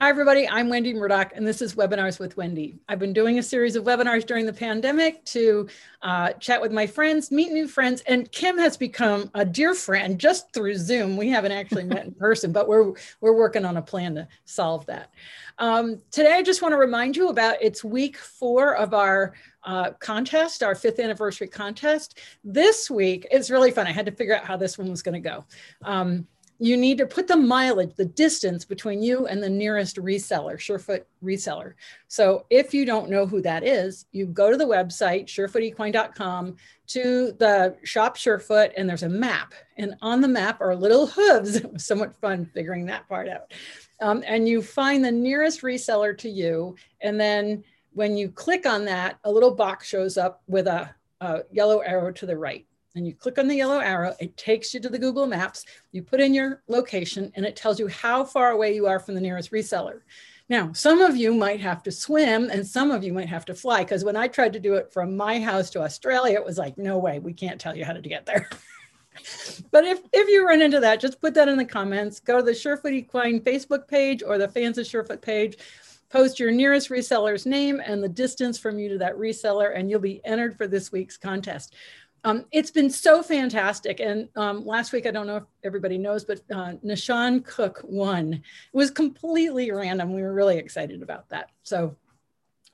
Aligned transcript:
Hi, 0.00 0.10
everybody. 0.10 0.48
I'm 0.48 0.68
Wendy 0.68 0.94
Murdoch, 0.94 1.32
and 1.34 1.44
this 1.44 1.60
is 1.60 1.74
Webinars 1.74 2.20
with 2.20 2.36
Wendy. 2.36 2.78
I've 2.88 3.00
been 3.00 3.12
doing 3.12 3.40
a 3.40 3.42
series 3.42 3.74
of 3.74 3.82
webinars 3.82 4.24
during 4.24 4.46
the 4.46 4.52
pandemic 4.52 5.24
to 5.24 5.66
uh, 6.02 6.34
chat 6.34 6.62
with 6.62 6.70
my 6.70 6.86
friends, 6.86 7.32
meet 7.32 7.50
new 7.50 7.66
friends, 7.66 8.02
and 8.06 8.30
Kim 8.30 8.56
has 8.58 8.76
become 8.76 9.28
a 9.34 9.44
dear 9.44 9.74
friend 9.74 10.16
just 10.16 10.52
through 10.52 10.76
Zoom. 10.76 11.16
We 11.16 11.30
haven't 11.30 11.50
actually 11.50 11.82
met 11.82 12.04
in 12.06 12.12
person, 12.20 12.52
but 12.52 12.68
we're 12.68 12.92
we're 13.20 13.34
working 13.36 13.64
on 13.64 13.76
a 13.76 13.82
plan 13.82 14.14
to 14.14 14.28
solve 14.44 14.86
that. 14.86 15.10
Um, 15.58 16.00
today, 16.12 16.34
I 16.34 16.42
just 16.44 16.62
want 16.62 16.74
to 16.74 16.78
remind 16.78 17.16
you 17.16 17.30
about 17.30 17.56
it's 17.60 17.82
week 17.82 18.18
four 18.18 18.76
of 18.76 18.94
our 18.94 19.34
uh, 19.64 19.90
contest, 19.98 20.62
our 20.62 20.76
fifth 20.76 21.00
anniversary 21.00 21.48
contest. 21.48 22.18
This 22.44 22.88
week, 22.88 23.26
it's 23.32 23.50
really 23.50 23.72
fun. 23.72 23.88
I 23.88 23.92
had 23.92 24.06
to 24.06 24.12
figure 24.12 24.36
out 24.36 24.44
how 24.44 24.56
this 24.56 24.78
one 24.78 24.90
was 24.90 25.02
going 25.02 25.20
to 25.20 25.28
go. 25.28 25.44
Um, 25.82 26.28
you 26.58 26.76
need 26.76 26.98
to 26.98 27.06
put 27.06 27.28
the 27.28 27.36
mileage, 27.36 27.94
the 27.94 28.04
distance 28.04 28.64
between 28.64 29.00
you 29.00 29.26
and 29.26 29.42
the 29.42 29.48
nearest 29.48 29.96
reseller, 29.96 30.56
Surefoot 30.56 31.04
reseller. 31.22 31.74
So 32.08 32.46
if 32.50 32.74
you 32.74 32.84
don't 32.84 33.10
know 33.10 33.26
who 33.26 33.40
that 33.42 33.64
is, 33.64 34.06
you 34.10 34.26
go 34.26 34.50
to 34.50 34.56
the 34.56 34.64
website, 34.64 35.26
surefootequine.com, 35.26 36.56
to 36.88 37.32
the 37.38 37.76
shop 37.84 38.16
Surefoot, 38.16 38.72
and 38.76 38.88
there's 38.88 39.04
a 39.04 39.08
map. 39.08 39.54
And 39.76 39.94
on 40.02 40.20
the 40.20 40.28
map 40.28 40.60
are 40.60 40.74
little 40.74 41.06
hooves. 41.06 41.56
It 41.68 41.72
was 41.72 41.84
somewhat 41.84 42.16
fun 42.16 42.50
figuring 42.54 42.86
that 42.86 43.08
part 43.08 43.28
out. 43.28 43.52
Um, 44.00 44.24
and 44.26 44.48
you 44.48 44.62
find 44.62 45.04
the 45.04 45.12
nearest 45.12 45.62
reseller 45.62 46.16
to 46.18 46.28
you. 46.28 46.76
And 47.00 47.20
then 47.20 47.64
when 47.92 48.16
you 48.16 48.30
click 48.30 48.66
on 48.66 48.84
that, 48.86 49.18
a 49.24 49.30
little 49.30 49.54
box 49.54 49.88
shows 49.88 50.16
up 50.16 50.42
with 50.46 50.66
a, 50.66 50.94
a 51.20 51.40
yellow 51.52 51.80
arrow 51.80 52.12
to 52.12 52.26
the 52.26 52.36
right 52.36 52.67
and 52.98 53.06
you 53.06 53.14
click 53.14 53.38
on 53.38 53.46
the 53.46 53.54
yellow 53.54 53.78
arrow, 53.78 54.12
it 54.18 54.36
takes 54.36 54.74
you 54.74 54.80
to 54.80 54.88
the 54.88 54.98
Google 54.98 55.26
Maps. 55.26 55.64
You 55.92 56.02
put 56.02 56.20
in 56.20 56.34
your 56.34 56.62
location 56.66 57.32
and 57.36 57.46
it 57.46 57.54
tells 57.54 57.78
you 57.78 57.86
how 57.86 58.24
far 58.24 58.50
away 58.50 58.74
you 58.74 58.86
are 58.86 58.98
from 58.98 59.14
the 59.14 59.20
nearest 59.20 59.52
reseller. 59.52 60.00
Now, 60.48 60.72
some 60.72 61.00
of 61.00 61.16
you 61.16 61.32
might 61.32 61.60
have 61.60 61.82
to 61.84 61.92
swim 61.92 62.50
and 62.50 62.66
some 62.66 62.90
of 62.90 63.04
you 63.04 63.12
might 63.12 63.28
have 63.28 63.44
to 63.46 63.54
fly 63.54 63.84
because 63.84 64.04
when 64.04 64.16
I 64.16 64.26
tried 64.26 64.52
to 64.54 64.60
do 64.60 64.74
it 64.74 64.92
from 64.92 65.16
my 65.16 65.38
house 65.38 65.70
to 65.70 65.82
Australia, 65.82 66.34
it 66.34 66.44
was 66.44 66.58
like, 66.58 66.76
no 66.76 66.98
way, 66.98 67.20
we 67.20 67.32
can't 67.32 67.60
tell 67.60 67.76
you 67.76 67.84
how 67.84 67.92
to 67.92 68.00
get 68.00 68.26
there. 68.26 68.48
but 69.70 69.84
if, 69.84 70.00
if 70.12 70.28
you 70.28 70.44
run 70.44 70.60
into 70.60 70.80
that, 70.80 71.00
just 71.00 71.20
put 71.20 71.34
that 71.34 71.48
in 71.48 71.56
the 71.56 71.64
comments. 71.64 72.18
Go 72.18 72.38
to 72.38 72.42
the 72.42 72.50
Surefoot 72.50 72.92
Equine 72.92 73.40
Facebook 73.40 73.86
page 73.86 74.24
or 74.26 74.38
the 74.38 74.48
Fans 74.48 74.76
of 74.76 74.86
Surefoot 74.86 75.22
page. 75.22 75.56
Post 76.10 76.40
your 76.40 76.50
nearest 76.50 76.88
reseller's 76.88 77.44
name 77.44 77.82
and 77.84 78.02
the 78.02 78.08
distance 78.08 78.58
from 78.58 78.78
you 78.78 78.88
to 78.88 78.98
that 78.98 79.14
reseller, 79.16 79.76
and 79.76 79.90
you'll 79.90 80.00
be 80.00 80.24
entered 80.24 80.56
for 80.56 80.66
this 80.66 80.90
week's 80.90 81.18
contest. 81.18 81.74
Um, 82.24 82.44
it's 82.50 82.70
been 82.70 82.90
so 82.90 83.22
fantastic. 83.22 84.00
And 84.00 84.28
um, 84.36 84.64
last 84.66 84.92
week, 84.92 85.06
I 85.06 85.10
don't 85.10 85.26
know 85.26 85.36
if 85.36 85.44
everybody 85.64 85.98
knows, 85.98 86.24
but 86.24 86.40
uh, 86.50 86.72
Nishan 86.84 87.44
Cook 87.44 87.80
won. 87.84 88.34
It 88.34 88.42
was 88.72 88.90
completely 88.90 89.70
random. 89.70 90.12
We 90.12 90.22
were 90.22 90.32
really 90.32 90.58
excited 90.58 91.02
about 91.02 91.28
that. 91.30 91.50
So 91.62 91.96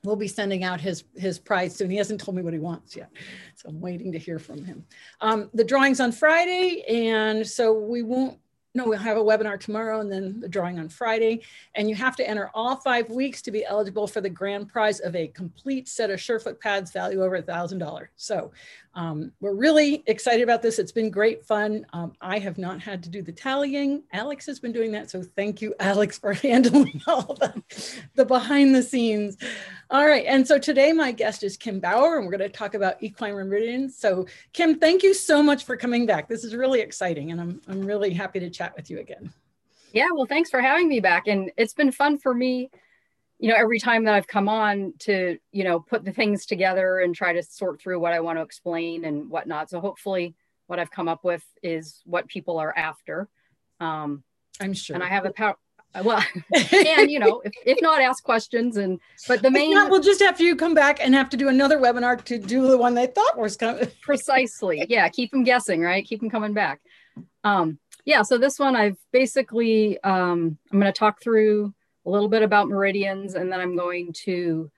we'll 0.03 0.15
be 0.15 0.27
sending 0.27 0.63
out 0.63 0.79
his 0.79 1.03
his 1.15 1.39
prize 1.39 1.75
soon. 1.75 1.89
He 1.89 1.97
hasn't 1.97 2.21
told 2.21 2.35
me 2.37 2.43
what 2.43 2.53
he 2.53 2.59
wants 2.59 2.95
yet, 2.95 3.09
so 3.55 3.69
I'm 3.69 3.81
waiting 3.81 4.11
to 4.11 4.19
hear 4.19 4.39
from 4.39 4.63
him. 4.63 4.85
Um, 5.21 5.49
the 5.53 5.63
drawing's 5.63 5.99
on 5.99 6.11
Friday, 6.11 6.83
and 6.87 7.45
so 7.45 7.73
we 7.73 8.03
won't 8.03 8.39
no, 8.75 8.83
we'll 8.89 8.99
have 8.99 9.15
a 9.15 9.23
webinar 9.23 9.57
tomorrow 9.57 10.01
and 10.01 10.11
then 10.11 10.41
the 10.41 10.49
drawing 10.49 10.79
on 10.79 10.89
Friday. 10.89 11.41
And 11.75 11.89
you 11.89 11.95
have 11.95 12.17
to 12.17 12.29
enter 12.29 12.51
all 12.53 12.75
five 12.75 13.09
weeks 13.09 13.41
to 13.43 13.51
be 13.51 13.65
eligible 13.65 14.05
for 14.05 14.19
the 14.19 14.29
grand 14.29 14.67
prize 14.67 14.99
of 14.99 15.15
a 15.15 15.29
complete 15.29 15.87
set 15.87 16.09
of 16.09 16.19
Surefoot 16.19 16.59
pads 16.59 16.91
value 16.91 17.23
over 17.23 17.35
a 17.35 17.41
$1,000. 17.41 18.07
So 18.17 18.51
um, 18.95 19.33
we're 19.41 19.53
really 19.53 20.03
excited 20.07 20.41
about 20.41 20.61
this. 20.61 20.79
It's 20.79 20.91
been 20.91 21.09
great 21.09 21.45
fun. 21.45 21.85
Um, 21.91 22.13
I 22.21 22.39
have 22.39 22.57
not 22.57 22.79
had 22.79 23.03
to 23.03 23.09
do 23.09 23.21
the 23.21 23.31
tallying. 23.31 24.03
Alex 24.13 24.45
has 24.45 24.59
been 24.59 24.71
doing 24.71 24.91
that. 24.93 25.09
So 25.09 25.21
thank 25.21 25.61
you, 25.61 25.75
Alex, 25.79 26.17
for 26.17 26.33
handling 26.33 27.01
all 27.05 27.33
the, 27.33 27.61
the 28.15 28.25
behind 28.25 28.73
the 28.73 28.81
scenes. 28.81 29.37
All 29.89 30.07
right. 30.07 30.25
And 30.25 30.47
so 30.47 30.57
today 30.57 30.93
my 30.93 31.11
guest 31.11 31.43
is 31.43 31.57
Kim 31.57 31.81
Bauer, 31.81 32.17
and 32.17 32.25
we're 32.25 32.37
going 32.37 32.49
to 32.49 32.57
talk 32.57 32.73
about 32.73 32.95
equine 33.03 33.33
meridians. 33.33 33.97
So 33.97 34.25
Kim, 34.53 34.79
thank 34.79 35.03
you 35.03 35.13
so 35.13 35.43
much 35.43 35.65
for 35.65 35.75
coming 35.75 36.05
back. 36.05 36.29
This 36.29 36.45
is 36.45 36.55
really 36.55 36.79
exciting. 36.79 37.31
And 37.31 37.41
I'm, 37.41 37.61
I'm 37.67 37.81
really 37.81 38.13
happy 38.13 38.39
to 38.39 38.49
chat 38.49 38.75
with 38.77 38.89
you 38.89 38.99
again. 38.99 39.31
Yeah, 39.91 40.07
well, 40.13 40.25
thanks 40.25 40.49
for 40.49 40.61
having 40.61 40.87
me 40.87 40.99
back. 40.99 41.27
And 41.27 41.51
it's 41.57 41.73
been 41.73 41.91
fun 41.91 42.17
for 42.17 42.33
me, 42.33 42.69
you 43.39 43.49
know, 43.49 43.55
every 43.55 43.79
time 43.79 44.05
that 44.05 44.13
I've 44.13 44.27
come 44.27 44.47
on 44.47 44.93
to, 44.99 45.37
you 45.51 45.63
know, 45.63 45.79
put 45.79 46.05
the 46.05 46.11
things 46.11 46.45
together 46.45 46.99
and 46.99 47.13
try 47.13 47.33
to 47.33 47.43
sort 47.43 47.81
through 47.81 47.99
what 47.99 48.13
I 48.13 48.21
want 48.21 48.37
to 48.37 48.43
explain 48.43 49.05
and 49.05 49.29
whatnot. 49.29 49.69
So 49.69 49.79
hopefully 49.79 50.35
what 50.67 50.79
I've 50.79 50.91
come 50.91 51.07
up 51.07 51.23
with 51.23 51.43
is 51.61 52.01
what 52.05 52.27
people 52.27 52.59
are 52.59 52.75
after. 52.75 53.27
Um, 53.79 54.23
I'm 54.59 54.73
sure. 54.73 54.95
And 54.95 55.03
I 55.03 55.07
have 55.07 55.25
a 55.25 55.31
power 55.31 55.55
well 56.03 56.21
and 56.73 57.09
you 57.09 57.19
know 57.19 57.41
if, 57.45 57.53
if 57.65 57.81
not 57.81 58.01
ask 58.01 58.23
questions 58.23 58.77
and 58.77 58.99
but 59.27 59.41
the 59.41 59.49
main 59.49 59.73
not, 59.73 59.89
we'll 59.89 60.01
just 60.01 60.21
have 60.21 60.41
you 60.41 60.55
come 60.55 60.73
back 60.73 60.99
and 61.01 61.13
have 61.13 61.29
to 61.29 61.37
do 61.37 61.47
another 61.47 61.77
webinar 61.79 62.21
to 62.21 62.37
do 62.37 62.67
the 62.67 62.77
one 62.77 62.93
they 62.93 63.07
thought 63.07 63.37
was 63.37 63.55
coming 63.55 63.87
precisely 64.01 64.85
yeah 64.89 65.07
keep 65.07 65.31
them 65.31 65.43
guessing 65.43 65.81
right 65.81 66.05
keep 66.05 66.19
them 66.19 66.29
coming 66.29 66.53
back 66.53 66.81
um 67.43 67.79
yeah 68.03 68.21
so 68.21 68.37
this 68.37 68.59
one 68.59 68.75
i've 68.75 68.97
basically 69.13 69.97
um 70.03 70.57
i'm 70.71 70.79
going 70.79 70.91
to 70.91 70.97
talk 70.97 71.21
through 71.21 71.73
a 72.05 72.09
little 72.09 72.29
bit 72.29 72.43
about 72.43 72.67
meridians 72.67 73.35
and 73.35 73.51
then 73.51 73.59
i'm 73.59 73.75
going 73.75 74.13
to 74.13 74.69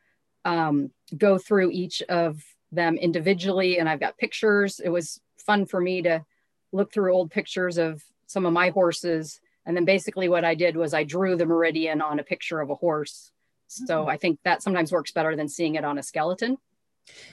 um, 0.45 0.91
go 1.17 1.37
through 1.37 1.71
each 1.71 2.01
of 2.03 2.41
them 2.71 2.95
individually 2.97 3.79
and 3.79 3.89
i've 3.89 3.99
got 3.99 4.17
pictures 4.17 4.79
it 4.79 4.89
was 4.89 5.19
fun 5.37 5.65
for 5.65 5.79
me 5.79 6.01
to 6.01 6.23
look 6.71 6.91
through 6.91 7.13
old 7.13 7.31
pictures 7.31 7.77
of 7.77 8.03
some 8.27 8.45
of 8.45 8.53
my 8.53 8.69
horses 8.69 9.39
and 9.67 9.75
then 9.75 9.85
basically 9.85 10.29
what 10.29 10.45
I 10.45 10.55
did 10.55 10.77
was 10.77 10.93
I 10.93 11.03
drew 11.03 11.35
the 11.35 11.45
meridian 11.45 12.01
on 12.01 12.19
a 12.19 12.23
picture 12.23 12.61
of 12.61 12.69
a 12.69 12.75
horse. 12.75 13.31
So 13.67 14.01
mm-hmm. 14.01 14.09
I 14.09 14.15
think 14.15 14.39
that 14.45 14.63
sometimes 14.63 14.93
works 14.93 15.11
better 15.11 15.35
than 15.35 15.49
seeing 15.49 15.75
it 15.75 15.83
on 15.83 15.97
a 15.97 16.03
skeleton. 16.03 16.57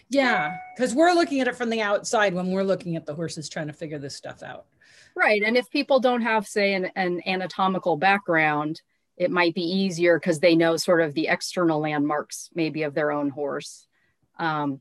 Yeah, 0.09 0.57
because 0.75 0.95
we're 0.95 1.13
looking 1.13 1.41
at 1.41 1.49
it 1.49 1.57
from 1.57 1.71
the 1.71 1.81
outside 1.81 2.35
when 2.35 2.51
we're 2.51 2.65
looking 2.65 2.97
at 2.97 3.07
the 3.07 3.15
horses 3.15 3.49
trying 3.49 3.69
to 3.69 3.73
figure 3.73 4.01
this 4.01 4.17
stuff 4.17 4.43
out. 4.43 4.67
Right. 5.15 5.43
And 5.45 5.57
if 5.57 5.71
people 5.71 6.01
don't 6.01 6.23
have, 6.23 6.47
say, 6.47 6.75
an, 6.75 6.91
an 6.97 7.23
anatomical 7.25 7.97
background, 7.97 8.83
it 9.17 9.31
might 9.31 9.55
be 9.55 9.63
easier 9.63 10.19
because 10.19 10.41
they 10.41 10.57
know 10.57 10.77
sort 10.77 11.01
of 11.01 11.15
the 11.15 11.29
external 11.29 11.81
landmarks, 11.81 12.51
maybe 12.55 12.83
of 12.83 12.95
their 12.95 13.13
own 13.13 13.31
horse. 13.31 13.87
Um, 14.39 14.81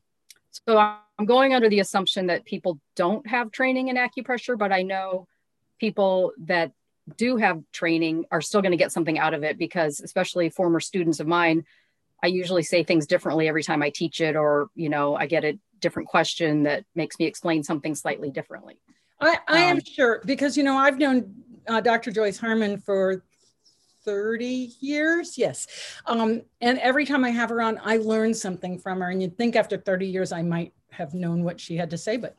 so 0.51 0.77
I'm 0.77 1.25
going 1.25 1.53
under 1.53 1.69
the 1.69 1.79
assumption 1.79 2.27
that 2.27 2.45
people 2.45 2.79
don't 2.95 3.25
have 3.27 3.51
training 3.51 3.87
in 3.87 3.95
acupressure, 3.95 4.57
but 4.57 4.71
I 4.71 4.83
know 4.83 5.27
people 5.79 6.31
that 6.45 6.71
do 7.17 7.37
have 7.37 7.61
training 7.71 8.25
are 8.31 8.41
still 8.41 8.61
going 8.61 8.71
to 8.71 8.77
get 8.77 8.91
something 8.91 9.19
out 9.19 9.33
of 9.33 9.43
it 9.43 9.57
because 9.57 9.99
especially 9.99 10.49
former 10.49 10.79
students 10.79 11.19
of 11.19 11.27
mine 11.27 11.65
i 12.23 12.27
usually 12.27 12.63
say 12.63 12.83
things 12.83 13.05
differently 13.05 13.47
every 13.47 13.63
time 13.63 13.83
i 13.83 13.89
teach 13.89 14.21
it 14.21 14.35
or 14.35 14.69
you 14.75 14.89
know 14.89 15.15
i 15.15 15.25
get 15.25 15.43
a 15.43 15.59
different 15.79 16.07
question 16.07 16.63
that 16.63 16.85
makes 16.95 17.19
me 17.19 17.25
explain 17.25 17.61
something 17.61 17.93
slightly 17.93 18.31
differently 18.31 18.77
i, 19.19 19.37
I 19.47 19.63
um, 19.63 19.77
am 19.77 19.83
sure 19.83 20.21
because 20.25 20.55
you 20.55 20.63
know 20.63 20.77
i've 20.77 20.97
known 20.97 21.33
uh, 21.67 21.81
dr 21.81 22.09
joyce 22.11 22.37
harman 22.37 22.79
for 22.79 23.23
30 24.03 24.73
years 24.79 25.37
yes 25.37 25.67
um, 26.05 26.41
and 26.61 26.79
every 26.79 27.05
time 27.05 27.23
i 27.23 27.29
have 27.29 27.49
her 27.49 27.61
on 27.61 27.79
i 27.83 27.97
learn 27.97 28.33
something 28.33 28.77
from 28.77 29.01
her 29.01 29.09
and 29.09 29.21
you'd 29.21 29.37
think 29.37 29.55
after 29.55 29.77
30 29.77 30.07
years 30.07 30.31
i 30.31 30.41
might 30.41 30.73
have 30.91 31.13
known 31.13 31.43
what 31.43 31.59
she 31.59 31.75
had 31.75 31.89
to 31.89 31.97
say 31.97 32.17
but 32.17 32.35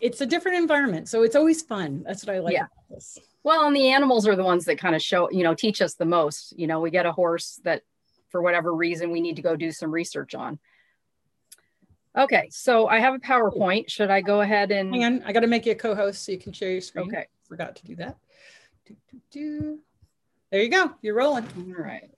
it's 0.00 0.20
a 0.20 0.26
different 0.26 0.58
environment 0.58 1.08
so 1.08 1.22
it's 1.22 1.36
always 1.36 1.62
fun 1.62 2.02
that's 2.06 2.26
what 2.26 2.34
i 2.34 2.38
like 2.38 2.54
yeah. 2.54 2.60
about 2.60 2.88
this 2.90 3.18
well, 3.42 3.66
and 3.66 3.74
the 3.74 3.88
animals 3.88 4.28
are 4.28 4.36
the 4.36 4.44
ones 4.44 4.66
that 4.66 4.78
kind 4.78 4.94
of 4.94 5.02
show, 5.02 5.30
you 5.30 5.42
know, 5.42 5.54
teach 5.54 5.80
us 5.80 5.94
the 5.94 6.04
most. 6.04 6.58
You 6.58 6.66
know, 6.66 6.80
we 6.80 6.90
get 6.90 7.06
a 7.06 7.12
horse 7.12 7.60
that 7.64 7.82
for 8.28 8.42
whatever 8.42 8.74
reason 8.74 9.10
we 9.10 9.20
need 9.20 9.36
to 9.36 9.42
go 9.42 9.56
do 9.56 9.72
some 9.72 9.90
research 9.90 10.34
on. 10.34 10.58
Okay, 12.16 12.48
so 12.50 12.86
I 12.86 12.98
have 12.98 13.14
a 13.14 13.18
PowerPoint. 13.18 13.88
Should 13.88 14.10
I 14.10 14.20
go 14.20 14.40
ahead 14.40 14.72
and 14.72 14.92
hang 14.92 15.04
on? 15.04 15.22
I 15.24 15.32
got 15.32 15.40
to 15.40 15.46
make 15.46 15.64
you 15.64 15.72
a 15.72 15.76
co-host 15.76 16.24
so 16.24 16.32
you 16.32 16.38
can 16.38 16.52
share 16.52 16.70
your 16.70 16.80
screen. 16.80 17.06
Okay, 17.06 17.26
forgot 17.48 17.76
to 17.76 17.84
do 17.84 17.96
that. 17.96 18.16
Do, 18.84 18.96
do, 19.10 19.20
do. 19.30 19.78
There 20.50 20.62
you 20.62 20.68
go. 20.68 20.90
You're 21.00 21.14
rolling. 21.14 21.46
All 21.56 21.84
right. 21.84 22.10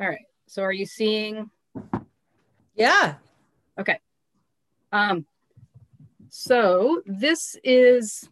All 0.00 0.08
right. 0.08 0.18
So 0.46 0.62
are 0.62 0.72
you 0.72 0.86
seeing? 0.86 1.50
Yeah. 2.74 3.14
Okay. 3.78 4.00
Um, 4.90 5.26
so 6.30 7.02
this 7.06 7.56
is 7.62 8.28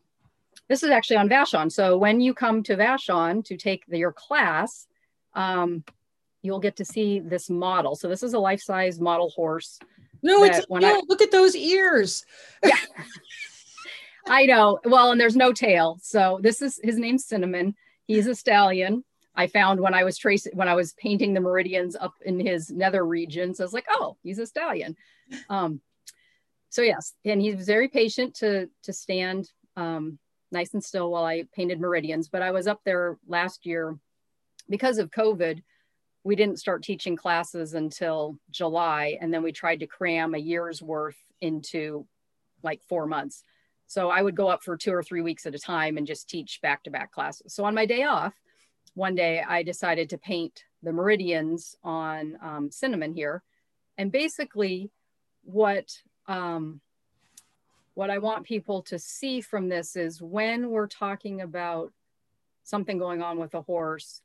this 0.68 0.82
is 0.82 0.90
actually 0.90 1.18
on 1.18 1.28
Vashon. 1.28 1.70
So 1.70 1.96
when 1.96 2.20
you 2.20 2.34
come 2.34 2.62
to 2.64 2.76
Vashon 2.76 3.44
to 3.44 3.56
take 3.56 3.86
the, 3.86 3.98
your 3.98 4.12
class, 4.12 4.88
um, 5.34 5.84
you'll 6.46 6.60
get 6.60 6.76
to 6.76 6.84
see 6.84 7.18
this 7.18 7.50
model. 7.50 7.96
So 7.96 8.08
this 8.08 8.22
is 8.22 8.32
a 8.32 8.38
life-size 8.38 9.00
model 9.00 9.30
horse. 9.30 9.78
No, 10.22 10.44
it's 10.44 10.66
no, 10.70 10.78
I, 10.80 11.02
look 11.08 11.20
at 11.20 11.30
those 11.30 11.54
ears. 11.54 12.24
yeah. 12.64 12.76
I 14.28 14.46
know. 14.46 14.80
Well, 14.84 15.12
and 15.12 15.20
there's 15.20 15.36
no 15.36 15.52
tail. 15.52 15.98
So 16.02 16.40
this 16.42 16.60
is 16.60 16.80
his 16.82 16.98
name's 16.98 17.24
Cinnamon. 17.24 17.74
He's 18.06 18.26
a 18.26 18.34
stallion. 18.34 19.04
I 19.36 19.46
found 19.46 19.80
when 19.80 19.94
I 19.94 20.04
was 20.04 20.16
tracing 20.16 20.56
when 20.56 20.68
I 20.68 20.74
was 20.74 20.94
painting 20.94 21.34
the 21.34 21.40
meridians 21.40 21.94
up 21.94 22.14
in 22.24 22.40
his 22.40 22.70
nether 22.70 23.04
regions, 23.04 23.60
I 23.60 23.64
was 23.64 23.72
like, 23.72 23.86
oh, 23.90 24.16
he's 24.22 24.38
a 24.38 24.46
stallion. 24.46 24.96
Um, 25.48 25.80
so 26.70 26.82
yes, 26.82 27.14
and 27.24 27.40
he 27.40 27.54
was 27.54 27.66
very 27.66 27.88
patient 27.88 28.34
to 28.36 28.68
to 28.84 28.92
stand 28.92 29.50
um, 29.76 30.18
nice 30.50 30.72
and 30.74 30.82
still 30.82 31.10
while 31.10 31.24
I 31.24 31.44
painted 31.54 31.80
meridians. 31.80 32.28
But 32.28 32.42
I 32.42 32.50
was 32.50 32.66
up 32.66 32.80
there 32.84 33.18
last 33.28 33.66
year 33.66 33.96
because 34.68 34.98
of 34.98 35.10
COVID. 35.10 35.62
We 36.26 36.34
didn't 36.34 36.58
start 36.58 36.82
teaching 36.82 37.14
classes 37.14 37.74
until 37.74 38.36
July, 38.50 39.16
and 39.20 39.32
then 39.32 39.44
we 39.44 39.52
tried 39.52 39.78
to 39.78 39.86
cram 39.86 40.34
a 40.34 40.38
year's 40.38 40.82
worth 40.82 41.16
into 41.40 42.04
like 42.64 42.82
four 42.82 43.06
months. 43.06 43.44
So 43.86 44.10
I 44.10 44.22
would 44.22 44.34
go 44.34 44.48
up 44.48 44.64
for 44.64 44.76
two 44.76 44.92
or 44.92 45.04
three 45.04 45.22
weeks 45.22 45.46
at 45.46 45.54
a 45.54 45.58
time 45.60 45.96
and 45.96 46.04
just 46.04 46.28
teach 46.28 46.60
back 46.60 46.82
to 46.82 46.90
back 46.90 47.12
classes. 47.12 47.54
So 47.54 47.64
on 47.64 47.76
my 47.76 47.86
day 47.86 48.02
off, 48.02 48.34
one 48.94 49.14
day 49.14 49.40
I 49.40 49.62
decided 49.62 50.10
to 50.10 50.18
paint 50.18 50.64
the 50.82 50.92
meridians 50.92 51.76
on 51.84 52.36
um, 52.42 52.72
cinnamon 52.72 53.14
here. 53.14 53.44
And 53.96 54.10
basically, 54.10 54.90
what 55.44 55.96
um, 56.26 56.80
what 57.94 58.10
I 58.10 58.18
want 58.18 58.46
people 58.46 58.82
to 58.82 58.98
see 58.98 59.40
from 59.40 59.68
this 59.68 59.94
is 59.94 60.20
when 60.20 60.70
we're 60.70 60.88
talking 60.88 61.40
about 61.40 61.92
something 62.64 62.98
going 62.98 63.22
on 63.22 63.38
with 63.38 63.54
a 63.54 63.62
horse, 63.62 64.22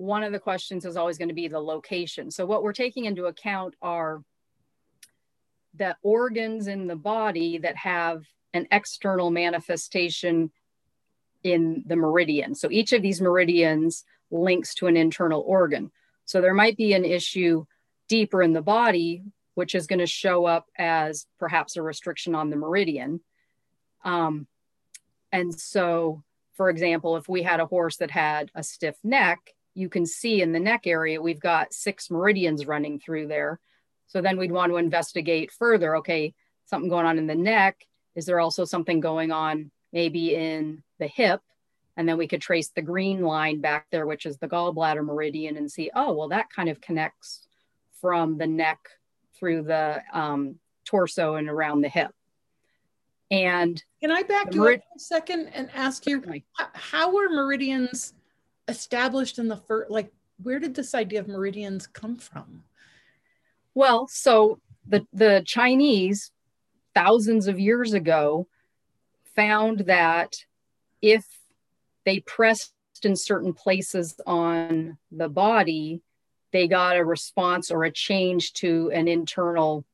one 0.00 0.22
of 0.22 0.32
the 0.32 0.38
questions 0.38 0.86
is 0.86 0.96
always 0.96 1.18
going 1.18 1.28
to 1.28 1.34
be 1.34 1.46
the 1.46 1.60
location. 1.60 2.30
So 2.30 2.46
what 2.46 2.62
we're 2.62 2.72
taking 2.72 3.04
into 3.04 3.26
account 3.26 3.74
are 3.82 4.22
the 5.74 5.94
organs 6.02 6.68
in 6.68 6.86
the 6.86 6.96
body 6.96 7.58
that 7.58 7.76
have 7.76 8.24
an 8.54 8.66
external 8.72 9.30
manifestation 9.30 10.50
in 11.42 11.84
the 11.86 11.96
meridian. 11.96 12.54
So 12.54 12.70
each 12.70 12.94
of 12.94 13.02
these 13.02 13.20
meridians 13.20 14.04
links 14.30 14.74
to 14.76 14.86
an 14.86 14.96
internal 14.96 15.42
organ. 15.46 15.92
So 16.24 16.40
there 16.40 16.54
might 16.54 16.78
be 16.78 16.94
an 16.94 17.04
issue 17.04 17.66
deeper 18.08 18.42
in 18.42 18.54
the 18.54 18.62
body, 18.62 19.22
which 19.54 19.74
is 19.74 19.86
going 19.86 19.98
to 19.98 20.06
show 20.06 20.46
up 20.46 20.64
as 20.78 21.26
perhaps 21.38 21.76
a 21.76 21.82
restriction 21.82 22.34
on 22.34 22.48
the 22.48 22.56
meridian. 22.56 23.20
Um, 24.02 24.46
and 25.30 25.54
so, 25.54 26.24
for 26.56 26.70
example, 26.70 27.18
if 27.18 27.28
we 27.28 27.42
had 27.42 27.60
a 27.60 27.66
horse 27.66 27.98
that 27.98 28.10
had 28.10 28.50
a 28.54 28.62
stiff 28.62 28.96
neck, 29.04 29.40
you 29.74 29.88
can 29.88 30.06
see 30.06 30.42
in 30.42 30.52
the 30.52 30.60
neck 30.60 30.86
area, 30.86 31.20
we've 31.20 31.40
got 31.40 31.72
six 31.72 32.10
meridians 32.10 32.66
running 32.66 32.98
through 32.98 33.28
there. 33.28 33.60
So 34.06 34.20
then 34.20 34.36
we'd 34.38 34.52
want 34.52 34.72
to 34.72 34.76
investigate 34.76 35.52
further. 35.52 35.96
Okay, 35.96 36.34
something 36.66 36.90
going 36.90 37.06
on 37.06 37.18
in 37.18 37.26
the 37.26 37.34
neck. 37.34 37.86
Is 38.14 38.26
there 38.26 38.40
also 38.40 38.64
something 38.64 39.00
going 39.00 39.30
on 39.30 39.70
maybe 39.92 40.34
in 40.34 40.82
the 40.98 41.06
hip? 41.06 41.40
And 41.96 42.08
then 42.08 42.18
we 42.18 42.28
could 42.28 42.40
trace 42.40 42.68
the 42.68 42.82
green 42.82 43.22
line 43.22 43.60
back 43.60 43.86
there, 43.90 44.06
which 44.06 44.26
is 44.26 44.38
the 44.38 44.48
gallbladder 44.48 45.04
meridian, 45.04 45.56
and 45.56 45.70
see, 45.70 45.90
oh, 45.94 46.12
well, 46.12 46.28
that 46.28 46.50
kind 46.50 46.68
of 46.68 46.80
connects 46.80 47.46
from 48.00 48.38
the 48.38 48.46
neck 48.46 48.78
through 49.38 49.62
the 49.62 50.02
um, 50.12 50.56
torso 50.84 51.34
and 51.34 51.48
around 51.48 51.82
the 51.82 51.88
hip. 51.88 52.12
And 53.30 53.82
can 54.00 54.10
I 54.10 54.22
back 54.22 54.54
you 54.54 54.66
up 54.66 54.80
a 54.96 54.98
second 54.98 55.48
and 55.54 55.70
ask 55.74 56.06
you 56.06 56.22
how, 56.74 57.16
are 57.16 57.28
meridians 57.28 58.14
established 58.70 59.38
in 59.38 59.48
the 59.48 59.56
first? 59.56 59.90
Like, 59.90 60.12
where 60.42 60.58
did 60.58 60.74
this 60.74 60.94
idea 60.94 61.20
of 61.20 61.28
meridians 61.28 61.86
come 61.86 62.16
from? 62.16 62.64
Well, 63.74 64.08
so 64.08 64.60
the 64.86 65.06
the 65.12 65.42
Chinese 65.46 66.30
thousands 66.94 67.46
of 67.46 67.60
years 67.60 67.92
ago 67.92 68.46
found 69.36 69.80
that 69.80 70.34
if 71.02 71.24
they 72.04 72.20
pressed 72.20 72.72
in 73.02 73.16
certain 73.16 73.52
places 73.52 74.18
on 74.26 74.98
the 75.12 75.28
body, 75.28 76.02
they 76.52 76.66
got 76.66 76.96
a 76.96 77.04
response 77.04 77.70
or 77.70 77.84
a 77.84 77.92
change 77.92 78.52
to 78.54 78.90
an 78.92 79.08
internal 79.08 79.84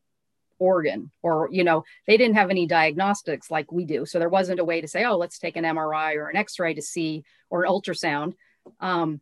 organ 0.59 1.11
or 1.23 1.49
you 1.53 1.63
know 1.63 1.85
they 2.07 2.17
didn't 2.17 2.37
have 2.37 2.49
any 2.49 2.67
diagnostics 2.67 3.51
like 3.51 3.71
we 3.71 3.85
do 3.85 4.07
so 4.07 4.19
there 4.19 4.31
wasn't 4.31 4.59
a 4.59 4.65
way 4.65 4.81
to 4.81 4.89
say 4.89 5.05
oh 5.05 5.15
let's 5.15 5.39
take 5.39 5.55
an 5.55 5.65
mri 5.65 6.17
or 6.17 6.29
an 6.29 6.37
x-ray 6.37 6.73
to 6.73 6.81
see 6.81 7.23
or 7.51 7.65
an 7.65 7.71
ultrasound 7.71 8.33
um, 8.81 9.21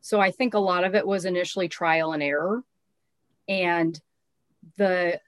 so 0.00 0.20
i 0.20 0.30
think 0.30 0.54
a 0.54 0.58
lot 0.58 0.84
of 0.84 0.94
it 0.94 1.06
was 1.06 1.24
initially 1.24 1.68
trial 1.68 2.12
and 2.12 2.22
error. 2.22 2.62
And 3.48 4.00
the 4.76 5.20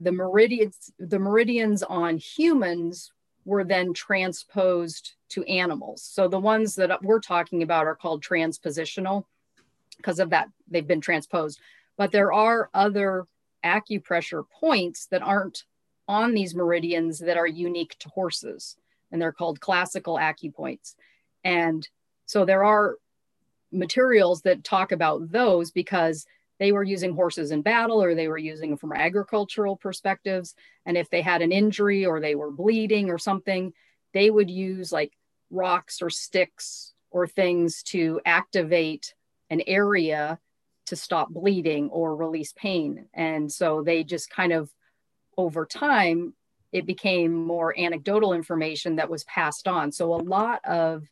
the 0.00 0.12
meridians 0.12 0.92
the 0.98 1.18
meridians 1.18 1.82
on 1.82 2.18
humans 2.18 3.12
were 3.44 3.64
then 3.64 3.92
transposed 3.92 5.14
to 5.28 5.44
animals. 5.44 6.02
So 6.02 6.28
the 6.28 6.38
ones 6.38 6.74
that 6.76 7.02
we're 7.02 7.20
talking 7.20 7.62
about 7.62 7.86
are 7.86 7.94
called 7.94 8.22
transpositional 8.22 9.24
because 9.96 10.18
of 10.18 10.30
that 10.30 10.48
they've 10.68 10.86
been 10.86 11.00
transposed. 11.00 11.60
But 11.96 12.12
there 12.12 12.32
are 12.32 12.70
other 12.74 13.26
acupressure 13.64 14.44
points 14.60 15.06
that 15.06 15.22
aren't 15.22 15.64
on 16.08 16.34
these 16.34 16.54
meridians 16.54 17.18
that 17.20 17.36
are 17.36 17.46
unique 17.46 17.96
to 18.00 18.08
horses 18.08 18.76
and 19.10 19.20
they're 19.20 19.32
called 19.32 19.60
classical 19.60 20.16
acupoints. 20.16 20.94
And 21.44 21.88
so 22.26 22.44
there 22.44 22.64
are 22.64 22.96
materials 23.72 24.42
that 24.42 24.64
talk 24.64 24.92
about 24.92 25.30
those 25.30 25.70
because 25.70 26.26
they 26.58 26.72
were 26.72 26.84
using 26.84 27.14
horses 27.14 27.50
in 27.50 27.62
battle 27.62 28.02
or 28.02 28.14
they 28.14 28.28
were 28.28 28.38
using 28.38 28.70
them 28.70 28.78
from 28.78 28.92
agricultural 28.92 29.76
perspectives 29.76 30.54
and 30.84 30.96
if 30.96 31.10
they 31.10 31.20
had 31.20 31.42
an 31.42 31.52
injury 31.52 32.06
or 32.06 32.20
they 32.20 32.34
were 32.34 32.50
bleeding 32.50 33.10
or 33.10 33.18
something 33.18 33.72
they 34.12 34.30
would 34.30 34.50
use 34.50 34.92
like 34.92 35.12
rocks 35.50 36.02
or 36.02 36.10
sticks 36.10 36.94
or 37.10 37.26
things 37.26 37.82
to 37.82 38.20
activate 38.24 39.14
an 39.50 39.62
area 39.66 40.38
to 40.86 40.96
stop 40.96 41.30
bleeding 41.30 41.88
or 41.90 42.16
release 42.16 42.52
pain. 42.52 43.06
And 43.14 43.50
so 43.50 43.82
they 43.82 44.04
just 44.04 44.30
kind 44.30 44.52
of, 44.52 44.70
over 45.36 45.66
time, 45.66 46.34
it 46.72 46.86
became 46.86 47.34
more 47.34 47.78
anecdotal 47.78 48.32
information 48.32 48.96
that 48.96 49.10
was 49.10 49.24
passed 49.24 49.68
on. 49.68 49.92
So 49.92 50.14
a 50.14 50.16
lot 50.16 50.64
of 50.64 51.08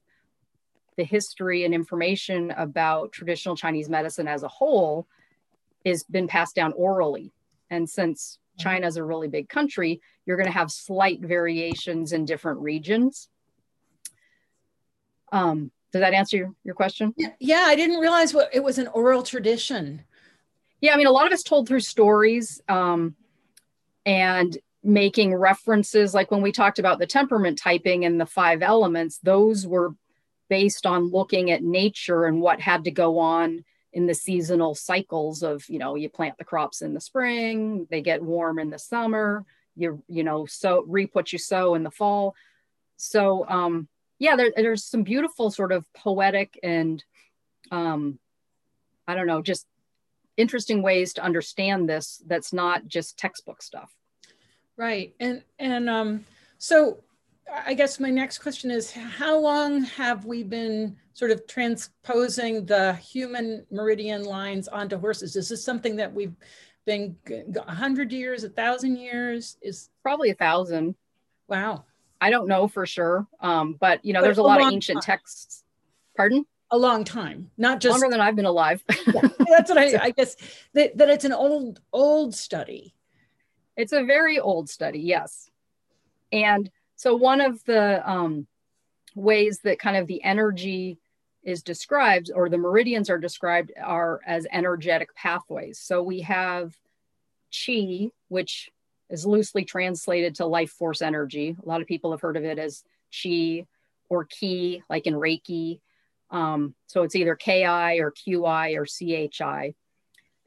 the 0.97 1.05
history 1.05 1.65
and 1.65 1.75
information 1.75 2.51
about 2.53 3.13
traditional 3.13 3.57
Chinese 3.57 3.89
medicine 3.89 4.29
as 4.29 4.43
a 4.43 4.49
whole 4.49 5.07
has 5.85 6.05
been 6.05 6.29
passed 6.29 6.55
down 6.55 6.73
orally. 6.77 7.33
And 7.71 7.89
since 7.89 8.39
China 8.59 8.87
is 8.87 8.97
a 8.97 9.05
really 9.05 9.29
big 9.29 9.49
country, 9.49 10.01
you're 10.25 10.37
going 10.37 10.47
to 10.47 10.53
have 10.53 10.71
slight 10.71 11.21
variations 11.21 12.13
in 12.13 12.25
different 12.25 12.61
regions. 12.61 13.29
Um, 15.33 15.73
does 15.93 16.01
that 16.01 16.15
answer 16.15 16.37
your, 16.37 16.55
your 16.65 16.75
question? 16.75 17.15
Yeah, 17.39 17.65
I 17.67 17.77
didn't 17.77 17.99
realize 17.99 18.33
what 18.33 18.51
it 18.53 18.63
was 18.63 18.79
an 18.79 18.89
oral 18.89 19.23
tradition. 19.23 20.05
Yeah, 20.81 20.95
I 20.95 20.97
mean, 20.97 21.07
a 21.07 21.13
lot 21.13 21.27
of 21.27 21.33
it's 21.33 21.43
told 21.43 21.69
through 21.69 21.81
stories 21.81 22.61
um, 22.69 23.15
and 24.05 24.57
making 24.83 25.35
references. 25.35 26.15
Like 26.15 26.31
when 26.31 26.43
we 26.43 26.53
talked 26.53 26.79
about 26.79 26.99
the 26.99 27.07
temperament 27.07 27.59
typing 27.59 28.05
and 28.05 28.21
the 28.21 28.27
five 28.27 28.63
elements, 28.63 29.19
those 29.23 29.67
were 29.67 29.95
based 30.49 30.87
on 30.87 31.11
looking 31.11 31.51
at 31.51 31.63
nature 31.63 32.27
and 32.27 32.41
what 32.41 32.61
had 32.61 32.85
to 32.85 32.91
go 32.91 33.19
on 33.19 33.65
in 33.93 34.07
the 34.07 34.15
seasonal 34.15 34.75
cycles 34.75 35.43
of, 35.43 35.69
you 35.69 35.79
know, 35.79 35.95
you 35.95 36.09
plant 36.09 36.37
the 36.37 36.45
crops 36.45 36.83
in 36.83 36.95
the 36.95 37.01
spring, 37.01 37.87
they 37.91 38.03
get 38.03 38.23
warm 38.23 38.59
in 38.59 38.71
the 38.71 38.79
summer, 38.79 39.45
you, 39.77 40.03
you 40.09 40.25
know, 40.25 40.47
so 40.47 40.85
reap 40.89 41.15
what 41.15 41.33
you 41.33 41.39
sow 41.39 41.75
in 41.75 41.85
the 41.85 41.91
fall. 41.91 42.35
So, 42.97 43.49
um, 43.49 43.89
yeah, 44.19 44.37
there, 44.37 44.53
there's 44.55 44.85
some 44.85 45.03
beautiful 45.03 45.51
sort 45.51 45.73
of 45.73 45.85
poetic 45.95 46.59
and 46.63 47.03
um, 47.71 48.19
I 49.07 49.15
don't 49.15 49.27
know, 49.27 49.43
just 49.43 49.67
interesting 50.37 50.83
ways 50.83 51.15
to 51.15 51.23
understand 51.23 51.89
this 51.89 52.23
that's 52.27 52.53
not 52.53 52.87
just 52.87 53.19
textbook 53.19 53.63
stuff. 53.63 53.95
Right. 54.77 55.15
And 55.21 55.43
and 55.59 55.89
um, 55.89 56.25
so 56.59 56.99
I 57.53 57.75
guess 57.75 58.01
my 58.01 58.11
next 58.11 58.39
question 58.39 58.71
is 58.71 58.91
how 58.91 59.39
long 59.39 59.83
have 59.83 60.25
we 60.25 60.43
been 60.43 60.97
sort 61.13 61.31
of 61.31 61.47
transposing 61.47 62.67
the 62.67 62.95
human 62.95 63.65
meridian 63.71 64.25
lines 64.25 64.69
onto 64.69 64.99
horses? 64.99 65.37
Is 65.37 65.49
this 65.49 65.63
something 65.63 65.97
that 65.97 66.13
we've 66.13 66.35
been 66.87 67.17
a 67.57 67.75
hundred 67.75 68.13
years, 68.13 68.45
a 68.45 68.49
thousand 68.49 68.97
years? 68.97 69.57
Is 69.63 69.91
probably 70.03 70.31
a 70.31 70.35
thousand. 70.35 70.95
Wow. 71.49 71.85
I 72.21 72.31
don't 72.31 72.49
know 72.49 72.69
for 72.69 72.87
sure. 72.87 73.27
Um, 73.41 73.75
but 73.75 74.05
you 74.05 74.13
know, 74.13 74.21
but 74.21 74.27
there's 74.27 74.39
a, 74.39 74.43
a 74.43 74.43
lot 74.43 74.61
of 74.61 74.73
ancient 74.73 75.03
time. 75.03 75.19
texts. 75.19 75.65
Pardon? 76.17 76.47
A 76.71 76.79
long 76.79 77.05
time, 77.05 77.51
not 77.57 77.81
just 77.81 77.93
longer 77.93 78.11
than 78.11 78.21
I've 78.21 78.35
been 78.35 78.47
alive. 78.47 78.83
yeah, 79.07 79.29
that's 79.49 79.69
what 79.69 79.79
I, 79.79 80.07
I 80.07 80.11
guess 80.11 80.35
that, 80.73 80.97
that 80.97 81.09
it's 81.09 81.25
an 81.25 81.33
old, 81.33 81.81
old 81.93 82.35
study. 82.35 82.95
It's 83.77 83.93
a 83.93 84.03
very 84.05 84.41
old 84.41 84.69
study, 84.71 85.01
yes. 85.01 85.51
And 86.33 86.71
so 86.97 87.15
one 87.15 87.41
of 87.41 87.63
the 87.65 88.09
um, 88.09 88.47
ways 89.15 89.61
that 89.65 89.79
kind 89.79 89.97
of 89.97 90.07
the 90.07 90.23
energy 90.23 90.99
is 91.43 91.63
described 91.63 92.31
or 92.35 92.49
the 92.49 92.59
meridians 92.59 93.11
are 93.11 93.19
described 93.19 93.73
are 93.83 94.21
as 94.27 94.47
energetic 94.51 95.15
pathways. 95.15 95.79
So 95.79 96.03
we 96.03 96.23
have 96.23 96.75
chi, 97.53 98.11
which 98.29 98.71
is 99.11 99.27
loosely 99.27 99.65
translated 99.65 100.37
to 100.37 100.47
life 100.47 100.71
force 100.71 101.03
energy. 101.03 101.57
A 101.63 101.69
lot 101.69 101.83
of 101.83 101.87
people 101.87 102.11
have 102.13 102.21
heard 102.21 102.37
of 102.37 102.45
it 102.45 102.59
as 102.59 102.83
chi 103.13 103.67
or 104.09 104.25
ki, 104.25 104.83
like 104.89 105.07
in 105.07 105.15
Reiki. 105.15 105.81
Um, 106.31 106.75
so 106.87 107.03
it's 107.03 107.15
either 107.15 107.37
KI 107.37 108.01
or 108.01 108.13
QI 108.13 108.77
or 108.77 108.87
CHI. 108.87 109.75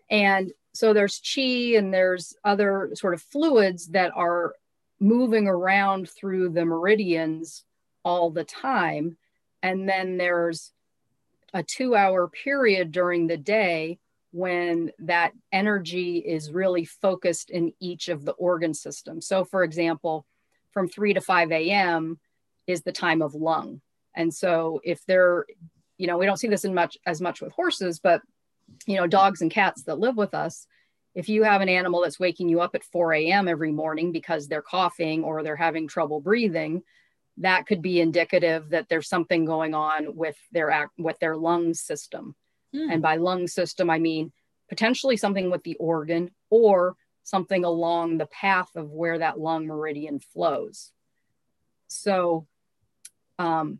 And 0.09 0.51
so 0.73 0.93
there's 0.93 1.21
chi 1.21 1.75
and 1.75 1.93
there's 1.93 2.35
other 2.43 2.91
sort 2.93 3.13
of 3.13 3.21
fluids 3.21 3.87
that 3.89 4.11
are 4.15 4.53
moving 4.99 5.47
around 5.47 6.09
through 6.09 6.49
the 6.49 6.65
meridians 6.65 7.63
all 8.03 8.29
the 8.29 8.43
time. 8.43 9.17
And 9.61 9.87
then 9.87 10.17
there's 10.17 10.71
a 11.53 11.63
two 11.63 11.95
hour 11.95 12.27
period 12.27 12.91
during 12.91 13.27
the 13.27 13.37
day 13.37 13.99
when 14.31 14.91
that 14.99 15.31
energy 15.51 16.17
is 16.17 16.51
really 16.51 16.85
focused 16.85 17.49
in 17.49 17.73
each 17.79 18.09
of 18.09 18.25
the 18.25 18.33
organ 18.33 18.73
systems. 18.73 19.27
So, 19.27 19.43
for 19.43 19.63
example, 19.63 20.25
from 20.71 20.87
3 20.87 21.13
to 21.13 21.21
5 21.21 21.51
a.m. 21.51 22.19
is 22.67 22.83
the 22.83 22.91
time 22.91 23.21
of 23.21 23.33
lung. 23.33 23.81
And 24.15 24.33
so, 24.33 24.81
if 24.83 25.05
they're, 25.05 25.45
you 25.97 26.07
know, 26.07 26.17
we 26.17 26.25
don't 26.25 26.37
see 26.37 26.47
this 26.47 26.65
in 26.65 26.73
much 26.73 26.97
as 27.05 27.21
much 27.21 27.41
with 27.41 27.51
horses, 27.53 27.99
but, 27.99 28.21
you 28.85 28.97
know, 28.97 29.07
dogs 29.07 29.41
and 29.41 29.49
cats 29.49 29.83
that 29.83 29.99
live 29.99 30.17
with 30.17 30.33
us, 30.33 30.67
if 31.17 31.27
you 31.27 31.41
have 31.41 31.61
an 31.61 31.67
animal 31.67 32.01
that's 32.01 32.19
waking 32.19 32.47
you 32.47 32.61
up 32.61 32.75
at 32.75 32.83
4 32.83 33.11
a.m. 33.15 33.47
every 33.47 33.71
morning 33.71 34.11
because 34.11 34.47
they're 34.47 34.61
coughing 34.61 35.23
or 35.23 35.41
they're 35.41 35.55
having 35.55 35.87
trouble 35.87 36.21
breathing, 36.21 36.83
that 37.37 37.65
could 37.65 37.81
be 37.81 37.99
indicative 37.99 38.69
that 38.69 38.87
there's 38.87 39.09
something 39.09 39.43
going 39.43 39.73
on 39.73 40.15
with 40.15 40.37
their 40.51 40.91
with 40.95 41.17
their 41.17 41.35
lung 41.35 41.73
system. 41.73 42.35
Mm. 42.75 42.93
And 42.93 43.01
by 43.01 43.15
lung 43.15 43.47
system, 43.47 43.89
I 43.89 43.97
mean 43.97 44.31
potentially 44.69 45.17
something 45.17 45.49
with 45.49 45.63
the 45.63 45.75
organ 45.79 46.29
or 46.51 46.95
something 47.23 47.65
along 47.65 48.19
the 48.19 48.27
path 48.27 48.69
of 48.75 48.91
where 48.91 49.17
that 49.17 49.39
lung 49.39 49.65
meridian 49.65 50.19
flows. 50.19 50.91
So, 51.87 52.45
um, 53.39 53.79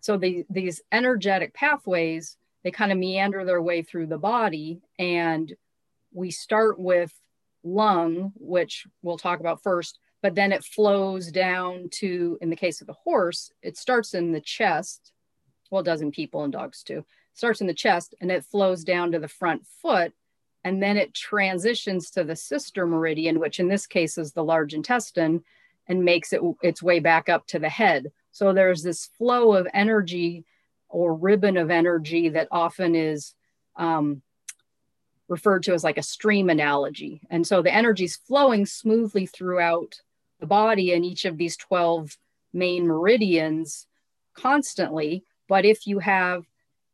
so 0.00 0.16
the, 0.16 0.44
these 0.48 0.80
energetic 0.92 1.54
pathways, 1.54 2.36
they 2.62 2.70
kind 2.70 2.92
of 2.92 2.98
meander 2.98 3.44
their 3.44 3.60
way 3.60 3.82
through 3.82 4.06
the 4.06 4.18
body. 4.18 4.80
And 4.96 5.52
we 6.12 6.30
start 6.30 6.78
with 6.78 7.12
lung, 7.64 8.32
which 8.36 8.86
we'll 9.02 9.18
talk 9.18 9.40
about 9.40 9.62
first, 9.62 9.98
but 10.22 10.34
then 10.34 10.52
it 10.52 10.64
flows 10.64 11.30
down 11.30 11.88
to, 11.90 12.38
in 12.40 12.50
the 12.50 12.56
case 12.56 12.80
of 12.80 12.86
the 12.86 12.92
horse, 12.92 13.52
it 13.62 13.76
starts 13.76 14.14
in 14.14 14.32
the 14.32 14.40
chest. 14.40 15.12
Well, 15.70 15.82
it 15.82 15.84
does 15.84 16.00
in 16.00 16.10
people 16.10 16.44
and 16.44 16.52
dogs 16.52 16.82
too. 16.82 17.04
Starts 17.34 17.60
in 17.60 17.66
the 17.66 17.74
chest 17.74 18.14
and 18.20 18.30
it 18.30 18.44
flows 18.44 18.84
down 18.84 19.12
to 19.12 19.18
the 19.18 19.28
front 19.28 19.66
foot. 19.80 20.12
And 20.64 20.82
then 20.82 20.96
it 20.96 21.14
transitions 21.14 22.10
to 22.10 22.24
the 22.24 22.34
sister 22.34 22.86
meridian, 22.86 23.38
which 23.38 23.60
in 23.60 23.68
this 23.68 23.86
case 23.86 24.18
is 24.18 24.32
the 24.32 24.42
large 24.42 24.74
intestine, 24.74 25.44
and 25.86 26.04
makes 26.04 26.32
it 26.32 26.40
its 26.62 26.82
way 26.82 26.98
back 26.98 27.28
up 27.28 27.46
to 27.46 27.58
the 27.58 27.68
head. 27.68 28.10
So 28.32 28.52
there's 28.52 28.82
this 28.82 29.06
flow 29.16 29.54
of 29.54 29.68
energy 29.72 30.44
or 30.88 31.14
ribbon 31.14 31.56
of 31.56 31.70
energy 31.70 32.28
that 32.30 32.48
often 32.50 32.94
is 32.94 33.34
um, 33.76 34.20
referred 35.28 35.62
to 35.64 35.74
as 35.74 35.84
like 35.84 35.98
a 35.98 36.02
stream 36.02 36.48
analogy. 36.50 37.20
And 37.30 37.46
so 37.46 37.62
the 37.62 37.74
energy 37.74 38.04
is 38.04 38.16
flowing 38.16 38.66
smoothly 38.66 39.26
throughout 39.26 40.00
the 40.40 40.46
body 40.46 40.92
in 40.92 41.04
each 41.04 41.24
of 41.24 41.36
these 41.36 41.56
12 41.56 42.16
main 42.52 42.86
meridians 42.86 43.86
constantly. 44.34 45.24
But 45.48 45.64
if 45.64 45.86
you 45.86 45.98
have, 45.98 46.44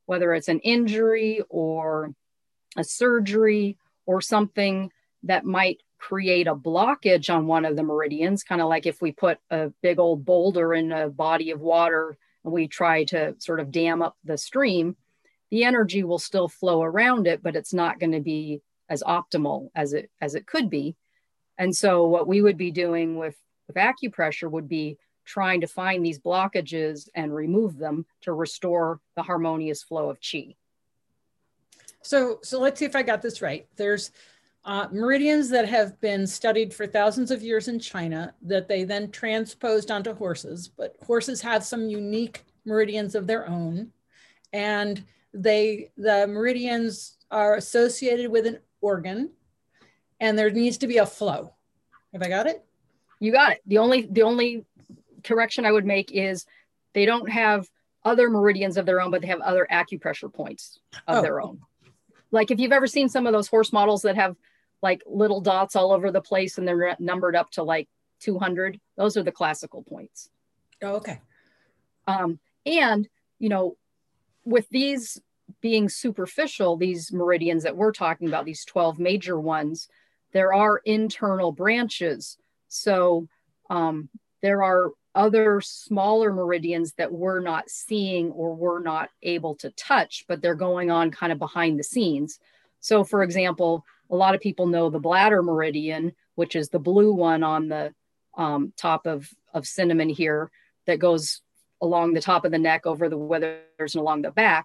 whether 0.07 0.35
it's 0.35 0.49
an 0.49 0.61
injury 0.61 1.43
or 1.49 2.15
a 2.77 2.85
surgery 2.85 3.79
or 4.07 4.21
something 4.21 4.91
that 5.23 5.45
might 5.45 5.83
create 5.99 6.47
a 6.47 6.55
blockage 6.55 7.33
on 7.35 7.47
one 7.47 7.65
of 7.65 7.77
the 7.77 7.83
meridians, 7.83 8.43
kind 8.43 8.61
of 8.61 8.69
like 8.69 8.85
if 8.85 9.01
we 9.01 9.13
put 9.13 9.39
a 9.51 9.71
big 9.81 9.99
old 9.99 10.25
boulder 10.25 10.75
in 10.75 10.93
a 10.93 11.09
body 11.09 11.51
of 11.51 11.61
water 11.61 12.17
and 12.45 12.53
we 12.53 12.69
try 12.69 13.05
to 13.05 13.35
sort 13.39 13.61
of 13.61 13.71
dam 13.71 14.03
up 14.03 14.17
the 14.25 14.37
stream, 14.37 14.97
the 15.55 15.63
energy 15.63 16.03
will 16.03 16.19
still 16.19 16.49
flow 16.49 16.83
around 16.83 17.29
it, 17.29 17.41
but 17.41 17.55
it's 17.55 17.73
not 17.73 18.01
going 18.01 18.11
to 18.11 18.19
be 18.19 18.61
as 18.89 19.05
optimal 19.05 19.71
as 19.77 19.93
it 19.93 20.11
as 20.21 20.35
it 20.35 20.49
could 20.49 20.69
be. 20.69 20.97
And 21.59 21.75
so 21.77 22.09
what 22.09 22.27
we 22.27 22.43
would 22.43 22.57
be 22.57 22.73
doing 22.73 23.17
with, 23.19 23.37
with 23.69 23.77
acupressure 23.77 24.51
would 24.51 24.69
be 24.69 24.99
trying 25.25 25.61
to 25.61 25.69
find 25.69 26.05
these 26.05 26.19
blockages 26.19 27.09
and 27.15 27.33
remove 27.33 27.79
them 27.79 28.05
to 28.23 28.33
restore 28.33 28.99
the 29.15 29.23
harmonious 29.23 29.81
flow 29.81 30.11
of 30.11 30.19
chi. 30.21 30.57
So, 32.03 32.41
so 32.43 32.59
let's 32.59 32.81
see 32.81 32.85
if 32.85 32.97
I 32.97 33.05
got 33.05 33.23
this 33.23 33.41
right. 33.41 33.69
There's 33.77 34.11
uh, 34.65 34.89
meridians 34.91 35.51
that 35.51 35.69
have 35.69 36.01
been 36.01 36.27
studied 36.27 36.75
for 36.75 36.85
thousands 36.85 37.31
of 37.31 37.45
years 37.45 37.69
in 37.69 37.79
China 37.79 38.35
that 38.43 38.67
they 38.67 38.83
then 38.83 39.13
transposed 39.13 39.93
onto 39.93 40.15
horses, 40.15 40.67
but 40.67 40.97
horses 41.07 41.41
have 41.43 41.63
some 41.63 41.89
unique 41.89 42.45
meridians 42.65 43.15
of 43.15 43.29
their 43.29 43.49
own. 43.49 43.93
And 44.53 45.05
they, 45.35 45.91
the 45.97 46.27
meridians 46.27 47.19
are 47.31 47.57
associated 47.57 48.31
with 48.31 48.47
an 48.47 48.61
organ 48.81 49.31
and 50.21 50.39
there 50.39 50.51
needs 50.51 50.79
to 50.79 50.87
be 50.87 50.99
a 50.99 51.07
flow. 51.07 51.53
Have 52.13 52.23
I 52.23 52.29
got 52.29 52.47
it? 52.47 52.65
You 53.19 53.33
got 53.33 53.53
it. 53.53 53.61
The 53.67 53.79
only 53.79 54.07
the 54.11 54.23
only 54.23 54.65
correction 55.23 55.65
I 55.65 55.73
would 55.73 55.87
make 55.87 56.13
is 56.13 56.47
they 56.93 57.07
don't 57.07 57.29
have 57.29 57.69
other 58.05 58.31
meridians 58.31 58.77
of 58.77 58.87
their 58.87 59.01
own, 59.01 59.11
but 59.11 59.23
they 59.23 59.29
have 59.29 59.41
other 59.41 59.67
acupressure 59.71 60.33
points 60.33 60.79
of 61.09 61.19
oh. 61.19 61.23
their 61.23 61.41
own. 61.41 61.61
Like 62.31 62.51
if 62.51 62.61
you've 62.61 62.73
ever 62.73 62.87
seen 62.87 63.09
some 63.09 63.27
of 63.27 63.33
those 63.33 63.49
horse 63.49 63.73
models 63.73 64.03
that 64.03 64.17
have 64.17 64.37
like 64.83 65.03
little 65.07 65.41
dots 65.41 65.77
all 65.77 65.93
over 65.93 66.11
the 66.11 66.21
place 66.21 66.59
and 66.59 66.69
they're 66.69 66.97
numbered 66.99 67.35
up 67.35 67.51
to 67.53 67.63
like 67.63 67.89
200, 68.21 68.79
those 68.97 69.17
are 69.17 69.23
the 69.23 69.33
classical 69.33 69.83
points. 69.83 70.29
Oh, 70.83 70.97
okay. 70.97 71.21
Um, 72.07 72.39
and 72.67 73.09
you 73.39 73.49
know, 73.49 73.77
with 74.45 74.69
these 74.71 75.21
being 75.61 75.89
superficial, 75.89 76.77
these 76.77 77.13
meridians 77.13 77.63
that 77.63 77.77
we're 77.77 77.93
talking 77.93 78.29
about, 78.29 78.45
these 78.45 78.65
12 78.65 78.99
major 78.99 79.39
ones, 79.39 79.89
there 80.33 80.53
are 80.53 80.81
internal 80.85 81.53
branches. 81.53 82.37
So 82.69 83.29
um, 83.71 84.09
there 84.43 84.63
are 84.63 84.91
other 85.15 85.61
smaller 85.61 86.33
meridians 86.33 86.93
that 86.95 87.13
we're 87.13 87.41
not 87.41 87.71
seeing 87.71 88.31
or 88.33 88.55
we're 88.55 88.83
not 88.83 89.11
able 89.23 89.55
to 89.57 89.71
touch, 89.71 90.25
but 90.27 90.43
they're 90.43 90.55
going 90.55 90.91
on 90.91 91.11
kind 91.11 91.33
of 91.33 91.39
behind 91.39 91.79
the 91.79 91.85
scenes. 91.85 92.41
So, 92.81 93.05
for 93.05 93.23
example, 93.23 93.85
a 94.11 94.17
lot 94.17 94.35
of 94.35 94.41
people 94.41 94.67
know 94.67 94.91
the 94.91 94.99
bladder 94.99 95.43
meridian, 95.43 96.13
which 96.35 96.57
is 96.57 96.69
the 96.69 96.81
blue 96.81 97.13
one 97.13 97.43
on 97.43 97.69
the 97.69 97.95
um, 98.37 98.73
top 98.77 99.07
of, 99.07 99.29
of 99.55 99.67
cinnamon 99.67 100.09
here 100.09 100.51
that 100.87 100.99
goes 100.99 101.41
along 101.85 102.15
the 102.15 102.21
top 102.21 102.45
of 102.45 102.51
the 102.51 102.59
neck 102.59 102.87
over 102.87 103.09
the 103.09 103.19
withers 103.19 103.95
and 103.95 103.97
along 103.97 104.23
the 104.23 104.31
back. 104.31 104.65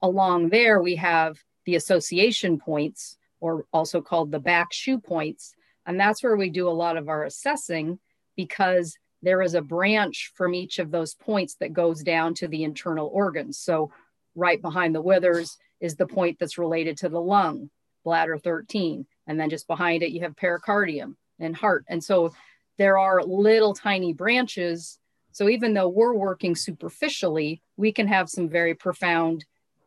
Along 0.00 0.48
there, 0.48 0.80
we 0.80 0.96
have 0.96 1.36
the 1.66 1.74
association 1.74 2.58
points, 2.58 3.16
or 3.40 3.66
also 3.72 4.00
called 4.00 4.30
the 4.30 4.38
back 4.38 4.72
shu 4.72 4.98
points. 4.98 5.54
And 5.86 5.98
that's 5.98 6.22
where 6.22 6.36
we 6.36 6.50
do 6.50 6.68
a 6.68 6.70
lot 6.70 6.96
of 6.96 7.08
our 7.08 7.24
assessing 7.24 7.98
because 8.36 8.96
there 9.22 9.42
is 9.42 9.54
a 9.54 9.60
branch 9.60 10.32
from 10.34 10.54
each 10.54 10.78
of 10.78 10.90
those 10.90 11.14
points 11.14 11.56
that 11.56 11.72
goes 11.72 12.02
down 12.02 12.34
to 12.34 12.48
the 12.48 12.62
internal 12.62 13.08
organs. 13.12 13.58
So, 13.58 13.90
right 14.34 14.62
behind 14.62 14.94
the 14.94 15.02
withers 15.02 15.58
is 15.80 15.96
the 15.96 16.06
point 16.06 16.38
that's 16.38 16.58
related 16.58 16.96
to 16.98 17.08
the 17.08 17.20
lung, 17.20 17.70
bladder 18.04 18.38
13. 18.38 19.04
And 19.26 19.38
then 19.38 19.50
just 19.50 19.66
behind 19.66 20.02
it, 20.02 20.12
you 20.12 20.22
have 20.22 20.36
pericardium 20.36 21.16
and 21.38 21.54
heart. 21.54 21.84
And 21.88 22.02
so, 22.02 22.32
there 22.78 22.98
are 22.98 23.22
little 23.22 23.74
tiny 23.74 24.12
branches. 24.12 24.98
So, 25.32 25.48
even 25.48 25.74
though 25.74 25.88
we're 25.88 26.14
working 26.14 26.54
superficially, 26.54 27.62
we 27.76 27.92
can 27.92 28.06
have 28.08 28.28
some 28.28 28.48
very 28.48 28.74
profound, 28.74 29.44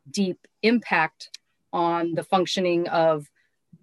deep 0.09 0.39
impact 0.63 1.37
on 1.71 2.13
the 2.13 2.23
functioning 2.23 2.87
of 2.89 3.29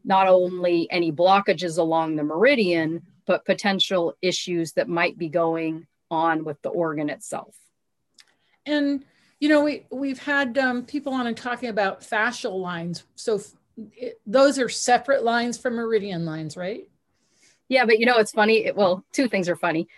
not 0.04 0.26
only 0.26 0.90
any 0.90 1.12
blockages 1.12 1.78
along 1.78 2.16
the 2.16 2.25
meridian, 2.25 3.02
but 3.26 3.45
potential 3.45 4.14
issues 4.21 4.73
that 4.73 4.88
might 4.88 5.16
be 5.16 5.28
going 5.28 5.87
on 6.11 6.45
with 6.45 6.61
the 6.62 6.69
organ 6.69 7.09
itself. 7.09 7.57
And 8.66 9.04
you 9.40 9.49
know, 9.49 9.64
we 9.64 9.87
we've 9.90 10.21
had 10.21 10.57
um, 10.59 10.85
people 10.85 11.12
on 11.12 11.26
and 11.26 11.37
talking 11.37 11.69
about 11.69 12.00
fascial 12.00 12.61
lines. 12.61 13.02
So 13.16 13.40
it, 13.97 14.21
those 14.26 14.59
are 14.59 14.69
separate 14.69 15.25
lines 15.25 15.59
from 15.59 15.75
meridian 15.75 16.25
lines, 16.25 16.57
right? 16.57 16.88
Yeah, 17.69 17.85
but 17.85 17.99
you 17.99 18.07
know, 18.07 18.19
it's 18.19 18.33
funny. 18.33 18.66
It, 18.66 18.76
well, 18.76 19.04
two 19.12 19.28
things 19.28 19.49
are 19.49 19.57
funny. 19.57 19.88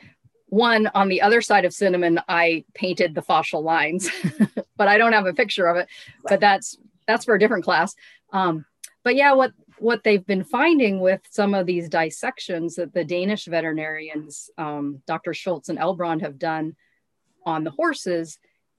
One, 0.54 0.88
on 0.94 1.08
the 1.08 1.20
other 1.20 1.42
side 1.42 1.64
of 1.64 1.74
cinnamon, 1.74 2.20
I 2.28 2.64
painted 2.74 3.12
the 3.12 3.22
fascial 3.22 3.64
lines, 3.64 4.08
but 4.76 4.86
I 4.86 4.98
don't 4.98 5.12
have 5.12 5.26
a 5.26 5.34
picture 5.34 5.66
of 5.66 5.76
it. 5.76 5.88
But 6.22 6.38
that's 6.38 6.78
that's 7.08 7.24
for 7.24 7.34
a 7.34 7.40
different 7.40 7.64
class. 7.64 7.96
Um, 8.32 8.64
but 9.02 9.16
yeah, 9.16 9.32
what 9.32 9.52
what 9.78 10.04
they've 10.04 10.24
been 10.24 10.44
finding 10.44 11.00
with 11.00 11.22
some 11.28 11.54
of 11.54 11.66
these 11.66 11.88
dissections 11.88 12.76
that 12.76 12.94
the 12.94 13.04
Danish 13.04 13.46
veterinarians, 13.46 14.48
um, 14.56 15.02
Dr. 15.08 15.34
Schultz 15.34 15.70
and 15.70 15.78
Elbrond, 15.80 16.20
have 16.20 16.38
done 16.38 16.76
on 17.44 17.64
the 17.64 17.72
horses 17.72 18.38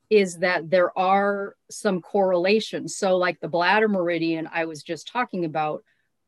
is 0.10 0.38
that 0.38 0.70
there 0.70 0.98
are 0.98 1.58
some 1.70 2.01
correlations. 2.01 2.96
So, 2.96 3.17
like 3.17 3.41
the 3.41 3.50
bladder 3.50 3.89
meridian 3.89 4.48
I 4.50 4.63
was 4.63 4.82
just 4.82 5.10
talking 5.10 5.44
about 5.44 5.84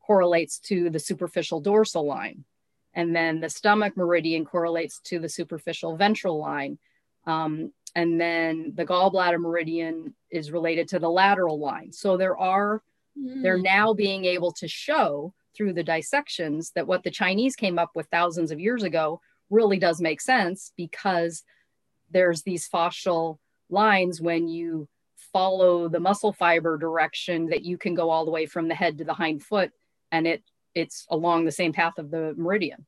correlates 0.06 0.58
to 0.58 0.90
the 0.90 0.98
superficial 0.98 1.62
dorsal 1.62 2.04
line, 2.04 2.44
and 2.94 3.14
then 3.14 3.40
the 3.40 3.50
stomach 3.50 3.96
meridian 3.96 4.44
correlates 4.44 5.00
to 5.00 5.18
the 5.18 5.28
superficial 5.28 5.96
ventral 5.96 6.38
line. 6.38 6.78
Um, 7.26 7.72
and 7.94 8.20
then 8.20 8.72
the 8.74 8.86
gallbladder 8.86 9.38
meridian 9.38 10.14
is 10.30 10.52
related 10.52 10.88
to 10.88 10.98
the 10.98 11.10
lateral 11.10 11.58
line. 11.58 11.92
So 11.92 12.16
there 12.16 12.36
are, 12.36 12.82
mm. 13.18 13.42
they're 13.42 13.58
now 13.58 13.94
being 13.94 14.24
able 14.24 14.52
to 14.52 14.68
show 14.68 15.34
through 15.56 15.72
the 15.72 15.82
dissections 15.82 16.70
that 16.74 16.86
what 16.86 17.02
the 17.02 17.10
Chinese 17.10 17.56
came 17.56 17.78
up 17.78 17.90
with 17.94 18.06
thousands 18.06 18.50
of 18.50 18.60
years 18.60 18.82
ago 18.82 19.20
really 19.50 19.78
does 19.78 20.00
make 20.00 20.20
sense 20.20 20.72
because 20.76 21.42
there's 22.10 22.42
these 22.42 22.68
fascial 22.68 23.38
lines 23.70 24.20
when 24.20 24.48
you 24.48 24.88
follow 25.32 25.88
the 25.88 26.00
muscle 26.00 26.32
fiber 26.32 26.78
direction 26.78 27.46
that 27.46 27.64
you 27.64 27.76
can 27.76 27.94
go 27.94 28.10
all 28.10 28.24
the 28.24 28.30
way 28.30 28.46
from 28.46 28.68
the 28.68 28.74
head 28.74 28.98
to 28.98 29.04
the 29.04 29.12
hind 29.12 29.42
foot 29.42 29.72
and 30.12 30.26
it 30.26 30.42
it's 30.74 31.06
along 31.10 31.44
the 31.44 31.52
same 31.52 31.72
path 31.72 31.98
of 31.98 32.10
the 32.10 32.34
meridian 32.36 32.84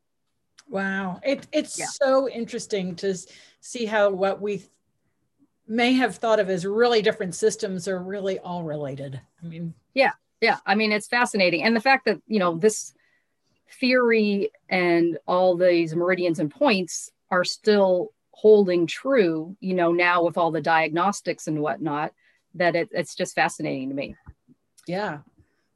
wow 0.69 1.21
it, 1.23 1.47
it's 1.53 1.79
yeah. 1.79 1.87
so 1.87 2.29
interesting 2.29 2.95
to 2.95 3.15
see 3.61 3.87
how 3.87 4.11
what 4.11 4.41
we 4.41 4.63
may 5.67 5.93
have 5.93 6.17
thought 6.17 6.41
of 6.41 6.51
as 6.51 6.67
really 6.67 7.03
different 7.03 7.35
systems 7.35 7.87
are 7.89 8.03
really 8.03 8.39
all 8.41 8.63
related 8.65 9.21
i 9.43 9.47
mean 9.47 9.75
yeah 9.95 10.13
yeah 10.41 10.59
i 10.67 10.75
mean 10.75 10.93
it's 10.93 11.09
fascinating 11.09 11.63
and 11.63 11.75
the 11.75 11.81
fact 11.81 12.05
that 12.05 12.21
you 12.27 12.39
know 12.39 12.57
this 12.57 12.93
theory 13.79 14.51
and 14.69 15.19
all 15.27 15.57
these 15.57 15.95
meridians 15.95 16.41
and 16.41 16.51
points 16.51 17.11
are 17.31 17.45
still 17.45 18.13
holding 18.33 18.87
true 18.87 19.57
you 19.61 19.75
know 19.75 19.93
now 19.93 20.25
with 20.25 20.37
all 20.37 20.51
the 20.51 20.61
diagnostics 20.61 21.47
and 21.47 21.61
whatnot 21.61 22.13
that 22.55 22.77
it, 22.77 22.89
it's 22.93 23.15
just 23.15 23.35
fascinating 23.35 23.89
to 23.89 23.95
me. 23.95 24.17
Yeah, 24.87 25.19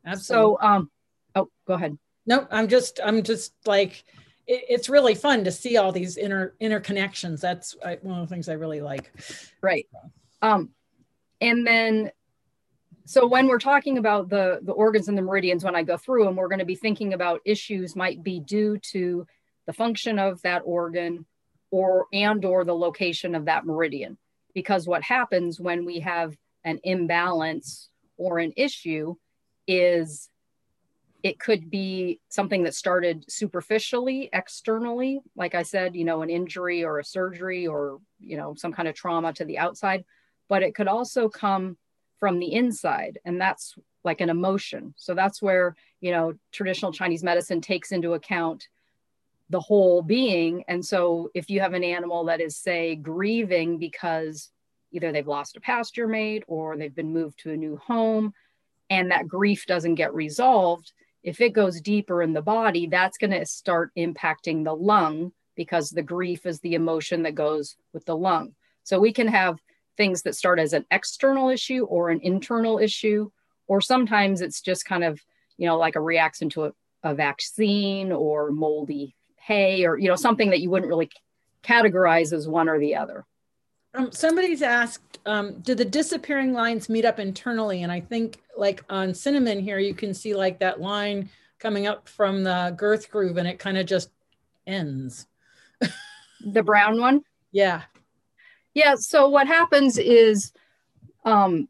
absolutely. 0.05 0.57
So, 0.59 0.59
um, 0.61 0.91
oh, 1.35 1.49
go 1.67 1.75
ahead. 1.75 1.99
No, 2.27 2.47
I'm 2.51 2.69
just, 2.69 3.01
I'm 3.05 3.23
just 3.23 3.53
like, 3.67 4.05
it, 4.47 4.65
it's 4.69 4.89
really 4.89 5.15
fun 5.15 5.45
to 5.45 5.53
see 5.53 5.77
all 5.77 5.93
these 5.93 6.17
inter 6.17 6.55
interconnections. 6.61 7.41
That's 7.41 7.77
I, 7.85 7.99
one 8.03 8.21
of 8.21 8.29
the 8.29 8.35
things 8.35 8.49
I 8.49 8.55
really 8.55 8.81
like. 8.81 9.13
Right. 9.61 9.87
Um, 10.43 10.71
and 11.41 11.67
then, 11.67 12.11
so 13.07 13.27
when 13.27 13.49
we're 13.49 13.59
talking 13.59 13.99
about 13.99 14.31
the 14.31 14.61
the 14.63 14.73
organs 14.73 15.09
and 15.09 15.19
the 15.19 15.23
meridians, 15.23 15.65
when 15.65 15.77
I 15.77 15.83
go 15.83 15.99
through 15.99 16.25
them, 16.25 16.37
we're 16.37 16.49
going 16.49 16.61
to 16.61 16.65
be 16.65 16.75
thinking 16.75 17.13
about 17.13 17.43
issues 17.45 17.95
might 17.95 18.23
be 18.23 18.41
due 18.41 18.79
to 18.93 19.27
the 19.67 19.75
function 19.75 20.19
of 20.19 20.41
that 20.43 20.63
organ, 20.65 21.27
or 21.71 22.07
and 22.13 22.45
or 22.45 22.65
the 22.65 22.75
location 22.75 23.35
of 23.35 23.45
that 23.45 23.67
meridian. 23.67 24.17
Because 24.55 24.87
what 24.87 25.03
happens 25.03 25.61
when 25.61 25.85
we 25.85 26.01
have 26.01 26.35
an 26.65 26.81
imbalance 26.83 27.91
or 28.17 28.39
an 28.39 28.53
issue 28.57 29.17
is 29.67 30.31
it 31.25 31.41
could 31.41 31.69
be 31.71 32.21
something 32.29 32.63
that 32.63 32.75
started 32.75 33.25
superficially 33.29 34.29
externally 34.33 35.21
like 35.35 35.55
i 35.55 35.63
said 35.63 35.97
you 35.97 36.05
know 36.05 36.23
an 36.23 36.31
injury 36.31 36.85
or 36.85 37.01
a 37.01 37.05
surgery 37.05 37.67
or 37.67 37.99
you 38.21 38.37
know 38.37 38.55
some 38.55 38.73
kind 38.73 38.87
of 38.87 38.95
trauma 38.95 39.33
to 39.33 39.45
the 39.45 39.59
outside 39.59 40.05
but 40.49 40.63
it 40.63 40.75
could 40.75 40.89
also 40.89 41.29
come 41.29 41.77
from 42.21 42.39
the 42.39 42.53
inside 42.53 43.19
and 43.25 43.41
that's 43.41 43.75
like 44.05 44.21
an 44.21 44.31
emotion. 44.31 44.95
So 44.97 45.15
that's 45.15 45.43
where 45.43 45.75
you 46.01 46.13
know 46.13 46.35
traditional 46.53 46.93
chinese 46.93 47.25
medicine 47.25 47.61
takes 47.61 47.91
into 47.91 48.13
account 48.13 48.69
the 49.51 49.61
whole 49.61 50.03
being. 50.03 50.65
And 50.69 50.85
so 50.85 51.31
if 51.35 51.51
you 51.51 51.61
have 51.61 51.75
an 51.75 51.85
animal 51.85 52.25
that 52.25 52.41
is 52.41 52.57
say 52.57 52.97
grieving 52.97 53.79
because 53.79 54.51
either 54.93 55.13
they've 55.13 55.27
lost 55.27 55.57
a 55.57 55.61
pasture 55.61 56.07
mate 56.07 56.45
or 56.47 56.77
they've 56.77 56.95
been 56.95 57.13
moved 57.13 57.41
to 57.41 57.51
a 57.51 57.57
new 57.57 57.77
home 57.77 58.33
and 58.91 59.11
that 59.11 59.29
grief 59.29 59.67
doesn't 59.67 59.97
get 59.97 60.15
resolved 60.15 60.93
if 61.25 61.41
it 61.41 61.55
goes 61.55 61.81
deeper 61.81 62.23
in 62.23 62.33
the 62.33 62.43
body 62.43 62.87
that's 62.87 63.19
going 63.19 63.33
to 63.33 63.45
start 63.45 63.91
impacting 63.97 64.63
the 64.63 64.75
lung 64.75 65.33
because 65.57 65.91
the 65.91 66.03
grief 66.03 66.47
is 66.47 66.61
the 66.61 66.75
emotion 66.75 67.23
that 67.23 67.35
goes 67.35 67.77
with 67.93 68.05
the 68.05 68.17
lung. 68.17 68.55
So 68.85 69.01
we 69.01 69.13
can 69.13 69.29
have 69.29 69.59
things 69.97 70.23
that 70.23 70.37
start 70.37 70.61
as 70.61 70.73
an 70.73 70.85
external 70.91 71.49
issue 71.49 71.85
or 71.85 72.11
an 72.11 72.21
internal 72.23 72.79
issue 72.79 73.31
or 73.67 73.81
sometimes 73.81 74.41
it's 74.41 74.61
just 74.61 74.85
kind 74.85 75.05
of 75.05 75.21
you 75.57 75.67
know 75.67 75.79
like 75.79 75.97
a 75.97 76.01
reaction 76.01 76.51
to 76.51 76.67
a, 76.67 76.73
a 77.03 77.15
vaccine 77.15 78.13
or 78.13 78.51
moldy 78.51 79.15
hay 79.37 79.85
or 79.85 79.99
you 79.99 80.09
know 80.09 80.17
something 80.17 80.51
that 80.51 80.61
you 80.61 80.71
wouldn't 80.71 80.89
really 80.89 81.11
categorize 81.63 82.33
as 82.33 82.49
one 82.49 82.69
or 82.69 82.79
the 82.79 82.97
other 82.97 83.25
um, 83.95 84.11
somebody's 84.13 84.63
asked, 84.63 85.19
um, 85.27 85.61
do 85.61 85.75
the 85.75 85.85
disappearing 85.85 86.53
lines 86.53 86.89
meet 86.89 87.05
up 87.05 87.19
internally? 87.19 87.83
And 87.83 87.93
I 87.93 88.01
think 88.01 88.43
like 88.57 88.85
on 88.91 89.15
cinnamon 89.15 89.61
here, 89.61 89.79
you 89.79 89.95
can 89.95 90.13
see 90.13 90.35
like 90.35 90.59
that 90.59 90.81
line 90.81 91.31
coming 91.59 91.87
up 91.87 92.09
from 92.09 92.43
the 92.43 92.75
girth 92.77 93.11
groove 93.11 93.37
and 93.37 93.49
it 93.49 93.59
kind 93.59 93.79
of 93.79 93.87
just 93.87 94.11
ends. 94.67 95.27
the 96.45 96.63
brown 96.63 97.01
one? 97.01 97.23
Yeah. 97.53 97.83
Yeah. 98.75 98.97
So 98.97 99.29
what 99.29 99.47
happens 99.47 99.97
is 99.97 100.53
um, 101.25 101.69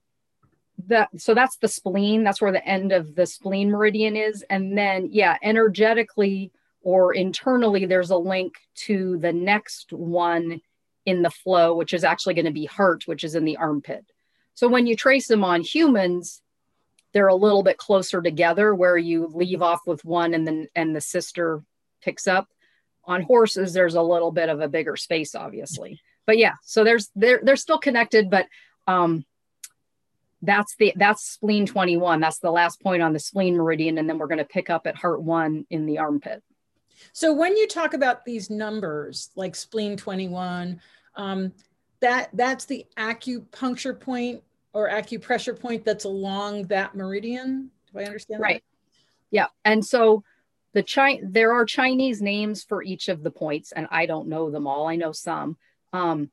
that, 0.86 1.10
so 1.16 1.34
that's 1.34 1.58
the 1.58 1.68
spleen. 1.68 2.24
That's 2.24 2.40
where 2.40 2.52
the 2.52 2.66
end 2.66 2.92
of 2.92 3.14
the 3.14 3.26
spleen 3.26 3.70
meridian 3.70 4.16
is. 4.16 4.42
And 4.48 4.76
then, 4.76 5.08
yeah, 5.12 5.36
energetically 5.42 6.52
or 6.80 7.14
internally, 7.14 7.84
there's 7.84 8.10
a 8.10 8.16
link 8.16 8.54
to 8.86 9.18
the 9.18 9.32
next 9.32 9.92
one 9.92 10.60
in 11.06 11.22
the 11.22 11.30
flow, 11.30 11.74
which 11.74 11.92
is 11.92 12.04
actually 12.04 12.34
going 12.34 12.44
to 12.46 12.50
be 12.50 12.64
heart, 12.64 13.04
which 13.06 13.24
is 13.24 13.34
in 13.34 13.44
the 13.44 13.56
armpit. 13.56 14.04
So 14.54 14.68
when 14.68 14.86
you 14.86 14.96
trace 14.96 15.26
them 15.26 15.44
on 15.44 15.62
humans, 15.62 16.40
they're 17.12 17.28
a 17.28 17.34
little 17.34 17.62
bit 17.62 17.76
closer 17.76 18.22
together 18.22 18.74
where 18.74 18.96
you 18.96 19.30
leave 19.32 19.62
off 19.62 19.80
with 19.86 20.04
one 20.04 20.34
and 20.34 20.46
then 20.46 20.68
and 20.74 20.94
the 20.94 21.00
sister 21.00 21.62
picks 22.02 22.26
up. 22.26 22.48
On 23.06 23.22
horses, 23.22 23.74
there's 23.74 23.96
a 23.96 24.02
little 24.02 24.32
bit 24.32 24.48
of 24.48 24.60
a 24.60 24.68
bigger 24.68 24.96
space, 24.96 25.34
obviously. 25.34 26.00
But 26.26 26.38
yeah, 26.38 26.54
so 26.62 26.84
there's 26.84 27.10
they're 27.14 27.40
they're 27.42 27.56
still 27.56 27.78
connected, 27.78 28.30
but 28.30 28.46
um 28.86 29.24
that's 30.42 30.74
the 30.76 30.92
that's 30.96 31.24
spleen 31.24 31.66
21. 31.66 32.20
That's 32.20 32.38
the 32.38 32.50
last 32.50 32.80
point 32.82 33.02
on 33.02 33.12
the 33.12 33.18
spleen 33.18 33.56
meridian, 33.56 33.98
and 33.98 34.08
then 34.08 34.18
we're 34.18 34.26
going 34.26 34.38
to 34.38 34.44
pick 34.44 34.70
up 34.70 34.86
at 34.86 34.96
heart 34.96 35.22
one 35.22 35.66
in 35.70 35.86
the 35.86 35.98
armpit. 35.98 36.42
So 37.12 37.32
when 37.32 37.56
you 37.56 37.66
talk 37.66 37.94
about 37.94 38.24
these 38.24 38.50
numbers 38.50 39.30
like 39.36 39.54
spleen 39.54 39.96
21, 39.96 40.80
um, 41.16 41.52
that 42.00 42.30
that's 42.34 42.64
the 42.64 42.86
acupuncture 42.96 43.98
point 43.98 44.42
or 44.72 44.90
acupressure 44.90 45.58
point 45.58 45.84
that's 45.84 46.04
along 46.04 46.64
that 46.64 46.94
meridian. 46.94 47.70
Do 47.92 48.00
I 48.00 48.04
understand 48.04 48.42
right. 48.42 48.56
That? 48.56 48.62
Yeah. 49.30 49.46
And 49.64 49.84
so 49.84 50.24
the 50.74 50.82
Chi- 50.82 51.20
there 51.22 51.52
are 51.52 51.64
Chinese 51.64 52.20
names 52.20 52.64
for 52.64 52.82
each 52.82 53.08
of 53.08 53.22
the 53.22 53.30
points, 53.30 53.72
and 53.72 53.86
I 53.90 54.06
don't 54.06 54.28
know 54.28 54.50
them 54.50 54.66
all. 54.66 54.88
I 54.88 54.96
know 54.96 55.12
some, 55.12 55.56
um, 55.92 56.30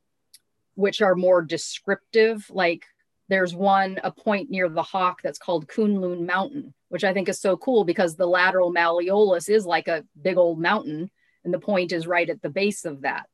which 0.76 1.02
are 1.02 1.16
more 1.16 1.42
descriptive. 1.42 2.50
Like 2.50 2.86
there's 3.32 3.56
one, 3.56 3.98
a 4.04 4.12
point 4.12 4.50
near 4.50 4.68
the 4.68 4.84
Hock 4.84 5.22
that's 5.22 5.40
called 5.40 5.70
Kunlun 5.70 6.26
Mountain, 6.26 6.74
which 6.90 7.06
I 7.06 7.14
think 7.14 7.30
is 7.30 7.40
so 7.40 7.56
cool 7.56 7.86
because 7.86 8.18
the 8.18 8.28
lateral 8.28 8.74
malleolus 8.74 9.48
is 9.48 9.66
like 9.66 9.88
a 9.88 10.04
big 10.22 10.36
old 10.36 10.60
mountain 10.60 11.10
and 11.46 11.54
the 11.54 11.60
point 11.60 11.94
is 11.94 12.06
right 12.06 12.30
at 12.30 12.42
the 12.42 12.50
base 12.50 12.84
of 12.84 13.04
that. 13.04 13.30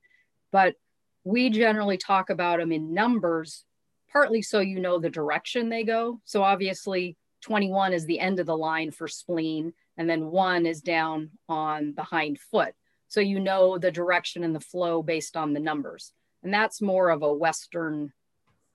But 0.52 0.76
we 1.24 1.50
generally 1.50 1.98
talk 1.98 2.30
about 2.30 2.60
them 2.60 2.72
in 2.72 2.94
numbers, 2.94 3.66
partly 4.12 4.44
so 4.44 4.60
you 4.60 4.80
know 4.80 5.00
the 5.00 5.10
direction 5.10 5.70
they 5.70 5.84
go. 5.84 6.22
So 6.26 6.44
obviously, 6.44 7.18
21 7.42 7.94
is 7.94 8.06
the 8.06 8.20
end 8.20 8.40
of 8.40 8.46
the 8.46 8.56
line 8.56 8.92
for 8.92 9.08
spleen, 9.08 9.74
and 9.98 10.08
then 10.08 10.28
one 10.28 10.68
is 10.68 10.80
down 10.80 11.32
on 11.50 11.96
the 11.98 12.04
hind 12.04 12.38
foot. 12.40 12.76
So 13.08 13.20
you 13.20 13.40
know 13.40 13.80
the 13.80 13.90
direction 13.90 14.44
and 14.44 14.54
the 14.54 14.60
flow 14.60 15.02
based 15.02 15.36
on 15.36 15.54
the 15.54 15.60
numbers. 15.60 16.14
And 16.44 16.54
that's 16.54 16.84
more 16.84 17.10
of 17.10 17.24
a 17.24 17.34
Western 17.34 18.14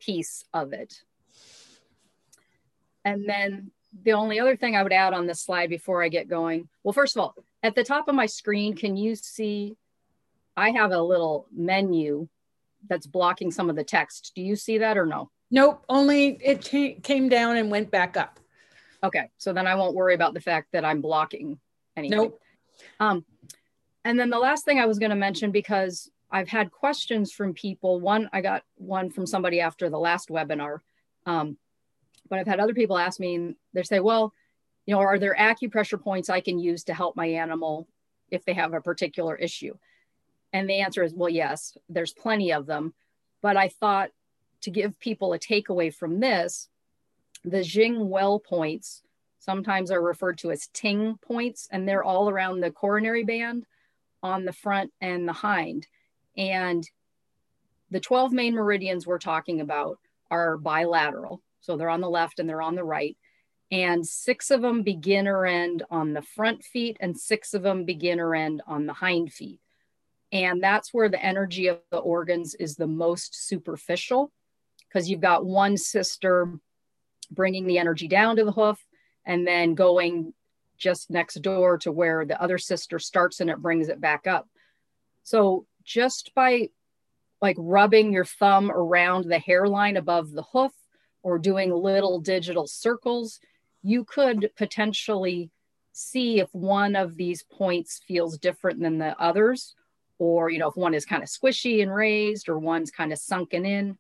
piece 0.00 0.44
of 0.52 0.72
it. 0.72 0.92
And 3.04 3.28
then 3.28 3.70
the 4.02 4.12
only 4.12 4.40
other 4.40 4.56
thing 4.56 4.76
I 4.76 4.82
would 4.82 4.92
add 4.92 5.12
on 5.12 5.26
this 5.26 5.42
slide 5.42 5.70
before 5.70 6.02
I 6.02 6.08
get 6.08 6.28
going, 6.28 6.68
well, 6.82 6.92
first 6.92 7.16
of 7.16 7.20
all, 7.20 7.34
at 7.62 7.74
the 7.74 7.84
top 7.84 8.08
of 8.08 8.14
my 8.14 8.26
screen, 8.26 8.74
can 8.74 8.96
you 8.96 9.14
see, 9.14 9.76
I 10.56 10.70
have 10.70 10.92
a 10.92 11.02
little 11.02 11.46
menu 11.54 12.28
that's 12.88 13.06
blocking 13.06 13.50
some 13.50 13.70
of 13.70 13.76
the 13.76 13.84
text. 13.84 14.32
Do 14.34 14.42
you 14.42 14.56
see 14.56 14.78
that 14.78 14.98
or 14.98 15.06
no? 15.06 15.30
Nope, 15.50 15.84
only 15.88 16.38
it 16.42 16.62
came 17.02 17.28
down 17.28 17.56
and 17.56 17.70
went 17.70 17.90
back 17.90 18.16
up. 18.16 18.40
Okay, 19.04 19.28
so 19.36 19.52
then 19.52 19.66
I 19.66 19.74
won't 19.74 19.94
worry 19.94 20.14
about 20.14 20.32
the 20.32 20.40
fact 20.40 20.68
that 20.72 20.84
I'm 20.84 21.00
blocking 21.00 21.58
anything. 21.96 22.18
Nope. 22.18 22.40
Um, 22.98 23.24
and 24.04 24.18
then 24.18 24.30
the 24.30 24.38
last 24.38 24.64
thing 24.64 24.80
I 24.80 24.86
was 24.86 24.98
going 24.98 25.10
to 25.10 25.16
mention, 25.16 25.50
because 25.50 26.10
I've 26.30 26.48
had 26.48 26.70
questions 26.70 27.32
from 27.32 27.52
people. 27.52 28.00
One, 28.00 28.30
I 28.32 28.40
got 28.40 28.62
one 28.76 29.10
from 29.10 29.26
somebody 29.26 29.60
after 29.60 29.90
the 29.90 29.98
last 29.98 30.30
webinar. 30.30 30.78
Um, 31.26 31.58
but 32.32 32.38
I've 32.38 32.46
had 32.46 32.60
other 32.60 32.72
people 32.72 32.96
ask 32.96 33.20
me, 33.20 33.34
and 33.34 33.56
they 33.74 33.82
say, 33.82 34.00
well, 34.00 34.32
you 34.86 34.94
know, 34.94 35.00
are 35.00 35.18
there 35.18 35.36
acupressure 35.38 36.00
points 36.00 36.30
I 36.30 36.40
can 36.40 36.58
use 36.58 36.82
to 36.84 36.94
help 36.94 37.14
my 37.14 37.26
animal 37.26 37.86
if 38.30 38.46
they 38.46 38.54
have 38.54 38.72
a 38.72 38.80
particular 38.80 39.36
issue? 39.36 39.76
And 40.50 40.66
the 40.66 40.80
answer 40.80 41.02
is, 41.02 41.12
well, 41.12 41.28
yes, 41.28 41.76
there's 41.90 42.14
plenty 42.14 42.50
of 42.50 42.64
them. 42.64 42.94
But 43.42 43.58
I 43.58 43.68
thought 43.68 44.12
to 44.62 44.70
give 44.70 44.98
people 44.98 45.34
a 45.34 45.38
takeaway 45.38 45.94
from 45.94 46.20
this, 46.20 46.70
the 47.44 47.62
Jing 47.62 48.08
well 48.08 48.38
points 48.38 49.02
sometimes 49.38 49.90
are 49.90 50.00
referred 50.00 50.38
to 50.38 50.52
as 50.52 50.68
Ting 50.68 51.18
points, 51.20 51.68
and 51.70 51.86
they're 51.86 52.02
all 52.02 52.30
around 52.30 52.60
the 52.60 52.70
coronary 52.70 53.24
band 53.24 53.66
on 54.22 54.46
the 54.46 54.54
front 54.54 54.90
and 55.02 55.28
the 55.28 55.34
hind. 55.34 55.86
And 56.38 56.82
the 57.90 58.00
12 58.00 58.32
main 58.32 58.54
meridians 58.54 59.06
we're 59.06 59.18
talking 59.18 59.60
about 59.60 59.98
are 60.30 60.56
bilateral. 60.56 61.42
So 61.62 61.76
they're 61.76 61.88
on 61.88 62.00
the 62.00 62.10
left 62.10 62.38
and 62.38 62.48
they're 62.48 62.62
on 62.62 62.74
the 62.74 62.84
right. 62.84 63.16
And 63.70 64.06
six 64.06 64.50
of 64.50 64.60
them 64.60 64.82
begin 64.82 65.26
or 65.26 65.46
end 65.46 65.82
on 65.90 66.12
the 66.12 66.20
front 66.20 66.62
feet, 66.62 66.98
and 67.00 67.18
six 67.18 67.54
of 67.54 67.62
them 67.62 67.86
begin 67.86 68.20
or 68.20 68.34
end 68.34 68.60
on 68.66 68.84
the 68.84 68.92
hind 68.92 69.32
feet. 69.32 69.60
And 70.30 70.62
that's 70.62 70.92
where 70.92 71.08
the 71.08 71.22
energy 71.22 71.68
of 71.68 71.78
the 71.90 71.98
organs 71.98 72.54
is 72.54 72.76
the 72.76 72.86
most 72.86 73.48
superficial 73.48 74.30
because 74.88 75.08
you've 75.08 75.20
got 75.20 75.46
one 75.46 75.78
sister 75.78 76.52
bringing 77.30 77.66
the 77.66 77.78
energy 77.78 78.08
down 78.08 78.36
to 78.36 78.44
the 78.44 78.52
hoof 78.52 78.78
and 79.24 79.46
then 79.46 79.74
going 79.74 80.34
just 80.76 81.10
next 81.10 81.34
door 81.36 81.78
to 81.78 81.92
where 81.92 82.26
the 82.26 82.40
other 82.42 82.58
sister 82.58 82.98
starts 82.98 83.40
and 83.40 83.48
it 83.48 83.62
brings 83.62 83.88
it 83.88 84.00
back 84.00 84.26
up. 84.26 84.48
So 85.22 85.66
just 85.84 86.34
by 86.34 86.68
like 87.40 87.56
rubbing 87.58 88.12
your 88.12 88.24
thumb 88.24 88.70
around 88.70 89.24
the 89.24 89.38
hairline 89.38 89.96
above 89.96 90.32
the 90.32 90.42
hoof 90.42 90.72
or 91.22 91.38
doing 91.38 91.72
little 91.72 92.20
digital 92.20 92.66
circles, 92.66 93.40
you 93.82 94.04
could 94.04 94.50
potentially 94.56 95.50
see 95.92 96.40
if 96.40 96.48
one 96.52 96.96
of 96.96 97.16
these 97.16 97.42
points 97.42 98.00
feels 98.06 98.38
different 98.38 98.80
than 98.80 98.98
the 98.98 99.18
others, 99.20 99.74
or 100.18 100.50
you 100.50 100.58
know, 100.58 100.68
if 100.68 100.76
one 100.76 100.94
is 100.94 101.04
kind 101.04 101.22
of 101.22 101.28
squishy 101.28 101.82
and 101.82 101.94
raised 101.94 102.48
or 102.48 102.58
one's 102.58 102.90
kind 102.90 103.12
of 103.12 103.18
sunken 103.18 103.66
in. 103.66 103.98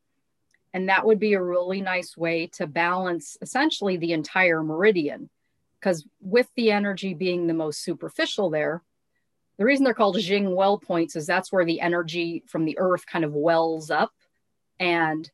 And 0.74 0.88
that 0.88 1.04
would 1.04 1.18
be 1.18 1.34
a 1.34 1.42
really 1.42 1.82
nice 1.82 2.16
way 2.16 2.46
to 2.54 2.66
balance 2.66 3.36
essentially 3.42 3.98
the 3.98 4.12
entire 4.12 4.62
meridian. 4.62 5.28
Because 5.78 6.06
with 6.20 6.48
the 6.56 6.70
energy 6.70 7.12
being 7.12 7.46
the 7.46 7.54
most 7.54 7.82
superficial 7.82 8.50
there, 8.50 8.82
the 9.58 9.64
reason 9.64 9.84
they're 9.84 9.94
called 9.94 10.18
Jing 10.18 10.54
well 10.54 10.78
points 10.78 11.14
is 11.14 11.26
that's 11.26 11.52
where 11.52 11.64
the 11.64 11.80
energy 11.80 12.42
from 12.46 12.64
the 12.64 12.78
earth 12.78 13.04
kind 13.04 13.24
of 13.24 13.34
wells 13.34 13.90
up. 13.90 14.12
And 14.80 15.30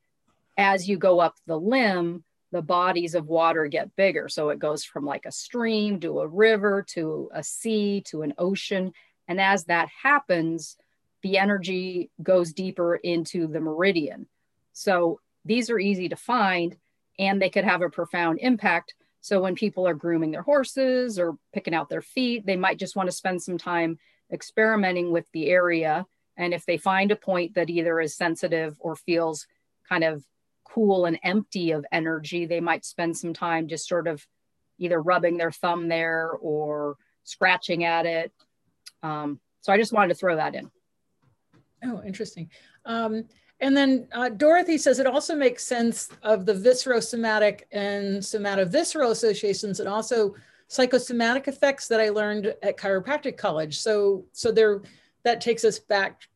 as 0.59 0.89
you 0.89 0.99
go 0.99 1.21
up 1.21 1.37
the 1.47 1.59
limb, 1.59 2.25
the 2.51 2.61
bodies 2.61 3.15
of 3.15 3.29
water 3.29 3.67
get 3.69 3.95
bigger. 3.95 4.29
So 4.29 4.51
it 4.51 4.59
goes 4.59 4.85
from 4.85 5.07
like 5.07 5.25
a 5.25 5.33
stream 5.33 6.01
to 6.01 6.21
a 6.21 6.27
river 6.27 6.85
to 6.89 7.31
a 7.33 7.43
sea 7.43 8.03
to 8.07 8.23
an 8.23 8.35
ocean. 8.37 8.93
And 9.29 9.41
as 9.41 9.65
that 9.67 9.89
happens, 10.03 10.77
the 11.23 11.39
energy 11.39 12.11
goes 12.23 12.53
deeper 12.53 12.97
into 12.97 13.47
the 13.47 13.61
meridian. 13.61 14.27
So 14.73 15.21
these 15.45 15.71
are 15.71 15.79
easy 15.79 16.09
to 16.09 16.17
find 16.17 16.77
and 17.19 17.41
they 17.41 17.51
could 17.51 17.65
have 17.65 17.83
a 17.83 17.91
profound 17.91 18.39
impact. 18.41 18.95
So 19.21 19.41
when 19.41 19.55
people 19.55 19.87
are 19.87 19.95
grooming 19.95 20.31
their 20.31 20.43
horses 20.43 21.19
or 21.19 21.37
picking 21.53 21.75
out 21.75 21.89
their 21.89 22.03
feet, 22.03 22.47
they 22.47 22.57
might 22.57 22.79
just 22.79 22.97
want 22.97 23.09
to 23.09 23.17
spend 23.17 23.43
some 23.43 23.59
time 23.59 23.99
experimenting 24.33 25.13
with 25.13 25.27
the 25.33 25.49
area. 25.49 26.07
And 26.37 26.55
if 26.55 26.65
they 26.67 26.79
find 26.79 27.11
a 27.11 27.17
point 27.17 27.55
that 27.55 27.71
either 27.71 28.01
is 28.01 28.17
sensitive 28.17 28.77
or 28.81 28.97
feels 28.97 29.47
kind 29.89 30.05
of 30.05 30.25
cool 30.73 31.07
and 31.07 31.19
empty 31.23 31.73
of 31.73 31.87
energy, 31.93 32.47
they 32.47 32.61
might 32.61 32.85
spend 32.85 33.17
some 33.17 33.33
time 33.33 33.69
just 33.69 33.89
sort 33.89 34.07
of 34.07 34.27
either 34.79 35.01
rubbing 35.01 35.37
their 35.37 35.51
thumb 35.51 35.89
there 35.89 36.31
or 36.41 36.97
scratching 37.25 37.85
at 37.85 38.07
it. 38.07 38.33
Um, 39.03 39.41
so 39.61 39.73
I 39.73 39.77
just 39.77 39.93
wanted 39.93 40.09
to 40.09 40.15
throw 40.15 40.37
that 40.37 40.55
in. 40.55 40.71
Oh, 41.85 42.03
interesting. 42.05 42.51
Um, 42.85 43.25
and 43.61 43.77
then 43.77 44.09
uh, 44.13 44.29
Dorothy 44.29 44.79
says 44.79 44.99
it 44.99 45.07
also 45.07 45.35
makes 45.35 45.65
sense 45.65 46.11
of 46.23 46.47
the 46.47 46.55
viscerosomatic 46.55 47.63
and 47.73 48.19
somatovisceral 48.23 49.11
associations 49.11 49.81
and 49.81 49.89
also 49.89 50.35
psychosomatic 50.69 51.49
effects 51.49 51.89
that 51.89 52.01
I 52.01 52.11
learned 52.11 52.55
at 52.63 52.77
chiropractic 52.77 53.37
college. 53.37 53.79
So, 53.79 54.25
so 54.33 54.53
there, 54.53 54.83
that 55.25 55.41
takes 55.41 55.65
us 55.65 55.79
back 55.79 56.29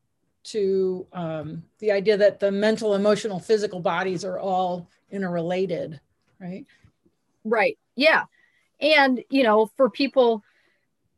to 0.45 1.07
um, 1.13 1.63
the 1.79 1.93
idea 1.93 2.17
that 2.17 2.41
the 2.41 2.51
mental, 2.51 2.95
emotional, 2.95 3.39
physical 3.39 3.81
bodies 3.81 4.25
are 4.25 4.39
all 4.39 4.89
interrelated, 5.11 6.01
right? 6.41 6.67
Right. 7.45 7.79
Yeah. 7.97 8.25
And, 8.81 9.23
you 9.31 9.43
know, 9.43 9.71
for 9.77 9.89
people 9.89 10.43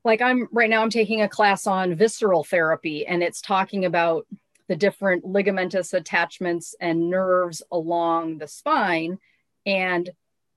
like 0.05 0.21
I'm 0.21 0.49
right 0.53 0.69
now, 0.69 0.83
I'm 0.83 0.91
taking 0.91 1.23
a 1.23 1.29
class 1.29 1.67
on 1.67 1.95
visceral 1.95 2.45
therapy 2.45 3.07
and 3.07 3.23
it's 3.23 3.41
talking 3.41 3.87
about 3.87 4.27
the 4.69 4.77
different 4.77 5.25
ligamentous 5.25 5.95
attachments 5.95 6.75
and 6.81 7.11
nerves 7.11 7.63
along 7.73 8.39
the 8.39 8.49
spine. 8.49 9.19
And 9.67 10.11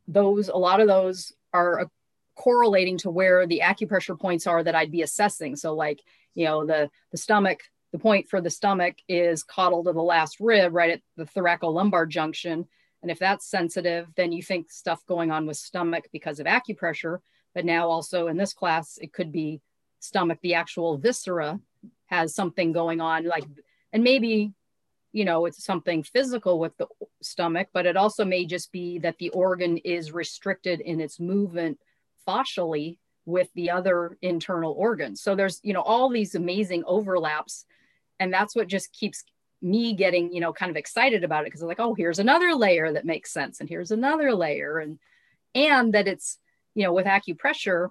those, 0.07 0.49
a 0.49 0.57
lot 0.57 0.79
of 0.79 0.87
those 0.87 1.33
are 1.53 1.81
uh, 1.81 1.85
correlating 2.35 2.97
to 2.99 3.09
where 3.09 3.47
the 3.47 3.61
acupressure 3.63 4.19
points 4.19 4.47
are 4.47 4.63
that 4.63 4.75
I'd 4.75 4.91
be 4.91 5.01
assessing. 5.01 5.55
So, 5.55 5.75
like, 5.75 6.01
you 6.35 6.45
know, 6.45 6.65
the, 6.65 6.89
the 7.11 7.17
stomach, 7.17 7.61
the 7.91 7.99
point 7.99 8.29
for 8.29 8.41
the 8.41 8.49
stomach 8.49 8.95
is 9.07 9.43
caudal 9.43 9.83
to 9.83 9.93
the 9.93 10.01
last 10.01 10.39
rib, 10.39 10.73
right 10.73 10.91
at 10.91 11.01
the 11.15 11.25
thoracolumbar 11.25 12.07
junction. 12.09 12.67
And 13.01 13.11
if 13.11 13.19
that's 13.19 13.49
sensitive, 13.49 14.07
then 14.15 14.31
you 14.31 14.43
think 14.43 14.71
stuff 14.71 15.05
going 15.05 15.31
on 15.31 15.45
with 15.45 15.57
stomach 15.57 16.05
because 16.11 16.39
of 16.39 16.47
acupressure. 16.47 17.19
But 17.53 17.65
now, 17.65 17.89
also 17.89 18.27
in 18.27 18.37
this 18.37 18.53
class, 18.53 18.97
it 19.01 19.13
could 19.13 19.31
be 19.31 19.61
stomach, 19.99 20.39
the 20.41 20.55
actual 20.55 20.97
viscera 20.97 21.59
has 22.07 22.35
something 22.35 22.71
going 22.71 23.01
on, 23.01 23.25
like 23.25 23.45
and 23.93 24.03
maybe 24.03 24.53
you 25.11 25.25
know 25.25 25.45
it's 25.45 25.63
something 25.63 26.03
physical 26.03 26.59
with 26.59 26.75
the 26.77 26.85
stomach 27.21 27.69
but 27.73 27.85
it 27.85 27.97
also 27.97 28.25
may 28.25 28.45
just 28.45 28.71
be 28.71 28.99
that 28.99 29.17
the 29.17 29.29
organ 29.29 29.77
is 29.77 30.11
restricted 30.11 30.79
in 30.81 30.99
its 30.99 31.19
movement 31.19 31.79
fascially 32.27 32.97
with 33.27 33.49
the 33.53 33.69
other 33.69 34.17
internal 34.21 34.73
organs 34.73 35.21
so 35.21 35.35
there's 35.35 35.59
you 35.63 35.73
know 35.73 35.81
all 35.81 36.09
these 36.09 36.33
amazing 36.33 36.83
overlaps 36.87 37.65
and 38.19 38.33
that's 38.33 38.55
what 38.55 38.67
just 38.67 38.91
keeps 38.93 39.23
me 39.61 39.93
getting 39.93 40.33
you 40.33 40.41
know 40.41 40.53
kind 40.53 40.71
of 40.71 40.77
excited 40.77 41.23
about 41.23 41.41
it 41.41 41.47
because 41.47 41.61
i'm 41.61 41.67
like 41.67 41.79
oh 41.79 41.93
here's 41.93 42.19
another 42.19 42.55
layer 42.55 42.91
that 42.91 43.05
makes 43.05 43.31
sense 43.31 43.59
and 43.59 43.69
here's 43.69 43.91
another 43.91 44.33
layer 44.33 44.79
and 44.79 44.97
and 45.53 45.93
that 45.93 46.07
it's 46.07 46.39
you 46.73 46.83
know 46.83 46.93
with 46.93 47.05
acupressure 47.05 47.89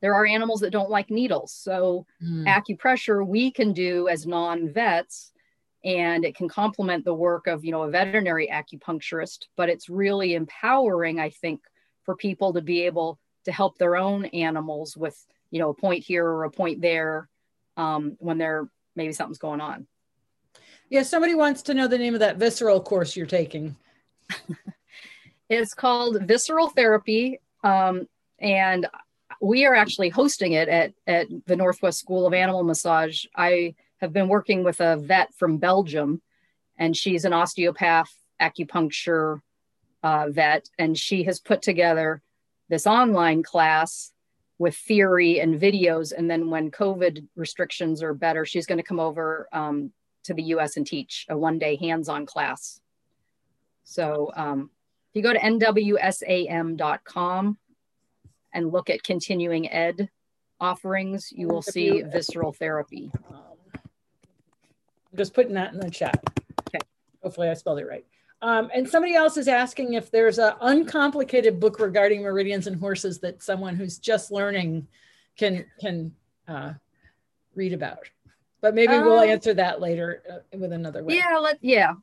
there 0.00 0.14
are 0.14 0.26
animals 0.26 0.60
that 0.60 0.70
don't 0.70 0.90
like 0.90 1.10
needles. 1.10 1.52
So 1.52 2.06
mm. 2.22 2.46
acupressure 2.46 3.26
we 3.26 3.50
can 3.50 3.72
do 3.72 4.08
as 4.08 4.26
non-vets 4.26 5.32
and 5.84 6.24
it 6.24 6.36
can 6.36 6.48
complement 6.48 7.04
the 7.04 7.14
work 7.14 7.46
of, 7.46 7.64
you 7.64 7.70
know, 7.70 7.82
a 7.82 7.90
veterinary 7.90 8.48
acupuncturist, 8.52 9.46
but 9.56 9.68
it's 9.68 9.88
really 9.88 10.34
empowering 10.34 11.20
I 11.20 11.30
think 11.30 11.60
for 12.04 12.14
people 12.14 12.52
to 12.52 12.60
be 12.60 12.82
able 12.82 13.18
to 13.46 13.52
help 13.52 13.78
their 13.78 13.96
own 13.96 14.26
animals 14.26 14.96
with, 14.96 15.16
you 15.50 15.58
know, 15.58 15.70
a 15.70 15.74
point 15.74 16.04
here 16.04 16.26
or 16.26 16.44
a 16.44 16.50
point 16.50 16.82
there 16.82 17.28
um, 17.76 18.16
when 18.18 18.38
they're 18.38 18.68
maybe 18.94 19.12
something's 19.12 19.38
going 19.38 19.60
on. 19.60 19.86
Yeah, 20.90 21.02
somebody 21.02 21.34
wants 21.34 21.62
to 21.62 21.74
know 21.74 21.88
the 21.88 21.98
name 21.98 22.14
of 22.14 22.20
that 22.20 22.36
visceral 22.36 22.80
course 22.80 23.16
you're 23.16 23.26
taking. 23.26 23.76
it's 25.48 25.74
called 25.74 26.22
Visceral 26.22 26.68
Therapy. 26.68 27.40
Um, 27.64 28.06
and 28.38 28.86
we 29.40 29.64
are 29.64 29.74
actually 29.74 30.08
hosting 30.08 30.52
it 30.52 30.68
at, 30.68 30.92
at 31.06 31.26
the 31.46 31.56
Northwest 31.56 31.98
School 31.98 32.26
of 32.26 32.34
Animal 32.34 32.62
Massage. 32.62 33.24
I 33.34 33.74
have 34.00 34.12
been 34.12 34.28
working 34.28 34.62
with 34.64 34.80
a 34.80 34.96
vet 34.96 35.34
from 35.34 35.58
Belgium, 35.58 36.22
and 36.78 36.96
she's 36.96 37.24
an 37.24 37.32
osteopath 37.32 38.12
acupuncture 38.40 39.40
uh, 40.02 40.26
vet, 40.30 40.68
and 40.78 40.96
she 40.96 41.24
has 41.24 41.40
put 41.40 41.62
together 41.62 42.22
this 42.68 42.86
online 42.86 43.42
class 43.42 44.12
with 44.58 44.76
theory 44.76 45.40
and 45.40 45.60
videos. 45.60 46.12
And 46.16 46.30
then 46.30 46.50
when 46.50 46.70
COVID 46.70 47.26
restrictions 47.36 48.02
are 48.02 48.14
better, 48.14 48.44
she's 48.44 48.66
going 48.66 48.78
to 48.78 48.84
come 48.84 49.00
over 49.00 49.48
um, 49.52 49.92
to 50.24 50.34
the 50.34 50.42
US 50.44 50.76
and 50.76 50.86
teach 50.86 51.26
a 51.28 51.36
one 51.36 51.58
day 51.58 51.76
hands 51.76 52.08
on 52.08 52.26
class. 52.26 52.80
So 53.84 54.32
um, 54.34 54.70
if 55.10 55.16
you 55.16 55.22
go 55.22 55.32
to 55.32 55.38
nwsam.com, 55.38 56.78
and 58.56 58.72
look 58.72 58.88
at 58.88 59.02
continuing 59.02 59.70
ed 59.70 60.08
offerings, 60.58 61.30
you 61.30 61.46
will 61.46 61.60
see 61.60 62.02
visceral 62.02 62.52
therapy. 62.52 63.10
Um, 63.28 63.42
I'm 63.74 65.18
just 65.18 65.34
putting 65.34 65.52
that 65.54 65.74
in 65.74 65.80
the 65.80 65.90
chat. 65.90 66.18
Okay. 66.68 66.78
Hopefully 67.22 67.48
I 67.50 67.54
spelled 67.54 67.78
it 67.78 67.86
right. 67.86 68.06
Um, 68.42 68.70
and 68.74 68.88
somebody 68.88 69.14
else 69.14 69.36
is 69.36 69.48
asking 69.48 69.94
if 69.94 70.10
there's 70.10 70.38
an 70.38 70.54
uncomplicated 70.60 71.58
book 71.58 71.80
regarding 71.80 72.22
meridians 72.22 72.66
and 72.66 72.78
horses 72.78 73.18
that 73.20 73.42
someone 73.42 73.76
who's 73.76 73.98
just 73.98 74.30
learning 74.30 74.86
can 75.36 75.64
can 75.80 76.14
uh, 76.46 76.74
read 77.54 77.72
about. 77.72 78.10
But 78.60 78.74
maybe 78.74 78.94
um, 78.94 79.04
we'll 79.04 79.20
answer 79.20 79.54
that 79.54 79.80
later 79.80 80.22
uh, 80.30 80.58
with 80.58 80.72
another 80.72 81.02
way. 81.02 81.16
Yeah, 81.16 81.38
let 81.38 81.58
yeah, 81.62 81.94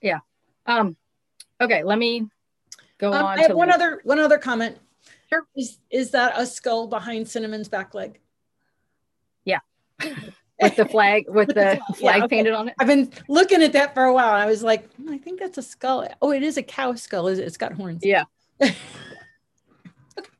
yeah. 0.00 0.20
Um, 0.66 0.96
okay, 1.60 1.82
let 1.82 1.98
me 1.98 2.28
go 2.98 3.12
um, 3.12 3.24
on. 3.26 3.38
I 3.38 3.42
have 3.42 3.54
one 3.56 3.70
other 3.70 4.00
one 4.04 4.20
other 4.20 4.38
comment. 4.38 4.78
Sure. 5.28 5.46
Is 5.56 5.78
is 5.90 6.12
that 6.12 6.34
a 6.36 6.46
skull 6.46 6.86
behind 6.86 7.28
Cinnamon's 7.28 7.68
back 7.68 7.92
leg? 7.94 8.20
Yeah. 9.44 9.60
with 10.60 10.76
the 10.76 10.86
flag 10.86 11.24
with, 11.28 11.48
with 11.48 11.48
the, 11.48 11.80
the, 11.88 11.94
flag 11.94 12.18
yeah, 12.18 12.24
okay. 12.24 12.36
painted 12.36 12.52
on 12.54 12.68
it. 12.68 12.74
I've 12.78 12.86
been 12.86 13.10
looking 13.28 13.62
at 13.62 13.72
that 13.72 13.94
for 13.94 14.04
a 14.04 14.12
while. 14.12 14.32
I 14.32 14.46
was 14.46 14.62
like, 14.62 14.92
hmm, 14.94 15.10
I 15.10 15.18
think 15.18 15.40
that's 15.40 15.58
a 15.58 15.62
skull. 15.62 16.06
Oh, 16.22 16.32
it 16.32 16.42
is 16.42 16.56
a 16.56 16.62
cow 16.62 16.94
skull. 16.94 17.28
Is 17.28 17.38
it? 17.38 17.46
It's 17.46 17.56
got 17.56 17.72
horns. 17.72 18.04
Yeah. 18.04 18.24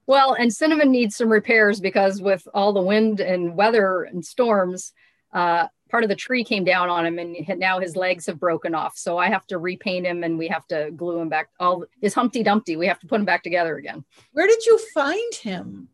well, 0.06 0.34
and 0.34 0.52
Cinnamon 0.52 0.90
needs 0.90 1.16
some 1.16 1.28
repairs 1.28 1.80
because 1.80 2.20
with 2.20 2.46
all 2.54 2.72
the 2.72 2.82
wind 2.82 3.20
and 3.20 3.56
weather 3.56 4.04
and 4.04 4.24
storms, 4.24 4.92
uh, 5.32 5.66
part 5.90 6.02
of 6.02 6.08
the 6.08 6.16
tree 6.16 6.44
came 6.44 6.64
down 6.64 6.88
on 6.88 7.06
him 7.06 7.18
and 7.18 7.36
now 7.58 7.78
his 7.78 7.96
legs 7.96 8.26
have 8.26 8.40
broken 8.40 8.74
off. 8.74 8.96
So 8.96 9.18
I 9.18 9.28
have 9.28 9.46
to 9.48 9.58
repaint 9.58 10.06
him 10.06 10.24
and 10.24 10.38
we 10.38 10.48
have 10.48 10.66
to 10.68 10.90
glue 10.96 11.20
him 11.20 11.28
back. 11.28 11.50
All 11.60 11.84
his 12.00 12.14
Humpty 12.14 12.42
Dumpty. 12.42 12.76
We 12.76 12.86
have 12.86 12.98
to 13.00 13.06
put 13.06 13.20
him 13.20 13.26
back 13.26 13.42
together 13.42 13.76
again. 13.76 14.04
Where 14.32 14.46
did 14.46 14.64
you 14.66 14.78
find 14.94 15.34
him? 15.34 15.88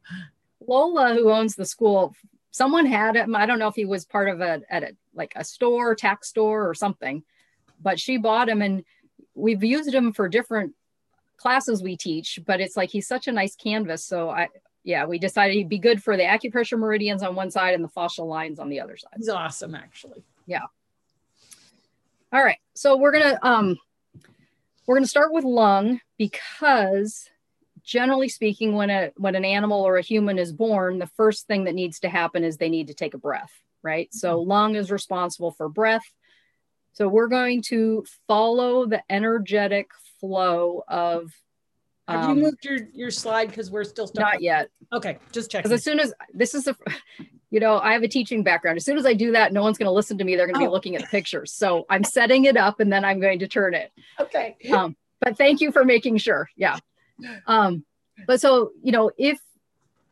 Lola, 0.66 1.14
who 1.14 1.30
owns 1.30 1.56
the 1.56 1.66
school, 1.66 2.14
someone 2.52 2.86
had 2.86 3.16
him. 3.16 3.34
I 3.34 3.46
don't 3.46 3.58
know 3.58 3.66
if 3.66 3.74
he 3.74 3.84
was 3.84 4.04
part 4.04 4.28
of 4.28 4.40
a 4.40 4.62
at 4.70 4.84
a 4.84 4.96
like 5.12 5.32
a 5.34 5.42
store, 5.42 5.96
tax 5.96 6.28
store 6.28 6.68
or 6.68 6.74
something, 6.74 7.24
but 7.80 7.98
she 7.98 8.16
bought 8.16 8.48
him 8.48 8.62
and 8.62 8.84
we've 9.34 9.64
used 9.64 9.92
him 9.92 10.12
for 10.12 10.28
different 10.28 10.74
classes 11.36 11.82
we 11.82 11.96
teach, 11.96 12.38
but 12.46 12.60
it's 12.60 12.76
like 12.76 12.90
he's 12.90 13.08
such 13.08 13.26
a 13.26 13.32
nice 13.32 13.56
canvas. 13.56 14.04
So 14.04 14.30
I 14.30 14.48
yeah, 14.84 15.06
we 15.06 15.18
decided 15.18 15.54
he'd 15.56 15.68
be 15.68 15.78
good 15.78 16.02
for 16.02 16.16
the 16.16 16.24
acupressure 16.24 16.78
meridians 16.78 17.22
on 17.22 17.34
one 17.34 17.50
side 17.50 17.74
and 17.74 17.82
the 17.82 17.88
fascial 17.88 18.26
lines 18.26 18.58
on 18.58 18.68
the 18.68 18.80
other 18.80 18.96
side. 18.96 19.12
He's 19.16 19.28
awesome, 19.28 19.74
actually. 19.74 20.22
Yeah. 20.46 20.66
All 22.32 22.42
right. 22.42 22.58
So 22.74 22.96
we're 22.96 23.12
gonna 23.12 23.38
um 23.42 23.76
we're 24.86 24.96
gonna 24.96 25.06
start 25.06 25.32
with 25.32 25.44
lung 25.44 26.00
because 26.18 27.28
generally 27.84 28.28
speaking, 28.28 28.74
when 28.74 28.90
a 28.90 29.12
when 29.16 29.34
an 29.34 29.44
animal 29.44 29.82
or 29.82 29.96
a 29.96 30.02
human 30.02 30.38
is 30.38 30.52
born, 30.52 30.98
the 30.98 31.10
first 31.16 31.46
thing 31.46 31.64
that 31.64 31.74
needs 31.74 32.00
to 32.00 32.08
happen 32.08 32.44
is 32.44 32.56
they 32.56 32.68
need 32.68 32.88
to 32.88 32.94
take 32.94 33.14
a 33.14 33.18
breath, 33.18 33.52
right? 33.82 34.08
Mm-hmm. 34.08 34.18
So 34.18 34.40
lung 34.40 34.74
is 34.74 34.90
responsible 34.90 35.52
for 35.52 35.68
breath. 35.68 36.04
So 36.94 37.08
we're 37.08 37.28
going 37.28 37.62
to 37.68 38.04
follow 38.28 38.86
the 38.86 39.02
energetic 39.10 39.90
flow 40.20 40.84
of 40.86 41.32
have 42.08 42.24
um, 42.24 42.36
you 42.36 42.44
moved 42.44 42.64
your 42.64 42.78
your 42.92 43.10
slide 43.10 43.48
because 43.48 43.70
we're 43.70 43.84
still 43.84 44.06
stuck? 44.06 44.20
Not 44.20 44.42
yet. 44.42 44.70
Okay, 44.92 45.18
just 45.30 45.50
check. 45.50 45.62
Because 45.62 45.72
as 45.78 45.84
soon 45.84 46.00
as 46.00 46.12
this 46.34 46.54
is 46.54 46.66
a, 46.66 46.76
you 47.50 47.60
know, 47.60 47.78
I 47.78 47.92
have 47.92 48.02
a 48.02 48.08
teaching 48.08 48.42
background. 48.42 48.76
As 48.76 48.84
soon 48.84 48.98
as 48.98 49.06
I 49.06 49.14
do 49.14 49.32
that, 49.32 49.52
no 49.52 49.62
one's 49.62 49.78
going 49.78 49.86
to 49.86 49.92
listen 49.92 50.18
to 50.18 50.24
me. 50.24 50.36
They're 50.36 50.46
going 50.46 50.58
to 50.58 50.64
oh. 50.64 50.68
be 50.68 50.72
looking 50.72 50.96
at 50.96 51.02
the 51.02 51.08
pictures. 51.08 51.52
So 51.52 51.86
I'm 51.88 52.02
setting 52.04 52.44
it 52.44 52.56
up, 52.56 52.80
and 52.80 52.92
then 52.92 53.04
I'm 53.04 53.20
going 53.20 53.38
to 53.38 53.48
turn 53.48 53.74
it. 53.74 53.92
Okay. 54.18 54.56
Um, 54.72 54.96
but 55.20 55.38
thank 55.38 55.60
you 55.60 55.70
for 55.70 55.84
making 55.84 56.18
sure. 56.18 56.50
Yeah. 56.56 56.78
Um, 57.46 57.84
but 58.26 58.40
so 58.40 58.72
you 58.82 58.92
know, 58.92 59.10
if 59.16 59.40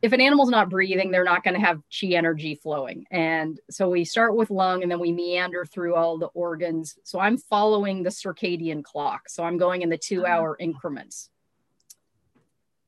if 0.03 0.13
an 0.13 0.21
animal's 0.21 0.49
not 0.49 0.71
breathing, 0.71 1.11
they're 1.11 1.25
not 1.25 1.45
going 1.45 1.55
to 1.55 1.61
have 1.61 1.83
chi 1.91 2.09
energy 2.09 2.55
flowing. 2.55 3.05
And 3.11 3.61
so 3.71 3.91
we 3.91 4.05
start 4.05 4.35
with 4.35 4.51
lung 4.51 4.83
and 4.83 4.91
then 4.91 4.99
we 4.99 5.13
meander 5.13 5.67
through 5.67 5.95
all 5.95 6.17
the 6.17 6.29
organs. 6.29 6.99
So 7.05 7.19
I'm 7.21 7.37
following 7.37 8.03
the 8.03 8.11
circadian 8.11 8.83
clock. 8.83 9.29
So 9.29 9.45
I'm 9.45 9.59
going 9.59 9.83
in 9.83 9.91
the 9.91 9.99
two 9.99 10.25
hour 10.25 10.57
increments. 10.59 11.29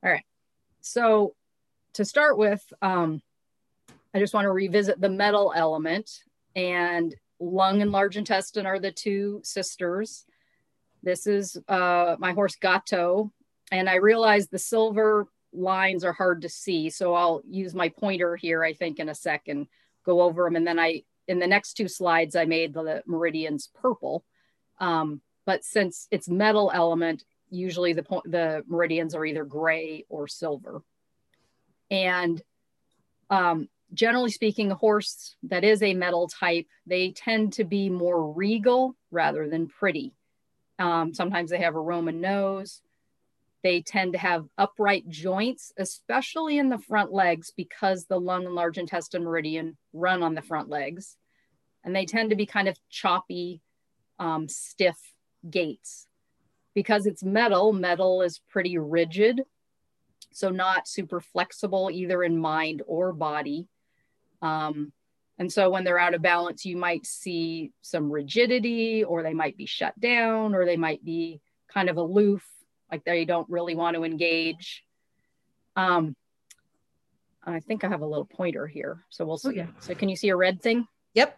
All 0.02 0.10
right. 0.10 0.24
So 0.80 1.34
to 1.94 2.04
start 2.04 2.38
with, 2.38 2.64
um, 2.80 3.20
I 4.14 4.18
just 4.18 4.32
want 4.32 4.46
to 4.46 4.50
revisit 4.52 5.00
the 5.00 5.10
metal 5.10 5.52
element 5.54 6.10
and 6.56 7.14
lung 7.40 7.82
and 7.82 7.92
large 7.92 8.16
intestine 8.16 8.66
are 8.66 8.78
the 8.78 8.90
two 8.90 9.40
sisters. 9.44 10.24
This 11.02 11.26
is 11.26 11.58
uh, 11.68 12.16
my 12.18 12.32
horse 12.32 12.56
Gato. 12.56 13.32
And 13.72 13.90
I 13.90 13.96
realize 13.96 14.46
the 14.46 14.58
silver 14.58 15.26
lines 15.52 16.04
are 16.04 16.12
hard 16.12 16.42
to 16.42 16.48
see. 16.48 16.90
So 16.90 17.14
I'll 17.14 17.42
use 17.48 17.74
my 17.74 17.88
pointer 17.88 18.36
here, 18.36 18.62
I 18.62 18.72
think 18.72 19.00
in 19.00 19.08
a 19.08 19.14
second, 19.14 19.66
go 20.06 20.22
over 20.22 20.44
them. 20.44 20.54
And 20.54 20.66
then 20.66 20.78
I, 20.78 21.02
in 21.26 21.40
the 21.40 21.48
next 21.48 21.74
two 21.74 21.88
slides, 21.88 22.36
I 22.36 22.44
made 22.44 22.74
the 22.74 23.02
meridians 23.06 23.68
purple. 23.74 24.24
Um, 24.78 25.20
but 25.44 25.64
since 25.64 26.06
it's 26.12 26.28
metal 26.28 26.70
element, 26.72 27.24
usually 27.52 27.92
the 27.92 28.04
the 28.24 28.64
meridians 28.66 29.14
are 29.14 29.24
either 29.24 29.44
gray 29.44 30.04
or 30.08 30.26
silver 30.26 30.82
and 31.90 32.42
um, 33.30 33.68
generally 33.92 34.30
speaking 34.30 34.70
a 34.70 34.74
horse 34.74 35.36
that 35.42 35.62
is 35.62 35.82
a 35.82 35.94
metal 35.94 36.28
type 36.28 36.66
they 36.86 37.10
tend 37.10 37.52
to 37.52 37.64
be 37.64 37.90
more 37.90 38.32
regal 38.32 38.96
rather 39.10 39.48
than 39.48 39.68
pretty 39.68 40.14
um, 40.78 41.12
sometimes 41.12 41.50
they 41.50 41.58
have 41.58 41.74
a 41.74 41.80
roman 41.80 42.20
nose 42.20 42.80
they 43.62 43.80
tend 43.80 44.12
to 44.12 44.18
have 44.18 44.46
upright 44.58 45.08
joints 45.08 45.72
especially 45.78 46.58
in 46.58 46.68
the 46.68 46.78
front 46.78 47.12
legs 47.12 47.52
because 47.56 48.06
the 48.06 48.18
lung 48.18 48.46
and 48.46 48.54
large 48.54 48.78
intestine 48.78 49.24
meridian 49.24 49.76
run 49.92 50.22
on 50.22 50.34
the 50.34 50.42
front 50.42 50.68
legs 50.68 51.16
and 51.84 51.94
they 51.94 52.06
tend 52.06 52.30
to 52.30 52.36
be 52.36 52.46
kind 52.46 52.68
of 52.68 52.78
choppy 52.90 53.60
um, 54.18 54.48
stiff 54.48 54.98
gaits 55.48 56.06
because 56.74 57.06
it's 57.06 57.22
metal, 57.22 57.72
metal 57.72 58.22
is 58.22 58.40
pretty 58.48 58.78
rigid. 58.78 59.42
So 60.32 60.48
not 60.48 60.88
super 60.88 61.20
flexible 61.20 61.90
either 61.92 62.22
in 62.22 62.38
mind 62.38 62.82
or 62.86 63.12
body. 63.12 63.68
Um, 64.40 64.92
and 65.38 65.52
so 65.52 65.70
when 65.70 65.84
they're 65.84 65.98
out 65.98 66.14
of 66.14 66.22
balance, 66.22 66.64
you 66.64 66.76
might 66.76 67.04
see 67.04 67.72
some 67.82 68.10
rigidity 68.10 69.04
or 69.04 69.22
they 69.22 69.34
might 69.34 69.56
be 69.56 69.66
shut 69.66 69.98
down 69.98 70.54
or 70.54 70.64
they 70.64 70.76
might 70.76 71.04
be 71.04 71.40
kind 71.68 71.90
of 71.90 71.96
aloof, 71.96 72.46
like 72.92 73.04
they 73.04 73.24
don't 73.24 73.48
really 73.48 73.74
want 73.74 73.96
to 73.96 74.04
engage. 74.04 74.84
Um, 75.74 76.14
I 77.42 77.58
think 77.60 77.82
I 77.82 77.88
have 77.88 78.02
a 78.02 78.06
little 78.06 78.26
pointer 78.26 78.66
here. 78.66 79.04
So 79.08 79.24
we'll 79.24 79.38
see. 79.38 79.48
Oh, 79.48 79.52
yeah. 79.52 79.66
So 79.80 79.94
can 79.94 80.10
you 80.10 80.14
see 80.14 80.28
a 80.28 80.36
red 80.36 80.60
thing? 80.60 80.86
Yep. 81.14 81.36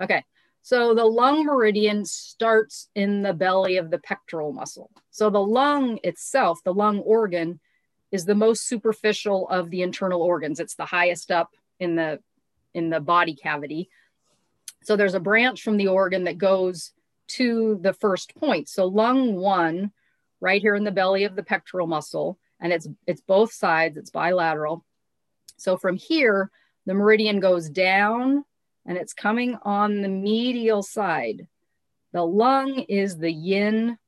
Okay. 0.00 0.24
So 0.62 0.94
the 0.94 1.04
lung 1.04 1.44
meridian 1.44 2.06
starts 2.06 2.88
in 2.94 3.22
the 3.22 3.34
belly 3.34 3.76
of 3.76 3.90
the 3.90 3.98
pectoral 3.98 4.52
muscle. 4.52 4.90
So 5.10 5.28
the 5.28 5.42
lung 5.42 5.98
itself, 6.02 6.60
the 6.64 6.72
lung 6.72 7.00
organ, 7.00 7.60
is 8.10 8.24
the 8.24 8.34
most 8.34 8.66
superficial 8.66 9.48
of 9.48 9.70
the 9.70 9.82
internal 9.82 10.22
organs. 10.22 10.60
It's 10.60 10.76
the 10.76 10.86
highest 10.86 11.30
up 11.30 11.50
in 11.80 11.96
the 11.96 12.20
in 12.72 12.88
the 12.88 13.00
body 13.00 13.34
cavity. 13.34 13.90
So 14.84 14.96
there's 14.96 15.14
a 15.14 15.20
branch 15.20 15.62
from 15.62 15.76
the 15.76 15.88
organ 15.88 16.24
that 16.24 16.38
goes 16.38 16.92
to 17.26 17.78
the 17.82 17.92
first 17.92 18.34
point. 18.36 18.68
So 18.68 18.86
lung 18.86 19.36
1 19.36 19.92
right 20.44 20.60
here 20.60 20.74
in 20.74 20.84
the 20.84 20.92
belly 20.92 21.24
of 21.24 21.34
the 21.34 21.42
pectoral 21.42 21.86
muscle 21.86 22.38
and 22.60 22.72
it's 22.72 22.86
it's 23.06 23.22
both 23.22 23.52
sides, 23.52 23.96
it's 23.96 24.10
bilateral. 24.10 24.84
So 25.56 25.76
from 25.76 25.96
here 25.96 26.50
the 26.86 26.94
meridian 26.94 27.40
goes 27.40 27.70
down 27.70 28.44
and 28.86 28.98
it's 28.98 29.14
coming 29.14 29.56
on 29.62 30.02
the 30.02 30.08
medial 30.08 30.82
side. 30.82 31.48
The 32.12 32.22
lung 32.22 32.80
is 32.80 33.16
the 33.16 33.32
yin 33.32 33.98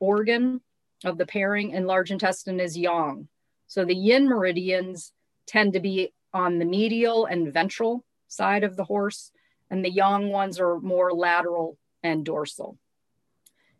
organ 0.00 0.60
of 1.04 1.16
the 1.16 1.26
pairing, 1.26 1.74
and 1.74 1.86
large 1.86 2.10
intestine 2.10 2.60
is 2.60 2.76
yang. 2.76 3.28
So 3.68 3.84
the 3.84 3.94
yin 3.94 4.28
meridians 4.28 5.12
tend 5.46 5.74
to 5.74 5.80
be 5.80 6.12
on 6.32 6.58
the 6.58 6.64
medial 6.64 7.26
and 7.26 7.52
ventral 7.52 8.04
side 8.28 8.64
of 8.64 8.76
the 8.76 8.84
horse, 8.84 9.30
and 9.70 9.84
the 9.84 9.90
yang 9.90 10.30
ones 10.30 10.58
are 10.58 10.80
more 10.80 11.12
lateral 11.12 11.78
and 12.02 12.24
dorsal. 12.24 12.78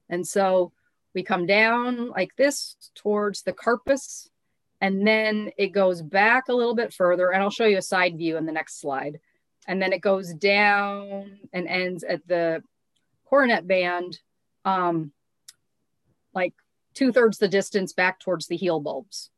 And 0.08 0.26
so 0.26 0.72
we 1.14 1.22
come 1.22 1.46
down 1.46 2.10
like 2.10 2.34
this 2.36 2.76
towards 2.94 3.42
the 3.42 3.52
carpus, 3.52 4.28
and 4.80 5.06
then 5.06 5.50
it 5.56 5.68
goes 5.68 6.02
back 6.02 6.48
a 6.48 6.54
little 6.54 6.74
bit 6.74 6.92
further. 6.92 7.30
And 7.30 7.42
I'll 7.42 7.50
show 7.50 7.66
you 7.66 7.78
a 7.78 7.82
side 7.82 8.18
view 8.18 8.36
in 8.36 8.46
the 8.46 8.52
next 8.52 8.80
slide 8.80 9.20
and 9.66 9.80
then 9.80 9.92
it 9.92 10.00
goes 10.00 10.32
down 10.34 11.38
and 11.52 11.66
ends 11.66 12.04
at 12.04 12.26
the 12.26 12.62
coronet 13.24 13.66
band, 13.66 14.18
um, 14.64 15.12
like 16.34 16.54
two 16.94 17.12
thirds 17.12 17.38
the 17.38 17.48
distance 17.48 17.92
back 17.92 18.20
towards 18.20 18.46
the 18.46 18.56
heel 18.56 18.80
bulbs. 18.80 19.30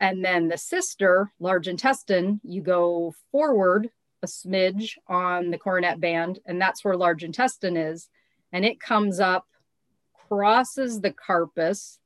And 0.00 0.24
then 0.24 0.48
the 0.48 0.58
sister, 0.58 1.30
large 1.38 1.68
intestine, 1.68 2.40
you 2.42 2.62
go 2.62 3.14
forward 3.30 3.90
a 4.22 4.26
smidge 4.26 4.96
on 5.06 5.50
the 5.50 5.58
coronet 5.58 6.00
band, 6.00 6.40
and 6.46 6.60
that's 6.60 6.84
where 6.84 6.96
large 6.96 7.22
intestine 7.22 7.76
is. 7.76 8.08
And 8.52 8.64
it 8.64 8.80
comes 8.80 9.20
up, 9.20 9.46
crosses 10.30 11.00
the 11.00 11.12
carpus, 11.12 11.98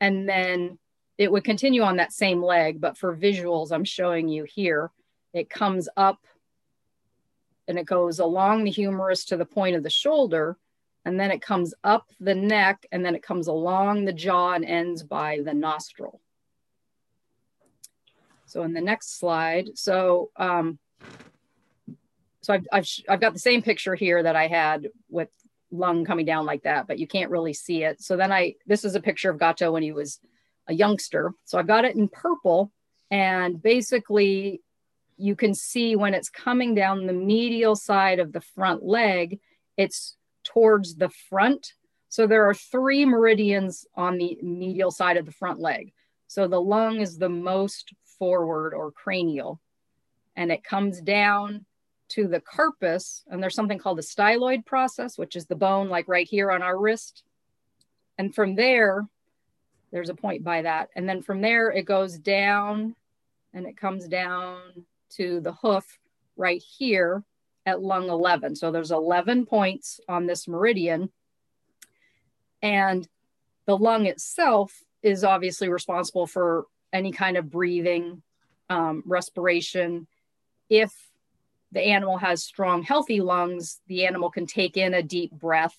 and 0.00 0.28
then 0.28 0.78
it 1.18 1.30
would 1.30 1.44
continue 1.44 1.82
on 1.82 1.96
that 1.96 2.12
same 2.12 2.42
leg. 2.42 2.80
But 2.80 2.96
for 2.96 3.16
visuals, 3.16 3.72
I'm 3.72 3.84
showing 3.84 4.28
you 4.28 4.44
here, 4.44 4.90
it 5.32 5.50
comes 5.50 5.88
up 5.96 6.26
and 7.68 7.78
it 7.78 7.86
goes 7.86 8.18
along 8.18 8.64
the 8.64 8.70
humerus 8.70 9.24
to 9.26 9.36
the 9.36 9.44
point 9.44 9.76
of 9.76 9.82
the 9.82 9.90
shoulder 9.90 10.56
and 11.04 11.20
then 11.20 11.30
it 11.30 11.40
comes 11.40 11.72
up 11.84 12.08
the 12.18 12.34
neck 12.34 12.84
and 12.90 13.04
then 13.04 13.14
it 13.14 13.22
comes 13.22 13.46
along 13.46 14.04
the 14.04 14.12
jaw 14.12 14.54
and 14.54 14.64
ends 14.64 15.04
by 15.04 15.40
the 15.44 15.54
nostril. 15.54 16.20
So 18.46 18.62
in 18.62 18.72
the 18.72 18.80
next 18.80 19.18
slide, 19.18 19.70
so 19.74 20.30
um, 20.36 20.78
so 22.40 22.54
I've, 22.54 22.66
I've, 22.72 22.88
I've 23.08 23.20
got 23.20 23.34
the 23.34 23.40
same 23.40 23.62
picture 23.62 23.94
here 23.94 24.22
that 24.22 24.36
I 24.36 24.46
had 24.46 24.88
with 25.08 25.30
lung 25.70 26.04
coming 26.04 26.26
down 26.26 26.46
like 26.46 26.62
that, 26.62 26.86
but 26.86 26.98
you 26.98 27.06
can't 27.06 27.30
really 27.30 27.52
see 27.52 27.82
it. 27.82 28.00
So 28.02 28.16
then 28.16 28.32
I, 28.32 28.54
this 28.66 28.84
is 28.84 28.94
a 28.94 29.00
picture 29.00 29.30
of 29.30 29.38
Gato 29.38 29.72
when 29.72 29.82
he 29.82 29.92
was 29.92 30.20
a 30.68 30.74
youngster. 30.74 31.32
So 31.44 31.58
I've 31.58 31.66
got 31.66 31.84
it 31.84 31.96
in 31.96 32.08
purple 32.08 32.72
and 33.10 33.62
basically 33.62 34.62
you 35.16 35.34
can 35.34 35.54
see 35.54 35.96
when 35.96 36.14
it's 36.14 36.28
coming 36.28 36.74
down 36.74 37.06
the 37.06 37.12
medial 37.12 37.74
side 37.74 38.18
of 38.18 38.32
the 38.32 38.40
front 38.40 38.84
leg, 38.84 39.40
it's 39.76 40.16
towards 40.44 40.96
the 40.96 41.08
front. 41.08 41.72
So 42.08 42.26
there 42.26 42.48
are 42.48 42.54
three 42.54 43.04
meridians 43.04 43.86
on 43.94 44.18
the 44.18 44.38
medial 44.42 44.90
side 44.90 45.16
of 45.16 45.26
the 45.26 45.32
front 45.32 45.58
leg. 45.60 45.92
So 46.28 46.48
the 46.48 46.60
lung 46.60 47.00
is 47.00 47.18
the 47.18 47.28
most 47.28 47.92
forward 48.18 48.74
or 48.74 48.90
cranial, 48.90 49.60
and 50.34 50.50
it 50.50 50.64
comes 50.64 51.00
down 51.00 51.64
to 52.08 52.28
the 52.28 52.40
carpus, 52.40 53.24
and 53.28 53.42
there's 53.42 53.54
something 53.54 53.78
called 53.78 53.98
the 53.98 54.02
styloid 54.02 54.64
process, 54.64 55.18
which 55.18 55.36
is 55.36 55.46
the 55.46 55.56
bone 55.56 55.88
like 55.88 56.08
right 56.08 56.28
here 56.28 56.50
on 56.50 56.62
our 56.62 56.78
wrist. 56.78 57.24
And 58.18 58.34
from 58.34 58.54
there, 58.54 59.06
there's 59.92 60.08
a 60.08 60.14
point 60.14 60.44
by 60.44 60.62
that. 60.62 60.90
And 60.94 61.08
then 61.08 61.22
from 61.22 61.40
there, 61.40 61.70
it 61.70 61.84
goes 61.84 62.18
down 62.18 62.94
and 63.52 63.66
it 63.66 63.76
comes 63.76 64.06
down 64.08 64.60
to 65.10 65.40
the 65.40 65.52
hoof 65.52 65.98
right 66.36 66.62
here 66.62 67.24
at 67.64 67.82
lung 67.82 68.08
11. 68.08 68.56
So 68.56 68.70
there's 68.70 68.90
11 68.90 69.46
points 69.46 70.00
on 70.08 70.26
this 70.26 70.46
meridian. 70.46 71.10
And 72.62 73.06
the 73.66 73.76
lung 73.76 74.06
itself 74.06 74.72
is 75.02 75.24
obviously 75.24 75.68
responsible 75.68 76.26
for 76.26 76.66
any 76.92 77.12
kind 77.12 77.36
of 77.36 77.50
breathing, 77.50 78.22
um, 78.70 79.02
respiration. 79.06 80.06
If 80.68 80.92
the 81.76 81.82
animal 81.82 82.16
has 82.16 82.42
strong, 82.42 82.82
healthy 82.82 83.20
lungs, 83.20 83.82
the 83.86 84.06
animal 84.06 84.30
can 84.30 84.46
take 84.46 84.78
in 84.78 84.94
a 84.94 85.02
deep 85.02 85.30
breath. 85.30 85.76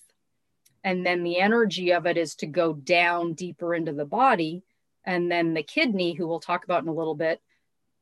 And 0.84 1.04
then 1.04 1.24
the 1.24 1.40
energy 1.40 1.92
of 1.92 2.06
it 2.06 2.16
is 2.16 2.36
to 2.36 2.46
go 2.46 2.72
down 2.72 3.32
deeper 3.32 3.74
into 3.74 3.92
the 3.92 4.04
body. 4.04 4.62
And 5.04 5.28
then 5.28 5.54
the 5.54 5.64
kidney, 5.64 6.14
who 6.14 6.28
we'll 6.28 6.38
talk 6.38 6.62
about 6.62 6.84
in 6.84 6.88
a 6.88 6.94
little 6.94 7.16
bit, 7.16 7.40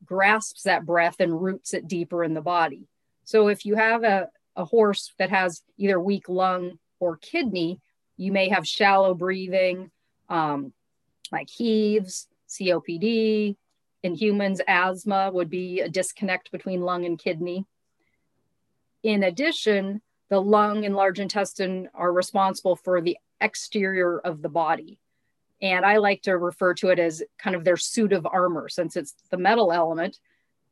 grasps 0.05 0.61
that 0.61 0.85
breath 0.85 1.15
and 1.19 1.41
roots 1.41 1.73
it 1.73 1.87
deeper 1.87 2.23
in 2.23 2.35
the 2.35 2.41
body. 2.41 2.87
So 3.23 3.47
if 3.47 3.65
you 3.65 3.73
have 3.73 4.03
a, 4.03 4.29
a 4.55 4.63
horse 4.63 5.11
that 5.17 5.31
has 5.31 5.63
either 5.77 5.99
weak 5.99 6.29
lung 6.29 6.77
or 6.99 7.17
kidney, 7.17 7.81
you 8.15 8.31
may 8.31 8.49
have 8.49 8.67
shallow 8.67 9.15
breathing, 9.15 9.89
um, 10.29 10.71
like 11.31 11.49
heaves, 11.49 12.27
COPD. 12.47 13.55
In 14.03 14.13
humans, 14.13 14.61
asthma 14.67 15.31
would 15.33 15.49
be 15.49 15.79
a 15.79 15.89
disconnect 15.89 16.51
between 16.51 16.81
lung 16.81 17.03
and 17.03 17.17
kidney. 17.17 17.65
In 19.07 19.23
addition, 19.23 20.01
the 20.27 20.41
lung 20.41 20.83
and 20.83 20.93
large 20.93 21.21
intestine 21.21 21.87
are 21.93 22.11
responsible 22.11 22.75
for 22.75 22.99
the 22.99 23.17
exterior 23.39 24.19
of 24.19 24.41
the 24.41 24.49
body. 24.49 24.99
And 25.61 25.85
I 25.85 25.95
like 25.95 26.23
to 26.23 26.37
refer 26.37 26.73
to 26.73 26.89
it 26.89 26.99
as 26.99 27.23
kind 27.39 27.55
of 27.55 27.63
their 27.63 27.77
suit 27.77 28.11
of 28.11 28.27
armor, 28.29 28.67
since 28.67 28.97
it's 28.97 29.15
the 29.29 29.37
metal 29.37 29.71
element, 29.71 30.19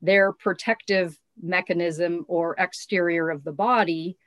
their 0.01 0.33
protective 0.33 1.17
mechanism 1.41 2.25
or 2.27 2.55
exterior 2.57 3.29
of 3.29 3.45
the 3.45 3.53
body 3.53 4.17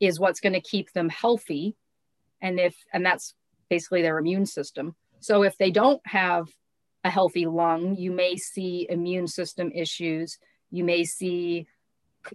is 0.00 0.18
what's 0.18 0.40
going 0.40 0.54
to 0.54 0.60
keep 0.60 0.92
them 0.92 1.08
healthy. 1.08 1.76
And 2.42 2.58
if, 2.58 2.74
and 2.92 3.06
that's 3.06 3.34
basically 3.70 4.02
their 4.02 4.18
immune 4.18 4.46
system. 4.46 4.96
So 5.20 5.44
if 5.44 5.56
they 5.58 5.70
don't 5.70 6.04
have 6.06 6.48
a 7.04 7.10
healthy 7.10 7.46
lung, 7.46 7.94
you 7.94 8.10
may 8.10 8.34
see 8.34 8.88
immune 8.90 9.28
system 9.28 9.70
issues. 9.72 10.40
You 10.72 10.82
may 10.82 11.04
see 11.04 11.68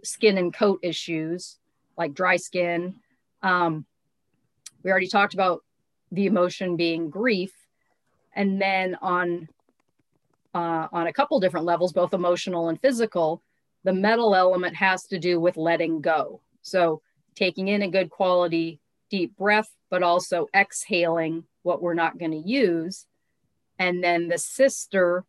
skin 0.03 0.37
and 0.37 0.53
coat 0.53 0.79
issues 0.81 1.57
like 1.97 2.13
dry 2.13 2.35
skin. 2.35 2.95
Um, 3.41 3.85
we 4.83 4.91
already 4.91 5.07
talked 5.07 5.33
about 5.33 5.61
the 6.11 6.25
emotion 6.25 6.75
being 6.75 7.09
grief. 7.09 7.53
And 8.35 8.61
then 8.61 8.95
on 9.01 9.47
uh, 10.55 10.87
on 10.91 11.07
a 11.07 11.13
couple 11.13 11.39
different 11.39 11.65
levels, 11.65 11.93
both 11.93 12.13
emotional 12.13 12.69
and 12.69 12.79
physical, 12.79 13.41
the 13.83 13.93
metal 13.93 14.35
element 14.35 14.75
has 14.75 15.03
to 15.07 15.17
do 15.17 15.39
with 15.39 15.57
letting 15.57 15.99
go. 15.99 16.41
So 16.61 17.01
taking 17.35 17.69
in 17.69 17.81
a 17.81 17.89
good 17.89 18.11
quality 18.11 18.79
deep 19.09 19.35
breath, 19.35 19.69
but 19.89 20.03
also 20.03 20.47
exhaling 20.55 21.43
what 21.63 21.81
we're 21.81 21.95
not 21.95 22.19
going 22.19 22.31
to 22.31 22.49
use. 22.49 23.07
And 23.79 24.03
then 24.03 24.27
the 24.27 24.37
sister, 24.37 25.25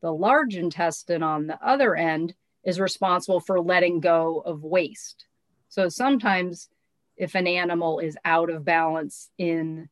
the 0.00 0.12
large 0.12 0.56
intestine 0.56 1.22
on 1.22 1.46
the 1.46 1.58
other 1.62 1.94
end, 1.94 2.34
is 2.64 2.80
responsible 2.80 3.40
for 3.40 3.60
letting 3.60 4.00
go 4.00 4.42
of 4.44 4.62
waste. 4.62 5.26
So 5.68 5.88
sometimes, 5.88 6.68
if 7.16 7.34
an 7.34 7.46
animal 7.46 7.98
is 7.98 8.16
out 8.24 8.50
of 8.50 8.64
balance 8.64 9.30
in 9.38 9.88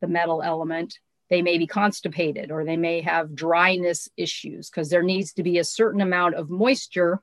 the 0.00 0.08
metal 0.08 0.42
element, 0.42 0.98
they 1.30 1.42
may 1.42 1.56
be 1.58 1.66
constipated 1.66 2.50
or 2.50 2.64
they 2.64 2.76
may 2.76 3.00
have 3.00 3.34
dryness 3.34 4.08
issues 4.16 4.68
because 4.68 4.90
there 4.90 5.02
needs 5.02 5.32
to 5.34 5.42
be 5.42 5.58
a 5.58 5.64
certain 5.64 6.00
amount 6.00 6.34
of 6.34 6.50
moisture 6.50 7.22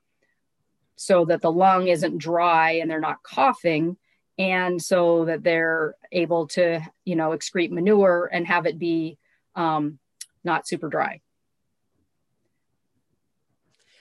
so 0.96 1.26
that 1.26 1.42
the 1.42 1.52
lung 1.52 1.86
isn't 1.86 2.18
dry 2.18 2.72
and 2.72 2.90
they're 2.90 3.00
not 3.00 3.22
coughing 3.22 3.96
and 4.38 4.80
so 4.80 5.26
that 5.26 5.42
they're 5.42 5.94
able 6.10 6.46
to 6.48 6.80
you 7.04 7.16
know 7.16 7.30
excrete 7.30 7.70
manure 7.70 8.28
and 8.32 8.46
have 8.46 8.66
it 8.66 8.78
be 8.78 9.18
um, 9.54 9.98
not 10.42 10.66
super 10.66 10.88
dry 10.88 11.20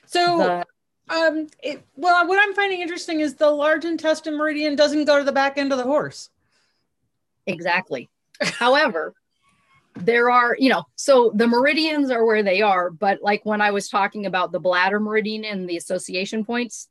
so 0.06 0.38
the, 0.38 0.65
um 1.10 1.48
it, 1.63 1.84
well 1.96 2.28
what 2.28 2.39
i'm 2.41 2.54
finding 2.54 2.82
interesting 2.82 3.20
is 3.20 3.36
the 3.36 3.50
large 3.50 3.86
intestine 3.86 4.38
meridian 4.38 4.76
doesn't 4.76 5.06
go 5.06 5.17
to 5.17 5.24
the 5.24 5.32
back 5.32 5.58
end 5.58 5.72
of 5.72 5.78
the 5.78 5.84
horse 5.84 6.30
exactly 7.46 8.10
however 8.41 9.13
there 9.96 10.30
are 10.30 10.56
you 10.60 10.70
know 10.70 10.84
so 10.96 11.32
the 11.34 11.48
meridians 11.48 12.12
are 12.12 12.26
where 12.26 12.43
they 12.43 12.62
are 12.62 12.89
but 12.89 13.22
like 13.22 13.46
when 13.46 13.62
i 13.62 13.72
was 13.72 13.89
talking 13.89 14.26
about 14.26 14.52
the 14.52 14.60
bladder 14.60 15.00
meridian 15.00 15.43
and 15.43 15.67
the 15.67 15.78
association 15.78 16.46
points 16.46 16.89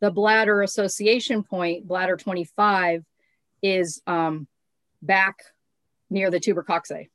the 0.00 0.10
bladder 0.10 0.62
association 0.62 1.42
point, 1.42 1.86
bladder 1.86 2.16
25, 2.16 3.04
is 3.62 4.02
um, 4.06 4.46
back 5.02 5.42
near 6.10 6.30
the 6.30 6.40
tuber 6.40 6.62
coxae. 6.62 7.08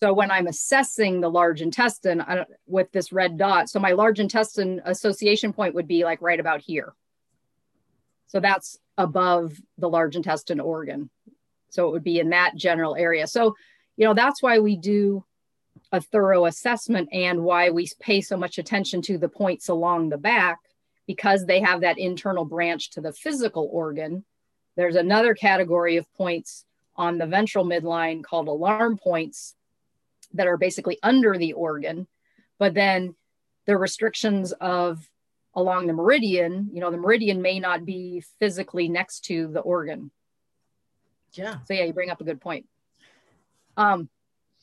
So 0.00 0.12
when 0.12 0.30
I'm 0.30 0.46
assessing 0.46 1.20
the 1.20 1.30
large 1.30 1.60
intestine 1.60 2.24
with 2.66 2.92
this 2.92 3.12
red 3.12 3.36
dot, 3.36 3.68
so 3.68 3.80
my 3.80 3.92
large 3.92 4.20
intestine 4.20 4.80
association 4.84 5.52
point 5.52 5.74
would 5.74 5.88
be 5.88 6.04
like 6.04 6.22
right 6.22 6.38
about 6.38 6.60
here. 6.60 6.94
So 8.28 8.38
that's 8.38 8.78
above 8.96 9.60
the 9.76 9.88
large 9.88 10.14
intestine 10.14 10.60
organ. 10.60 11.10
So 11.70 11.88
it 11.88 11.92
would 11.92 12.04
be 12.04 12.20
in 12.20 12.30
that 12.30 12.54
general 12.54 12.94
area. 12.94 13.26
So, 13.26 13.56
you 13.96 14.04
know, 14.04 14.14
that's 14.14 14.42
why 14.42 14.60
we 14.60 14.76
do 14.76 15.24
a 15.90 16.00
thorough 16.00 16.46
assessment 16.46 17.08
and 17.12 17.42
why 17.42 17.70
we 17.70 17.88
pay 18.00 18.20
so 18.20 18.36
much 18.36 18.58
attention 18.58 19.02
to 19.02 19.18
the 19.18 19.28
points 19.28 19.68
along 19.68 20.10
the 20.10 20.18
back 20.18 20.58
because 21.06 21.46
they 21.46 21.60
have 21.60 21.80
that 21.80 21.98
internal 21.98 22.44
branch 22.44 22.90
to 22.90 23.00
the 23.00 23.12
physical 23.12 23.68
organ. 23.72 24.24
There's 24.76 24.96
another 24.96 25.34
category 25.34 25.96
of 25.96 26.06
points 26.14 26.64
on 26.94 27.18
the 27.18 27.26
ventral 27.26 27.64
midline 27.64 28.22
called 28.22 28.48
alarm 28.48 28.98
points 28.98 29.54
that 30.34 30.46
are 30.46 30.56
basically 30.56 30.98
under 31.02 31.36
the 31.36 31.52
organ. 31.52 32.06
But 32.58 32.74
then 32.74 33.14
the 33.66 33.76
restrictions 33.76 34.52
of 34.52 35.08
along 35.54 35.86
the 35.86 35.92
meridian, 35.92 36.70
you 36.72 36.80
know, 36.80 36.90
the 36.90 36.96
meridian 36.96 37.42
may 37.42 37.58
not 37.58 37.84
be 37.84 38.22
physically 38.38 38.88
next 38.88 39.24
to 39.26 39.48
the 39.48 39.60
organ. 39.60 40.10
Yeah. 41.32 41.56
So 41.66 41.74
yeah, 41.74 41.84
you 41.84 41.92
bring 41.92 42.10
up 42.10 42.20
a 42.20 42.24
good 42.24 42.40
point. 42.40 42.66
Um, 43.76 44.08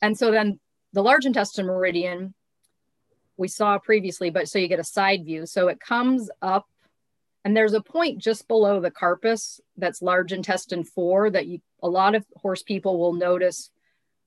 and 0.02 0.16
so 0.16 0.30
then 0.30 0.60
the 0.92 1.02
large 1.02 1.26
intestine 1.26 1.66
meridian 1.66 2.34
we 3.36 3.48
saw 3.48 3.78
previously, 3.78 4.30
but 4.30 4.48
so 4.48 4.58
you 4.58 4.68
get 4.68 4.78
a 4.78 4.84
side 4.84 5.24
view. 5.24 5.46
So 5.46 5.68
it 5.68 5.80
comes 5.80 6.30
up 6.40 6.66
and 7.44 7.56
there's 7.56 7.74
a 7.74 7.80
point 7.80 8.18
just 8.18 8.48
below 8.48 8.80
the 8.80 8.90
carpus 8.90 9.60
that's 9.76 10.02
large 10.02 10.32
intestine 10.32 10.84
four 10.84 11.30
that 11.30 11.46
you, 11.46 11.60
a 11.82 11.88
lot 11.88 12.14
of 12.14 12.24
horse 12.36 12.62
people 12.62 12.98
will 12.98 13.12
notice 13.12 13.70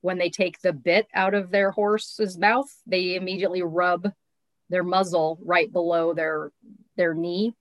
when 0.00 0.18
they 0.18 0.30
take 0.30 0.60
the 0.60 0.72
bit 0.72 1.06
out 1.14 1.34
of 1.34 1.50
their 1.50 1.70
horse's 1.70 2.38
mouth, 2.38 2.70
they 2.86 3.14
immediately 3.14 3.62
rub 3.62 4.10
their 4.68 4.84
muzzle 4.84 5.38
right 5.42 5.70
below 5.72 6.14
their, 6.14 6.52
their 6.96 7.14
knee. 7.14 7.54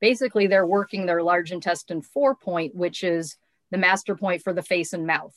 Basically, 0.00 0.46
they're 0.46 0.66
working 0.66 1.06
their 1.06 1.22
large 1.22 1.52
intestine 1.52 2.02
four 2.02 2.34
point, 2.34 2.74
which 2.74 3.02
is 3.02 3.36
the 3.70 3.78
master 3.78 4.14
point 4.14 4.42
for 4.42 4.52
the 4.52 4.62
face 4.62 4.92
and 4.92 5.06
mouth. 5.06 5.34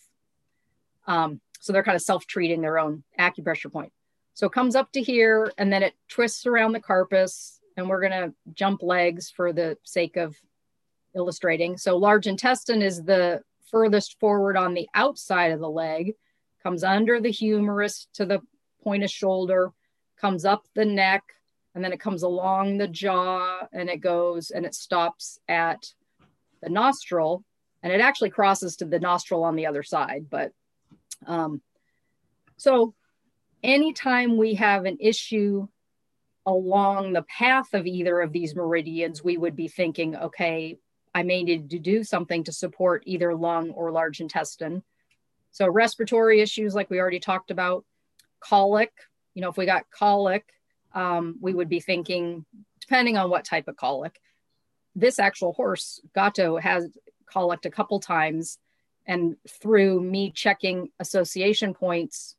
Um, 1.08 1.40
so 1.60 1.74
they're 1.74 1.84
kind 1.84 1.96
of 1.96 2.02
self 2.02 2.26
treating 2.26 2.62
their 2.62 2.80
own 2.80 3.04
acupressure 3.20 3.72
point. 3.72 3.92
So 4.34 4.48
it 4.48 4.54
comes 4.54 4.76
up 4.76 4.92
to 4.94 5.02
here 5.02 5.52
and 5.58 5.72
then 5.72 5.84
it 5.84 5.96
twists 6.08 6.46
around 6.46 6.72
the 6.72 6.80
carpus 6.80 7.60
and 7.76 7.90
we're 7.90 8.02
to 8.10 8.34
jump 8.54 8.82
legs 8.82 9.30
for 9.30 9.52
the 9.52 9.78
sake 9.84 10.18
of 10.18 10.36
illustrating. 11.16 11.78
So 11.78 11.98
large 11.98 12.28
intestine 12.28 12.82
is 12.82 13.04
the 13.04 13.42
furthest 13.70 14.20
forward 14.20 14.58
on 14.58 14.74
the 14.74 14.88
outside 14.94 15.52
of 15.52 15.60
the 15.60 15.70
leg, 15.70 16.14
comes 16.62 16.84
under 16.84 17.20
the 17.20 17.32
humerus 17.32 18.08
to 18.14 18.26
the 18.26 18.40
point 18.84 19.04
of 19.04 19.10
shoulder, 19.10 19.72
comes 20.20 20.46
up 20.46 20.66
the 20.76 20.86
neck, 20.86 21.24
and 21.76 21.84
then 21.84 21.94
it 21.94 22.00
comes 22.00 22.24
along 22.24 22.78
the 22.78 22.88
jaw 22.88 23.68
and 23.72 23.90
it 23.90 24.02
goes 24.02 24.52
and 24.52 24.66
it 24.66 24.76
stops 24.76 25.40
at 25.48 25.94
the 26.62 26.70
nostril 26.70 27.44
and 27.84 27.94
it 27.94 28.02
actually 28.02 28.30
crosses 28.30 28.76
to 28.78 28.86
the 28.86 29.00
nostril 29.00 29.44
on 29.44 29.56
the 29.56 29.66
other 29.66 29.84
side. 29.84 30.26
But 30.30 30.52
um, 31.26 31.62
so 32.58 32.94
anytime 33.64 34.38
we 34.38 34.56
have 34.56 34.86
an 34.86 34.98
issue 35.00 35.68
along 36.46 37.14
the 37.14 37.24
path 37.24 37.74
of 37.74 37.86
either 37.86 38.20
of 38.20 38.34
these 38.34 38.56
meridians, 38.56 39.24
we 39.24 39.38
would 39.38 39.56
be 39.56 39.68
thinking, 39.68 40.16
okay, 40.16 40.78
I 41.14 41.24
may 41.24 41.44
need 41.44 41.70
to 41.70 41.80
do 41.80 42.04
something 42.04 42.44
to 42.44 42.52
support 42.52 43.04
either 43.06 43.36
lung 43.36 43.72
or 43.72 43.92
large 43.92 44.20
intestine. 44.20 44.84
So, 45.52 45.68
respiratory 45.68 46.42
issues, 46.42 46.76
like 46.76 46.90
we 46.90 47.00
already 47.00 47.20
talked 47.20 47.52
about, 47.52 47.86
colic, 48.40 48.92
you 49.34 49.42
know, 49.42 49.50
if 49.50 49.58
we 49.58 49.66
got 49.66 49.90
colic, 49.92 50.46
um, 50.94 51.38
we 51.42 51.54
would 51.54 51.70
be 51.70 51.80
thinking 51.80 52.46
depending 52.80 53.18
on 53.18 53.30
what 53.30 53.46
type 53.46 53.68
of 53.68 53.76
colic. 53.76 54.20
This 54.96 55.20
actual 55.20 55.54
horse, 55.54 56.02
Gato, 56.16 56.58
has 56.58 56.90
colic 57.28 57.66
a 57.66 57.70
couple 57.70 58.00
times. 58.00 58.58
And 59.06 59.38
through 59.48 60.02
me 60.02 60.32
checking 60.32 60.90
association 61.00 61.74
points 61.74 62.36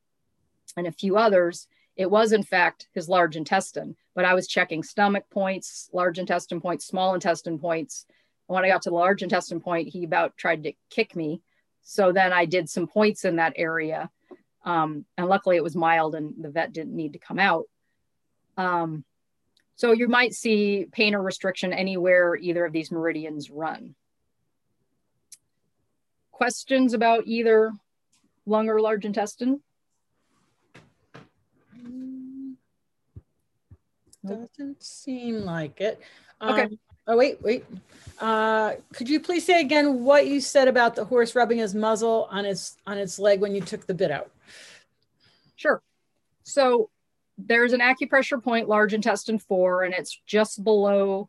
and 0.77 0.87
a 0.87 0.93
few 0.93 1.17
others, 1.17 1.69
it 1.97 2.11
was 2.11 2.33
in 2.33 2.43
fact 2.43 2.89
his 2.93 3.09
large 3.09 3.37
intestine. 3.37 3.97
But 4.15 4.25
I 4.25 4.35
was 4.35 4.49
checking 4.49 4.83
stomach 4.83 5.25
points, 5.31 5.89
large 5.93 6.19
intestine 6.19 6.61
points, 6.61 6.87
small 6.87 7.15
intestine 7.15 7.59
points. 7.59 8.07
And 8.49 8.55
when 8.55 8.65
I 8.65 8.69
got 8.69 8.83
to 8.83 8.91
the 8.91 8.97
large 8.97 9.23
intestine 9.23 9.61
point, 9.61 9.89
he 9.89 10.05
about 10.05 10.37
tried 10.37 10.65
to 10.65 10.73
kick 10.91 11.15
me. 11.15 11.43
So 11.83 12.13
then 12.13 12.33
I 12.33 12.45
did 12.45 12.69
some 12.69 12.87
points 12.87 13.25
in 13.25 13.37
that 13.37 13.55
area. 13.57 14.11
Um, 14.65 15.05
and 15.17 15.27
luckily 15.27 15.57
it 15.57 15.65
was 15.65 15.75
mild 15.75 16.15
and 16.15 16.35
the 16.39 16.51
vet 16.51 16.73
didn't 16.73 16.95
need 16.95 17.15
to 17.15 17.19
come 17.19 17.39
out. 17.39 17.65
Um, 18.57 19.05
so 19.77 19.93
you 19.93 20.09
might 20.09 20.35
see 20.35 20.87
pain 20.93 21.15
or 21.15 21.23
restriction 21.23 21.73
anywhere 21.73 22.37
either 22.37 22.65
of 22.67 22.73
these 22.73 22.91
meridians 22.91 23.51
run. 23.51 23.95
Questions 26.31 26.93
about 26.93 27.25
either 27.27 27.73
lung 28.45 28.69
or 28.69 28.81
large 28.81 29.05
intestine? 29.05 29.61
Doesn't 34.25 34.83
seem 34.83 35.41
like 35.41 35.81
it. 35.81 35.99
Okay. 36.43 36.69
Oh, 37.11 37.17
wait, 37.17 37.43
wait. 37.43 37.65
Uh, 38.21 38.75
could 38.95 39.09
you 39.09 39.19
please 39.19 39.45
say 39.45 39.61
again 39.61 40.05
what 40.05 40.29
you 40.29 40.41
said 40.41 40.69
about 40.69 40.95
the 40.95 41.05
horse 41.05 41.35
rubbing 41.35 41.59
his 41.59 41.75
muzzle 41.75 42.29
on 42.31 42.45
its 42.45 42.77
on 42.87 42.99
its 42.99 43.19
leg 43.19 43.41
when 43.41 43.53
you 43.53 43.61
took 43.61 43.85
the 43.85 43.95
bit 43.95 44.13
out? 44.13 44.31
Sure. 45.57 45.83
So 46.45 46.89
there's 47.37 47.73
an 47.73 47.81
acupressure 47.81 48.41
point, 48.41 48.69
large 48.69 48.95
intestine 48.95 49.41
four, 49.41 49.83
and 49.83 49.93
it's 49.93 50.21
just 50.25 50.63
below 50.63 51.29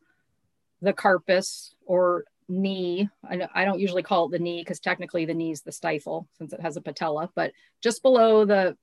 the 0.84 0.93
carpus 0.93 1.73
or 1.88 2.25
knee. 2.47 3.09
I, 3.27 3.47
I 3.55 3.65
don't 3.65 3.79
usually 3.79 4.03
call 4.03 4.25
it 4.25 4.32
the 4.32 4.39
knee 4.39 4.61
because 4.61 4.79
technically 4.79 5.25
the 5.25 5.34
knee 5.34 5.51
is 5.51 5.63
the 5.63 5.71
stifle 5.71 6.27
since 6.38 6.53
it 6.53 6.61
has 6.61 6.77
a 6.77 6.82
patella, 6.82 7.32
but 7.34 7.53
just 7.82 8.03
below 8.03 8.45
the 8.45 8.77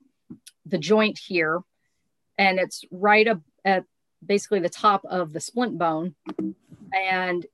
the 0.65 0.77
joint 0.77 1.17
here, 1.17 1.61
and 2.37 2.59
it's 2.59 2.83
right 2.91 3.25
up 3.25 3.39
at 3.63 3.85
basically 4.25 4.59
the 4.59 4.69
top 4.69 5.05
of 5.05 5.31
the 5.31 5.39
splint 5.39 5.77
bone, 5.77 6.15
and 6.93 7.45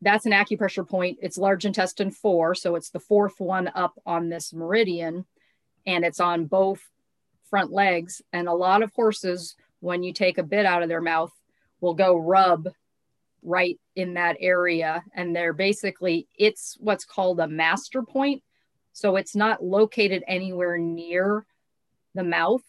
that's 0.00 0.26
an 0.26 0.32
acupressure 0.32 0.88
point. 0.88 1.18
It's 1.22 1.38
large 1.38 1.64
intestine 1.64 2.10
four, 2.10 2.54
so 2.54 2.74
it's 2.74 2.90
the 2.90 3.00
fourth 3.00 3.38
one 3.38 3.70
up 3.74 3.94
on 4.04 4.28
this 4.28 4.52
meridian, 4.52 5.24
and 5.86 6.04
it's 6.04 6.20
on 6.20 6.46
both 6.46 6.80
front 7.48 7.70
legs. 7.70 8.22
And 8.32 8.48
a 8.48 8.54
lot 8.54 8.82
of 8.82 8.92
horses, 8.94 9.56
when 9.80 10.02
you 10.02 10.12
take 10.12 10.38
a 10.38 10.42
bit 10.42 10.66
out 10.66 10.82
of 10.82 10.88
their 10.88 11.00
mouth, 11.00 11.32
will 11.80 11.94
go 11.94 12.16
rub 12.16 12.68
right 13.42 13.78
in 13.96 14.14
that 14.14 14.36
area. 14.40 15.04
And 15.14 15.34
they're 15.34 15.52
basically, 15.52 16.28
it's 16.38 16.76
what's 16.80 17.04
called 17.04 17.40
a 17.40 17.48
master 17.48 18.02
point. 18.02 18.42
So 18.92 19.16
it's 19.16 19.36
not 19.36 19.62
located 19.62 20.22
anywhere 20.26 20.78
near 20.78 21.44
the 22.14 22.24
mouth, 22.24 22.62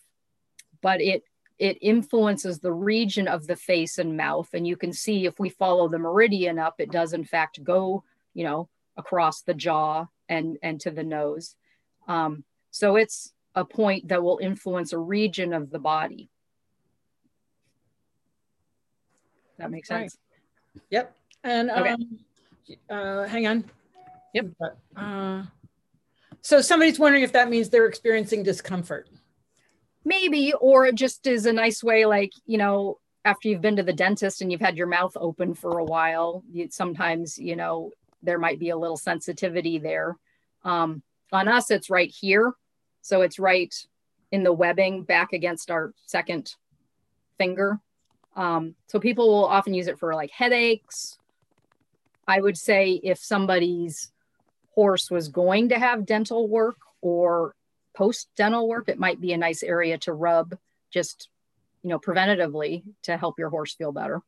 but 0.82 1.02
it 1.02 1.24
it 1.60 1.78
influences 1.82 2.60
the 2.60 2.72
region 2.72 3.28
of 3.28 3.48
the 3.48 3.56
face 3.56 3.98
and 3.98 4.18
mouth. 4.18 4.50
And 4.54 4.68
you 4.68 4.76
can 4.76 4.92
see 4.92 5.26
if 5.26 5.40
we 5.40 5.50
follow 5.50 5.88
the 5.88 6.00
meridian 6.00 6.60
up, 6.60 6.76
it 6.80 6.92
does 6.92 7.14
in 7.14 7.24
fact 7.24 7.64
go, 7.64 8.04
you 8.34 8.44
know, 8.44 8.70
across 8.98 9.42
the 9.42 9.54
jaw 9.54 10.08
and 10.30 10.58
and 10.62 10.80
to 10.82 10.92
the 10.92 11.04
nose. 11.04 11.56
Um, 12.08 12.44
so 12.72 12.96
it's 12.96 13.34
a 13.56 13.64
point 13.64 14.08
that 14.08 14.24
will 14.24 14.40
influence 14.42 14.94
a 14.94 14.98
region 14.98 15.54
of 15.54 15.70
the 15.70 15.80
body. 15.80 16.30
That 19.58 19.70
makes 19.70 19.88
sense. 19.88 20.18
Right. 20.76 20.84
Yep. 20.90 21.16
And 21.44 21.70
Okay. 21.70 21.90
um, 21.90 22.20
uh, 22.90 23.24
hang 23.28 23.48
on. 23.48 23.70
Yep. 24.34 24.48
Uh, 24.96 25.44
so 26.42 26.62
somebody's 26.62 26.98
wondering 26.98 27.24
if 27.24 27.32
that 27.34 27.50
means 27.50 27.70
they're 27.70 27.86
experiencing 27.86 28.42
discomfort. 28.42 29.08
Maybe, 30.06 30.54
or 30.60 30.86
it 30.86 30.96
just 30.96 31.28
is 31.28 31.46
a 31.46 31.54
nice 31.54 31.84
way, 31.84 32.06
like, 32.06 32.32
you 32.46 32.58
know, 32.58 33.00
after 33.26 33.48
you've 33.48 33.62
been 33.62 33.78
to 33.78 33.84
the 33.84 33.94
dentist 33.94 34.42
and 34.42 34.52
you've 34.52 34.62
had 34.62 34.76
your 34.76 34.88
mouth 34.88 35.16
open 35.16 35.54
for 35.54 35.80
a 35.80 35.86
while, 35.86 36.44
you, 36.52 36.68
sometimes, 36.70 37.38
you 37.38 37.56
know, 37.56 37.92
there 38.22 38.40
might 38.40 38.60
be 38.60 38.70
a 38.70 38.78
little 38.78 38.98
sensitivity 38.98 39.78
there. 39.78 40.18
Um, 40.64 41.02
on 41.32 41.48
us, 41.48 41.72
it's 41.72 41.90
right 41.90 42.10
here. 42.10 42.54
So 43.02 43.22
it's 43.22 43.40
right 43.40 43.74
in 44.32 44.44
the 44.44 44.54
webbing 44.54 45.04
back 45.04 45.34
against 45.34 45.72
our 45.72 45.94
second 46.06 46.56
finger. 47.38 47.80
Um, 48.36 48.76
so 48.88 49.00
people 49.00 49.28
will 49.28 49.46
often 49.46 49.74
use 49.74 49.88
it 49.88 50.00
for 50.00 50.14
like 50.16 50.32
headaches. 50.32 51.18
I 52.28 52.40
would 52.40 52.58
say 52.58 53.00
if 53.04 53.20
somebody's 53.20 54.12
horse 54.72 55.12
was 55.12 55.28
going 55.28 55.70
to 55.70 55.80
have 55.80 56.06
dental 56.06 56.48
work 56.48 56.78
or 57.02 57.56
post 57.96 58.30
dental 58.36 58.68
work, 58.68 58.90
it 58.90 59.00
might 59.00 59.22
be 59.22 59.34
a 59.34 59.38
nice 59.38 59.64
area 59.64 59.98
to 60.00 60.14
rub 60.14 60.58
just, 60.92 61.30
you 61.82 61.90
know, 61.90 62.00
preventatively 62.00 62.84
to 63.04 63.18
help 63.18 63.40
your 63.40 63.50
horse 63.50 63.74
feel 63.74 63.92
better. 63.92 64.22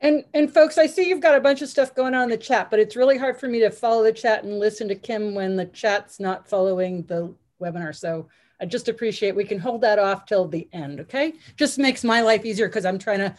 And 0.00 0.24
and 0.32 0.52
folks, 0.52 0.78
I 0.78 0.86
see 0.86 1.08
you've 1.08 1.20
got 1.20 1.34
a 1.34 1.40
bunch 1.40 1.60
of 1.60 1.68
stuff 1.68 1.94
going 1.94 2.14
on 2.14 2.24
in 2.24 2.30
the 2.30 2.36
chat, 2.36 2.70
but 2.70 2.78
it's 2.78 2.94
really 2.94 3.18
hard 3.18 3.38
for 3.38 3.48
me 3.48 3.60
to 3.60 3.70
follow 3.70 4.04
the 4.04 4.12
chat 4.12 4.44
and 4.44 4.58
listen 4.58 4.86
to 4.88 4.94
Kim 4.94 5.34
when 5.34 5.56
the 5.56 5.66
chat's 5.66 6.20
not 6.20 6.48
following 6.48 7.02
the 7.04 7.34
webinar. 7.60 7.94
So 7.94 8.28
I 8.60 8.66
just 8.66 8.88
appreciate 8.88 9.34
we 9.34 9.44
can 9.44 9.58
hold 9.58 9.80
that 9.80 9.98
off 9.98 10.26
till 10.26 10.46
the 10.46 10.68
end, 10.72 11.00
okay? 11.00 11.34
Just 11.56 11.78
makes 11.78 12.04
my 12.04 12.20
life 12.20 12.44
easier 12.44 12.68
because 12.68 12.84
I'm 12.84 12.98
trying 12.98 13.18
to 13.18 13.34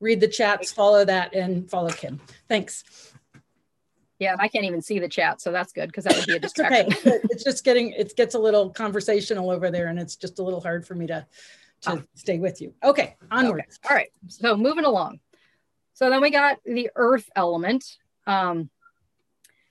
read 0.00 0.20
the 0.20 0.28
chats, 0.28 0.72
follow 0.72 1.04
that, 1.04 1.34
and 1.34 1.70
follow 1.70 1.90
Kim. 1.90 2.20
Thanks. 2.48 2.84
Yeah, 4.18 4.32
and 4.32 4.40
I 4.40 4.48
can't 4.48 4.64
even 4.64 4.80
see 4.80 4.98
the 4.98 5.08
chat, 5.08 5.40
so 5.42 5.52
that's 5.52 5.72
good 5.72 5.88
because 5.88 6.04
that 6.04 6.16
would 6.16 6.26
be 6.26 6.36
a 6.36 6.36
It's 6.42 6.58
okay. 6.58 6.84
distraction. 6.84 7.20
It's 7.30 7.44
just 7.44 7.64
getting 7.64 7.90
it 7.92 8.16
gets 8.16 8.34
a 8.34 8.38
little 8.38 8.70
conversational 8.70 9.50
over 9.50 9.70
there, 9.70 9.88
and 9.88 9.98
it's 9.98 10.16
just 10.16 10.38
a 10.38 10.42
little 10.42 10.60
hard 10.60 10.86
for 10.86 10.94
me 10.94 11.06
to 11.08 11.26
to 11.82 11.90
Ah. 11.90 12.02
stay 12.14 12.38
with 12.38 12.62
you. 12.62 12.72
Okay, 12.82 13.16
onward. 13.30 13.60
Okay. 13.60 13.70
All 13.90 13.94
right. 13.96 14.08
So 14.28 14.56
moving 14.56 14.84
along. 14.84 15.20
So 15.92 16.08
then 16.08 16.22
we 16.22 16.30
got 16.30 16.58
the 16.64 16.90
earth 16.96 17.28
element. 17.36 17.84
Um, 18.26 18.70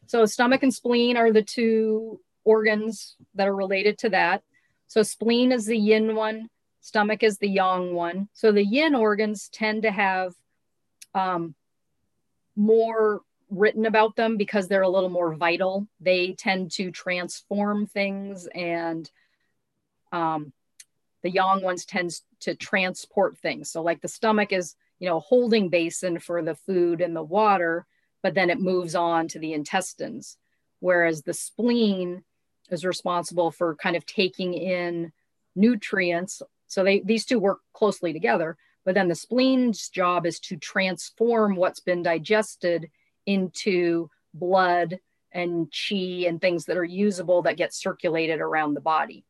so 0.05 0.25
stomach 0.25 0.61
and 0.61 0.73
spleen 0.73 1.17
are 1.17 1.31
the 1.31 1.41
two 1.41 2.19
organs 2.43 3.15
that 3.33 3.47
are 3.47 3.55
related 3.55 3.97
to 3.99 4.09
that. 4.09 4.43
So 4.87 5.01
spleen 5.01 5.51
is 5.51 5.65
the 5.65 5.77
yin 5.77 6.15
one, 6.15 6.49
stomach 6.81 7.23
is 7.23 7.39
the 7.39 7.49
yang 7.49 7.95
one. 7.95 8.29
So 8.33 8.51
the 8.51 8.63
yin 8.63 8.93
organs 8.93 9.49
tend 9.49 9.81
to 9.81 9.91
have 9.91 10.33
um, 11.15 11.55
more 12.55 13.21
written 13.49 13.85
about 13.85 14.15
them 14.15 14.37
because 14.37 14.67
they're 14.67 14.81
a 14.81 14.89
little 14.89 15.09
more 15.09 15.35
vital. 15.35 15.87
They 15.99 16.33
tend 16.33 16.71
to 16.73 16.91
transform 16.91 17.85
things 17.85 18.47
and 18.53 19.09
um, 20.11 20.53
the 21.21 21.31
yang 21.31 21.61
ones 21.61 21.85
tends 21.85 22.23
to 22.41 22.55
transport 22.55 23.37
things. 23.37 23.69
So 23.69 23.81
like 23.81 24.01
the 24.01 24.07
stomach 24.07 24.51
is, 24.51 24.75
you 24.99 25.09
know, 25.09 25.19
holding 25.19 25.69
basin 25.69 26.19
for 26.19 26.41
the 26.41 26.55
food 26.55 27.01
and 27.01 27.15
the 27.15 27.23
water, 27.23 27.85
but 28.21 28.33
then 28.33 28.49
it 28.49 28.59
moves 28.59 28.95
on 28.95 29.27
to 29.29 29.39
the 29.39 29.53
intestines. 29.53 30.37
Whereas 30.79 31.23
the 31.23 31.33
spleen 31.33 32.23
is 32.69 32.85
responsible 32.85 33.51
for 33.51 33.75
kind 33.75 33.95
of 33.95 34.05
taking 34.05 34.53
in 34.53 35.11
nutrients. 35.55 36.41
So 36.67 36.83
they 36.83 36.99
these 36.99 37.25
two 37.25 37.39
work 37.39 37.59
closely 37.73 38.13
together, 38.13 38.57
but 38.83 38.95
then 38.95 39.07
the 39.07 39.15
spleen's 39.15 39.89
job 39.89 40.25
is 40.25 40.39
to 40.41 40.57
transform 40.57 41.55
what's 41.55 41.79
been 41.79 42.03
digested 42.03 42.89
into 43.25 44.09
blood 44.33 44.99
and 45.31 45.71
chi 45.71 46.25
and 46.27 46.39
things 46.39 46.65
that 46.65 46.77
are 46.77 46.83
usable 46.83 47.41
that 47.43 47.57
get 47.57 47.73
circulated 47.73 48.39
around 48.39 48.73
the 48.73 48.81
body. 48.81 49.25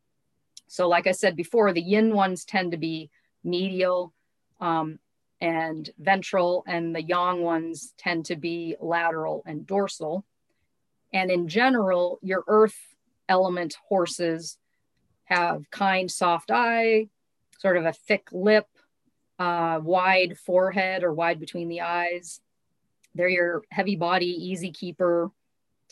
So, 0.68 0.88
like 0.88 1.06
I 1.06 1.12
said 1.12 1.36
before, 1.36 1.72
the 1.72 1.82
yin 1.82 2.14
ones 2.14 2.44
tend 2.44 2.72
to 2.72 2.76
be 2.76 3.10
medial 3.44 4.12
um, 4.60 4.98
and 5.40 5.88
ventral, 5.98 6.64
and 6.66 6.94
the 6.94 7.02
yang 7.02 7.42
ones 7.42 7.92
tend 7.98 8.26
to 8.26 8.36
be 8.36 8.76
lateral 8.80 9.42
and 9.46 9.66
dorsal. 9.66 10.24
And 11.12 11.30
in 11.30 11.48
general, 11.48 12.18
your 12.22 12.44
earth 12.46 12.78
element 13.28 13.76
horses 13.88 14.58
have 15.24 15.70
kind, 15.70 16.10
soft 16.10 16.50
eye, 16.50 17.08
sort 17.58 17.76
of 17.76 17.84
a 17.84 17.92
thick 17.92 18.28
lip, 18.32 18.66
uh, 19.38 19.80
wide 19.82 20.38
forehead 20.38 21.02
or 21.02 21.12
wide 21.12 21.40
between 21.40 21.68
the 21.68 21.82
eyes. 21.82 22.40
They're 23.16 23.28
your 23.28 23.62
heavy 23.70 23.96
body, 23.96 24.26
easy 24.26 24.70
keeper 24.70 25.30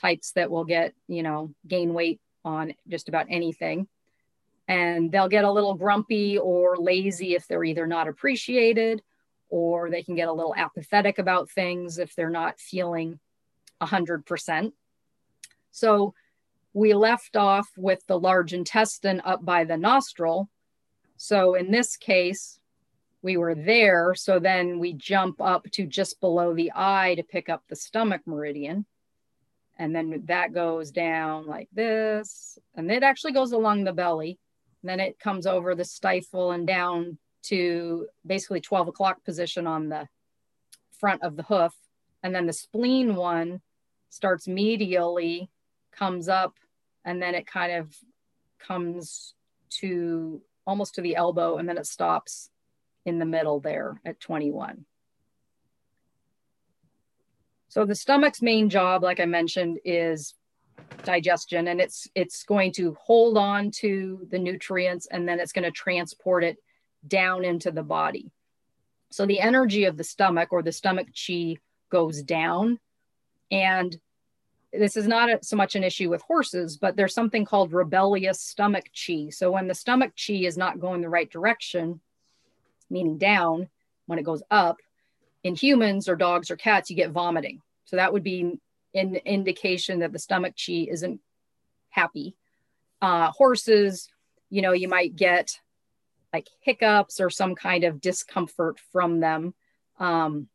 types 0.01 0.33
that 0.33 0.51
will 0.51 0.65
get, 0.65 0.95
you 1.09 1.23
know, 1.23 1.55
gain 1.67 1.95
weight 1.95 2.21
on 2.45 2.75
just 2.89 3.09
about 3.09 3.27
anything 3.31 3.89
and 4.69 5.13
they'll 5.13 5.29
get 5.29 5.45
a 5.45 5.53
little 5.53 5.75
grumpy 5.75 6.39
or 6.39 6.77
lazy 6.77 7.35
if 7.35 7.47
they're 7.47 7.65
either 7.65 7.87
not 7.87 8.09
appreciated 8.09 9.03
or 9.51 9.91
they 9.91 10.03
can 10.03 10.15
get 10.15 10.29
a 10.29 10.33
little 10.33 10.55
apathetic 10.57 11.19
about 11.19 11.51
things 11.51 11.99
if 11.99 12.15
they're 12.15 12.31
not 12.31 12.59
feeling 12.59 13.21
100%. 13.83 14.73
So 15.71 16.15
we 16.73 16.95
left 16.95 17.37
off 17.37 17.69
with 17.77 18.05
the 18.07 18.19
large 18.19 18.55
intestine 18.55 19.21
up 19.25 19.45
by 19.45 19.65
the 19.65 19.77
nostril. 19.77 20.49
So 21.17 21.55
in 21.55 21.71
this 21.71 21.97
case, 21.97 22.59
we 23.25 23.39
were 23.39 23.55
there. 23.55 24.15
So 24.15 24.39
then 24.39 24.79
we 24.79 24.93
jump 24.93 25.41
up 25.41 25.69
to 25.73 25.87
just 25.87 26.21
below 26.21 26.55
the 26.55 26.71
eye 26.75 27.15
to 27.17 27.23
pick 27.23 27.49
up 27.49 27.63
the 27.69 27.75
stomach 27.75 28.21
meridian. 28.27 28.85
And 29.79 29.97
then 29.97 30.25
that 30.27 30.53
goes 30.53 30.91
down 30.91 31.47
like 31.47 31.69
this. 31.73 32.59
And 32.77 32.93
it 32.93 33.03
actually 33.03 33.33
goes 33.33 33.53
along 33.53 33.85
the 33.85 33.95
belly. 33.95 34.39
And 34.83 34.91
then 34.91 35.01
it 35.01 35.19
comes 35.19 35.47
over 35.47 35.75
the 35.75 35.87
stifle 35.87 36.53
and 36.53 36.67
down 36.67 37.17
to 37.45 38.07
basically 38.27 38.61
12 38.61 38.89
o'clock 38.89 39.25
position 39.25 39.67
on 39.67 39.89
the 39.89 40.07
front 41.01 41.23
of 41.23 41.37
the 41.37 41.45
hoof. 41.45 41.75
And 42.23 42.35
then 42.35 42.47
the 42.47 42.53
spleen 42.53 43.17
one 43.17 43.63
starts 44.11 44.47
medially, 44.47 45.49
comes 45.93 46.29
up, 46.29 46.55
and 47.07 47.23
then 47.23 47.35
it 47.35 47.47
kind 47.47 47.73
of 47.73 47.97
comes 48.59 49.33
to 49.81 50.43
almost 50.67 50.95
to 50.95 51.01
the 51.01 51.17
elbow, 51.17 51.57
and 51.57 51.67
then 51.69 51.79
it 51.79 51.87
stops 51.87 52.51
in 53.05 53.19
the 53.19 53.25
middle 53.25 53.61
there 53.61 54.01
at 54.05 54.21
21. 54.21 54.85
So 57.69 57.85
the 57.85 57.95
stomach's 57.95 58.41
main 58.41 58.71
job, 58.71 59.03
like 59.03 59.21
I 59.21 59.27
mentioned, 59.27 59.81
is 59.85 60.35
digestion 61.05 61.69
and 61.69 61.81
it's 61.81 62.09
it's 62.15 62.45
going 62.45 62.73
to 62.73 62.97
hold 63.01 63.37
on 63.37 63.71
to 63.71 64.27
the 64.31 64.39
nutrients 64.39 65.07
and 65.11 65.29
then 65.29 65.41
it's 65.41 65.53
going 65.53 65.65
to 65.65 65.71
transport 65.71 66.45
it 66.45 66.57
down 67.07 67.45
into 67.45 67.71
the 67.71 67.83
body. 67.83 68.31
So 69.11 69.27
the 69.27 69.41
energy 69.41 69.85
of 69.85 69.97
the 69.97 70.05
stomach 70.05 70.53
or 70.53 70.63
the 70.63 70.73
stomach 70.73 71.09
chi 71.15 71.57
goes 71.91 72.23
down 72.23 72.79
and 73.51 73.97
this 74.73 74.97
is 74.97 75.07
not 75.07 75.45
so 75.45 75.57
much 75.57 75.77
an 75.77 75.85
issue 75.85 76.11
with 76.11 76.23
horses, 76.23 76.77
but 76.77 76.97
there's 76.97 77.15
something 77.15 77.45
called 77.45 77.73
rebellious 77.73 78.41
stomach 78.41 78.87
chi. 78.95 79.29
So 79.31 79.51
when 79.51 79.69
the 79.69 79.75
stomach 79.75 80.13
chi 80.15 80.35
is 80.35 80.57
not 80.57 80.81
going 80.81 81.01
the 81.01 81.09
right 81.09 81.31
direction, 81.31 82.01
meaning 82.91 83.19
down, 83.19 83.69
when 84.07 84.19
it 84.19 84.25
goes 84.25 84.43
up, 84.51 84.79
in 85.43 85.55
humans 85.55 86.09
or 86.09 86.17
dogs 86.17 86.51
or 86.51 86.57
cats, 86.57 86.91
you 86.91 86.97
get 86.97 87.11
vomiting. 87.11 87.61
So 87.85 87.97
that 87.97 88.13
would 88.13 88.23
be 88.23 88.59
an 88.95 89.17
indication 89.17 90.01
that 90.01 90.13
the 90.13 90.19
stomach 90.19 90.55
chi 90.57 90.87
isn't 90.91 91.21
happy. 91.91 92.35
Uh, 93.03 93.31
horses, 93.31 94.09
you 94.51 94.63
know, 94.63 94.73
you 94.73 94.89
might 94.89 95.17
get 95.17 95.61
like 96.33 96.49
hiccups 96.61 97.21
or 97.21 97.31
some 97.31 97.55
kind 97.55 97.85
of 97.85 98.01
discomfort 98.01 98.79
from 98.91 99.21
them. 99.21 99.55
Um, 99.99 100.49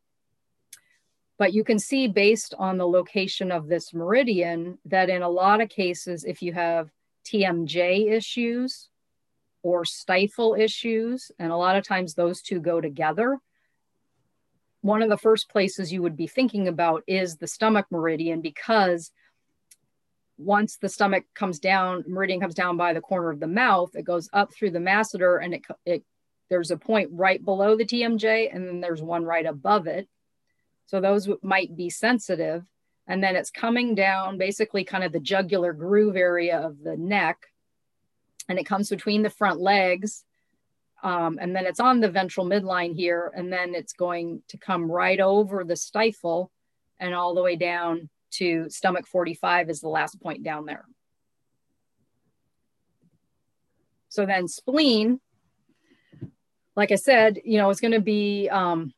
but 1.37 1.53
you 1.53 1.63
can 1.63 1.79
see 1.79 2.07
based 2.07 2.53
on 2.57 2.77
the 2.77 2.87
location 2.87 3.51
of 3.51 3.67
this 3.67 3.93
meridian 3.93 4.77
that 4.85 5.09
in 5.09 5.21
a 5.21 5.29
lot 5.29 5.61
of 5.61 5.69
cases, 5.69 6.25
if 6.25 6.41
you 6.41 6.51
have 6.51 6.89
TMJ 7.25 8.11
issues 8.11 8.89
or 9.61 9.85
stifle 9.85 10.55
issues, 10.55 11.31
and 11.39 11.51
a 11.51 11.57
lot 11.57 11.75
of 11.75 11.87
times 11.87 12.13
those 12.13 12.41
two 12.41 12.59
go 12.59 12.79
together, 12.79 13.39
one 14.81 15.01
of 15.01 15.09
the 15.09 15.17
first 15.17 15.49
places 15.49 15.91
you 15.91 16.01
would 16.01 16.15
be 16.15 16.27
thinking 16.27 16.67
about 16.67 17.03
is 17.05 17.35
the 17.37 17.47
stomach 17.47 17.85
meridian 17.91 18.41
because 18.41 19.11
once 20.37 20.77
the 20.77 20.87
stomach 20.87 21.25
comes 21.35 21.59
down, 21.59 22.05
meridian 22.07 22.39
comes 22.39 22.55
down 22.55 22.77
by 22.77 22.93
the 22.93 23.01
corner 23.01 23.29
of 23.29 23.41
the 23.41 23.47
mouth, 23.47 23.89
it 23.93 24.05
goes 24.05 24.29
up 24.31 24.53
through 24.53 24.71
the 24.71 24.79
masseter 24.79 25.43
and 25.43 25.53
it, 25.53 25.61
it 25.85 26.03
there's 26.49 26.71
a 26.71 26.77
point 26.77 27.09
right 27.11 27.43
below 27.43 27.75
the 27.75 27.85
TMJ 27.85 28.53
and 28.53 28.67
then 28.67 28.79
there's 28.81 29.01
one 29.01 29.23
right 29.23 29.45
above 29.45 29.85
it. 29.85 30.07
So 30.87 30.99
those 30.99 31.29
might 31.43 31.75
be 31.75 31.89
sensitive. 31.89 32.65
And 33.05 33.23
then 33.23 33.35
it's 33.35 33.51
coming 33.51 33.95
down 33.95 34.37
basically 34.37 34.83
kind 34.83 35.03
of 35.03 35.11
the 35.11 35.19
jugular 35.19 35.73
groove 35.73 36.15
area 36.15 36.57
of 36.57 36.81
the 36.83 36.97
neck. 36.97 37.37
And 38.49 38.59
it 38.59 38.65
comes 38.65 38.89
between 38.89 39.21
the 39.21 39.29
front 39.29 39.61
legs 39.61 40.25
um, 41.01 41.39
and 41.41 41.55
then 41.55 41.65
it's 41.65 41.79
on 41.79 41.99
the 41.99 42.09
ventral 42.09 42.45
midline 42.45 42.93
here, 42.93 43.31
and 43.35 43.51
then 43.51 43.73
it's 43.73 43.93
going 43.93 44.41
to 44.49 44.57
come 44.57 44.91
right 44.91 45.19
over 45.19 45.63
the 45.63 45.75
stifle 45.75 46.51
and 46.99 47.13
all 47.13 47.33
the 47.33 47.41
way 47.41 47.55
down 47.55 48.09
to 48.31 48.69
stomach 48.69 49.07
45 49.07 49.69
is 49.69 49.79
the 49.79 49.87
last 49.87 50.21
point 50.21 50.43
down 50.43 50.65
there. 50.65 50.85
So 54.09 54.25
then 54.25 54.47
spleen, 54.47 55.21
like 56.75 56.91
I 56.91 56.95
said, 56.95 57.39
you 57.45 57.57
know, 57.57 57.69
it's 57.69 57.79
going 57.79 57.93
to 57.93 58.01
be 58.01 58.49
um, 58.49 58.93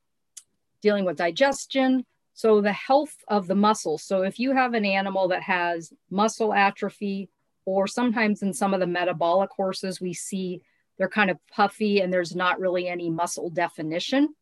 dealing 0.81 1.05
with 1.05 1.17
digestion. 1.17 2.05
So 2.33 2.61
the 2.61 2.73
health 2.73 3.15
of 3.27 3.45
the 3.45 3.55
muscles. 3.55 4.03
So 4.03 4.23
if 4.23 4.39
you 4.39 4.53
have 4.53 4.73
an 4.73 4.85
animal 4.85 5.27
that 5.27 5.43
has 5.43 5.93
muscle 6.09 6.53
atrophy, 6.53 7.29
or 7.66 7.88
sometimes 7.88 8.41
in 8.41 8.53
some 8.53 8.74
of 8.74 8.80
the 8.80 8.88
metabolic 8.88 9.51
horses, 9.51 10.01
we 10.01 10.14
see 10.14 10.62
they're 10.97 11.09
kind 11.09 11.30
of 11.30 11.38
puffy 11.51 11.99
and 11.99 12.12
there's 12.14 12.36
not 12.36 12.59
really 12.59 12.88
any 12.88 13.09
muscle 13.09 13.49
definition. 13.49 14.36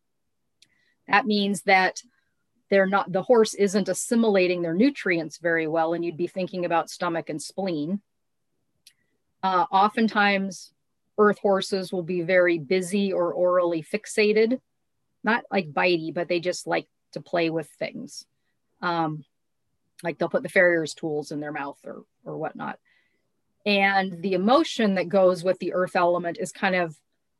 That 1.07 1.25
means 1.25 1.63
that 1.63 2.01
they're 2.69 2.85
not, 2.85 3.11
the 3.11 3.23
horse 3.23 3.53
isn't 3.55 3.89
assimilating 3.89 4.61
their 4.61 4.73
nutrients 4.73 5.37
very 5.39 5.67
well, 5.67 5.93
and 5.93 6.05
you'd 6.05 6.17
be 6.17 6.27
thinking 6.27 6.65
about 6.65 6.89
stomach 6.89 7.29
and 7.29 7.41
spleen. 7.41 8.01
Uh, 9.41 9.65
oftentimes, 9.71 10.71
earth 11.17 11.39
horses 11.39 11.91
will 11.91 12.03
be 12.03 12.21
very 12.21 12.59
busy 12.59 13.11
or 13.11 13.33
orally 13.33 13.81
fixated, 13.81 14.59
not 15.23 15.43
like 15.51 15.73
bitey, 15.73 16.13
but 16.13 16.27
they 16.27 16.39
just 16.39 16.67
like 16.67 16.87
to 17.13 17.21
play 17.21 17.49
with 17.49 17.67
things. 17.79 18.25
Um, 18.81 19.23
like 20.03 20.17
they'll 20.17 20.29
put 20.29 20.43
the 20.43 20.49
farrier's 20.49 20.93
tools 20.93 21.31
in 21.31 21.39
their 21.39 21.51
mouth 21.51 21.79
or, 21.83 22.03
or 22.23 22.37
whatnot. 22.37 22.79
And 23.65 24.21
the 24.21 24.33
emotion 24.33 24.95
that 24.95 25.09
goes 25.09 25.43
with 25.43 25.59
the 25.59 25.73
earth 25.73 25.95
element 25.95 26.37
is 26.39 26.51
kind 26.51 26.75
of 26.75 26.95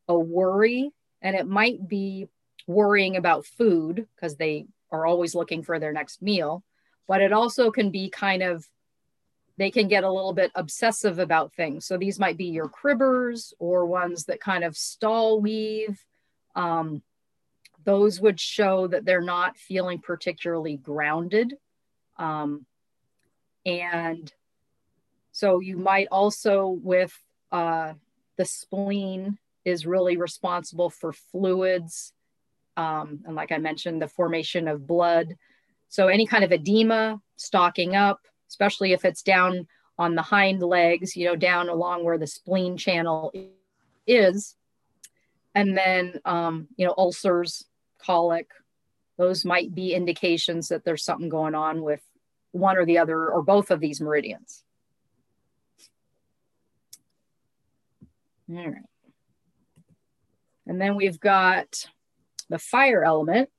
a 0.08 0.18
worry. 0.18 0.92
And 1.22 1.36
it 1.36 1.48
might 1.48 1.88
be 1.88 2.28
worrying 2.68 3.16
about 3.16 3.46
food 3.46 4.08
because 4.16 4.36
they 4.36 4.68
are 4.92 5.06
always 5.06 5.36
looking 5.36 5.64
for 5.64 5.80
their 5.80 5.94
next 5.94 6.22
meal. 6.22 6.64
But 7.08 7.22
it 7.22 7.34
also 7.34 7.72
can 7.72 7.90
be 7.90 8.10
kind 8.10 8.44
of, 8.44 8.68
they 9.58 9.72
can 9.72 9.88
get 9.88 10.04
a 10.04 10.12
little 10.12 10.34
bit 10.34 10.52
obsessive 10.56 11.20
about 11.20 11.54
things. 11.54 11.86
So 11.86 11.98
these 11.98 12.20
might 12.20 12.38
be 12.38 12.46
your 12.46 12.70
cribbers 12.70 13.54
or 13.60 13.86
ones 13.86 14.26
that 14.26 14.40
kind 14.40 14.64
of 14.64 14.78
stall 14.78 15.42
weave. 15.42 16.04
Um, 16.56 17.02
those 17.86 18.22
would 18.22 18.40
show 18.40 18.88
that 18.88 19.06
they're 19.06 19.22
not 19.22 19.58
feeling 19.58 20.00
particularly 20.00 20.78
grounded. 20.78 21.56
Um, 22.18 22.66
and 23.66 24.32
so 25.40 25.62
you 25.62 25.78
might 25.78 26.10
also 26.12 26.68
with 26.84 27.18
uh, 27.54 27.94
the 28.36 28.44
spleen 28.44 29.38
is 29.64 29.86
really 29.86 30.18
responsible 30.18 30.90
for 30.90 31.14
fluids. 31.14 32.12
Um, 32.76 33.22
and 33.26 33.38
like 33.38 33.54
I 33.54 33.58
mentioned, 33.58 34.02
the 34.02 34.10
formation 34.10 34.68
of 34.68 34.86
blood. 34.86 35.38
So 35.88 36.10
any 36.10 36.28
kind 36.28 36.44
of 36.44 36.52
edema, 36.52 37.22
stocking 37.38 37.96
up, 37.96 38.20
especially 38.50 38.92
if 38.92 39.06
it's 39.06 39.24
down 39.24 39.66
on 39.98 40.16
the 40.16 40.22
hind 40.22 40.62
legs, 40.62 41.16
you 41.16 41.24
know, 41.24 41.38
down 41.38 41.70
along 41.70 42.04
where 42.04 42.18
the 42.18 42.28
spleen 42.28 42.76
channel 42.76 43.32
is. 44.06 44.58
And 45.56 45.78
then, 45.78 46.20
um, 46.26 46.68
you 46.76 46.86
know, 46.86 46.94
ulcers, 46.98 47.64
colic, 47.98 48.50
those 49.18 49.46
might 49.46 49.74
be 49.74 49.94
indications 49.94 50.68
that 50.68 50.84
there's 50.84 51.06
something 51.06 51.30
going 51.30 51.56
on 51.56 51.82
with 51.82 52.02
one 52.52 52.76
or 52.76 52.86
the 52.86 52.98
other 52.98 53.30
or 53.30 53.42
both 53.42 53.72
of 53.72 53.80
these 53.80 54.02
meridians. 54.02 54.66
All 58.50 58.56
right. 58.56 58.76
And 60.66 60.80
then 60.80 60.96
we've 60.96 61.20
got 61.20 61.86
the 62.50 62.60
fire 62.60 63.04
element. 63.04 63.50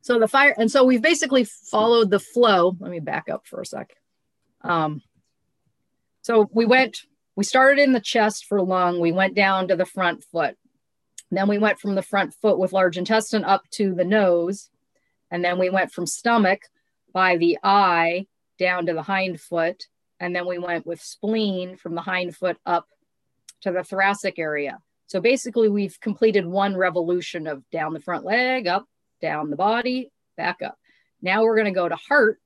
So 0.00 0.18
the 0.18 0.28
fire, 0.28 0.54
and 0.58 0.70
so 0.70 0.84
we've 0.84 1.02
basically 1.02 1.44
followed 1.44 2.10
the 2.10 2.18
flow. 2.18 2.76
Let 2.80 2.90
me 2.90 3.00
back 3.00 3.28
up 3.28 3.46
for 3.46 3.60
a 3.60 3.66
sec. 3.66 3.94
Um, 4.62 5.02
so 6.22 6.48
we 6.52 6.66
went, 6.66 7.02
we 7.36 7.44
started 7.44 7.80
in 7.80 7.92
the 7.92 8.00
chest 8.00 8.46
for 8.46 8.60
lung, 8.60 9.00
we 9.00 9.12
went 9.12 9.34
down 9.34 9.68
to 9.68 9.76
the 9.76 9.86
front 9.86 10.24
foot. 10.24 10.56
Then 11.30 11.48
we 11.48 11.58
went 11.58 11.78
from 11.78 11.94
the 11.94 12.02
front 12.02 12.34
foot 12.34 12.58
with 12.58 12.72
large 12.72 12.98
intestine 12.98 13.44
up 13.44 13.62
to 13.72 13.94
the 13.94 14.04
nose. 14.04 14.70
And 15.30 15.44
then 15.44 15.58
we 15.58 15.70
went 15.70 15.90
from 15.90 16.06
stomach 16.06 16.62
by 17.12 17.38
the 17.38 17.58
eye 17.62 18.26
down 18.58 18.86
to 18.86 18.92
the 18.92 19.02
hind 19.02 19.40
foot. 19.40 19.86
And 20.22 20.36
then 20.36 20.46
we 20.46 20.56
went 20.56 20.86
with 20.86 21.02
spleen 21.02 21.76
from 21.76 21.96
the 21.96 22.00
hind 22.00 22.36
foot 22.36 22.56
up 22.64 22.86
to 23.62 23.72
the 23.72 23.82
thoracic 23.82 24.38
area. 24.38 24.78
So 25.08 25.20
basically, 25.20 25.68
we've 25.68 25.98
completed 26.00 26.46
one 26.46 26.76
revolution 26.76 27.48
of 27.48 27.68
down 27.70 27.92
the 27.92 28.00
front 28.00 28.24
leg, 28.24 28.68
up, 28.68 28.86
down 29.20 29.50
the 29.50 29.56
body, 29.56 30.12
back 30.36 30.62
up. 30.62 30.78
Now 31.22 31.42
we're 31.42 31.56
going 31.56 31.66
to 31.66 31.72
go 31.72 31.88
to 31.88 31.96
heart, 31.96 32.38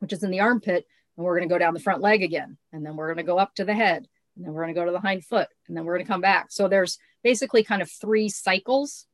which 0.00 0.12
is 0.12 0.24
in 0.24 0.32
the 0.32 0.40
armpit, 0.40 0.88
and 1.16 1.24
we're 1.24 1.38
going 1.38 1.48
to 1.48 1.54
go 1.54 1.58
down 1.58 1.72
the 1.72 1.78
front 1.78 2.02
leg 2.02 2.24
again. 2.24 2.58
And 2.72 2.84
then 2.84 2.96
we're 2.96 3.06
going 3.06 3.24
to 3.24 3.32
go 3.32 3.38
up 3.38 3.54
to 3.54 3.64
the 3.64 3.74
head, 3.74 4.08
and 4.34 4.44
then 4.44 4.52
we're 4.52 4.64
going 4.64 4.74
to 4.74 4.80
go 4.80 4.84
to 4.84 4.90
the 4.92 4.98
hind 4.98 5.24
foot, 5.24 5.48
and 5.68 5.76
then 5.76 5.84
we're 5.84 5.94
going 5.94 6.04
to 6.04 6.12
come 6.12 6.20
back. 6.20 6.50
So 6.50 6.66
there's 6.66 6.98
basically 7.22 7.62
kind 7.62 7.80
of 7.80 7.88
three 7.88 8.28
cycles. 8.28 9.06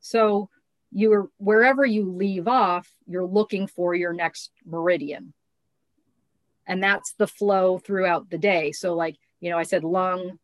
So 0.00 0.48
you're 0.90 1.28
wherever 1.36 1.84
you 1.84 2.10
leave 2.10 2.48
off, 2.48 2.90
you're 3.06 3.26
looking 3.26 3.66
for 3.66 3.94
your 3.94 4.14
next 4.14 4.52
meridian 4.64 5.34
and 6.70 6.82
that's 6.82 7.12
the 7.14 7.26
flow 7.26 7.78
throughout 7.78 8.30
the 8.30 8.38
day 8.38 8.70
so 8.72 8.94
like 8.94 9.16
you 9.40 9.50
know 9.50 9.58
i 9.58 9.64
said 9.64 9.84
lung 9.84 10.38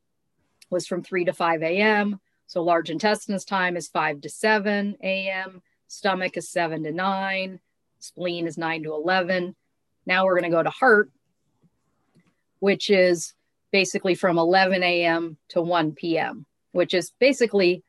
was 0.68 0.86
from 0.86 1.02
3 1.02 1.24
to 1.24 1.32
5 1.32 1.62
a.m 1.62 2.20
So 2.46 2.62
large 2.62 2.90
intestines 2.90 3.44
time 3.44 3.76
is 3.76 3.88
5 3.88 4.20
to 4.22 4.28
7 4.28 4.96
a.m., 5.02 5.62
stomach 5.88 6.36
is 6.36 6.50
7 6.50 6.84
to 6.84 6.92
9, 6.92 7.60
spleen 7.98 8.46
is 8.46 8.56
9 8.56 8.84
to 8.84 8.92
11. 8.92 9.54
Now 10.06 10.24
we're 10.24 10.38
going 10.38 10.50
to 10.50 10.56
go 10.56 10.62
to 10.62 10.70
heart, 10.70 11.10
which 12.60 12.88
is 12.88 13.34
basically 13.72 14.14
from 14.14 14.38
11 14.38 14.82
a.m. 14.82 15.36
to 15.48 15.60
1 15.60 15.92
p.m., 15.92 16.46
which 16.72 16.94
is 16.94 17.12
basically 17.18 17.82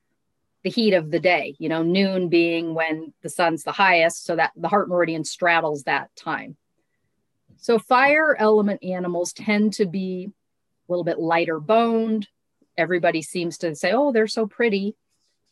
the 0.63 0.71
heat 0.71 0.93
of 0.93 1.11
the 1.11 1.19
day, 1.19 1.55
you 1.59 1.69
know, 1.69 1.83
noon 1.83 2.29
being 2.29 2.73
when 2.73 3.13
the 3.21 3.29
sun's 3.29 3.63
the 3.63 3.71
highest, 3.71 4.25
so 4.25 4.35
that 4.35 4.51
the 4.55 4.67
heart 4.67 4.89
meridian 4.89 5.23
straddles 5.23 5.83
that 5.83 6.09
time. 6.15 6.57
So 7.59 7.79
fire 7.79 8.35
element 8.37 8.83
animals 8.83 9.33
tend 9.33 9.73
to 9.73 9.85
be 9.85 10.29
a 10.87 10.91
little 10.91 11.03
bit 11.03 11.19
lighter 11.19 11.59
boned. 11.59 12.27
Everybody 12.77 13.21
seems 13.21 13.57
to 13.59 13.75
say, 13.75 13.91
oh, 13.91 14.11
they're 14.11 14.27
so 14.27 14.47
pretty. 14.47 14.95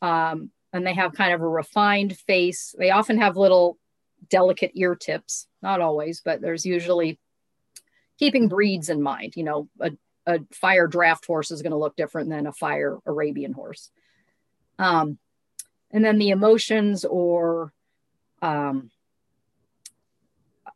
Um, 0.01 0.51
and 0.71 0.85
they 0.85 0.93
have 0.93 1.13
kind 1.13 1.33
of 1.33 1.41
a 1.41 1.47
refined 1.47 2.17
face. 2.17 2.75
They 2.77 2.91
often 2.91 3.17
have 3.17 3.37
little 3.37 3.77
delicate 4.29 4.71
ear 4.75 4.95
tips, 4.95 5.47
not 5.61 5.81
always, 5.81 6.21
but 6.21 6.41
there's 6.41 6.65
usually 6.65 7.19
keeping 8.19 8.47
breeds 8.47 8.89
in 8.89 9.01
mind. 9.01 9.33
You 9.35 9.43
know, 9.43 9.69
a, 9.79 9.91
a 10.25 10.39
fire 10.51 10.87
draft 10.87 11.25
horse 11.25 11.51
is 11.51 11.61
going 11.61 11.71
to 11.71 11.77
look 11.77 11.95
different 11.95 12.29
than 12.29 12.47
a 12.47 12.51
fire 12.51 12.97
Arabian 13.05 13.53
horse. 13.53 13.89
Um, 14.77 15.17
and 15.91 16.03
then 16.03 16.17
the 16.17 16.29
emotions 16.29 17.05
or, 17.05 17.71
um, 18.41 18.91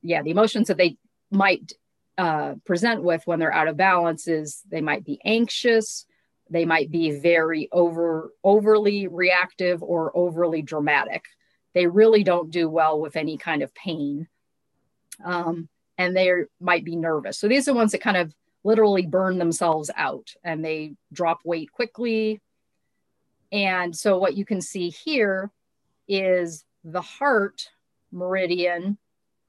yeah, 0.02 0.22
the 0.22 0.32
emotions 0.32 0.70
that 0.70 0.78
they 0.78 0.98
might 1.32 1.74
uh, 2.18 2.56
present 2.66 3.04
with 3.04 3.26
when 3.26 3.40
they're 3.40 3.54
out 3.54 3.68
of 3.68 3.78
balance 3.78 4.28
is 4.28 4.62
they 4.70 4.82
might 4.82 5.06
be 5.06 5.20
anxious, 5.24 6.06
they 6.50 6.66
might 6.66 6.92
be 6.92 7.20
very 7.20 7.70
over 7.72 8.32
overly 8.44 9.08
reactive 9.08 9.82
or 9.84 10.16
overly 10.18 10.62
dramatic. 10.62 11.24
They 11.74 11.88
really 11.88 12.24
don't 12.24 12.50
do 12.50 12.68
well 12.68 13.00
with 13.00 13.16
any 13.16 13.38
kind 13.38 13.62
of 13.62 13.74
pain, 13.74 14.28
um, 15.24 15.70
and 15.98 16.16
they 16.16 16.32
might 16.60 16.84
be 16.84 16.96
nervous. 16.96 17.38
So 17.38 17.48
these 17.48 17.68
are 17.68 17.72
the 17.72 17.78
ones 17.78 17.92
that 17.92 18.02
kind 18.02 18.18
of 18.18 18.34
literally 18.64 19.06
burn 19.06 19.38
themselves 19.38 19.90
out 19.96 20.34
and 20.44 20.64
they 20.64 20.94
drop 21.14 21.40
weight 21.46 21.72
quickly. 21.72 22.42
And 23.52 23.96
so 23.96 24.18
what 24.18 24.36
you 24.36 24.46
can 24.46 24.62
see 24.62 24.90
here 24.90 25.50
is 26.08 26.66
the 26.84 27.02
heart 27.02 27.70
meridian 28.12 28.98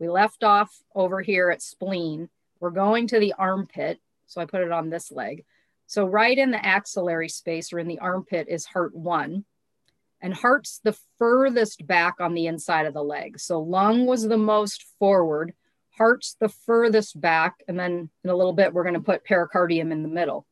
we 0.01 0.09
left 0.09 0.43
off 0.43 0.83
over 0.95 1.21
here 1.21 1.51
at 1.51 1.63
spleen. 1.63 2.31
We're 2.59 2.71
going 2.71 3.07
to 3.09 3.21
the 3.21 3.35
armpit. 3.39 4.01
So 4.27 4.41
I 4.41 4.47
put 4.47 4.63
it 4.63 4.73
on 4.73 4.89
this 4.89 5.13
leg. 5.13 5.45
So 5.87 6.07
right 6.07 6.37
in 6.37 6.51
the 6.51 6.65
axillary 6.65 7.29
space 7.29 7.73
or 7.73 7.79
in 7.79 7.87
the 7.87 7.99
armpit 7.99 8.49
is 8.49 8.65
heart 8.65 8.95
one. 8.95 9.45
And 10.23 10.33
heart's 10.35 10.81
the 10.83 10.97
furthest 11.19 11.87
back 11.87 12.17
on 12.21 12.35
the 12.35 12.47
inside 12.47 12.87
of 12.87 12.95
the 12.95 13.03
leg. 13.03 13.39
So 13.39 13.61
lung 13.61 14.07
was 14.07 14.27
the 14.27 14.39
most 14.39 14.85
forward, 14.99 15.55
heart's 15.91 16.35
the 16.41 16.49
furthest 16.49 17.21
back. 17.21 17.63
And 17.69 17.79
then 17.79 18.09
in 18.25 18.31
a 18.31 18.37
little 18.37 18.53
bit, 18.53 18.73
we're 18.73 18.85
going 18.85 18.95
to 18.95 19.01
put 19.01 19.25
pericardium 19.25 19.93
in 19.93 20.03
the 20.03 20.09
middle. 20.09 20.47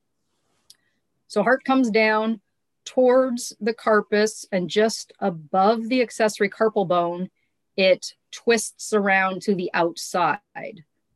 So 1.26 1.42
heart 1.42 1.64
comes 1.64 1.90
down 1.90 2.40
towards 2.84 3.54
the 3.60 3.74
carpus 3.74 4.46
and 4.50 4.68
just 4.68 5.12
above 5.20 5.88
the 5.88 6.02
accessory 6.02 6.48
carpal 6.48 6.88
bone, 6.88 7.28
it 7.76 8.14
twists 8.30 8.92
around 8.92 9.42
to 9.42 9.54
the 9.54 9.70
outside. 9.74 10.40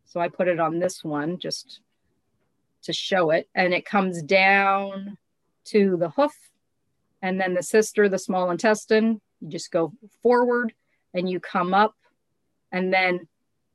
So 0.04 0.20
I 0.20 0.28
put 0.28 0.48
it 0.48 0.60
on 0.60 0.78
this 0.78 1.02
one 1.02 1.38
just 1.38 1.80
to 2.82 2.92
show 2.92 3.30
it. 3.30 3.48
And 3.54 3.72
it 3.72 3.86
comes 3.86 4.22
down 4.22 5.16
to 5.66 5.96
the 5.96 6.10
hoof. 6.10 6.36
And 7.22 7.40
then 7.40 7.54
the 7.54 7.62
cister, 7.62 8.08
the 8.08 8.18
small 8.18 8.50
intestine, 8.50 9.20
you 9.40 9.48
just 9.48 9.70
go 9.70 9.92
forward 10.22 10.72
and 11.14 11.28
you 11.28 11.40
come 11.40 11.72
up. 11.72 11.94
And 12.72 12.92
then 12.92 13.28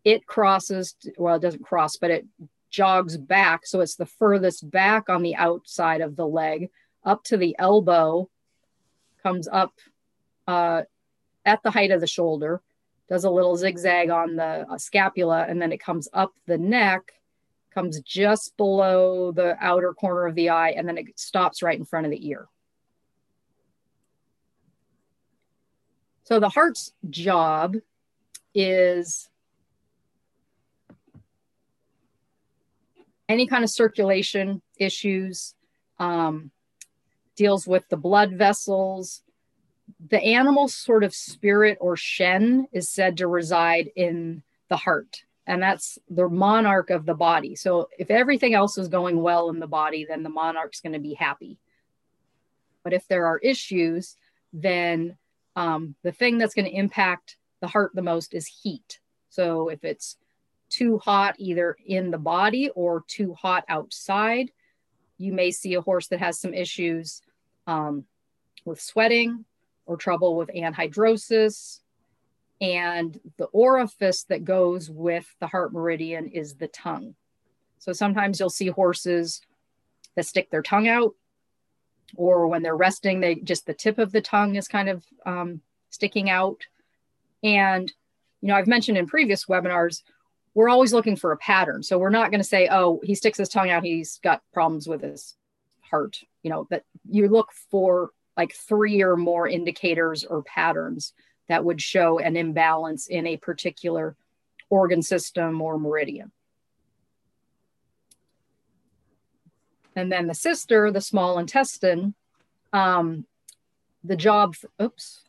it 0.04 0.26
crosses, 0.26 0.96
well, 1.18 1.36
it 1.36 1.42
doesn't 1.42 1.64
cross, 1.64 1.98
but 1.98 2.12
it 2.12 2.26
jogs 2.70 3.18
back. 3.18 3.66
So 3.66 3.82
it's 3.82 3.96
the 3.96 4.06
furthest 4.06 4.70
back 4.70 5.10
on 5.10 5.22
the 5.22 5.36
outside 5.36 6.02
of 6.02 6.16
the 6.16 6.28
leg 6.28 6.70
up 7.04 7.24
to 7.24 7.38
the 7.38 7.56
elbow, 7.58 8.30
comes 9.24 9.48
up 9.48 9.74
uh, 10.46 10.84
at 11.46 11.64
the 11.64 11.72
height 11.72 11.92
of 11.92 12.02
the 12.02 12.08
shoulder 12.08 12.62
does 13.10 13.24
a 13.24 13.30
little 13.30 13.56
zigzag 13.56 14.10
on 14.10 14.36
the 14.36 14.66
uh, 14.70 14.78
scapula 14.78 15.46
and 15.48 15.62
then 15.62 15.72
it 15.72 15.80
comes 15.80 16.08
up 16.14 16.34
the 16.46 16.58
neck 16.58 17.14
comes 17.74 18.02
just 18.02 18.58
below 18.58 19.32
the 19.32 19.56
outer 19.62 19.94
corner 19.94 20.26
of 20.26 20.36
the 20.36 20.50
eye 20.50 20.72
and 20.72 20.88
then 20.88 20.98
it 20.98 21.20
stops 21.20 21.62
right 21.62 21.78
in 21.78 21.86
front 21.86 22.06
of 22.06 22.12
the 22.12 22.28
ear. 22.28 22.48
So 26.24 26.40
the 26.40 26.50
heart's 26.50 26.92
job 27.10 27.76
is 28.54 29.30
any 33.30 33.46
kind 33.46 33.64
of 33.64 33.70
circulation 33.70 34.62
issues 34.78 35.54
um, 36.00 36.52
deals 37.36 37.68
with 37.68 37.88
the 37.90 37.98
blood 37.98 38.34
vessels 38.34 39.22
the 40.10 40.22
animal's 40.22 40.76
sort 40.76 41.04
of 41.04 41.14
spirit 41.14 41.78
or 41.80 41.96
shen 41.96 42.68
is 42.72 42.90
said 42.90 43.18
to 43.18 43.28
reside 43.28 43.90
in 43.96 44.44
the 44.70 44.78
heart 44.78 45.24
and 45.46 45.62
that's 45.62 45.98
the 46.10 46.28
monarch 46.28 46.90
of 46.90 47.06
the 47.06 47.14
body. 47.14 47.56
So 47.56 47.88
if 47.98 48.12
everything 48.12 48.54
else 48.54 48.78
is 48.78 48.90
going 48.90 49.22
well 49.22 49.50
in 49.50 49.60
the 49.60 49.68
body 49.68 50.06
then 50.08 50.24
the 50.24 50.30
monarch's 50.30 50.82
going 50.82 50.94
to 50.94 51.00
be 51.00 51.14
happy. 51.14 51.58
But 52.84 52.94
if 52.94 53.08
there 53.08 53.26
are 53.26 53.40
issues 53.40 54.16
then 54.54 55.18
um, 55.56 55.96
the 56.04 56.12
thing 56.12 56.38
that's 56.38 56.54
going 56.54 56.66
to 56.66 56.76
impact 56.76 57.38
the 57.62 57.68
heart 57.68 57.92
the 57.94 58.02
most 58.02 58.34
is 58.34 58.46
heat. 58.46 59.00
So 59.30 59.70
if 59.70 59.84
it's 59.84 60.18
too 60.70 60.98
hot 60.98 61.36
either 61.38 61.78
in 61.86 62.12
the 62.12 62.18
body 62.18 62.70
or 62.76 63.04
too 63.08 63.34
hot 63.34 63.64
outside 63.70 64.52
you 65.18 65.34
may 65.34 65.52
see 65.52 65.74
a 65.74 65.82
horse 65.82 66.08
that 66.08 66.20
has 66.20 66.40
some 66.40 66.54
issues 66.54 67.22
um, 67.66 68.06
with 68.66 68.80
sweating 68.80 69.46
or 69.88 69.98
trouble 69.98 70.36
with 70.36 70.50
anhidrosis. 70.50 71.80
And 72.62 73.20
the 73.38 73.46
orifice 73.46 74.24
that 74.26 74.44
goes 74.44 74.90
with 74.90 75.28
the 75.40 75.48
heart 75.48 75.74
meridian 75.74 76.28
is 76.28 76.56
the 76.56 76.68
tongue. 76.68 77.16
So 77.80 77.94
sometimes 77.94 78.40
you'll 78.40 78.50
see 78.50 78.68
horses 78.68 79.42
that 80.16 80.26
stick 80.26 80.50
their 80.50 80.64
tongue 80.64 80.88
out, 80.88 81.14
or 82.16 82.48
when 82.48 82.64
they're 82.64 82.76
resting, 82.76 83.20
they 83.20 83.36
just 83.36 83.68
the 83.68 83.74
tip 83.74 84.00
of 84.00 84.12
the 84.12 84.22
tongue 84.22 84.56
is 84.56 84.68
kind 84.68 84.90
of 84.90 85.04
um, 85.26 85.62
sticking 85.90 86.30
out. 86.30 86.62
And, 87.44 87.92
you 88.42 88.48
know, 88.48 88.56
I've 88.56 88.68
mentioned 88.68 88.98
in 88.98 89.06
previous 89.06 89.46
webinars, 89.46 90.02
we're 90.56 90.70
always 90.70 90.94
looking 90.94 91.16
for 91.16 91.32
a 91.32 91.38
pattern. 91.38 91.84
So 91.84 92.00
we're 92.00 92.10
not 92.10 92.32
going 92.32 92.42
to 92.42 92.48
say, 92.48 92.68
oh, 92.72 93.00
he 93.04 93.14
sticks 93.14 93.38
his 93.38 93.50
tongue 93.50 93.70
out, 93.70 93.84
he's 93.84 94.20
got 94.24 94.42
problems 94.52 94.88
with 94.88 95.04
his 95.04 95.36
heart. 95.82 96.20
You 96.42 96.50
know, 96.50 96.68
that 96.72 96.84
you 97.08 97.28
look 97.28 97.52
for 97.70 98.10
like 98.38 98.54
three 98.54 99.02
or 99.02 99.18
more 99.18 99.48
indicators 99.48 100.24
or 100.24 100.44
patterns 100.44 101.14
that 101.50 101.66
would 101.66 101.82
show 101.82 102.20
an 102.20 102.38
imbalance 102.38 103.08
in 103.08 103.26
a 103.26 103.38
particular 103.38 104.16
organ 104.70 105.02
system 105.02 105.60
or 105.62 105.80
meridian. 105.80 106.32
And 109.96 110.12
then 110.12 110.28
the 110.28 110.36
sister, 110.36 110.92
the 110.92 111.02
small 111.02 111.40
intestine, 111.40 112.14
um, 112.72 113.26
the 114.04 114.16
job, 114.16 114.56
for, 114.56 114.70
oops, 114.80 115.24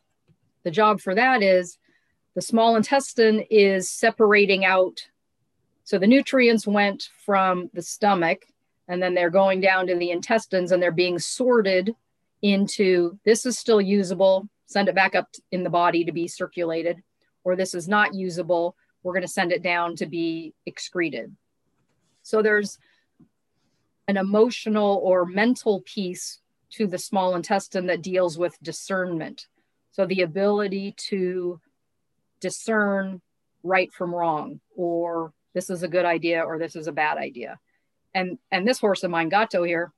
the 0.63 0.69
job 0.69 1.01
for 1.01 1.15
that 1.15 1.41
is 1.41 1.79
the 2.35 2.41
small 2.41 2.75
intestine 2.75 3.43
is 3.49 3.89
separating 3.89 4.65
out. 4.65 5.07
So 5.83 5.97
the 5.97 6.05
nutrients 6.05 6.67
went 6.67 7.09
from 7.25 7.71
the 7.73 7.81
stomach 7.81 8.45
and 8.87 9.01
then 9.01 9.15
they're 9.15 9.31
going 9.31 9.61
down 9.61 9.87
to 9.87 9.95
the 9.95 10.11
intestines 10.11 10.71
and 10.71 10.81
they're 10.81 10.91
being 10.91 11.17
sorted 11.17 11.95
into 12.41 13.17
this 13.25 13.45
is 13.45 13.57
still 13.57 13.81
usable, 13.81 14.47
send 14.65 14.87
it 14.87 14.95
back 14.95 15.15
up 15.15 15.27
in 15.51 15.63
the 15.63 15.69
body 15.69 16.03
to 16.05 16.11
be 16.11 16.27
circulated, 16.27 17.01
or 17.43 17.55
this 17.55 17.73
is 17.73 17.87
not 17.87 18.13
usable, 18.13 18.75
we're 19.03 19.13
going 19.13 19.21
to 19.21 19.27
send 19.27 19.51
it 19.51 19.63
down 19.63 19.95
to 19.95 20.05
be 20.05 20.53
excreted. 20.65 21.35
So 22.21 22.41
there's 22.41 22.77
an 24.07 24.17
emotional 24.17 25.01
or 25.03 25.25
mental 25.25 25.81
piece 25.81 26.39
to 26.71 26.87
the 26.87 26.97
small 26.97 27.35
intestine 27.35 27.87
that 27.87 28.01
deals 28.01 28.37
with 28.37 28.61
discernment. 28.61 29.47
So 29.91 30.05
the 30.05 30.21
ability 30.21 30.93
to 31.09 31.59
discern 32.39 33.21
right 33.63 33.91
from 33.91 34.13
wrong, 34.13 34.59
or 34.75 35.33
this 35.53 35.69
is 35.69 35.83
a 35.83 35.87
good 35.87 36.05
idea, 36.05 36.41
or 36.41 36.57
this 36.57 36.75
is 36.75 36.87
a 36.87 36.91
bad 36.91 37.17
idea. 37.17 37.59
And 38.13 38.37
and 38.51 38.67
this 38.67 38.79
horse 38.79 39.03
of 39.03 39.11
mine, 39.11 39.29
Gato 39.29 39.63
here, 39.63 39.91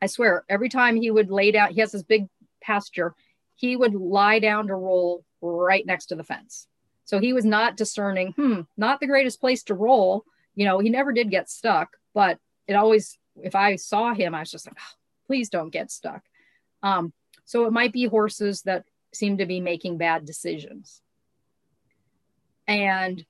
I 0.00 0.06
swear, 0.06 0.44
every 0.48 0.68
time 0.68 0.96
he 0.96 1.10
would 1.10 1.30
lay 1.30 1.50
down, 1.50 1.72
he 1.72 1.80
has 1.80 1.92
this 1.92 2.02
big 2.02 2.28
pasture, 2.60 3.14
he 3.56 3.76
would 3.76 3.94
lie 3.94 4.38
down 4.38 4.68
to 4.68 4.74
roll 4.74 5.24
right 5.40 5.84
next 5.84 6.06
to 6.06 6.14
the 6.14 6.24
fence. 6.24 6.68
So 7.04 7.18
he 7.18 7.32
was 7.32 7.44
not 7.44 7.76
discerning, 7.76 8.32
hmm, 8.32 8.60
not 8.76 9.00
the 9.00 9.06
greatest 9.06 9.40
place 9.40 9.62
to 9.64 9.74
roll. 9.74 10.24
You 10.54 10.66
know, 10.66 10.78
he 10.78 10.90
never 10.90 11.12
did 11.12 11.30
get 11.30 11.48
stuck, 11.48 11.96
but 12.14 12.38
it 12.66 12.74
always, 12.74 13.18
if 13.42 13.54
I 13.54 13.76
saw 13.76 14.14
him, 14.14 14.34
I 14.34 14.40
was 14.40 14.50
just 14.50 14.66
like, 14.66 14.76
oh, 14.78 14.94
please 15.26 15.48
don't 15.48 15.70
get 15.70 15.90
stuck. 15.90 16.22
Um, 16.82 17.12
So 17.44 17.64
it 17.64 17.72
might 17.72 17.92
be 17.94 18.04
horses 18.04 18.62
that 18.62 18.84
seem 19.14 19.38
to 19.38 19.46
be 19.46 19.60
making 19.60 19.96
bad 19.96 20.26
decisions. 20.26 21.00
And 22.66 23.24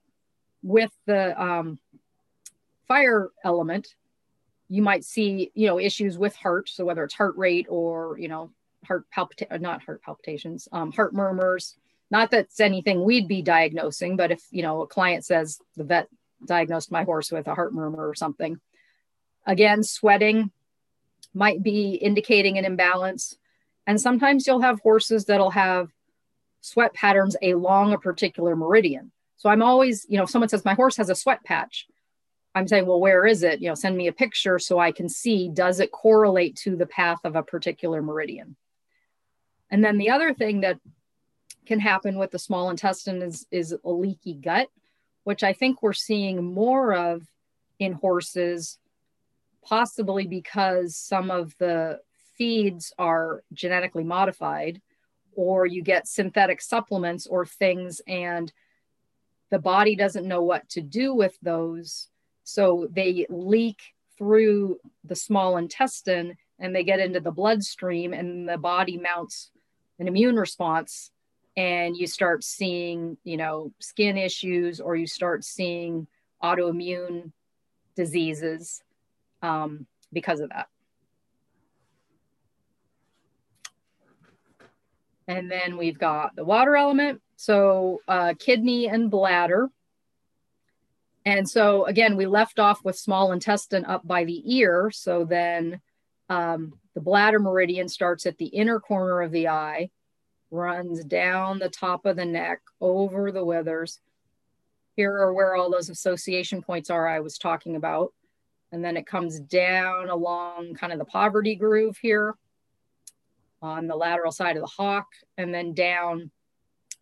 with 0.61 0.91
the 1.07 1.41
um, 1.41 1.79
fire 2.89 3.29
element, 3.45 3.95
you 4.69 4.83
might 4.83 5.05
see, 5.05 5.51
you 5.55 5.67
know, 5.67 5.79
issues 5.79 6.19
with 6.19 6.37
heart. 6.37 6.69
So 6.69 6.85
whether 6.85 7.05
it's 7.05 7.15
heart 7.15 7.37
rate 7.37 7.67
or, 7.69 8.19
you 8.19 8.29
know, 8.29 8.51
heart 8.85 9.07
palpita- 9.15 9.61
not 9.61 9.83
heart 9.83 10.03
palpitations, 10.03 10.69
um, 10.73 10.93
heart 10.93 11.15
murmurs. 11.15 11.77
Not 12.11 12.31
that's 12.31 12.61
anything 12.61 13.05
we'd 13.05 13.29
be 13.29 13.43
diagnosing, 13.43 14.17
but 14.17 14.31
if, 14.31 14.43
you 14.51 14.63
know, 14.63 14.83
a 14.83 14.87
client 14.87 15.25
says 15.25 15.59
the 15.77 15.85
vet 15.85 16.09
diagnosed 16.47 16.91
my 16.91 17.05
horse 17.05 17.31
with 17.31 17.47
a 17.47 17.55
heart 17.55 17.75
murmur 17.75 18.09
or 18.09 18.15
something, 18.15 18.61
again, 19.47 19.83
sweating 19.83 20.51
might 21.35 21.63
be 21.63 21.95
indicating 21.95 22.57
an 22.57 22.65
imbalance. 22.65 23.37
And 23.87 24.01
sometimes 24.01 24.47
you'll 24.47 24.63
have 24.63 24.81
horses 24.81 25.27
that'll 25.27 25.51
have 25.51 25.91
sweat 26.61 26.95
patterns 26.95 27.37
along 27.43 27.93
a 27.93 27.99
particular 27.99 28.57
meridian. 28.57 29.13
So 29.37 29.49
I'm 29.49 29.63
always, 29.63 30.07
you 30.09 30.17
know, 30.17 30.25
if 30.25 30.31
someone 30.31 30.49
says 30.49 30.65
my 30.65 30.75
horse 30.75 30.97
has 30.97 31.11
a 31.11 31.15
sweat 31.15 31.45
patch, 31.45 31.87
I'm 32.59 32.67
saying, 32.67 32.87
well, 32.87 33.01
where 33.01 33.25
is 33.25 33.45
it? 33.45 33.61
You 33.61 33.69
know, 33.69 33.75
send 33.75 33.97
me 33.97 34.09
a 34.09 34.13
picture 34.13 34.59
so 34.59 34.81
I 34.81 34.91
can 34.91 35.09
see 35.09 35.49
does 35.49 35.79
it 35.79 35.93
correlate 35.93 36.57
to 36.57 36.75
the 36.75 36.87
path 36.87 37.21
of 37.23 37.37
a 37.37 37.43
particular 37.43 38.03
meridian? 38.03 38.57
And 39.71 39.85
then 39.85 39.97
the 39.97 40.11
other 40.11 40.35
thing 40.35 40.63
that 40.63 40.81
can 41.67 41.79
happen 41.79 42.19
with 42.19 42.33
the 42.33 42.39
small 42.39 42.71
intestine 42.71 43.23
is, 43.23 43.47
is 43.53 43.77
a 43.85 43.91
leaky 43.91 44.35
gut, 44.35 44.69
which 45.23 45.45
I 45.45 45.53
think 45.53 45.83
we're 45.83 45.93
seeing 45.93 46.43
more 46.43 46.95
of 46.95 47.23
in 47.79 47.93
horses, 47.93 48.79
possibly 49.63 50.27
because 50.27 50.97
some 50.97 51.31
of 51.31 51.57
the 51.59 52.01
feeds 52.37 52.93
are 52.99 53.45
genetically 53.53 54.05
modified, 54.05 54.81
or 55.37 55.65
you 55.65 55.81
get 55.81 56.09
synthetic 56.09 56.61
supplements 56.61 57.29
or 57.29 57.47
things, 57.47 58.01
and 58.09 58.53
the 59.51 59.61
body 59.61 59.95
doesn't 59.95 60.27
know 60.27 60.43
what 60.43 60.69
to 60.71 60.81
do 60.81 61.15
with 61.15 61.39
those 61.41 62.09
so 62.49 62.89
they 62.91 63.27
leak 63.29 63.79
through 64.17 64.79
the 65.05 65.15
small 65.15 65.59
intestine 65.59 66.35
and 66.59 66.75
they 66.75 66.83
get 66.83 66.99
into 66.99 67.21
the 67.21 67.31
bloodstream, 67.31 68.15
and 68.15 68.49
the 68.49 68.57
body 68.57 68.97
mounts 68.97 69.51
an 69.99 70.09
immune 70.09 70.37
response. 70.37 71.11
And 71.59 71.95
you 71.95 72.07
start 72.07 72.43
seeing, 72.43 73.19
you 73.23 73.37
know, 73.37 73.73
skin 73.81 74.17
issues, 74.17 74.81
or 74.81 74.97
you 74.97 75.07
start 75.07 75.45
seeing 75.45 76.07
autoimmune 76.43 77.33
diseases 77.95 78.83
um, 79.43 79.87
because 80.11 80.41
of 80.41 80.49
that. 80.49 80.69
And 85.29 85.51
then 85.51 85.77
we've 85.77 85.99
got 85.99 86.35
the 86.35 86.45
water 86.45 86.77
element. 86.77 87.21
So, 87.37 88.01
uh, 88.09 88.33
kidney 88.39 88.89
and 88.89 89.11
bladder 89.11 89.69
and 91.25 91.49
so 91.49 91.85
again, 91.87 92.17
we 92.17 92.27
left 92.27 92.59
off 92.59 92.85
with 92.85 92.97
small 92.97 93.33
intestine 93.33 93.85
up 93.85 94.07
by 94.07 94.25
the 94.25 94.43
ear. 94.57 94.91
So 94.91 95.25
then 95.25 95.81
um, 96.29 96.75
the 96.95 97.01
bladder 97.01 97.39
meridian 97.39 97.89
starts 97.89 98.27
at 98.27 98.39
the 98.39 98.47
inner 98.47 98.81
corner 98.81 99.23
of 99.23 99.31
the 99.31 99.49
eye, 99.49 99.91
runs 100.51 101.05
down 101.05 101.59
the 101.59 101.69
top 101.69 102.07
of 102.07 102.17
the 102.17 102.25
neck, 102.25 102.61
over 102.81 103.31
the 103.31 103.45
withers. 103.45 104.01
Here 104.97 105.13
are 105.13 105.33
where 105.33 105.55
all 105.55 105.71
those 105.71 105.91
association 105.91 106.63
points 106.63 106.91
are 106.91 107.07
I 107.07 107.21
was 107.21 107.39
talking 107.39 107.77
about. 107.77 108.13
And 108.73 108.85
then 108.85 108.97
it 108.97 109.07
comes 109.07 109.41
down 109.41 110.11
along 110.11 110.75
kind 110.75 110.93
of 110.93 110.99
the 110.99 111.05
poverty 111.05 111.55
groove 111.55 111.97
here 112.01 112.35
on 113.63 113.87
the 113.87 113.97
lateral 113.97 114.33
side 114.33 114.57
of 114.57 114.63
the 114.63 114.69
hock, 114.69 115.07
and 115.37 115.53
then 115.53 115.73
down 115.73 116.31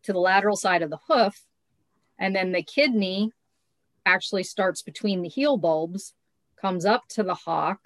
to 0.04 0.12
the 0.12 0.18
lateral 0.18 0.56
side 0.56 0.82
of 0.82 0.90
the 0.90 0.98
hoof. 1.08 1.44
And 2.18 2.34
then 2.34 2.52
the 2.52 2.62
kidney 2.62 3.32
actually 4.06 4.44
starts 4.44 4.80
between 4.80 5.20
the 5.20 5.28
heel 5.28 5.56
bulbs, 5.58 6.14
comes 6.60 6.86
up 6.86 7.06
to 7.08 7.22
the 7.22 7.34
hock. 7.34 7.80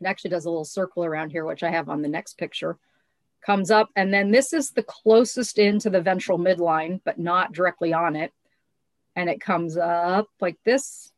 It 0.00 0.06
actually 0.06 0.30
does 0.30 0.44
a 0.44 0.50
little 0.50 0.64
circle 0.64 1.04
around 1.04 1.30
here, 1.30 1.46
which 1.46 1.62
I 1.62 1.70
have 1.70 1.88
on 1.88 2.02
the 2.02 2.08
next 2.08 2.36
picture. 2.36 2.76
Comes 3.44 3.70
up, 3.70 3.88
and 3.96 4.12
then 4.12 4.30
this 4.30 4.52
is 4.52 4.70
the 4.70 4.82
closest 4.82 5.58
into 5.58 5.88
the 5.88 6.00
ventral 6.00 6.38
midline, 6.38 7.00
but 7.04 7.18
not 7.18 7.52
directly 7.52 7.92
on 7.92 8.16
it. 8.16 8.32
And 9.14 9.30
it 9.30 9.40
comes 9.40 9.78
up 9.78 10.26
like 10.40 10.58
this. 10.64 11.12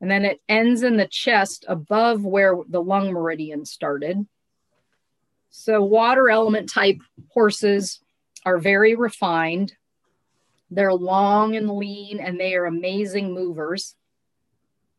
And 0.00 0.10
then 0.10 0.24
it 0.24 0.40
ends 0.48 0.82
in 0.82 0.96
the 0.96 1.06
chest 1.06 1.64
above 1.68 2.24
where 2.24 2.56
the 2.68 2.82
lung 2.82 3.12
meridian 3.12 3.64
started. 3.64 4.26
So, 5.50 5.82
water 5.82 6.30
element 6.30 6.70
type 6.70 6.98
horses 7.30 8.00
are 8.44 8.58
very 8.58 8.94
refined. 8.94 9.74
They're 10.70 10.92
long 10.92 11.56
and 11.56 11.70
lean 11.70 12.20
and 12.20 12.38
they 12.38 12.54
are 12.54 12.66
amazing 12.66 13.32
movers. 13.32 13.94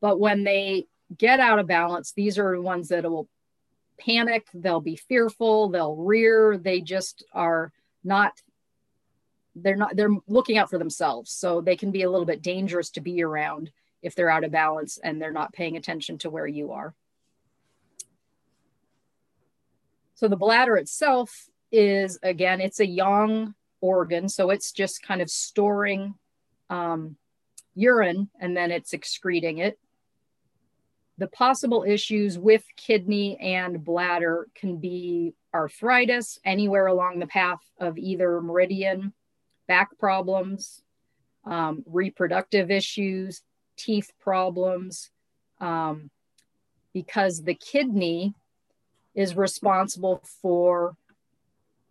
But 0.02 0.20
when 0.20 0.44
they 0.44 0.88
get 1.16 1.40
out 1.40 1.60
of 1.60 1.68
balance, 1.68 2.12
these 2.12 2.38
are 2.38 2.60
ones 2.60 2.90
that 2.90 3.10
will 3.10 3.28
panic, 4.00 4.48
they'll 4.54 4.82
be 4.82 4.96
fearful, 4.96 5.70
they'll 5.70 5.96
rear, 5.96 6.58
they 6.58 6.82
just 6.82 7.24
are 7.34 7.72
not 8.04 8.34
they're 9.56 9.76
not 9.76 9.96
they're 9.96 10.16
looking 10.28 10.58
out 10.58 10.70
for 10.70 10.78
themselves. 10.78 11.32
So 11.32 11.62
they 11.62 11.76
can 11.76 11.92
be 11.92 12.04
a 12.04 12.10
little 12.10 12.26
bit 12.26 12.42
dangerous 12.42 12.90
to 12.92 13.02
be 13.02 13.22
around 13.22 13.72
if 14.02 14.16
they're 14.16 14.30
out 14.30 14.44
of 14.44 14.52
balance 14.52 14.98
and 15.04 15.22
they're 15.22 15.32
not 15.32 15.54
paying 15.54 15.76
attention 15.76 16.18
to 16.20 16.30
where 16.30 16.48
you 16.48 16.72
are. 16.72 16.96
So 20.16 20.28
the 20.28 20.38
bladder 20.38 20.78
itself 20.78 21.50
is 21.72 22.20
again, 22.24 22.62
it's 22.62 22.80
a 22.80 22.88
yang 22.88 23.54
organ. 23.82 24.30
So 24.30 24.50
it's 24.50 24.72
just 24.72 25.04
kind 25.04 25.22
of 25.22 25.30
storing 25.30 26.16
um, 26.70 27.16
urine 27.76 28.30
and 28.40 28.56
then 28.56 28.72
it's 28.72 28.94
excreting 28.94 29.60
it. 29.60 29.80
The 31.18 31.28
possible 31.28 31.84
issues 31.86 32.40
with 32.40 32.64
kidney 32.78 33.38
and 33.40 33.84
bladder 33.84 34.48
can 34.56 34.78
be 34.78 35.34
arthritis 35.54 36.40
anywhere 36.46 36.88
along 36.88 37.20
the 37.20 37.28
path 37.28 37.60
of 37.80 37.98
either 37.98 38.40
meridian, 38.42 39.14
back 39.68 39.98
problems, 39.98 40.82
um, 41.46 41.84
reproductive 41.86 42.72
issues, 42.72 43.42
teeth 43.76 44.12
problems, 44.20 45.10
um, 45.60 46.10
because 46.94 47.44
the 47.44 47.56
kidney 47.56 48.34
is 49.14 49.36
responsible 49.36 50.22
for 50.42 50.96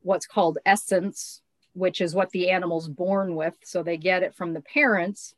what's 0.03 0.27
called 0.27 0.59
essence, 0.65 1.43
which 1.79 2.01
is 2.01 2.15
what 2.15 2.31
the 2.31 2.51
animal's 2.51 2.89
born 2.89 3.35
with. 3.37 3.57
So 3.63 3.83
they 3.83 3.97
get 3.97 4.23
it 4.23 4.35
from 4.35 4.53
the 4.53 4.61
parents. 4.61 5.35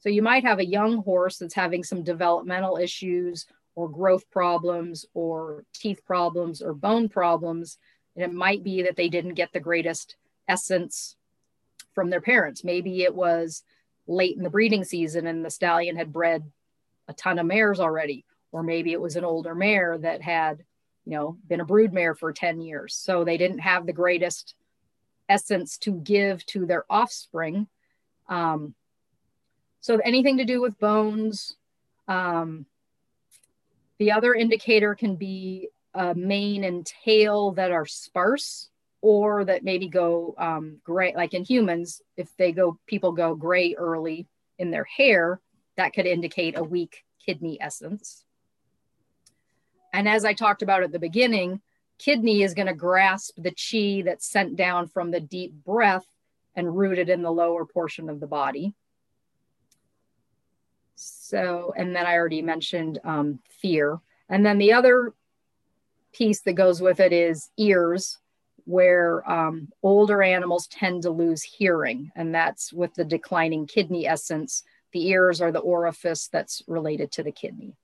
So 0.00 0.08
you 0.08 0.22
might 0.22 0.44
have 0.44 0.58
a 0.58 0.66
young 0.66 1.02
horse 1.02 1.38
that's 1.38 1.54
having 1.54 1.84
some 1.84 2.02
developmental 2.02 2.76
issues 2.76 3.46
or 3.74 3.88
growth 3.88 4.28
problems 4.30 5.06
or 5.14 5.64
teeth 5.72 6.04
problems 6.04 6.62
or 6.62 6.74
bone 6.74 7.08
problems. 7.08 7.78
And 8.14 8.24
it 8.24 8.32
might 8.32 8.64
be 8.64 8.82
that 8.82 8.96
they 8.96 9.08
didn't 9.08 9.34
get 9.34 9.52
the 9.52 9.60
greatest 9.60 10.16
essence 10.48 11.16
from 11.94 12.10
their 12.10 12.20
parents. 12.20 12.64
Maybe 12.64 13.02
it 13.02 13.14
was 13.14 13.62
late 14.06 14.36
in 14.36 14.42
the 14.42 14.50
breeding 14.50 14.84
season 14.84 15.26
and 15.26 15.44
the 15.44 15.50
stallion 15.50 15.96
had 15.96 16.12
bred 16.12 16.50
a 17.08 17.12
ton 17.12 17.38
of 17.38 17.46
mares 17.46 17.80
already. 17.80 18.24
Or 18.52 18.62
maybe 18.62 18.92
it 18.92 19.00
was 19.00 19.16
an 19.16 19.24
older 19.24 19.54
mare 19.54 19.98
that 19.98 20.22
had, 20.22 20.64
you 21.04 21.12
know, 21.16 21.36
been 21.46 21.60
a 21.60 21.64
brood 21.64 21.92
mare 21.92 22.14
for 22.14 22.32
10 22.32 22.60
years. 22.60 22.94
So 22.94 23.24
they 23.24 23.36
didn't 23.36 23.58
have 23.58 23.86
the 23.86 23.92
greatest 23.92 24.54
essence 25.28 25.78
to 25.78 25.92
give 25.92 26.44
to 26.46 26.66
their 26.66 26.84
offspring. 26.90 27.66
Um, 28.28 28.74
so 29.80 29.98
anything 29.98 30.38
to 30.38 30.44
do 30.44 30.60
with 30.60 30.78
bones. 30.78 31.56
Um, 32.08 32.66
the 33.98 34.12
other 34.12 34.34
indicator 34.34 34.94
can 34.94 35.16
be 35.16 35.68
a 35.94 36.14
mane 36.14 36.64
and 36.64 36.84
tail 36.84 37.52
that 37.52 37.72
are 37.72 37.86
sparse 37.86 38.68
or 39.00 39.44
that 39.44 39.64
maybe 39.64 39.88
go 39.88 40.34
um, 40.38 40.78
gray, 40.84 41.14
like 41.14 41.34
in 41.34 41.44
humans, 41.44 42.02
if 42.16 42.36
they 42.36 42.52
go, 42.52 42.78
people 42.86 43.12
go 43.12 43.34
gray 43.34 43.74
early 43.74 44.26
in 44.58 44.70
their 44.70 44.84
hair, 44.84 45.40
that 45.76 45.92
could 45.92 46.06
indicate 46.06 46.58
a 46.58 46.62
weak 46.62 47.04
kidney 47.24 47.58
essence. 47.60 48.24
And 49.92 50.08
as 50.08 50.24
I 50.24 50.32
talked 50.32 50.62
about 50.62 50.82
at 50.82 50.92
the 50.92 50.98
beginning, 50.98 51.60
kidney 51.98 52.42
is 52.42 52.54
going 52.54 52.66
to 52.66 52.74
grasp 52.74 53.34
the 53.36 53.50
chi 53.50 54.02
that's 54.04 54.26
sent 54.26 54.56
down 54.56 54.88
from 54.88 55.10
the 55.10 55.20
deep 55.20 55.52
breath 55.64 56.06
and 56.54 56.76
rooted 56.76 57.08
in 57.08 57.22
the 57.22 57.32
lower 57.32 57.64
portion 57.64 58.08
of 58.08 58.20
the 58.20 58.26
body. 58.26 58.74
So, 60.94 61.72
and 61.76 61.94
then 61.94 62.06
I 62.06 62.14
already 62.14 62.42
mentioned 62.42 62.98
um, 63.04 63.40
fear. 63.60 64.00
And 64.28 64.44
then 64.44 64.58
the 64.58 64.72
other 64.72 65.12
piece 66.12 66.40
that 66.42 66.54
goes 66.54 66.80
with 66.80 67.00
it 67.00 67.12
is 67.12 67.50
ears, 67.56 68.18
where 68.64 69.28
um, 69.30 69.68
older 69.82 70.22
animals 70.22 70.66
tend 70.66 71.02
to 71.02 71.10
lose 71.10 71.42
hearing. 71.42 72.10
And 72.16 72.34
that's 72.34 72.72
with 72.72 72.94
the 72.94 73.04
declining 73.04 73.66
kidney 73.66 74.06
essence. 74.06 74.62
The 74.92 75.08
ears 75.08 75.40
are 75.40 75.52
the 75.52 75.58
orifice 75.60 76.28
that's 76.28 76.62
related 76.66 77.12
to 77.12 77.22
the 77.22 77.32
kidney. 77.32 77.76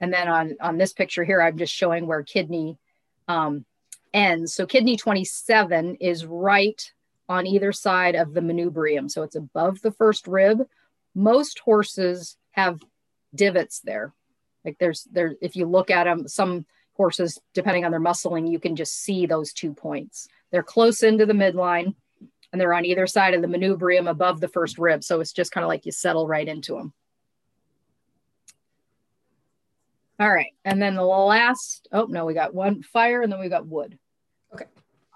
And 0.00 0.12
then 0.12 0.28
on, 0.28 0.56
on 0.60 0.78
this 0.78 0.92
picture 0.92 1.24
here, 1.24 1.40
I'm 1.40 1.58
just 1.58 1.74
showing 1.74 2.06
where 2.06 2.22
kidney 2.22 2.78
um, 3.26 3.64
ends. 4.12 4.54
So 4.54 4.66
kidney 4.66 4.96
27 4.96 5.96
is 5.96 6.24
right 6.24 6.80
on 7.28 7.46
either 7.46 7.72
side 7.72 8.14
of 8.14 8.32
the 8.32 8.40
manubrium. 8.40 9.10
So 9.10 9.22
it's 9.22 9.36
above 9.36 9.80
the 9.82 9.92
first 9.92 10.26
rib. 10.26 10.66
Most 11.14 11.58
horses 11.58 12.36
have 12.52 12.80
divots 13.34 13.80
there. 13.80 14.14
Like 14.64 14.76
there's 14.78 15.06
there, 15.12 15.34
if 15.40 15.56
you 15.56 15.66
look 15.66 15.90
at 15.90 16.04
them, 16.04 16.28
some 16.28 16.64
horses, 16.94 17.38
depending 17.54 17.84
on 17.84 17.90
their 17.90 18.00
muscling, 18.00 18.50
you 18.50 18.58
can 18.58 18.76
just 18.76 18.94
see 18.94 19.26
those 19.26 19.52
two 19.52 19.72
points. 19.72 20.28
They're 20.50 20.62
close 20.62 21.02
into 21.02 21.26
the 21.26 21.32
midline 21.32 21.94
and 22.52 22.60
they're 22.60 22.74
on 22.74 22.84
either 22.84 23.06
side 23.06 23.34
of 23.34 23.42
the 23.42 23.48
manubrium 23.48 24.08
above 24.08 24.40
the 24.40 24.48
first 24.48 24.78
rib. 24.78 25.04
So 25.04 25.20
it's 25.20 25.32
just 25.32 25.52
kind 25.52 25.64
of 25.64 25.68
like 25.68 25.86
you 25.86 25.92
settle 25.92 26.26
right 26.26 26.48
into 26.48 26.74
them. 26.74 26.92
All 30.20 30.32
right. 30.32 30.52
And 30.64 30.82
then 30.82 30.96
the 30.96 31.04
last, 31.04 31.88
oh 31.92 32.06
no, 32.06 32.24
we 32.24 32.34
got 32.34 32.54
one 32.54 32.82
fire 32.82 33.22
and 33.22 33.32
then 33.32 33.40
we 33.40 33.48
got 33.48 33.66
wood. 33.66 33.98
Okay. 34.52 34.64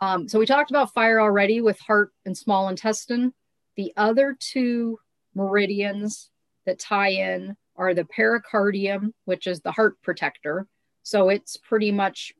Um, 0.00 0.28
so 0.28 0.38
we 0.38 0.46
talked 0.46 0.70
about 0.70 0.94
fire 0.94 1.20
already 1.20 1.60
with 1.60 1.78
heart 1.80 2.12
and 2.24 2.36
small 2.36 2.68
intestine. 2.68 3.32
The 3.76 3.92
other 3.96 4.36
two 4.38 4.98
meridians 5.34 6.30
that 6.66 6.78
tie 6.78 7.10
in 7.10 7.56
are 7.76 7.94
the 7.94 8.04
pericardium, 8.04 9.12
which 9.24 9.46
is 9.46 9.60
the 9.60 9.72
heart 9.72 10.00
protector. 10.02 10.66
So 11.02 11.30
it's 11.30 11.56
pretty 11.56 11.90
much 11.90 12.32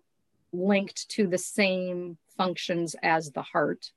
linked 0.53 1.09
to 1.11 1.27
the 1.27 1.39
same 1.39 2.19
functions 2.37 2.95
as 3.03 3.31
the 3.31 3.43
heart. 3.43 3.91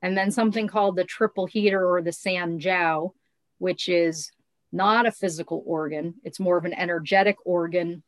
And 0.00 0.16
then 0.16 0.30
something 0.30 0.68
called 0.68 0.96
the 0.96 1.04
triple 1.04 1.46
heater 1.46 1.86
or 1.86 2.00
the 2.00 2.12
San 2.12 2.58
Jiao, 2.58 3.12
which 3.58 3.88
is 3.88 4.30
not 4.72 5.06
a 5.06 5.12
physical 5.12 5.62
organ. 5.66 6.14
It's 6.24 6.40
more 6.40 6.56
of 6.56 6.64
an 6.64 6.74
energetic 6.74 7.36
organ 7.44 8.02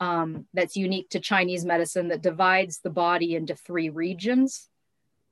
um, 0.00 0.46
that's 0.52 0.76
unique 0.76 1.10
to 1.10 1.20
Chinese 1.20 1.64
medicine 1.64 2.08
that 2.08 2.22
divides 2.22 2.78
the 2.78 2.90
body 2.90 3.34
into 3.34 3.54
three 3.54 3.90
regions. 3.90 4.68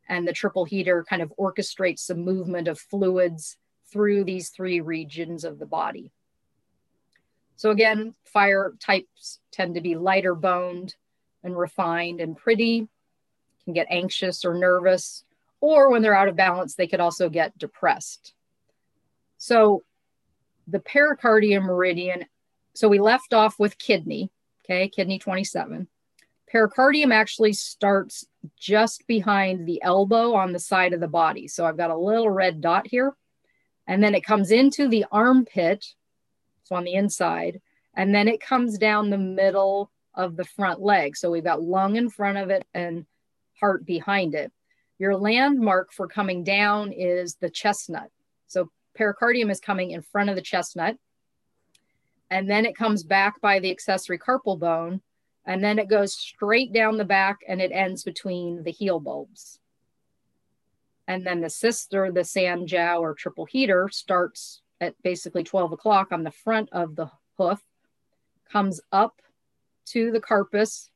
And 0.08 0.26
the 0.26 0.32
triple 0.32 0.64
heater 0.64 1.04
kind 1.08 1.22
of 1.22 1.32
orchestrates 1.38 2.06
the 2.06 2.14
movement 2.14 2.68
of 2.68 2.78
fluids 2.78 3.56
through 3.90 4.24
these 4.24 4.48
three 4.50 4.80
regions 4.80 5.44
of 5.44 5.58
the 5.58 5.66
body. 5.66 6.10
So, 7.56 7.70
again, 7.70 8.14
fire 8.24 8.74
types 8.80 9.38
tend 9.52 9.74
to 9.74 9.80
be 9.80 9.94
lighter 9.94 10.34
boned 10.34 10.96
and 11.44 11.56
refined 11.56 12.20
and 12.20 12.36
pretty, 12.36 12.88
can 13.64 13.72
get 13.72 13.86
anxious 13.90 14.44
or 14.44 14.54
nervous, 14.54 15.24
or 15.60 15.90
when 15.90 16.02
they're 16.02 16.14
out 16.14 16.28
of 16.28 16.36
balance, 16.36 16.74
they 16.74 16.88
could 16.88 17.00
also 17.00 17.28
get 17.28 17.56
depressed. 17.56 18.34
So, 19.38 19.82
the 20.72 20.80
pericardium 20.80 21.64
meridian. 21.64 22.26
So 22.74 22.88
we 22.88 22.98
left 22.98 23.32
off 23.32 23.58
with 23.58 23.78
kidney, 23.78 24.30
okay, 24.64 24.88
kidney 24.88 25.18
27. 25.18 25.86
Pericardium 26.52 27.12
actually 27.12 27.52
starts 27.52 28.26
just 28.58 29.06
behind 29.06 29.66
the 29.66 29.80
elbow 29.82 30.34
on 30.34 30.52
the 30.52 30.58
side 30.58 30.92
of 30.92 31.00
the 31.00 31.08
body. 31.08 31.46
So 31.46 31.64
I've 31.64 31.76
got 31.76 31.90
a 31.90 31.96
little 31.96 32.28
red 32.28 32.60
dot 32.60 32.86
here. 32.86 33.14
And 33.86 34.02
then 34.02 34.14
it 34.14 34.24
comes 34.24 34.50
into 34.50 34.88
the 34.88 35.06
armpit, 35.10 35.84
so 36.64 36.76
on 36.76 36.84
the 36.84 36.94
inside, 36.94 37.60
and 37.94 38.14
then 38.14 38.28
it 38.28 38.40
comes 38.40 38.78
down 38.78 39.10
the 39.10 39.18
middle 39.18 39.90
of 40.14 40.36
the 40.36 40.44
front 40.44 40.80
leg. 40.80 41.16
So 41.16 41.30
we've 41.30 41.44
got 41.44 41.62
lung 41.62 41.96
in 41.96 42.08
front 42.08 42.38
of 42.38 42.50
it 42.50 42.64
and 42.74 43.06
heart 43.60 43.84
behind 43.84 44.34
it. 44.34 44.52
Your 44.98 45.16
landmark 45.16 45.92
for 45.92 46.06
coming 46.06 46.44
down 46.44 46.92
is 46.92 47.34
the 47.34 47.50
chestnut. 47.50 48.10
So 48.46 48.70
pericardium 48.98 49.50
is 49.50 49.60
coming 49.60 49.90
in 49.90 50.02
front 50.02 50.30
of 50.30 50.36
the 50.36 50.42
chestnut. 50.42 50.96
And 52.30 52.48
then 52.48 52.64
it 52.64 52.76
comes 52.76 53.02
back 53.02 53.40
by 53.40 53.58
the 53.58 53.70
accessory 53.70 54.18
carpal 54.18 54.58
bone. 54.58 55.02
And 55.44 55.62
then 55.62 55.78
it 55.78 55.88
goes 55.88 56.14
straight 56.14 56.72
down 56.72 56.96
the 56.96 57.04
back 57.04 57.38
and 57.48 57.60
it 57.60 57.72
ends 57.72 58.04
between 58.04 58.62
the 58.62 58.70
heel 58.70 59.00
bulbs. 59.00 59.58
And 61.08 61.26
then 61.26 61.40
the 61.40 61.50
sister, 61.50 62.12
the 62.12 62.24
San 62.24 62.66
Sanjiao 62.66 63.00
or 63.00 63.14
triple 63.14 63.44
heater, 63.44 63.88
starts 63.90 64.62
at 64.80 64.94
basically 65.02 65.42
12 65.42 65.72
o'clock 65.72 66.12
on 66.12 66.22
the 66.22 66.30
front 66.30 66.68
of 66.72 66.96
the 66.96 67.10
hoof, 67.38 67.60
comes 68.50 68.80
up 68.92 69.20
to 69.86 70.10
the 70.12 70.20
carpus, 70.20 70.90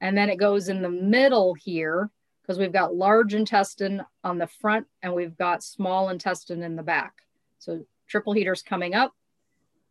and 0.00 0.16
then 0.16 0.30
it 0.30 0.38
goes 0.38 0.68
in 0.68 0.82
the 0.82 0.90
middle 0.90 1.54
here 1.54 2.10
because 2.42 2.58
we've 2.58 2.72
got 2.72 2.94
large 2.94 3.34
intestine 3.34 4.02
on 4.24 4.38
the 4.38 4.46
front 4.46 4.86
and 5.02 5.14
we've 5.14 5.36
got 5.36 5.62
small 5.62 6.08
intestine 6.08 6.62
in 6.62 6.74
the 6.74 6.82
back. 6.82 7.12
So 7.60 7.84
triple 8.08 8.32
heaters 8.32 8.62
coming 8.62 8.94
up. 8.94 9.12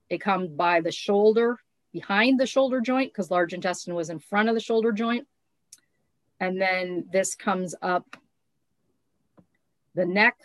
It 0.09 0.19
comes 0.19 0.49
by 0.49 0.81
the 0.81 0.91
shoulder, 0.91 1.57
behind 1.93 2.39
the 2.39 2.47
shoulder 2.47 2.81
joint, 2.81 3.13
because 3.13 3.31
large 3.31 3.53
intestine 3.53 3.95
was 3.95 4.09
in 4.09 4.19
front 4.19 4.49
of 4.49 4.55
the 4.55 4.61
shoulder 4.61 4.91
joint. 4.91 5.27
And 6.39 6.59
then 6.59 7.05
this 7.11 7.35
comes 7.35 7.75
up 7.81 8.17
the 9.95 10.05
neck 10.05 10.37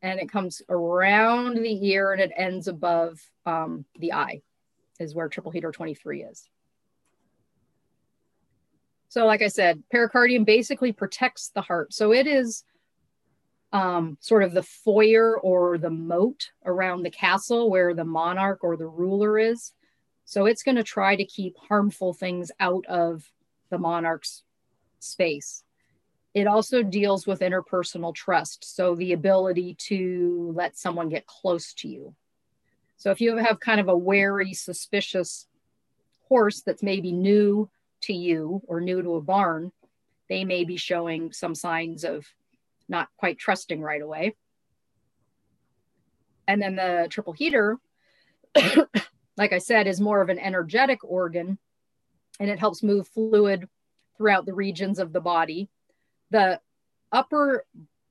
and 0.00 0.18
it 0.18 0.30
comes 0.30 0.62
around 0.68 1.56
the 1.56 1.88
ear 1.88 2.12
and 2.12 2.20
it 2.20 2.32
ends 2.36 2.68
above 2.68 3.20
um, 3.46 3.84
the 3.98 4.12
eye, 4.12 4.42
is 4.98 5.14
where 5.14 5.28
triple 5.28 5.52
heater 5.52 5.72
23 5.72 6.22
is. 6.24 6.48
So, 9.08 9.26
like 9.26 9.42
I 9.42 9.48
said, 9.48 9.82
pericardium 9.92 10.46
basically 10.46 10.90
protects 10.90 11.50
the 11.50 11.60
heart. 11.60 11.92
So, 11.92 12.12
it 12.12 12.26
is 12.26 12.64
um, 13.72 14.18
sort 14.20 14.42
of 14.42 14.52
the 14.52 14.62
foyer 14.62 15.38
or 15.40 15.78
the 15.78 15.90
moat 15.90 16.50
around 16.64 17.02
the 17.02 17.10
castle 17.10 17.70
where 17.70 17.94
the 17.94 18.04
monarch 18.04 18.62
or 18.62 18.76
the 18.76 18.86
ruler 18.86 19.38
is. 19.38 19.72
So 20.24 20.46
it's 20.46 20.62
going 20.62 20.76
to 20.76 20.82
try 20.82 21.16
to 21.16 21.24
keep 21.24 21.56
harmful 21.56 22.12
things 22.12 22.50
out 22.60 22.84
of 22.86 23.30
the 23.70 23.78
monarch's 23.78 24.44
space. 24.98 25.64
It 26.34 26.46
also 26.46 26.82
deals 26.82 27.26
with 27.26 27.40
interpersonal 27.40 28.14
trust. 28.14 28.76
So 28.76 28.94
the 28.94 29.12
ability 29.12 29.76
to 29.88 30.52
let 30.54 30.78
someone 30.78 31.08
get 31.08 31.26
close 31.26 31.74
to 31.74 31.88
you. 31.88 32.14
So 32.96 33.10
if 33.10 33.20
you 33.20 33.36
have 33.36 33.60
kind 33.60 33.80
of 33.80 33.88
a 33.88 33.96
wary, 33.96 34.54
suspicious 34.54 35.46
horse 36.28 36.62
that's 36.62 36.82
maybe 36.82 37.12
new 37.12 37.68
to 38.02 38.12
you 38.12 38.62
or 38.66 38.80
new 38.80 39.02
to 39.02 39.16
a 39.16 39.20
barn, 39.20 39.72
they 40.28 40.44
may 40.44 40.64
be 40.64 40.76
showing 40.76 41.32
some 41.32 41.54
signs 41.54 42.04
of 42.04 42.26
not 42.92 43.08
quite 43.16 43.38
trusting 43.38 43.82
right 43.82 44.00
away. 44.00 44.36
And 46.46 46.62
then 46.62 46.76
the 46.76 47.08
triple 47.10 47.32
heater, 47.32 47.78
like 49.36 49.52
I 49.52 49.58
said, 49.58 49.88
is 49.88 50.00
more 50.00 50.20
of 50.20 50.28
an 50.28 50.38
energetic 50.38 51.02
organ 51.02 51.58
and 52.38 52.50
it 52.50 52.60
helps 52.60 52.82
move 52.82 53.08
fluid 53.08 53.68
throughout 54.16 54.46
the 54.46 54.54
regions 54.54 54.98
of 54.98 55.12
the 55.12 55.20
body. 55.20 55.68
The 56.30 56.60
upper 57.10 57.64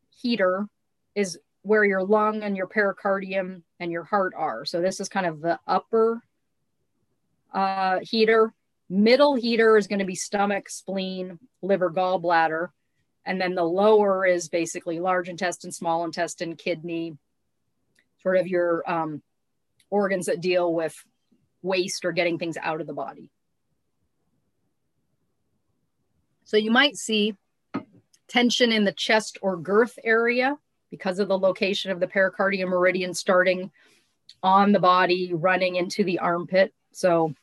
heater 0.10 0.68
is 1.16 1.40
where 1.64 1.84
your 1.84 2.04
lung 2.04 2.44
and 2.44 2.58
your 2.58 2.68
pericardium 2.68 3.64
and 3.80 3.92
your 3.92 4.04
heart 4.04 4.34
are. 4.36 4.66
So 4.66 4.82
this 4.82 5.00
is 5.00 5.10
kind 5.10 5.26
of 5.26 5.42
the 5.42 5.60
upper 5.68 6.22
uh, 7.54 8.00
heater. 8.02 8.54
Middle 8.90 9.36
heater 9.36 9.78
is 9.78 9.88
going 9.88 10.00
to 10.00 10.06
be 10.06 10.16
stomach, 10.16 10.70
spleen, 10.70 11.40
liver, 11.62 11.92
gallbladder. 11.92 12.70
And 13.26 13.40
then 13.40 13.56
the 13.56 13.64
lower 13.64 14.26
is 14.26 14.50
basically 14.50 15.00
large 15.00 15.30
intestine, 15.30 15.72
small 15.72 16.06
intestine, 16.06 16.56
kidney, 16.56 17.18
sort 18.22 18.38
of 18.38 18.48
your 18.48 18.90
um, 18.90 19.22
organs 19.90 20.26
that 20.26 20.42
deal 20.42 20.74
with 20.74 20.96
waste 21.62 22.06
or 22.06 22.12
getting 22.12 22.40
things 22.40 22.58
out 22.62 22.82
of 22.82 22.88
the 22.88 22.94
body. 22.94 23.30
So 26.44 26.58
you 26.58 26.72
might 26.72 26.98
see 26.98 27.36
tension 28.28 28.72
in 28.72 28.86
the 28.86 28.92
chest 28.92 29.38
or 29.42 29.58
girth 29.58 29.98
area 30.04 30.58
because 30.90 31.20
of 31.20 31.28
the 31.28 31.38
location 31.38 31.92
of 31.92 32.00
the 32.00 32.08
pericardium 32.08 32.70
meridian 32.70 33.14
starting 33.14 33.72
on 34.44 34.72
the 34.72 34.80
body, 34.80 35.34
running 35.34 35.76
into 35.76 36.04
the 36.04 36.20
armpit. 36.20 36.74
So 36.92 37.34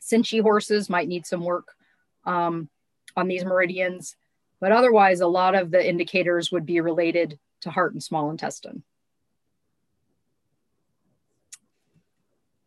cinchy 0.00 0.40
horses 0.40 0.90
might 0.90 1.08
need 1.08 1.26
some 1.26 1.44
work 1.44 1.68
um, 2.24 2.68
on 3.16 3.28
these 3.28 3.44
meridians. 3.44 4.16
But 4.60 4.72
otherwise, 4.72 5.20
a 5.20 5.26
lot 5.26 5.54
of 5.54 5.70
the 5.70 5.86
indicators 5.86 6.50
would 6.50 6.64
be 6.64 6.80
related 6.80 7.38
to 7.62 7.70
heart 7.70 7.92
and 7.92 8.02
small 8.02 8.30
intestine. 8.30 8.82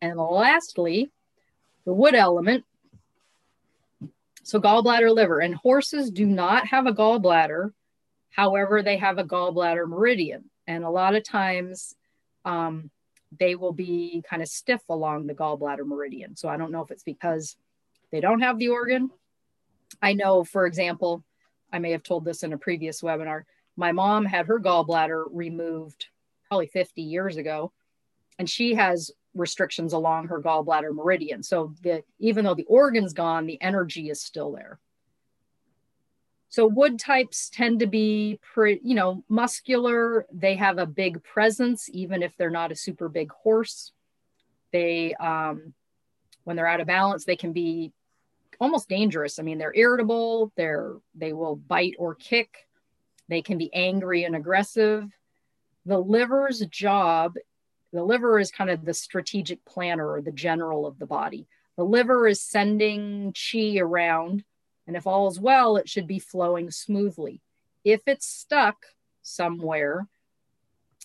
And 0.02 0.18
lastly, 0.18 1.12
the 1.86 1.94
wood 1.94 2.16
element. 2.16 2.66
So 4.44 4.62
gallbladder, 4.62 5.14
liver, 5.14 5.40
and 5.40 5.56
horses 5.56 6.12
do 6.12 6.26
not 6.26 6.68
have 6.68 6.86
a 6.86 6.94
gallbladder. 6.94 7.74
However, 8.30 8.84
they 8.84 8.98
have 8.98 9.18
a 9.18 9.24
gallbladder 9.24 9.88
meridian. 9.88 10.46
And 10.68 10.84
a 10.84 10.90
lot 10.90 11.16
of 11.16 11.24
times 11.24 11.96
um, 12.46 12.92
they 13.38 13.56
will 13.56 13.74
be 13.74 14.24
kind 14.30 14.42
of 14.42 14.48
stiff 14.48 14.82
along 14.90 15.28
the 15.28 15.34
gallbladder 15.34 15.86
meridian. 15.86 16.36
So 16.36 16.48
I 16.48 16.58
don't 16.58 16.72
know 16.72 16.82
if 16.82 16.92
it's 16.92 17.04
because 17.04 17.58
they 18.12 18.20
don't 18.20 18.42
have 18.42 18.58
the 18.58 18.70
organ. 18.70 19.10
I 20.02 20.14
know, 20.14 20.44
for 20.44 20.66
example, 20.66 21.24
I 21.72 21.80
may 21.80 21.92
have 21.92 22.04
told 22.04 22.26
this 22.26 22.44
in 22.44 22.54
a 22.54 22.58
previous 22.58 23.02
webinar. 23.02 23.44
My 23.76 23.92
mom 23.92 24.26
had 24.26 24.48
her 24.48 24.60
gallbladder 24.60 25.26
removed 25.32 26.08
probably 26.48 26.68
50 26.68 27.02
years 27.02 27.38
ago, 27.38 27.72
and 28.40 28.50
she 28.50 28.74
has 28.76 29.12
restrictions 29.36 29.94
along 29.94 30.28
her 30.28 30.42
gallbladder 30.42 30.94
meridian. 30.94 31.44
So 31.44 31.74
the, 31.82 32.04
even 32.20 32.46
though 32.46 32.56
the 32.56 32.66
organ's 32.66 33.14
gone, 33.14 33.46
the 33.46 33.62
energy 33.62 34.10
is 34.10 34.22
still 34.22 34.52
there. 34.52 34.80
So 36.50 36.66
wood 36.66 36.98
types 36.98 37.50
tend 37.50 37.82
to 37.82 37.88
be 37.88 38.40
pretty, 38.54 38.82
you 38.84 38.96
know, 38.96 39.24
muscular. 39.28 40.26
They 40.32 40.56
have 40.56 40.78
a 40.78 40.86
big 40.86 41.24
presence, 41.24 41.90
even 41.92 42.24
if 42.24 42.36
they're 42.38 42.50
not 42.50 42.72
a 42.72 42.76
super 42.76 43.10
big 43.10 43.32
horse. 43.32 43.92
They, 44.72 45.14
um, 45.16 45.74
when 46.46 46.56
they're 46.56 46.68
out 46.68 46.80
of 46.80 46.88
balance, 46.88 47.26
they 47.26 47.36
can 47.36 47.52
be 47.52 47.92
almost 48.60 48.90
dangerous. 48.90 49.40
I 49.40 49.44
mean, 49.44 49.58
they're 49.58 49.76
irritable. 49.76 50.52
They're 50.56 50.96
they 51.16 51.34
will 51.34 51.56
bite 51.56 51.96
or 52.00 52.16
kick. 52.16 52.68
They 53.30 53.42
can 53.42 53.58
be 53.58 53.74
angry 53.74 54.24
and 54.24 54.36
aggressive. 54.36 55.10
The 55.86 56.00
liver's 56.00 56.60
job, 56.68 57.36
the 57.94 58.04
liver 58.04 58.40
is 58.40 58.52
kind 58.52 58.70
of 58.70 58.86
the 58.86 58.94
strategic 58.94 59.64
planner 59.66 60.12
or 60.12 60.22
the 60.22 60.32
general 60.32 60.86
of 60.86 61.00
the 61.00 61.06
body. 61.06 61.48
The 61.78 61.84
liver 61.86 62.28
is 62.28 62.42
sending 62.42 63.34
chi 63.34 63.78
around 63.78 64.44
and 64.88 64.96
if 64.96 65.06
all 65.06 65.28
is 65.28 65.40
well, 65.40 65.76
it 65.76 65.90
should 65.90 66.08
be 66.08 66.20
flowing 66.20 66.72
smoothly. 66.72 67.42
If 67.84 68.02
it's 68.08 68.26
stuck 68.26 68.86
somewhere, 69.22 70.08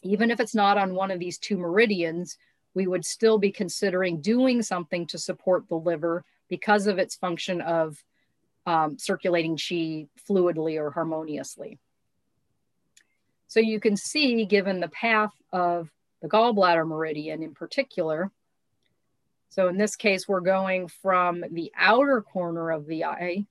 even 0.02 0.30
if 0.30 0.40
it's 0.40 0.54
not 0.54 0.78
on 0.78 0.94
one 0.94 1.10
of 1.10 1.18
these 1.18 1.38
two 1.38 1.58
meridians, 1.58 2.38
we 2.74 2.86
would 2.86 3.04
still 3.04 3.38
be 3.38 3.50
considering 3.50 4.20
doing 4.20 4.62
something 4.62 5.06
to 5.08 5.18
support 5.18 5.68
the 5.68 5.76
liver 5.76 6.24
because 6.52 6.86
of 6.86 6.98
its 6.98 7.14
function 7.16 7.62
of 7.62 7.96
um, 8.66 8.98
circulating 8.98 9.56
chi 9.56 10.06
fluidly 10.28 10.78
or 10.78 10.90
harmoniously. 10.90 11.78
So 13.46 13.58
you 13.58 13.80
can 13.80 13.96
see, 13.96 14.44
given 14.44 14.78
the 14.78 14.90
path 14.90 15.32
of 15.50 15.88
the 16.20 16.28
gallbladder 16.28 16.86
meridian 16.86 17.42
in 17.42 17.54
particular, 17.54 18.30
so 19.48 19.68
in 19.68 19.78
this 19.78 19.96
case, 19.96 20.28
we're 20.28 20.40
going 20.40 20.88
from 20.88 21.42
the 21.50 21.72
outer 21.74 22.20
corner 22.20 22.70
of 22.70 22.86
the 22.86 23.06
eye 23.06 23.46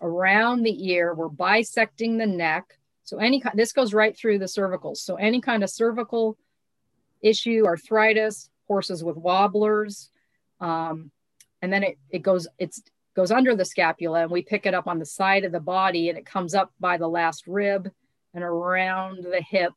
around 0.00 0.62
the 0.62 0.88
ear. 0.90 1.12
We're 1.12 1.28
bisecting 1.28 2.16
the 2.16 2.26
neck. 2.26 2.78
So 3.04 3.18
any 3.18 3.42
this 3.52 3.74
goes 3.74 3.92
right 3.92 4.16
through 4.16 4.38
the 4.38 4.46
cervicals. 4.46 4.98
So 4.98 5.16
any 5.16 5.42
kind 5.42 5.62
of 5.62 5.68
cervical 5.68 6.38
issue, 7.20 7.64
arthritis, 7.66 8.48
horses 8.68 9.04
with 9.04 9.18
wobblers, 9.18 10.08
um, 10.60 11.10
and 11.62 11.72
then 11.72 11.82
it, 11.82 11.98
it 12.10 12.22
goes, 12.22 12.46
it's 12.58 12.82
goes 13.14 13.30
under 13.30 13.54
the 13.54 13.64
scapula 13.64 14.22
and 14.22 14.30
we 14.30 14.42
pick 14.42 14.66
it 14.66 14.74
up 14.74 14.86
on 14.86 14.98
the 14.98 15.06
side 15.06 15.44
of 15.44 15.52
the 15.52 15.60
body 15.60 16.08
and 16.08 16.18
it 16.18 16.26
comes 16.26 16.54
up 16.54 16.72
by 16.80 16.96
the 16.96 17.08
last 17.08 17.46
rib 17.46 17.90
and 18.34 18.42
around 18.42 19.22
the 19.22 19.42
hip 19.42 19.72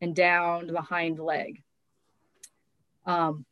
and 0.00 0.14
down 0.14 0.66
to 0.66 0.72
the 0.72 0.80
hind 0.80 1.18
leg. 1.18 1.62
Um, 3.04 3.44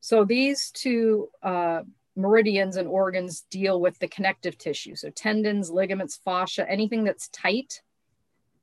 so 0.00 0.24
these 0.24 0.70
two 0.70 1.28
uh, 1.42 1.82
meridians 2.16 2.76
and 2.76 2.88
organs 2.88 3.42
deal 3.50 3.80
with 3.80 3.98
the 3.98 4.08
connective 4.08 4.58
tissue. 4.58 4.96
So 4.96 5.10
tendons, 5.10 5.70
ligaments, 5.70 6.18
fascia, 6.24 6.68
anything 6.68 7.04
that's 7.04 7.28
tight, 7.28 7.82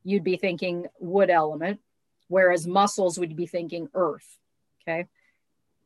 you'd 0.03 0.23
be 0.23 0.37
thinking 0.37 0.87
wood 0.99 1.29
element, 1.29 1.79
whereas 2.27 2.67
muscles 2.67 3.19
would 3.19 3.35
be 3.35 3.45
thinking 3.45 3.87
earth. 3.93 4.39
Okay. 4.81 5.07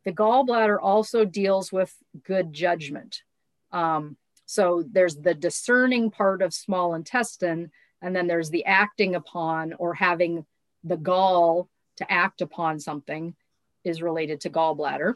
The 0.05 0.11
gallbladder 0.11 0.77
also 0.81 1.25
deals 1.25 1.71
with 1.71 1.93
good 2.23 2.53
judgment. 2.53 3.23
Um, 3.71 4.17
so 4.45 4.83
there's 4.91 5.15
the 5.15 5.33
discerning 5.33 6.11
part 6.11 6.41
of 6.41 6.53
small 6.53 6.93
intestine, 6.93 7.71
and 8.01 8.15
then 8.15 8.27
there's 8.27 8.49
the 8.49 8.65
acting 8.65 9.15
upon 9.15 9.73
or 9.73 9.93
having 9.93 10.45
the 10.83 10.97
gall 10.97 11.69
to 11.97 12.11
act 12.11 12.41
upon 12.41 12.79
something 12.79 13.35
is 13.83 14.01
related 14.01 14.41
to 14.41 14.49
gallbladder. 14.49 15.15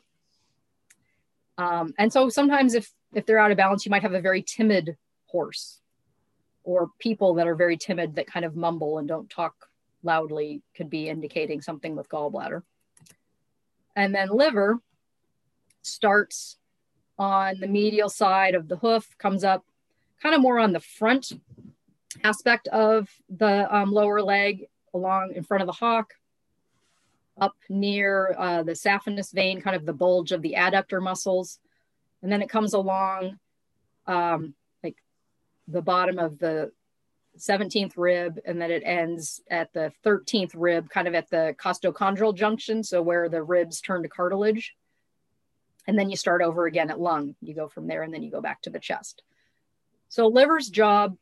Um, 1.58 1.94
and 1.98 2.12
so 2.12 2.30
sometimes 2.30 2.74
if 2.74 2.92
if 3.14 3.26
they're 3.26 3.40
out 3.40 3.52
of 3.52 3.58
balance, 3.58 3.86
you 3.86 3.90
might 3.90 4.02
have 4.02 4.14
a 4.14 4.22
very 4.22 4.42
timid 4.42 4.98
horse 5.28 5.80
or 6.64 6.90
people 7.00 7.36
that 7.36 7.48
are 7.48 7.56
very 7.56 7.78
timid 7.78 8.16
that 8.16 8.28
kind 8.28 8.46
of 8.46 8.56
mumble 8.56 8.98
and 8.98 9.08
don't 9.08 9.30
talk 9.30 9.56
loudly 10.04 10.62
could 10.76 10.90
be 10.90 11.08
indicating 11.08 11.62
something 11.62 11.96
with 11.96 12.10
gallbladder. 12.10 12.62
And 13.98 14.14
then 14.14 14.30
liver 14.30 14.80
starts 15.82 16.58
on 17.18 17.60
the 17.60 17.68
medial 17.68 18.10
side 18.10 18.54
of 18.54 18.68
the 18.68 18.78
hoof, 18.78 19.18
comes 19.18 19.44
up 19.44 19.66
kind 20.22 20.36
of 20.36 20.42
more 20.42 20.60
on 20.60 20.72
the 20.72 20.80
front 20.80 21.34
aspect 22.24 22.68
of 22.68 23.10
the 23.28 23.76
um, 23.76 23.92
lower 23.92 24.22
leg 24.22 24.68
along 24.94 25.34
in 25.36 25.44
front 25.44 25.64
of 25.64 25.68
the 25.68 25.74
hock 25.74 26.14
up 27.42 27.56
near 27.70 28.36
uh, 28.38 28.62
the 28.62 28.74
saphenous 28.74 29.34
vein, 29.34 29.62
kind 29.62 29.76
of 29.76 29.86
the 29.86 29.94
bulge 29.94 30.32
of 30.32 30.44
the 30.44 30.54
adductor 30.56 31.02
muscles. 31.02 31.60
And 32.22 32.32
then 32.32 32.44
it 32.44 32.50
comes 32.50 32.74
along 32.74 33.40
um, 34.06 34.54
like 34.84 34.98
the 35.68 35.82
bottom 35.82 36.20
of 36.20 36.38
the 36.38 36.72
17th 37.38 37.94
rib, 37.98 38.40
and 38.46 38.62
then 38.62 38.72
it 38.72 38.84
ends 38.86 39.42
at 39.50 39.74
the 39.74 39.92
13th 40.06 40.52
rib, 40.56 40.90
kind 40.90 41.08
of 41.08 41.16
at 41.16 41.30
the 41.30 41.56
costochondral 41.58 42.36
junction. 42.36 42.84
So 42.84 43.02
where 43.02 43.30
the 43.30 43.44
ribs 43.44 43.82
turn 43.82 44.04
to 44.04 44.10
cartilage. 44.10 44.76
And 45.88 45.98
then 45.98 46.10
you 46.10 46.18
start 46.18 46.42
over 46.42 46.66
again 46.66 46.90
at 46.92 47.00
lung. 47.00 47.36
You 47.42 47.54
go 47.54 47.68
from 47.68 47.88
there 47.88 48.04
and 48.04 48.14
then 48.14 48.22
you 48.24 48.30
go 48.30 48.42
back 48.42 48.62
to 48.64 48.70
the 48.70 48.80
chest. 48.80 49.24
So 50.10 50.28
liver's 50.28 50.70
job, 50.70 51.18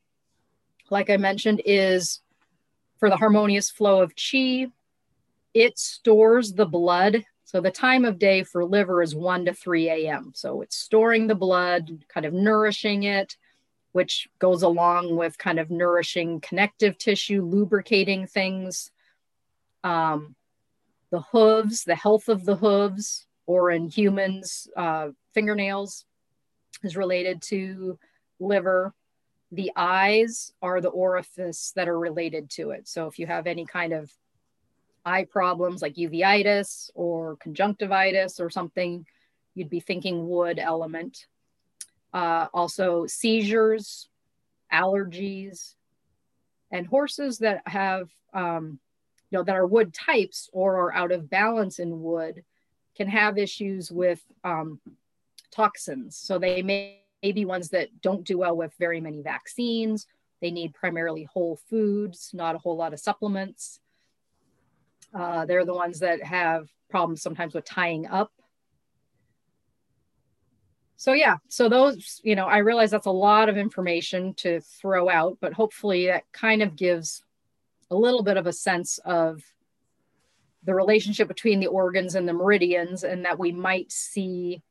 like 0.89 1.09
I 1.09 1.18
mentioned, 1.18 1.61
is 1.66 2.22
for 2.97 3.09
the 3.09 3.18
harmonious 3.18 3.70
flow 3.70 4.01
of 4.01 4.13
chi, 4.16 4.68
it 5.53 5.78
stores 5.78 6.53
the 6.53 6.66
blood. 6.66 7.26
So 7.43 7.61
the 7.61 7.72
time 7.72 8.05
of 8.05 8.20
day 8.20 8.43
for 8.43 8.66
liver 8.66 9.01
is 9.01 9.16
1 9.16 9.45
to 9.45 9.53
3 9.53 9.89
a.m. 9.89 10.32
So 10.36 10.61
it's 10.61 10.76
storing 10.76 11.28
the 11.28 11.36
blood, 11.36 12.03
kind 12.07 12.26
of 12.26 12.34
nourishing 12.34 13.03
it, 13.03 13.38
which 13.96 14.28
goes 14.39 14.62
along 14.62 15.16
with 15.16 15.38
kind 15.38 15.58
of 15.58 15.72
nourishing 15.72 16.41
connective 16.41 16.98
tissue, 16.98 17.41
lubricating 17.41 18.28
things. 18.28 18.91
Um, 19.86 20.36
the 21.12 21.22
hooves, 21.22 21.86
the 21.86 21.96
health 21.96 22.28
of 22.28 22.43
the 22.43 22.58
hooves, 22.58 23.26
or 23.46 23.72
in 23.72 23.88
humans, 23.88 24.68
uh, 24.76 25.12
fingernails 25.34 26.04
is 26.84 26.98
related 26.98 27.41
to 27.43 27.98
liver. 28.38 28.93
The 29.54 29.72
eyes 29.78 30.52
are 30.62 30.82
the 30.82 30.89
orifice 30.89 31.72
that 31.78 31.88
are 31.88 31.98
related 31.98 32.50
to 32.58 32.72
it. 32.72 32.89
So 32.89 33.08
if 33.08 33.18
you 33.18 33.28
have 33.28 33.48
any 33.48 33.66
kind 33.66 33.93
of 33.93 34.12
eye 35.06 35.24
problems 35.24 35.82
like 35.82 35.96
uveitis 35.96 36.89
or 36.96 37.38
conjunctivitis 37.38 38.41
or 38.41 38.50
something, 38.50 39.06
you'd 39.54 39.70
be 39.70 39.80
thinking 39.80 40.28
wood 40.28 40.60
element. 40.60 41.28
Uh, 42.16 42.47
also, 42.53 43.05
seizures, 43.07 44.07
allergies, 44.72 45.76
and 46.72 46.88
horses 46.88 47.39
that 47.39 47.61
have, 47.68 48.09
um, 48.34 48.80
you 49.30 49.38
know, 49.38 49.43
that 49.43 49.57
are 49.57 49.68
wood 49.68 49.93
types 49.93 50.49
or 50.53 50.78
are 50.78 50.93
out 50.93 51.11
of 51.11 51.30
balance 51.30 51.78
in 51.78 52.01
wood 52.01 52.45
can 52.95 53.09
have 53.09 53.38
issues 53.38 53.91
with 53.91 54.22
um, 54.45 54.80
toxins. 55.51 56.16
So 56.16 56.39
they 56.39 56.61
may, 56.61 57.01
may 57.22 57.34
be 57.34 57.43
ones 57.43 57.68
that 57.72 57.89
don't 58.01 58.24
do 58.24 58.38
well 58.38 58.55
with 58.55 58.74
very 58.80 59.01
many 59.01 59.22
vaccines. 59.22 60.07
They 60.41 60.51
need 60.51 60.74
primarily 60.74 61.24
whole 61.24 61.59
foods, 61.70 62.32
not 62.34 62.55
a 62.55 62.59
whole 62.59 62.78
lot 62.78 62.93
of 62.93 63.01
supplements. 63.01 63.82
Uh, 65.13 65.45
they're 65.45 65.66
the 65.66 65.74
ones 65.74 65.99
that 65.99 66.24
have 66.24 66.70
problems 66.89 67.22
sometimes 67.22 67.53
with 67.53 67.66
tying 67.66 68.07
up. 68.07 68.32
So 70.98 71.14
yeah, 71.14 71.38
so 71.50 71.68
those, 71.68 72.22
you 72.24 72.36
know, 72.36 72.46
I 72.46 72.60
realize 72.60 72.91
that's 72.91 73.06
a 73.06 73.12
lot 73.12 73.50
of 73.50 73.58
information 73.58 74.34
to 74.36 74.62
throw 74.62 75.10
out, 75.10 75.38
but 75.41 75.54
hopefully 75.54 76.08
that 76.08 76.24
kind 76.32 76.62
of 76.62 76.76
gives 76.76 77.24
a 77.91 77.96
little 77.96 78.24
bit 78.24 78.38
of 78.38 78.48
a 78.48 78.54
sense 78.54 79.00
of 79.06 79.41
the 80.64 80.74
relationship 80.74 81.28
between 81.28 81.60
the 81.60 81.68
organs 81.68 82.16
and 82.16 82.28
the 82.28 82.34
meridians 82.34 83.04
and 83.04 83.26
that 83.26 83.38
we 83.38 83.52
might 83.52 83.91
see 83.91 84.62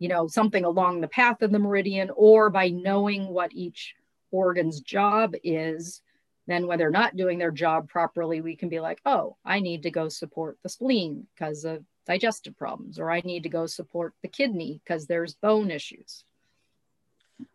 you 0.00 0.08
know 0.08 0.26
something 0.26 0.64
along 0.64 1.00
the 1.00 1.06
path 1.06 1.42
of 1.42 1.52
the 1.52 1.58
meridian 1.60 2.10
or 2.16 2.50
by 2.50 2.68
knowing 2.68 3.28
what 3.28 3.52
each 3.52 3.94
organ's 4.32 4.80
job 4.80 5.34
is 5.44 6.02
then 6.50 6.66
when 6.66 6.78
they're 6.78 6.90
not 6.90 7.16
doing 7.16 7.38
their 7.38 7.52
job 7.52 7.88
properly, 7.88 8.40
we 8.40 8.56
can 8.56 8.68
be 8.68 8.80
like, 8.80 9.00
oh, 9.06 9.36
I 9.44 9.60
need 9.60 9.84
to 9.84 9.90
go 9.90 10.08
support 10.08 10.58
the 10.62 10.68
spleen 10.68 11.26
because 11.32 11.64
of 11.64 11.84
digestive 12.10 12.58
problems, 12.58 12.98
or 12.98 13.08
I 13.08 13.20
need 13.24 13.44
to 13.44 13.48
go 13.48 13.66
support 13.66 14.14
the 14.20 14.28
kidney 14.28 14.80
because 14.82 15.06
there's 15.06 15.34
bone 15.34 15.70
issues. 15.70 16.24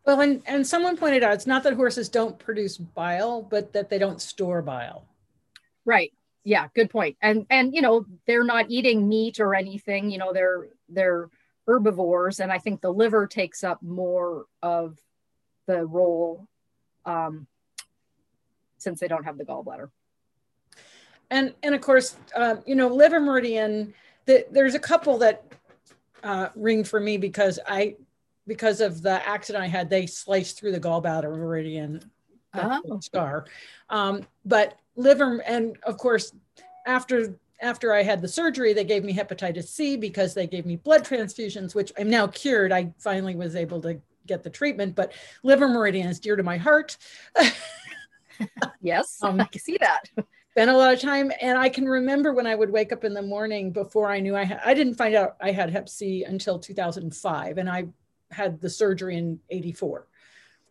Well, 0.06 0.22
and, 0.22 0.42
and 0.46 0.66
someone 0.66 0.96
pointed 0.96 1.24
out 1.24 1.34
it's 1.34 1.46
not 1.46 1.64
that 1.64 1.74
horses 1.74 2.08
don't 2.08 2.40
produce 2.40 2.78
bile, 2.78 3.42
but 3.42 3.74
that 3.74 3.90
they 3.90 3.98
don't 3.98 4.22
store 4.22 4.62
bile. 4.62 5.06
Right. 5.84 6.14
Yeah, 6.46 6.68
good 6.74 6.90
point. 6.90 7.18
And 7.22 7.46
and 7.50 7.76
you 7.76 7.82
know, 7.82 8.06
they're 8.28 8.46
not 8.46 8.68
eating 8.70 9.10
meat 9.10 9.42
or 9.42 9.56
anything, 9.56 10.10
you 10.10 10.20
know, 10.20 10.32
they're 10.32 10.70
they're 10.88 11.30
herbivores. 11.68 12.40
And 12.40 12.50
I 12.50 12.60
think 12.60 12.80
the 12.80 12.94
liver 12.94 13.28
takes 13.28 13.62
up 13.64 13.82
more 13.82 14.46
of 14.62 14.98
the 15.68 15.86
role 15.86 16.48
um, 17.06 17.48
since 18.78 19.00
they 19.02 19.10
don't 19.10 19.26
have 19.26 19.38
the 19.38 19.44
gallbladder. 19.44 19.90
And 21.30 21.54
and 21.62 21.76
of 21.76 21.82
course, 21.82 22.16
uh, 22.36 22.58
you 22.66 22.76
know, 22.76 22.88
liver 22.88 23.20
meridian 23.20 23.94
the, 24.26 24.46
there's 24.52 24.76
a 24.76 24.80
couple 24.80 25.18
that 25.20 25.44
uh, 26.24 26.50
ring 26.56 26.84
for 26.84 27.00
me 27.00 27.18
because 27.18 27.60
I, 27.68 27.96
because 28.48 28.82
of 28.82 29.02
the 29.02 29.28
accident 29.28 29.64
I 29.64 29.68
had, 29.68 29.90
they 29.90 30.06
sliced 30.06 30.60
through 30.60 30.72
the 30.72 30.80
gallbladder 30.80 31.36
meridian 31.36 32.02
oh. 32.54 33.00
scar. 33.00 33.46
Um, 33.90 34.26
but 34.46 34.80
liver, 34.96 35.42
and 35.42 35.78
of 35.84 35.98
course, 35.98 36.34
after 36.86 37.38
after 37.62 37.94
I 37.94 38.04
had 38.04 38.22
the 38.22 38.28
surgery, 38.28 38.74
they 38.74 38.84
gave 38.84 39.04
me 39.04 39.14
hepatitis 39.14 39.68
C 39.68 39.96
because 39.96 40.34
they 40.34 40.46
gave 40.46 40.66
me 40.66 40.76
blood 40.76 41.06
transfusions, 41.06 41.74
which 41.74 41.92
I'm 41.98 42.10
now 42.10 42.28
cured. 42.28 42.72
I 42.72 42.94
finally 43.00 43.36
was 43.36 43.56
able 43.56 43.82
to 43.82 44.00
get 44.28 44.44
the 44.44 44.50
treatment, 44.50 44.96
but 44.96 45.14
liver 45.42 45.68
meridian 45.68 46.08
is 46.08 46.20
dear 46.20 46.36
to 46.36 46.44
my 46.44 46.58
heart. 46.58 46.98
yes, 48.82 49.20
um, 49.22 49.40
I 49.40 49.46
can 49.46 49.62
see 49.62 49.78
that. 49.80 50.10
Spent 50.56 50.72
a 50.72 50.78
lot 50.78 50.94
of 50.94 51.02
time, 51.02 51.32
and 51.42 51.58
I 51.58 51.68
can 51.68 51.86
remember 51.86 52.34
when 52.34 52.48
I 52.48 52.56
would 52.56 52.70
wake 52.70 52.94
up 52.94 53.04
in 53.04 53.14
the 53.14 53.22
morning 53.22 53.72
before 53.72 54.10
I 54.10 54.22
knew 54.22 54.36
I 54.36 54.46
had. 54.46 54.62
I 54.64 54.74
didn't 54.74 54.96
find 54.96 55.14
out 55.14 55.36
I 55.42 55.52
had 55.52 55.70
Hep 55.70 55.90
C 55.90 56.24
until 56.24 56.58
2005, 56.58 57.58
and 57.58 57.70
I 57.70 57.88
had 58.32 58.62
the 58.62 58.70
surgery 58.70 59.18
in 59.18 59.40
'84. 59.50 60.08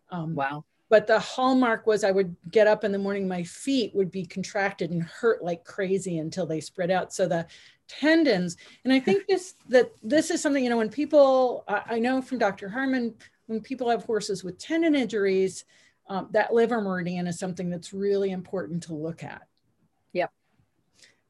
Um, 0.09 0.35
wow 0.35 0.63
but 0.89 1.07
the 1.07 1.19
hallmark 1.19 1.87
was 1.87 2.03
I 2.03 2.11
would 2.11 2.35
get 2.51 2.67
up 2.67 2.83
in 2.83 2.91
the 2.91 2.97
morning, 2.97 3.27
my 3.27 3.43
feet 3.43 3.93
would 3.95 4.11
be 4.11 4.25
contracted 4.25 4.91
and 4.91 5.01
hurt 5.03 5.43
like 5.43 5.63
crazy 5.63 6.19
until 6.19 6.45
they 6.45 6.61
spread 6.61 6.91
out. 6.91 7.13
So 7.13 7.27
the 7.27 7.47
tendons, 7.87 8.57
and 8.83 8.93
I 8.93 8.99
think 8.99 9.25
this 9.27 9.55
that 9.69 9.91
this 10.03 10.29
is 10.29 10.41
something 10.41 10.63
you 10.63 10.69
know 10.69 10.77
when 10.77 10.89
people 10.89 11.63
I 11.67 11.99
know 11.99 12.21
from 12.21 12.37
Dr. 12.37 12.69
Harman 12.69 13.15
when 13.47 13.61
people 13.61 13.89
have 13.89 14.03
horses 14.05 14.43
with 14.43 14.57
tendon 14.57 14.95
injuries, 14.95 15.65
um, 16.07 16.29
that 16.31 16.53
liver 16.53 16.81
meridian 16.81 17.27
is 17.27 17.37
something 17.37 17.69
that's 17.69 17.93
really 17.93 18.31
important 18.31 18.83
to 18.83 18.93
look 18.93 19.23
at. 19.23 19.41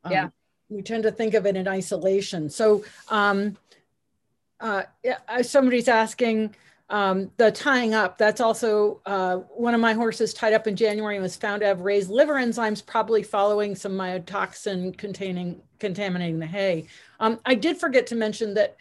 Um, 0.06 0.12
yeah. 0.12 0.30
We 0.70 0.82
tend 0.82 1.04
to 1.04 1.12
think 1.12 1.34
of 1.34 1.46
it 1.46 1.56
in 1.56 1.68
isolation. 1.68 2.50
So 2.50 2.84
um, 3.10 3.58
uh, 4.60 4.84
somebody's 5.42 5.88
asking 5.88 6.56
um, 6.90 7.32
the 7.38 7.52
tying 7.52 7.94
up, 7.94 8.18
that's 8.18 8.42
also 8.42 9.02
uh, 9.06 9.38
one 9.38 9.74
of 9.74 9.82
my 9.82 9.94
horses 9.94 10.34
tied 10.34 10.54
up 10.54 10.68
in 10.68 10.76
January 10.76 11.16
and 11.16 11.24
was 11.24 11.36
found 11.36 11.62
to 11.62 11.68
have 11.68 11.82
raised 11.82 12.10
liver 12.10 12.36
enzymes, 12.36 12.86
probably 12.86 13.24
following 13.24 13.76
some 13.76 13.94
mycotoxin 13.94 14.96
containing 14.98 15.62
contaminating 15.80 16.40
the 16.40 16.46
hay. 16.46 16.88
Um, 17.20 17.40
I 17.46 17.56
did 17.56 17.78
forget 17.78 18.08
to 18.08 18.16
mention 18.16 18.54
that 18.54 18.78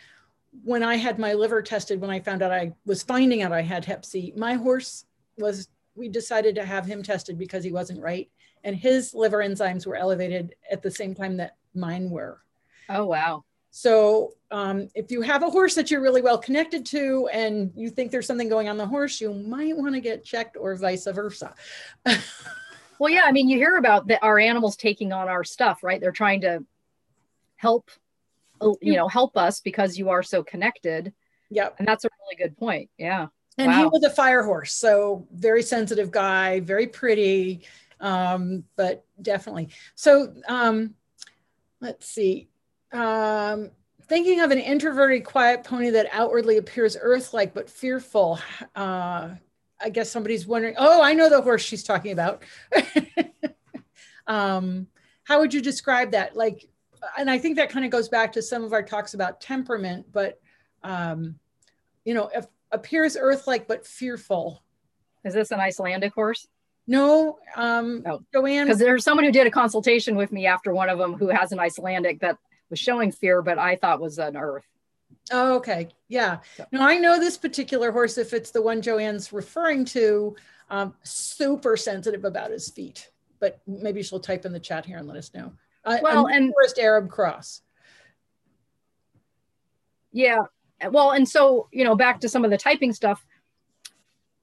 when 0.62 0.82
I 0.82 0.96
had 0.96 1.18
my 1.18 1.32
liver 1.32 1.60
tested, 1.62 2.00
when 2.00 2.10
I 2.10 2.20
found 2.20 2.42
out 2.42 2.52
I 2.52 2.72
was 2.86 3.02
finding 3.02 3.42
out 3.42 3.52
I 3.52 3.62
had 3.62 3.84
Hep 3.84 4.04
C, 4.04 4.32
my 4.36 4.54
horse 4.54 5.04
was, 5.36 5.68
we 5.96 6.08
decided 6.08 6.54
to 6.54 6.64
have 6.64 6.86
him 6.86 7.02
tested 7.02 7.38
because 7.38 7.64
he 7.64 7.72
wasn't 7.72 8.00
right. 8.00 8.30
And 8.64 8.74
his 8.74 9.14
liver 9.14 9.38
enzymes 9.38 9.86
were 9.86 9.96
elevated 9.96 10.56
at 10.70 10.82
the 10.82 10.90
same 10.90 11.14
time 11.14 11.36
that 11.36 11.56
mine 11.74 12.10
were. 12.10 12.40
Oh, 12.88 13.04
wow. 13.04 13.44
So 13.70 14.34
um, 14.50 14.88
if 14.94 15.10
you 15.10 15.20
have 15.22 15.42
a 15.42 15.50
horse 15.50 15.74
that 15.74 15.90
you're 15.90 16.00
really 16.00 16.22
well 16.22 16.38
connected 16.38 16.86
to 16.86 17.28
and 17.32 17.72
you 17.74 17.90
think 17.90 18.10
there's 18.10 18.26
something 18.26 18.48
going 18.48 18.68
on 18.68 18.76
the 18.76 18.86
horse, 18.86 19.20
you 19.20 19.34
might 19.34 19.76
want 19.76 19.94
to 19.94 20.00
get 20.00 20.24
checked 20.24 20.56
or 20.56 20.76
vice 20.76 21.06
versa. 21.06 21.54
well, 22.98 23.10
yeah, 23.10 23.24
I 23.26 23.32
mean, 23.32 23.48
you 23.48 23.58
hear 23.58 23.76
about 23.76 24.06
the, 24.06 24.22
our 24.22 24.38
animals 24.38 24.76
taking 24.76 25.12
on 25.12 25.28
our 25.28 25.42
stuff, 25.42 25.82
right? 25.82 26.00
They're 26.00 26.12
trying 26.12 26.42
to 26.42 26.64
help, 27.56 27.90
uh, 28.60 28.74
you 28.80 28.94
know, 28.94 29.08
help 29.08 29.36
us 29.36 29.60
because 29.60 29.98
you 29.98 30.08
are 30.08 30.22
so 30.22 30.44
connected. 30.44 31.12
Yep. 31.50 31.76
And 31.80 31.88
that's 31.88 32.04
a 32.04 32.08
really 32.20 32.36
good 32.36 32.56
point. 32.56 32.90
Yeah. 32.96 33.26
And 33.58 33.72
wow. 33.72 33.78
he 33.80 33.86
was 33.86 34.04
a 34.04 34.10
fire 34.10 34.42
horse. 34.42 34.72
So 34.72 35.26
very 35.32 35.62
sensitive 35.62 36.10
guy, 36.10 36.60
very 36.60 36.86
pretty, 36.86 37.62
um, 38.04 38.64
but 38.76 39.04
definitely. 39.20 39.70
So 39.94 40.34
um, 40.48 40.94
let's 41.80 42.06
see 42.06 42.48
um, 42.94 43.70
thinking 44.02 44.40
of 44.40 44.50
an 44.52 44.58
introverted, 44.58 45.24
quiet 45.24 45.64
pony 45.64 45.90
that 45.90 46.06
outwardly 46.12 46.56
appears 46.56 46.96
Earth-like 46.98 47.52
but 47.52 47.68
fearful. 47.68 48.38
Uh, 48.74 49.30
I 49.80 49.90
guess 49.90 50.10
somebody's 50.10 50.46
wondering. 50.46 50.76
Oh, 50.78 51.02
I 51.02 51.12
know 51.12 51.28
the 51.28 51.42
horse 51.42 51.62
she's 51.62 51.82
talking 51.82 52.12
about. 52.12 52.44
um, 54.26 54.86
how 55.24 55.40
would 55.40 55.52
you 55.52 55.60
describe 55.60 56.12
that? 56.12 56.36
Like, 56.36 56.68
and 57.18 57.28
I 57.28 57.38
think 57.38 57.56
that 57.56 57.68
kind 57.68 57.84
of 57.84 57.90
goes 57.90 58.08
back 58.08 58.32
to 58.32 58.42
some 58.42 58.62
of 58.64 58.72
our 58.72 58.82
talks 58.82 59.14
about 59.14 59.40
temperament, 59.40 60.06
but 60.12 60.40
um, 60.84 61.34
you 62.04 62.14
know, 62.14 62.30
if 62.34 62.46
appears 62.70 63.16
Earth-like 63.18 63.66
but 63.66 63.86
fearful. 63.86 64.62
Is 65.24 65.34
this 65.34 65.50
an 65.50 65.60
Icelandic 65.60 66.12
horse? 66.12 66.46
No, 66.86 67.38
um, 67.56 68.02
oh. 68.06 68.20
Joanne. 68.32 68.66
Because 68.66 68.78
there's 68.78 69.04
someone 69.04 69.24
who 69.24 69.32
did 69.32 69.46
a 69.46 69.50
consultation 69.50 70.16
with 70.16 70.32
me 70.32 70.46
after 70.46 70.72
one 70.72 70.88
of 70.88 70.98
them 70.98 71.14
who 71.14 71.28
has 71.28 71.52
an 71.52 71.58
Icelandic 71.58 72.20
that 72.20 72.38
was 72.70 72.78
showing 72.78 73.10
fear, 73.10 73.40
but 73.42 73.58
I 73.58 73.76
thought 73.76 74.00
was 74.00 74.18
an 74.18 74.36
earth. 74.36 74.66
Oh, 75.32 75.54
okay. 75.56 75.88
Yeah. 76.08 76.38
So. 76.56 76.66
Now 76.72 76.86
I 76.86 76.98
know 76.98 77.18
this 77.18 77.38
particular 77.38 77.90
horse, 77.90 78.18
if 78.18 78.34
it's 78.34 78.50
the 78.50 78.60
one 78.60 78.82
Joanne's 78.82 79.32
referring 79.32 79.84
to, 79.86 80.36
um, 80.70 80.94
super 81.02 81.76
sensitive 81.76 82.24
about 82.24 82.50
his 82.50 82.68
feet. 82.68 83.10
But 83.40 83.60
maybe 83.66 84.02
she'll 84.02 84.20
type 84.20 84.44
in 84.44 84.52
the 84.52 84.60
chat 84.60 84.84
here 84.84 84.98
and 84.98 85.08
let 85.08 85.16
us 85.16 85.32
know. 85.34 85.52
Uh, 85.84 85.98
well, 86.02 86.26
and 86.26 86.52
first 86.62 86.78
Arab 86.78 87.10
cross. 87.10 87.62
Yeah. 90.12 90.38
Well, 90.90 91.12
and 91.12 91.28
so, 91.28 91.68
you 91.72 91.84
know, 91.84 91.94
back 91.94 92.20
to 92.20 92.28
some 92.28 92.44
of 92.44 92.50
the 92.50 92.58
typing 92.58 92.92
stuff, 92.92 93.24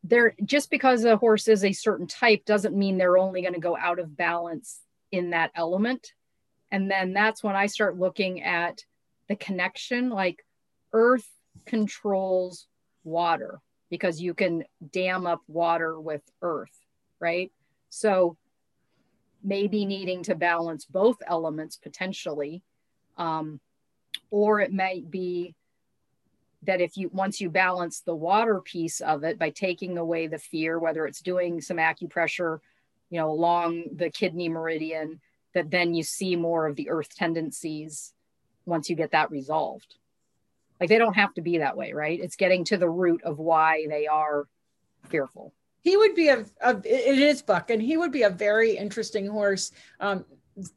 there 0.03 0.35
just 0.43 0.69
because 0.71 1.05
a 1.05 1.17
horse 1.17 1.47
is 1.47 1.63
a 1.63 1.73
certain 1.73 2.07
type 2.07 2.45
doesn't 2.45 2.75
mean 2.75 2.97
they're 2.97 3.17
only 3.17 3.41
going 3.41 3.53
to 3.53 3.59
go 3.59 3.77
out 3.77 3.99
of 3.99 4.17
balance 4.17 4.81
in 5.11 5.31
that 5.31 5.51
element. 5.55 6.13
And 6.71 6.89
then 6.89 7.13
that's 7.13 7.43
when 7.43 7.55
I 7.55 7.67
start 7.67 7.99
looking 7.99 8.41
at 8.43 8.83
the 9.27 9.35
connection 9.35 10.09
like 10.09 10.45
earth 10.93 11.27
controls 11.65 12.67
water 13.03 13.59
because 13.89 14.21
you 14.21 14.33
can 14.33 14.63
dam 14.91 15.27
up 15.27 15.41
water 15.47 15.99
with 15.99 16.21
earth, 16.41 16.75
right? 17.19 17.51
So 17.89 18.37
maybe 19.43 19.85
needing 19.85 20.23
to 20.23 20.35
balance 20.35 20.85
both 20.85 21.17
elements 21.27 21.75
potentially. 21.77 22.63
Um, 23.17 23.59
or 24.29 24.61
it 24.61 24.73
might 24.73 25.11
be 25.11 25.55
that 26.63 26.81
if 26.81 26.97
you 26.97 27.09
once 27.11 27.41
you 27.41 27.49
balance 27.49 28.01
the 28.01 28.15
water 28.15 28.61
piece 28.61 29.01
of 29.01 29.23
it 29.23 29.39
by 29.39 29.49
taking 29.49 29.97
away 29.97 30.27
the 30.27 30.37
fear 30.37 30.77
whether 30.77 31.05
it's 31.05 31.21
doing 31.21 31.61
some 31.61 31.77
acupressure 31.77 32.59
you 33.09 33.19
know 33.19 33.29
along 33.31 33.83
the 33.95 34.09
kidney 34.09 34.49
meridian 34.49 35.19
that 35.53 35.69
then 35.69 35.93
you 35.93 36.03
see 36.03 36.35
more 36.35 36.67
of 36.67 36.75
the 36.75 36.89
earth 36.89 37.15
tendencies 37.15 38.13
once 38.65 38.89
you 38.89 38.95
get 38.95 39.11
that 39.11 39.31
resolved. 39.31 39.95
Like 40.79 40.89
they 40.89 40.97
don't 40.97 41.15
have 41.15 41.33
to 41.35 41.41
be 41.41 41.59
that 41.59 41.77
way, 41.77 41.93
right? 41.93 42.19
It's 42.19 42.35
getting 42.35 42.63
to 42.65 42.77
the 42.77 42.89
root 42.89 43.23
of 43.23 43.39
why 43.39 43.85
they 43.87 44.07
are 44.07 44.47
fearful. 45.09 45.53
He 45.81 45.97
would 45.97 46.15
be 46.15 46.29
a, 46.29 46.45
a 46.61 46.77
it 46.83 47.19
is 47.19 47.41
Buck, 47.41 47.69
and 47.69 47.81
he 47.81 47.97
would 47.97 48.11
be 48.11 48.23
a 48.23 48.29
very 48.29 48.77
interesting 48.77 49.27
horse 49.27 49.71
um, 49.99 50.25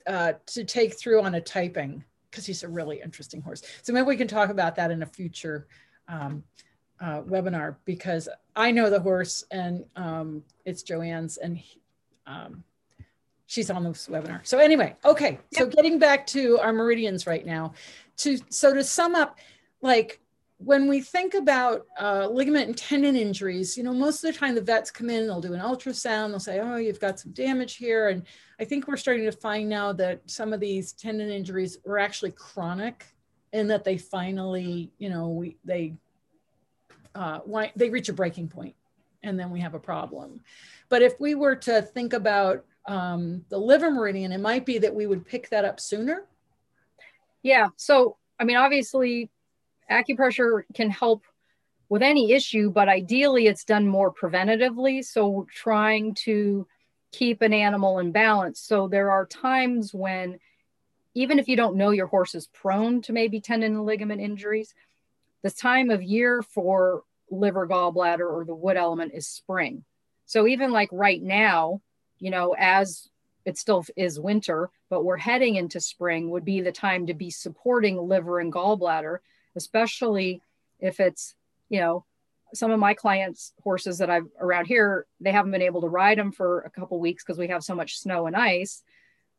uh, 0.06 0.34
to 0.46 0.64
take 0.64 0.98
through 0.98 1.22
on 1.22 1.34
a 1.34 1.40
typing 1.40 2.04
because 2.34 2.44
he's 2.44 2.64
a 2.64 2.68
really 2.68 3.00
interesting 3.00 3.40
horse. 3.40 3.62
So 3.82 3.92
maybe 3.92 4.06
we 4.06 4.16
can 4.16 4.26
talk 4.26 4.50
about 4.50 4.74
that 4.74 4.90
in 4.90 5.04
a 5.04 5.06
future 5.06 5.68
um, 6.08 6.42
uh, 7.00 7.22
webinar 7.22 7.76
because 7.84 8.28
I 8.56 8.72
know 8.72 8.90
the 8.90 8.98
horse 8.98 9.44
and 9.52 9.84
um, 9.94 10.42
it's 10.64 10.82
Joanne's 10.82 11.36
and 11.36 11.56
he, 11.56 11.80
um, 12.26 12.64
she's 13.46 13.70
on 13.70 13.84
this 13.84 14.08
webinar. 14.08 14.40
So 14.44 14.58
anyway, 14.58 14.96
okay. 15.04 15.38
So 15.52 15.66
getting 15.66 16.00
back 16.00 16.26
to 16.28 16.58
our 16.58 16.72
meridians 16.72 17.24
right 17.24 17.46
now. 17.46 17.74
To 18.18 18.38
so 18.48 18.74
to 18.74 18.82
sum 18.82 19.14
up, 19.14 19.38
like 19.80 20.20
when 20.64 20.88
we 20.88 21.00
think 21.00 21.34
about 21.34 21.86
uh, 22.00 22.26
ligament 22.26 22.68
and 22.68 22.76
tendon 22.76 23.16
injuries, 23.16 23.76
you 23.76 23.82
know, 23.82 23.92
most 23.92 24.24
of 24.24 24.32
the 24.32 24.38
time 24.38 24.54
the 24.54 24.62
vets 24.62 24.90
come 24.90 25.10
in, 25.10 25.26
they'll 25.26 25.40
do 25.40 25.52
an 25.52 25.60
ultrasound, 25.60 26.30
they'll 26.30 26.40
say, 26.40 26.60
oh, 26.60 26.76
you've 26.76 27.00
got 27.00 27.20
some 27.20 27.32
damage 27.32 27.76
here. 27.76 28.08
And 28.08 28.24
I 28.58 28.64
think 28.64 28.88
we're 28.88 28.96
starting 28.96 29.24
to 29.24 29.32
find 29.32 29.68
now 29.68 29.92
that 29.92 30.22
some 30.26 30.52
of 30.52 30.60
these 30.60 30.92
tendon 30.92 31.28
injuries 31.28 31.78
are 31.86 31.98
actually 31.98 32.32
chronic 32.32 33.04
and 33.52 33.70
that 33.70 33.84
they 33.84 33.98
finally, 33.98 34.90
you 34.98 35.10
know, 35.10 35.28
we, 35.28 35.58
they, 35.64 35.94
uh, 37.14 37.40
why, 37.44 37.70
they 37.76 37.90
reach 37.90 38.08
a 38.08 38.14
breaking 38.14 38.48
point 38.48 38.74
and 39.22 39.38
then 39.38 39.50
we 39.50 39.60
have 39.60 39.74
a 39.74 39.80
problem. 39.80 40.40
But 40.88 41.02
if 41.02 41.20
we 41.20 41.34
were 41.34 41.56
to 41.56 41.82
think 41.82 42.12
about 42.14 42.64
um, 42.86 43.44
the 43.50 43.58
liver 43.58 43.90
meridian, 43.90 44.32
it 44.32 44.40
might 44.40 44.64
be 44.64 44.78
that 44.78 44.94
we 44.94 45.06
would 45.06 45.26
pick 45.26 45.50
that 45.50 45.64
up 45.64 45.78
sooner. 45.78 46.24
Yeah. 47.42 47.68
So, 47.76 48.16
I 48.38 48.44
mean, 48.44 48.56
obviously, 48.56 49.30
acupressure 49.90 50.62
can 50.74 50.90
help 50.90 51.24
with 51.88 52.02
any 52.02 52.32
issue, 52.32 52.70
but 52.70 52.88
ideally, 52.88 53.46
it's 53.46 53.64
done 53.64 53.86
more 53.86 54.12
preventatively. 54.12 55.04
So, 55.04 55.46
trying 55.52 56.14
to 56.24 56.66
keep 57.12 57.42
an 57.42 57.52
animal 57.52 57.98
in 57.98 58.10
balance. 58.10 58.60
So, 58.60 58.88
there 58.88 59.10
are 59.10 59.26
times 59.26 59.92
when, 59.92 60.38
even 61.14 61.38
if 61.38 61.46
you 61.46 61.56
don't 61.56 61.76
know 61.76 61.90
your 61.90 62.06
horse 62.06 62.34
is 62.34 62.48
prone 62.48 63.02
to 63.02 63.12
maybe 63.12 63.40
tendon 63.40 63.74
and 63.74 63.84
ligament 63.84 64.20
injuries, 64.20 64.74
the 65.42 65.50
time 65.50 65.90
of 65.90 66.02
year 66.02 66.42
for 66.42 67.04
liver 67.30 67.66
gallbladder 67.66 68.28
or 68.30 68.44
the 68.44 68.54
wood 68.54 68.76
element 68.76 69.12
is 69.14 69.26
spring. 69.28 69.84
So, 70.26 70.46
even 70.46 70.72
like 70.72 70.88
right 70.90 71.22
now, 71.22 71.80
you 72.18 72.30
know, 72.30 72.54
as 72.58 73.08
it 73.44 73.58
still 73.58 73.84
is 73.96 74.18
winter, 74.18 74.70
but 74.88 75.04
we're 75.04 75.18
heading 75.18 75.56
into 75.56 75.80
spring 75.80 76.30
would 76.30 76.44
be 76.44 76.60
the 76.60 76.72
time 76.72 77.06
to 77.06 77.14
be 77.14 77.30
supporting 77.30 77.98
liver 77.98 78.40
and 78.40 78.52
gallbladder, 78.52 79.18
especially 79.56 80.40
if 80.80 81.00
it's, 81.00 81.34
you 81.68 81.80
know, 81.80 82.04
some 82.52 82.70
of 82.70 82.78
my 82.78 82.94
clients' 82.94 83.52
horses 83.62 83.98
that 83.98 84.10
I've 84.10 84.28
around 84.40 84.66
here, 84.66 85.06
they 85.20 85.32
haven't 85.32 85.50
been 85.50 85.62
able 85.62 85.80
to 85.80 85.88
ride 85.88 86.18
them 86.18 86.32
for 86.32 86.60
a 86.60 86.70
couple 86.70 86.98
weeks 87.00 87.24
because 87.24 87.38
we 87.38 87.48
have 87.48 87.64
so 87.64 87.74
much 87.74 87.98
snow 87.98 88.26
and 88.26 88.36
ice. 88.36 88.82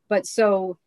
But 0.09 0.25
so 0.25 0.77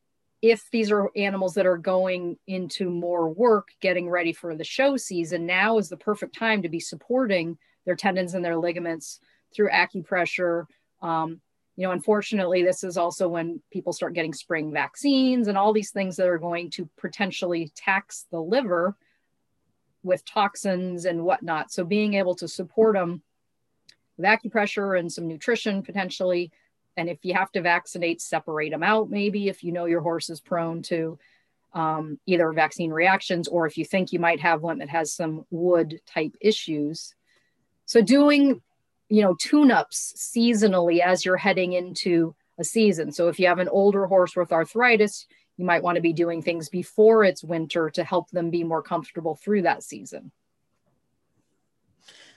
if 0.42 0.70
these 0.70 0.90
are 0.90 1.10
animals 1.16 1.54
that 1.54 1.66
are 1.66 1.78
going 1.78 2.38
into 2.46 2.90
more 2.90 3.28
work, 3.28 3.68
getting 3.80 4.08
ready 4.08 4.32
for 4.32 4.54
the 4.54 4.64
show 4.64 4.96
season, 4.96 5.46
now 5.46 5.78
is 5.78 5.88
the 5.88 5.96
perfect 5.96 6.36
time 6.36 6.62
to 6.62 6.68
be 6.68 6.80
supporting 6.80 7.58
their 7.84 7.96
tendons 7.96 8.34
and 8.34 8.44
their 8.44 8.56
ligaments 8.56 9.20
through 9.54 9.70
acupressure. 9.70 10.66
Um, 11.02 11.40
you 11.76 11.86
know, 11.86 11.92
unfortunately, 11.92 12.62
this 12.62 12.84
is 12.84 12.96
also 12.96 13.28
when 13.28 13.62
people 13.72 13.92
start 13.92 14.14
getting 14.14 14.34
spring 14.34 14.72
vaccines 14.72 15.48
and 15.48 15.56
all 15.56 15.72
these 15.72 15.90
things 15.90 16.16
that 16.16 16.28
are 16.28 16.38
going 16.38 16.70
to 16.70 16.88
potentially 16.98 17.72
tax 17.74 18.26
the 18.30 18.40
liver 18.40 18.96
with 20.08 20.24
toxins 20.24 21.04
and 21.04 21.24
whatnot. 21.24 21.70
So 21.70 21.84
being 21.84 22.14
able 22.14 22.34
to 22.36 22.48
support 22.48 22.94
them 22.94 23.22
with 24.16 24.26
acupressure 24.26 24.98
and 24.98 25.12
some 25.12 25.28
nutrition 25.28 25.82
potentially. 25.82 26.50
And 26.96 27.08
if 27.08 27.24
you 27.24 27.34
have 27.34 27.52
to 27.52 27.62
vaccinate, 27.62 28.20
separate 28.20 28.70
them 28.70 28.82
out 28.82 29.10
maybe 29.10 29.48
if 29.48 29.62
you 29.62 29.70
know 29.70 29.84
your 29.84 30.00
horse 30.00 30.30
is 30.30 30.40
prone 30.40 30.82
to 30.82 31.18
um, 31.74 32.18
either 32.26 32.50
vaccine 32.52 32.90
reactions 32.90 33.46
or 33.46 33.66
if 33.66 33.78
you 33.78 33.84
think 33.84 34.12
you 34.12 34.18
might 34.18 34.40
have 34.40 34.62
one 34.62 34.78
that 34.78 34.88
has 34.88 35.12
some 35.12 35.44
wood 35.50 36.00
type 36.06 36.34
issues. 36.40 37.14
So 37.86 38.02
doing, 38.02 38.62
you 39.08 39.22
know, 39.22 39.36
tune-ups 39.38 40.14
seasonally 40.16 41.00
as 41.00 41.24
you're 41.24 41.36
heading 41.36 41.74
into 41.74 42.34
a 42.58 42.64
season. 42.64 43.12
So 43.12 43.28
if 43.28 43.38
you 43.38 43.46
have 43.46 43.60
an 43.60 43.68
older 43.68 44.06
horse 44.06 44.34
with 44.34 44.52
arthritis, 44.52 45.26
you 45.58 45.64
might 45.64 45.82
want 45.82 45.96
to 45.96 46.00
be 46.00 46.12
doing 46.12 46.40
things 46.40 46.68
before 46.68 47.24
it's 47.24 47.44
winter 47.44 47.90
to 47.90 48.04
help 48.04 48.30
them 48.30 48.48
be 48.48 48.64
more 48.64 48.82
comfortable 48.82 49.34
through 49.34 49.62
that 49.62 49.82
season. 49.82 50.30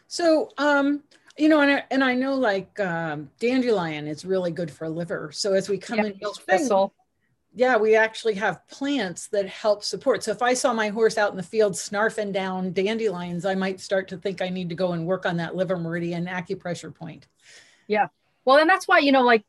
So, 0.07 0.49
um, 0.57 1.03
you 1.37 1.47
know, 1.47 1.61
and 1.61 1.71
I, 1.71 1.83
and 1.91 2.03
I 2.03 2.15
know 2.15 2.35
like 2.35 2.77
um, 2.79 3.29
dandelion 3.39 4.07
is 4.07 4.25
really 4.25 4.51
good 4.51 4.69
for 4.69 4.89
liver. 4.89 5.31
So 5.31 5.53
as 5.53 5.69
we 5.69 5.77
come 5.77 5.99
yeah, 5.99 6.05
in 6.05 6.33
spring, 6.33 6.89
yeah, 7.53 7.77
we 7.77 7.95
actually 7.95 8.33
have 8.35 8.67
plants 8.67 9.27
that 9.27 9.47
help 9.47 9.83
support. 9.83 10.23
So 10.23 10.31
if 10.31 10.41
I 10.41 10.53
saw 10.53 10.73
my 10.73 10.89
horse 10.89 11.17
out 11.17 11.31
in 11.31 11.37
the 11.37 11.43
field 11.43 11.73
snarfing 11.73 12.33
down 12.33 12.73
dandelions, 12.73 13.45
I 13.45 13.55
might 13.55 13.79
start 13.79 14.07
to 14.09 14.17
think 14.17 14.41
I 14.41 14.49
need 14.49 14.69
to 14.69 14.75
go 14.75 14.93
and 14.93 15.05
work 15.05 15.25
on 15.25 15.37
that 15.37 15.55
liver 15.55 15.77
meridian 15.77 16.25
acupressure 16.25 16.93
point. 16.93 17.27
Yeah. 17.87 18.07
Well, 18.45 18.57
and 18.57 18.69
that's 18.69 18.87
why, 18.87 18.99
you 18.99 19.11
know, 19.11 19.23
like 19.23 19.43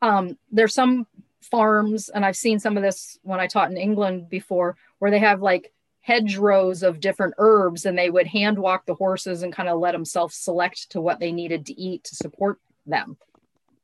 um, 0.00 0.36
there's 0.50 0.74
some 0.74 1.06
farms, 1.42 2.08
and 2.08 2.24
I've 2.24 2.36
seen 2.36 2.58
some 2.58 2.76
of 2.76 2.82
this 2.82 3.18
when 3.22 3.40
I 3.40 3.46
taught 3.46 3.70
in 3.70 3.76
England 3.76 4.28
before, 4.28 4.76
where 4.98 5.10
they 5.10 5.18
have 5.18 5.42
like 5.42 5.72
hedgerows 6.00 6.82
of 6.82 7.00
different 7.00 7.34
herbs 7.38 7.86
and 7.86 7.96
they 7.96 8.10
would 8.10 8.26
hand 8.26 8.58
walk 8.58 8.86
the 8.86 8.94
horses 8.94 9.42
and 9.42 9.52
kind 9.52 9.68
of 9.68 9.78
let 9.78 9.92
them 9.92 10.04
self 10.04 10.32
select 10.32 10.90
to 10.90 11.00
what 11.00 11.20
they 11.20 11.32
needed 11.32 11.66
to 11.66 11.80
eat 11.80 12.04
to 12.04 12.16
support 12.16 12.58
them. 12.86 13.16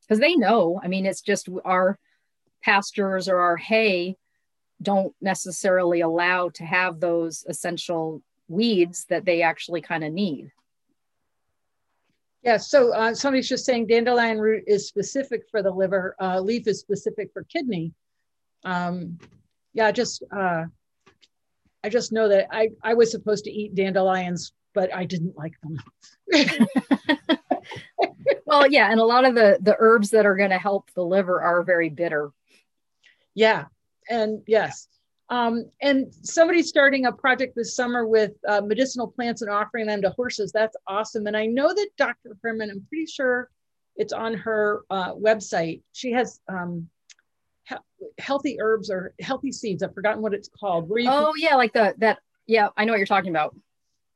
Because 0.03 0.21
they 0.21 0.35
know, 0.35 0.81
I 0.83 0.89
mean, 0.89 1.07
it's 1.07 1.21
just 1.21 1.49
our 1.65 1.99
pastures 2.63 3.29
or 3.29 3.39
our 3.39 3.57
hay 3.57 4.17
don't 4.81 5.15
necessarily 5.21 6.01
allow 6.01 6.49
to 6.51 6.65
have 6.65 7.01
those 7.01 7.45
essential 7.49 8.23
weeds 8.49 9.05
that 9.07 9.25
they 9.25 9.43
actually 9.43 9.81
kind 9.81 10.05
of 10.05 10.13
need. 10.13 10.51
Yeah, 12.43 12.57
so 12.57 12.95
uh, 12.95 13.15
somebody's 13.15 13.49
just 13.49 13.65
saying 13.67 13.89
dandelion 13.89 14.39
root 14.39 14.65
is 14.67 14.87
specific 14.87 15.43
for 15.51 15.63
the 15.63 15.71
liver, 15.71 16.15
uh, 16.21 16.41
leaf 16.41 16.69
is 16.69 16.79
specific 16.79 17.31
for 17.33 17.43
kidney. 17.45 17.93
Um, 18.65 19.19
yeah, 19.73 19.91
just 19.91 20.23
uh, 20.35 20.65
I 21.83 21.89
just 21.89 22.13
know 22.13 22.29
that 22.29 22.49
I, 22.51 22.71
I 22.83 22.95
was 22.95 23.11
supposed 23.11 23.45
to 23.45 23.51
eat 23.51 23.75
dandelions, 23.75 24.53
but 24.75 24.95
I 24.95 25.05
didn't 25.05 25.37
like 25.37 25.55
them. 25.63 25.79
well, 28.47 28.71
yeah, 28.71 28.91
and 28.91 29.01
a 29.01 29.05
lot 29.05 29.25
of 29.25 29.35
the 29.35 29.59
the 29.61 29.77
herbs 29.79 30.11
that 30.11 30.27
are 30.27 30.37
going 30.37 30.51
to 30.51 30.59
help 30.59 30.91
the 30.95 31.05
liver 31.05 31.41
are 31.41 31.63
very 31.63 31.89
bitter. 31.89 32.31
Yeah, 33.35 33.67
and 34.09 34.43
yes, 34.47 34.89
um, 35.31 35.71
and 35.83 36.13
somebody's 36.23 36.69
starting 36.69 37.07
a 37.07 37.13
project 37.13 37.55
this 37.55 37.77
summer 37.77 38.07
with 38.07 38.33
uh, 38.49 38.63
medicinal 38.63 39.09
plants 39.09 39.43
and 39.43 39.51
offering 39.51 39.87
them 39.87 40.01
to 40.03 40.11
horses. 40.11 40.53
That's 40.53 40.77
awesome. 40.87 41.27
And 41.27 41.37
I 41.37 41.47
know 41.47 41.69
that 41.69 41.91
Dr. 41.99 42.37
Harman, 42.43 42.71
I'm 42.71 42.87
pretty 42.89 43.07
sure 43.07 43.51
it's 43.97 44.13
on 44.13 44.35
her 44.35 44.83
uh, 44.89 45.15
website. 45.15 45.83
She 45.93 46.13
has 46.13 46.41
um, 46.49 46.89
he- 47.69 47.77
healthy 48.19 48.59
herbs 48.61 48.91
or 48.91 49.13
healthy 49.21 49.53
seeds. 49.53 49.83
I've 49.83 49.95
forgotten 49.95 50.23
what 50.23 50.33
it's 50.33 50.49
called. 50.49 50.89
Where 50.89 51.01
you 51.01 51.11
oh 51.11 51.35
yeah, 51.37 51.57
like 51.57 51.75
the 51.75 51.95
that. 51.99 52.19
Yeah, 52.47 52.69
I 52.79 52.87
know 52.87 52.93
what 52.93 52.99
you're 52.99 53.07
talking 53.07 53.31
about. 53.31 53.55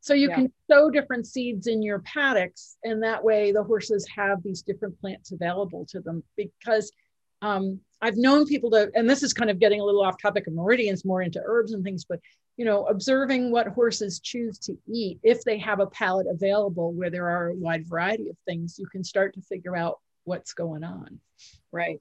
So 0.01 0.14
you 0.14 0.30
yeah. 0.30 0.36
can 0.36 0.52
sow 0.70 0.89
different 0.89 1.26
seeds 1.26 1.66
in 1.66 1.82
your 1.82 1.98
paddocks, 2.01 2.76
and 2.84 3.02
that 3.02 3.22
way 3.22 3.52
the 3.52 3.62
horses 3.62 4.09
have 4.16 4.43
these 4.43 4.62
different 4.62 4.98
plants 5.01 5.32
available 5.32 5.84
to 5.90 6.01
them 6.01 6.22
because 6.36 6.90
um, 7.43 7.80
I've 8.03 8.16
known 8.16 8.47
people 8.47 8.70
to, 8.73 8.91
and 8.95 9.09
this 9.09 9.23
is 9.23 9.33
kind 9.33 9.49
of 9.49 9.61
getting 9.61 9.81
a 9.81 9.85
little 9.85 10.03
off 10.03 10.20
topic 10.20 10.49
of 10.49 10.55
meridians, 10.55 11.05
more 11.05 11.23
into 11.23 11.41
herbs 11.45 11.73
and 11.73 11.85
things, 11.85 12.05
but 12.05 12.19
you 12.57 12.65
know, 12.65 12.85
observing 12.87 13.51
what 13.51 13.69
horses 13.69 14.20
choose 14.20 14.59
to 14.59 14.77
eat, 14.93 15.20
if 15.23 15.43
they 15.45 15.57
have 15.59 15.81
a 15.81 15.87
palate 15.87 16.27
available 16.29 16.93
where 16.93 17.11
there 17.11 17.29
are 17.29 17.49
a 17.49 17.55
wide 17.55 17.87
variety 17.87 18.29
of 18.29 18.37
things, 18.45 18.77
you 18.79 18.87
can 18.87 19.03
start 19.05 19.35
to 19.35 19.41
figure 19.41 19.77
out 19.77 20.01
what's 20.24 20.53
going 20.53 20.85
on. 20.85 21.20
Right. 21.70 22.01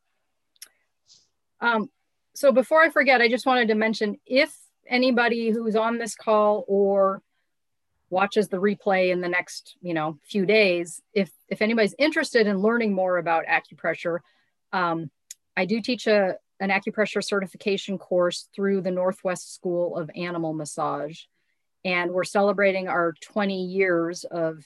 Um, 1.61 1.89
so 2.33 2.51
before 2.51 2.81
I 2.81 2.89
forget, 2.89 3.21
I 3.21 3.29
just 3.29 3.45
wanted 3.45 3.67
to 3.69 3.75
mention 3.75 4.17
if 4.25 4.53
anybody 4.87 5.51
who's 5.51 5.75
on 5.75 5.99
this 5.99 6.15
call 6.15 6.65
or 6.67 7.21
watches 8.09 8.49
the 8.49 8.57
replay 8.57 9.11
in 9.11 9.21
the 9.21 9.29
next, 9.29 9.77
you 9.81 9.93
know, 9.93 10.17
few 10.23 10.45
days, 10.45 11.01
if 11.13 11.31
if 11.47 11.61
anybody's 11.61 11.95
interested 11.97 12.47
in 12.47 12.57
learning 12.57 12.93
more 12.93 13.17
about 13.17 13.45
acupressure, 13.45 14.19
um, 14.73 15.09
I 15.55 15.65
do 15.65 15.81
teach 15.81 16.07
a, 16.07 16.35
an 16.59 16.69
acupressure 16.69 17.23
certification 17.23 17.97
course 17.97 18.47
through 18.55 18.81
the 18.81 18.91
Northwest 18.91 19.53
School 19.53 19.97
of 19.97 20.09
Animal 20.15 20.53
Massage. 20.53 21.23
And 21.83 22.11
we're 22.11 22.23
celebrating 22.23 22.87
our 22.87 23.13
20 23.21 23.65
years 23.65 24.23
of 24.23 24.63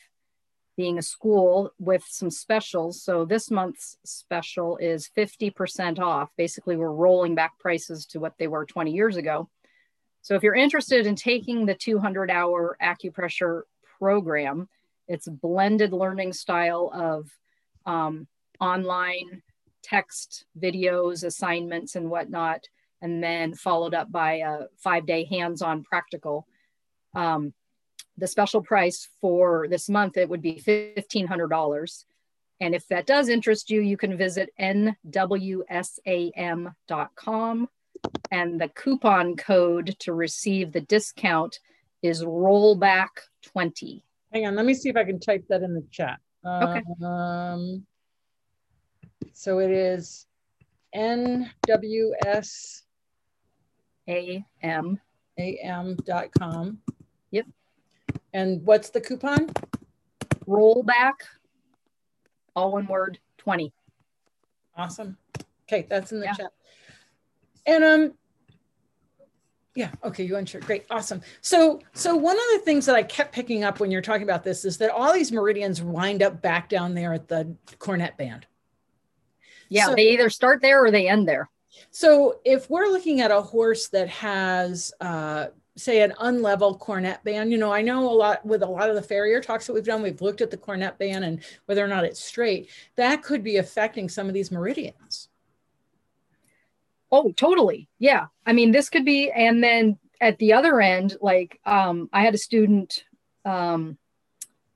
being 0.78 0.98
a 0.98 1.02
school 1.02 1.72
with 1.80 2.04
some 2.08 2.30
specials. 2.30 3.02
So 3.02 3.24
this 3.24 3.50
month's 3.50 3.98
special 4.04 4.78
is 4.78 5.10
50% 5.18 6.00
off. 6.00 6.30
Basically, 6.38 6.76
we're 6.76 6.92
rolling 6.92 7.34
back 7.34 7.58
prices 7.60 8.06
to 8.08 8.20
what 8.20 8.34
they 8.38 8.48
were 8.48 8.66
20 8.66 8.92
years 8.92 9.16
ago. 9.16 9.50
So 10.22 10.36
if 10.36 10.44
you're 10.44 10.56
interested 10.56 11.06
in 11.06 11.16
taking 11.16 11.66
the 11.66 11.76
200 11.76 12.30
hour 12.30 12.76
acupressure 12.82 13.62
program, 14.00 14.68
it's 15.08 15.28
a 15.28 15.32
blended 15.32 15.94
learning 15.94 16.34
style 16.34 16.92
of 16.94 17.30
um, 17.86 18.28
online 18.60 19.44
text, 19.86 20.46
videos, 20.60 21.24
assignments, 21.24 21.96
and 21.96 22.10
whatnot, 22.10 22.68
and 23.02 23.24
then 23.24 23.54
followed 23.54 23.94
up 23.94 24.12
by 24.12 24.38
a 24.38 24.64
five 24.78 25.06
day 25.06 25.26
hands 25.26 25.62
on 25.62 25.84
practical. 25.84 26.48
Um, 27.14 27.54
the 28.18 28.28
special 28.28 28.62
price 28.62 29.08
for 29.22 29.68
this 29.70 29.88
month, 29.90 30.18
it 30.18 30.28
would 30.28 30.42
be 30.42 30.56
$1,500. 30.56 32.06
And 32.62 32.74
if 32.74 32.88
that 32.88 33.06
does 33.06 33.30
interest 33.30 33.70
you, 33.70 33.82
you 33.82 33.98
can 33.98 34.18
visit 34.18 34.50
nwsam.com. 34.60 34.90
And 38.32 38.62
the 38.62 38.70
coupon 38.70 39.36
code 39.36 39.96
to 40.00 40.14
receive 40.14 40.72
the 40.72 40.82
discount 40.82 41.60
is 42.02 42.24
rollback20. 42.24 44.02
Hang 44.32 44.48
on, 44.48 44.56
let 44.56 44.66
me 44.66 44.74
see 44.74 44.90
if 44.90 44.96
I 44.96 45.04
can 45.04 45.20
type 45.20 45.46
that 45.50 45.62
in 45.64 45.74
the 45.74 45.86
chat. 45.92 46.20
Okay. 46.46 46.82
Um, 47.04 47.86
so 49.36 49.60
it 49.60 49.70
is 49.70 50.28
NWS 50.96 52.84
AM 54.08 55.00
am.com. 55.38 56.80
Yep. 57.32 57.46
And 58.34 58.66
what's 58.66 58.90
the 58.90 59.02
coupon? 59.02 59.50
Rollback, 60.48 61.14
all 62.56 62.72
one 62.72 62.88
word, 62.88 63.20
20. 63.38 63.74
Awesome. 64.78 65.18
Okay, 65.68 65.86
that's 65.90 66.14
in 66.14 66.22
the 66.22 66.28
yeah. 66.28 66.34
chat. 66.34 66.52
And 67.66 67.84
um 67.84 68.14
yeah, 69.76 69.92
okay, 70.06 70.24
you 70.24 70.38
unsure. 70.38 70.62
Great, 70.62 70.86
awesome. 70.90 71.22
So 71.42 71.82
so 71.94 72.16
one 72.16 72.38
of 72.38 72.44
the 72.54 72.60
things 72.64 72.86
that 72.86 72.96
I 72.96 73.04
kept 73.04 73.34
picking 73.34 73.66
up 73.66 73.82
when 73.82 73.92
you're 73.92 74.02
talking 74.02 74.24
about 74.24 74.46
this 74.46 74.64
is 74.64 74.78
that 74.78 74.92
all 74.92 75.12
these 75.12 75.34
meridians 75.34 75.82
wind 75.82 76.24
up 76.24 76.42
back 76.42 76.70
down 76.70 76.94
there 76.94 77.14
at 77.14 77.28
the 77.28 77.54
coronet 77.80 78.18
band. 78.18 78.46
Yeah, 79.70 79.86
so, 79.86 79.96
they 79.96 80.10
either 80.12 80.30
start 80.30 80.62
there 80.62 80.84
or 80.84 80.92
they 80.92 81.08
end 81.08 81.28
there. 81.28 81.50
So 81.92 82.40
if 82.46 82.70
we're 82.70 82.88
looking 82.88 83.22
at 83.22 83.32
a 83.32 83.42
horse 83.42 83.88
that 83.90 84.10
has, 84.10 84.94
uh, 85.02 85.48
say, 85.76 86.02
an 86.02 86.14
unlevel 86.20 86.80
coronet 86.80 87.24
band, 87.24 87.52
you 87.52 87.58
know, 87.58 87.72
I 87.72 87.82
know 87.82 88.10
a 88.10 88.14
lot 88.14 88.46
with 88.46 88.64
a 88.64 88.68
lot 88.68 88.90
of 88.90 88.96
the 88.96 89.02
farrier 89.02 89.42
talks 89.42 89.68
that 89.68 89.74
we've 89.74 89.86
done, 89.86 90.02
we've 90.02 90.22
looked 90.22 90.42
at 90.42 90.52
the 90.52 90.58
coronet 90.58 90.98
band 90.98 91.26
and 91.26 91.44
whether 91.66 91.84
or 91.84 91.88
not 91.88 92.06
it's 92.06 92.24
straight, 92.24 92.70
that 92.96 93.24
could 93.24 93.44
be 93.44 93.58
affecting 93.58 94.10
some 94.10 94.28
of 94.28 94.34
these 94.34 94.52
meridians. 94.52 95.30
Oh, 97.12 97.32
totally. 97.32 97.88
Yeah. 98.00 98.28
I 98.46 98.54
mean, 98.54 98.72
this 98.72 98.90
could 98.90 99.06
be, 99.06 99.32
and 99.32 99.64
then 99.64 99.98
at 100.22 100.38
the 100.40 100.54
other 100.54 100.82
end, 100.82 101.18
like 101.22 101.60
um, 101.66 102.10
I 102.12 102.24
had 102.24 102.34
a 102.34 102.38
student 102.38 103.04
um, 103.46 103.98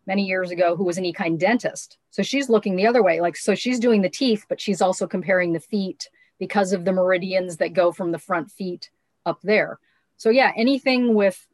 many 0.06 0.26
years 0.26 0.52
ago 0.52 0.76
who 0.76 0.84
was 0.84 0.98
an 0.98 1.06
equine 1.06 1.38
dentist. 1.38 1.98
So 2.12 2.24
she's 2.24 2.50
looking 2.50 2.76
the 2.76 2.88
other 2.88 3.04
way. 3.04 3.22
Like, 3.22 3.38
so 3.38 3.56
she's 3.56 3.80
doing 3.80 4.02
the 4.02 4.10
teeth, 4.10 4.46
but 4.50 4.60
she's 4.60 4.82
also 4.82 5.08
comparing 5.08 5.54
the 5.54 5.60
feet 5.60 6.10
because 6.40 6.74
of 6.74 6.86
the 6.86 6.92
meridians 6.92 7.58
that 7.58 7.74
go 7.74 7.92
from 7.92 8.12
the 8.12 8.20
front 8.20 8.50
feet 8.50 8.90
up 9.26 9.40
there. 9.44 9.80
So 10.18 10.30
yeah, 10.30 10.52
anything 10.56 11.14
with, 11.14 11.46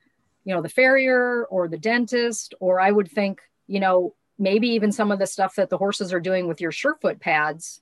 you 0.44 0.53
know, 0.53 0.61
the 0.61 0.69
farrier 0.69 1.45
or 1.45 1.68
the 1.68 1.77
dentist, 1.77 2.53
or 2.60 2.80
I 2.80 2.91
would 2.91 3.11
think, 3.11 3.41
you 3.68 3.80
know, 3.80 4.15
maybe 4.38 4.69
even 4.69 4.91
some 4.91 5.11
of 5.11 5.19
the 5.19 5.27
stuff 5.27 5.56
that 5.56 5.69
the 5.69 5.77
horses 5.77 6.14
are 6.14 6.19
doing 6.19 6.48
with 6.48 6.61
your 6.61 6.72
surefoot 6.72 7.19
pads, 7.19 7.82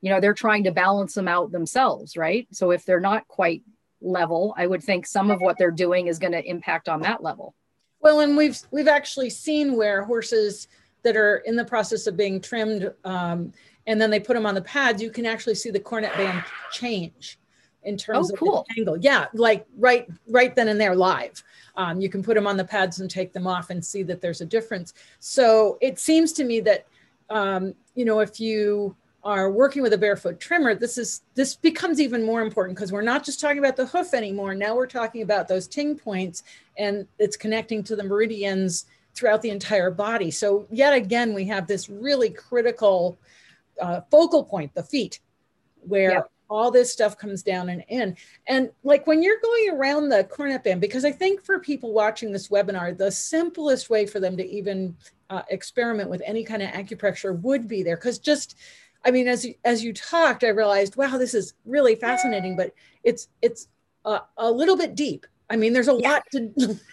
you 0.00 0.10
know, 0.10 0.20
they're 0.20 0.34
trying 0.34 0.64
to 0.64 0.72
balance 0.72 1.14
them 1.14 1.28
out 1.28 1.52
themselves, 1.52 2.16
right? 2.16 2.46
So 2.50 2.70
if 2.70 2.84
they're 2.84 3.00
not 3.00 3.28
quite 3.28 3.62
level, 4.00 4.54
I 4.56 4.66
would 4.66 4.82
think 4.82 5.06
some 5.06 5.30
of 5.30 5.40
what 5.40 5.58
they're 5.58 5.70
doing 5.70 6.08
is 6.08 6.18
going 6.18 6.32
to 6.32 6.44
impact 6.44 6.88
on 6.88 7.02
that 7.02 7.22
level. 7.22 7.54
Well, 8.00 8.18
and 8.18 8.36
we've 8.36 8.58
we've 8.72 8.88
actually 8.88 9.30
seen 9.30 9.76
where 9.76 10.02
horses 10.02 10.66
that 11.02 11.16
are 11.16 11.38
in 11.38 11.56
the 11.56 11.64
process 11.64 12.06
of 12.06 12.16
being 12.16 12.40
trimmed, 12.40 12.92
um, 13.04 13.52
and 13.86 14.00
then 14.00 14.10
they 14.10 14.20
put 14.20 14.34
them 14.34 14.46
on 14.46 14.54
the 14.54 14.62
pads, 14.62 15.02
you 15.02 15.10
can 15.10 15.26
actually 15.26 15.54
see 15.54 15.70
the 15.70 15.80
coronet 15.80 16.16
band 16.16 16.44
change 16.70 17.38
in 17.84 17.96
terms 17.96 18.30
oh, 18.30 18.34
of 18.34 18.38
cool. 18.38 18.66
the 18.68 18.80
angle. 18.80 18.96
Yeah, 18.96 19.26
like 19.34 19.66
right 19.76 20.08
right 20.28 20.54
then 20.54 20.68
and 20.68 20.80
there 20.80 20.94
live. 20.94 21.42
Um, 21.76 22.00
you 22.00 22.08
can 22.08 22.22
put 22.22 22.34
them 22.34 22.46
on 22.46 22.56
the 22.56 22.64
pads 22.64 23.00
and 23.00 23.10
take 23.10 23.32
them 23.32 23.46
off 23.46 23.70
and 23.70 23.84
see 23.84 24.02
that 24.04 24.20
there's 24.20 24.40
a 24.40 24.46
difference. 24.46 24.94
So 25.18 25.78
it 25.80 25.98
seems 25.98 26.32
to 26.34 26.44
me 26.44 26.60
that 26.60 26.86
um, 27.30 27.74
you 27.94 28.04
know 28.04 28.20
if 28.20 28.40
you 28.40 28.96
are 29.24 29.50
working 29.50 29.82
with 29.82 29.92
a 29.92 29.98
barefoot 29.98 30.40
trimmer, 30.40 30.74
this 30.74 30.98
is 30.98 31.22
this 31.34 31.54
becomes 31.54 32.00
even 32.00 32.24
more 32.24 32.42
important 32.42 32.76
because 32.76 32.92
we're 32.92 33.02
not 33.02 33.24
just 33.24 33.40
talking 33.40 33.58
about 33.58 33.76
the 33.76 33.86
hoof 33.86 34.14
anymore. 34.14 34.54
Now 34.54 34.74
we're 34.74 34.86
talking 34.86 35.22
about 35.22 35.48
those 35.48 35.66
ting 35.66 35.96
points 35.96 36.42
and 36.76 37.06
it's 37.18 37.36
connecting 37.36 37.82
to 37.84 37.96
the 37.96 38.02
meridians 38.02 38.86
throughout 39.14 39.42
the 39.42 39.50
entire 39.50 39.90
body. 39.90 40.30
So 40.30 40.66
yet 40.70 40.92
again, 40.92 41.34
we 41.34 41.44
have 41.46 41.66
this 41.66 41.88
really 41.88 42.30
critical 42.30 43.18
uh, 43.80 44.00
focal 44.10 44.44
point, 44.44 44.74
the 44.74 44.82
feet, 44.82 45.20
where 45.80 46.12
yep. 46.12 46.30
all 46.48 46.70
this 46.70 46.92
stuff 46.92 47.18
comes 47.18 47.42
down 47.42 47.68
and 47.68 47.84
in. 47.88 48.16
And 48.46 48.70
like 48.84 49.06
when 49.06 49.22
you're 49.22 49.40
going 49.42 49.70
around 49.70 50.08
the 50.08 50.24
coronet 50.24 50.64
band, 50.64 50.80
because 50.80 51.04
I 51.04 51.12
think 51.12 51.44
for 51.44 51.58
people 51.58 51.92
watching 51.92 52.32
this 52.32 52.48
webinar, 52.48 52.96
the 52.96 53.10
simplest 53.10 53.90
way 53.90 54.06
for 54.06 54.20
them 54.20 54.36
to 54.36 54.46
even 54.46 54.96
uh, 55.30 55.42
experiment 55.48 56.10
with 56.10 56.22
any 56.24 56.44
kind 56.44 56.62
of 56.62 56.70
acupressure 56.70 57.40
would 57.40 57.66
be 57.66 57.82
there 57.82 57.96
because 57.96 58.18
just 58.18 58.56
I 59.04 59.10
mean, 59.10 59.28
as 59.28 59.44
you, 59.44 59.54
as 59.64 59.82
you 59.82 59.92
talked, 59.92 60.44
I 60.44 60.48
realized, 60.48 60.96
wow, 60.96 61.18
this 61.18 61.34
is 61.34 61.54
really 61.64 61.96
fascinating, 61.96 62.56
but 62.56 62.72
it's 63.02 63.28
it's 63.40 63.68
a, 64.04 64.20
a 64.36 64.50
little 64.50 64.76
bit 64.76 64.94
deep. 64.94 65.26
I 65.50 65.56
mean, 65.56 65.72
there's 65.72 65.88
a 65.88 65.98
yeah. 65.98 66.10
lot 66.10 66.22
to. 66.32 66.78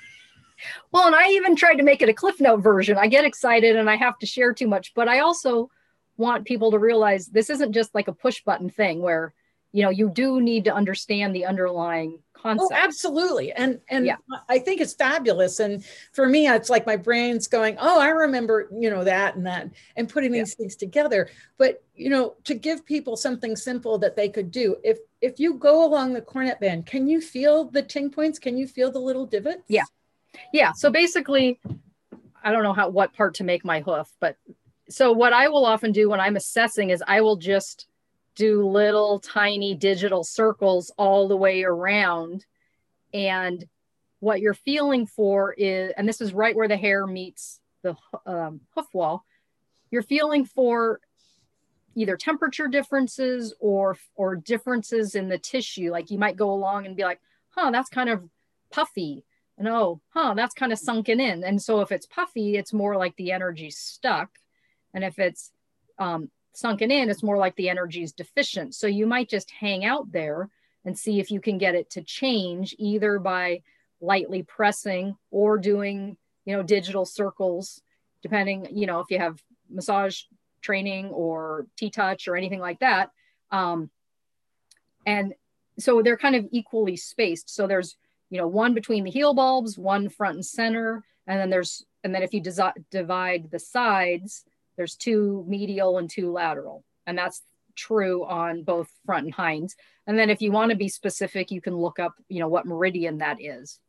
well, 0.91 1.07
and 1.07 1.15
I 1.15 1.29
even 1.29 1.55
tried 1.55 1.75
to 1.75 1.83
make 1.83 2.01
it 2.01 2.09
a 2.09 2.13
cliff 2.13 2.39
note 2.39 2.61
version. 2.61 2.97
I 2.97 3.07
get 3.07 3.25
excited 3.25 3.75
and 3.75 3.89
I 3.89 3.95
have 3.95 4.17
to 4.19 4.25
share 4.25 4.53
too 4.53 4.67
much, 4.67 4.93
but 4.93 5.07
I 5.07 5.19
also 5.19 5.69
want 6.17 6.45
people 6.45 6.71
to 6.71 6.79
realize 6.79 7.27
this 7.27 7.49
isn't 7.49 7.71
just 7.71 7.95
like 7.95 8.07
a 8.07 8.13
push 8.13 8.43
button 8.43 8.69
thing 8.69 9.01
where 9.01 9.33
you 9.71 9.83
know 9.83 9.89
you 9.89 10.09
do 10.09 10.41
need 10.41 10.65
to 10.65 10.73
understand 10.73 11.33
the 11.33 11.45
underlying 11.45 12.19
oh, 12.19 12.41
concept. 12.41 12.71
Oh, 12.73 12.75
absolutely. 12.75 13.51
And 13.51 13.79
and 13.89 14.05
yeah. 14.05 14.17
I 14.47 14.59
think 14.59 14.81
it's 14.81 14.93
fabulous. 14.93 15.59
And 15.59 15.83
for 16.11 16.27
me, 16.27 16.47
it's 16.47 16.69
like 16.69 16.85
my 16.85 16.97
brain's 16.97 17.47
going, 17.47 17.77
oh, 17.79 17.99
I 17.99 18.09
remember, 18.09 18.67
you 18.77 18.89
know, 18.89 19.03
that 19.03 19.35
and 19.35 19.45
that, 19.45 19.69
and 19.95 20.09
putting 20.09 20.31
these 20.31 20.55
yeah. 20.57 20.63
things 20.63 20.75
together. 20.75 21.29
But 21.57 21.83
you 21.95 22.09
know, 22.09 22.35
to 22.45 22.55
give 22.55 22.85
people 22.85 23.15
something 23.15 23.55
simple 23.55 23.97
that 23.99 24.15
they 24.15 24.29
could 24.29 24.51
do. 24.51 24.75
If 24.83 24.99
if 25.21 25.39
you 25.39 25.55
go 25.55 25.85
along 25.85 26.13
the 26.13 26.21
coronet 26.21 26.59
band, 26.59 26.85
can 26.85 27.07
you 27.07 27.21
feel 27.21 27.65
the 27.65 27.83
ting 27.83 28.09
points? 28.09 28.39
Can 28.39 28.57
you 28.57 28.67
feel 28.67 28.91
the 28.91 28.99
little 28.99 29.25
divots? 29.25 29.63
Yeah. 29.67 29.83
Yeah. 30.53 30.71
So 30.73 30.89
basically, 30.89 31.59
I 32.43 32.51
don't 32.51 32.63
know 32.63 32.73
how 32.73 32.89
what 32.89 33.13
part 33.13 33.35
to 33.35 33.43
make 33.43 33.65
my 33.65 33.81
hoof, 33.81 34.09
but 34.19 34.37
so 34.89 35.11
what 35.11 35.33
I 35.33 35.49
will 35.49 35.65
often 35.65 35.91
do 35.91 36.09
when 36.09 36.19
I'm 36.19 36.35
assessing 36.35 36.89
is 36.89 37.03
I 37.07 37.21
will 37.21 37.35
just 37.35 37.87
do 38.35 38.67
little 38.67 39.19
tiny 39.19 39.75
digital 39.75 40.23
circles 40.23 40.91
all 40.97 41.27
the 41.27 41.37
way 41.37 41.63
around. 41.63 42.45
And 43.13 43.65
what 44.19 44.39
you're 44.41 44.53
feeling 44.53 45.05
for 45.05 45.53
is, 45.53 45.93
and 45.97 46.07
this 46.07 46.21
is 46.21 46.33
right 46.33 46.55
where 46.55 46.67
the 46.67 46.77
hair 46.77 47.05
meets 47.05 47.59
the 47.81 47.95
um, 48.25 48.61
hoof 48.75 48.87
wall, 48.93 49.25
you're 49.91 50.01
feeling 50.01 50.45
for 50.45 50.99
either 51.95 52.15
temperature 52.15 52.67
differences 52.67 53.53
or 53.59 53.97
or 54.15 54.35
differences 54.35 55.15
in 55.15 55.27
the 55.27 55.37
tissue. 55.37 55.91
Like 55.91 56.11
you 56.11 56.17
might 56.17 56.37
go 56.37 56.51
along 56.51 56.85
and 56.85 56.95
be 56.95 57.03
like, 57.03 57.19
huh, 57.49 57.71
that's 57.71 57.89
kind 57.89 58.09
of 58.09 58.23
puffy. 58.71 59.25
And 59.59 59.67
oh, 59.67 59.99
huh, 60.13 60.33
that's 60.35 60.55
kind 60.55 60.71
of 60.71 60.79
sunken 60.79 61.19
in. 61.19 61.43
And 61.43 61.61
so 61.61 61.81
if 61.81 61.91
it's 61.91 62.05
puffy, 62.05 62.55
it's 62.55 62.71
more 62.71 62.95
like 62.95 63.15
the 63.17 63.33
energy's 63.33 63.77
stuck. 63.77 64.29
And 64.93 65.03
if 65.03 65.19
it's 65.19 65.51
um, 65.99 66.31
sunken 66.53 66.91
in, 66.91 67.09
it's 67.09 67.21
more 67.21 67.37
like 67.37 67.57
the 67.57 67.69
energy 67.69 68.01
is 68.01 68.13
deficient. 68.13 68.73
So 68.73 68.87
you 68.87 69.05
might 69.05 69.29
just 69.29 69.51
hang 69.51 69.83
out 69.83 70.13
there 70.13 70.49
and 70.85 70.97
see 70.97 71.19
if 71.19 71.29
you 71.29 71.41
can 71.41 71.57
get 71.57 71.75
it 71.75 71.89
to 71.91 72.01
change 72.01 72.73
either 72.79 73.19
by 73.19 73.61
lightly 73.99 74.43
pressing 74.43 75.17
or 75.29 75.57
doing, 75.57 76.15
you 76.45 76.55
know, 76.55 76.63
digital 76.63 77.03
circles, 77.03 77.81
depending, 78.21 78.65
you 78.71 78.87
know, 78.87 79.01
if 79.01 79.07
you 79.11 79.19
have 79.19 79.43
massage 79.69 80.21
training 80.61 81.07
or 81.07 81.67
T-touch 81.77 82.29
or 82.29 82.37
anything 82.37 82.59
like 82.61 82.79
that. 82.79 83.11
Um, 83.51 83.89
and 85.05 85.33
so 85.77 86.01
they're 86.01 86.17
kind 86.17 86.35
of 86.35 86.45
equally 86.51 86.95
spaced. 86.95 87.53
So 87.53 87.67
there's, 87.67 87.97
you 88.29 88.37
know, 88.37 88.47
one 88.47 88.73
between 88.73 89.03
the 89.03 89.11
heel 89.11 89.33
bulbs, 89.33 89.77
one 89.77 90.09
front 90.09 90.35
and 90.35 90.45
center, 90.45 91.03
and 91.27 91.39
then 91.39 91.49
there's, 91.49 91.85
and 92.03 92.13
then 92.13 92.23
if 92.23 92.33
you 92.33 92.41
desi- 92.41 92.73
divide 92.91 93.51
the 93.51 93.59
sides, 93.59 94.43
there's 94.77 94.95
two 94.95 95.43
medial 95.47 95.97
and 95.97 96.09
two 96.09 96.31
lateral. 96.31 96.83
And 97.05 97.17
that's 97.17 97.41
true 97.75 98.25
on 98.25 98.63
both 98.63 98.89
front 99.05 99.25
and 99.25 99.33
hinds. 99.33 99.75
And 100.07 100.17
then 100.17 100.29
if 100.29 100.41
you 100.41 100.51
want 100.51 100.71
to 100.71 100.77
be 100.77 100.89
specific, 100.89 101.51
you 101.51 101.61
can 101.61 101.75
look 101.75 101.99
up, 101.99 102.13
you 102.27 102.39
know, 102.39 102.47
what 102.47 102.65
meridian 102.65 103.19
that 103.19 103.41
is. 103.41 103.79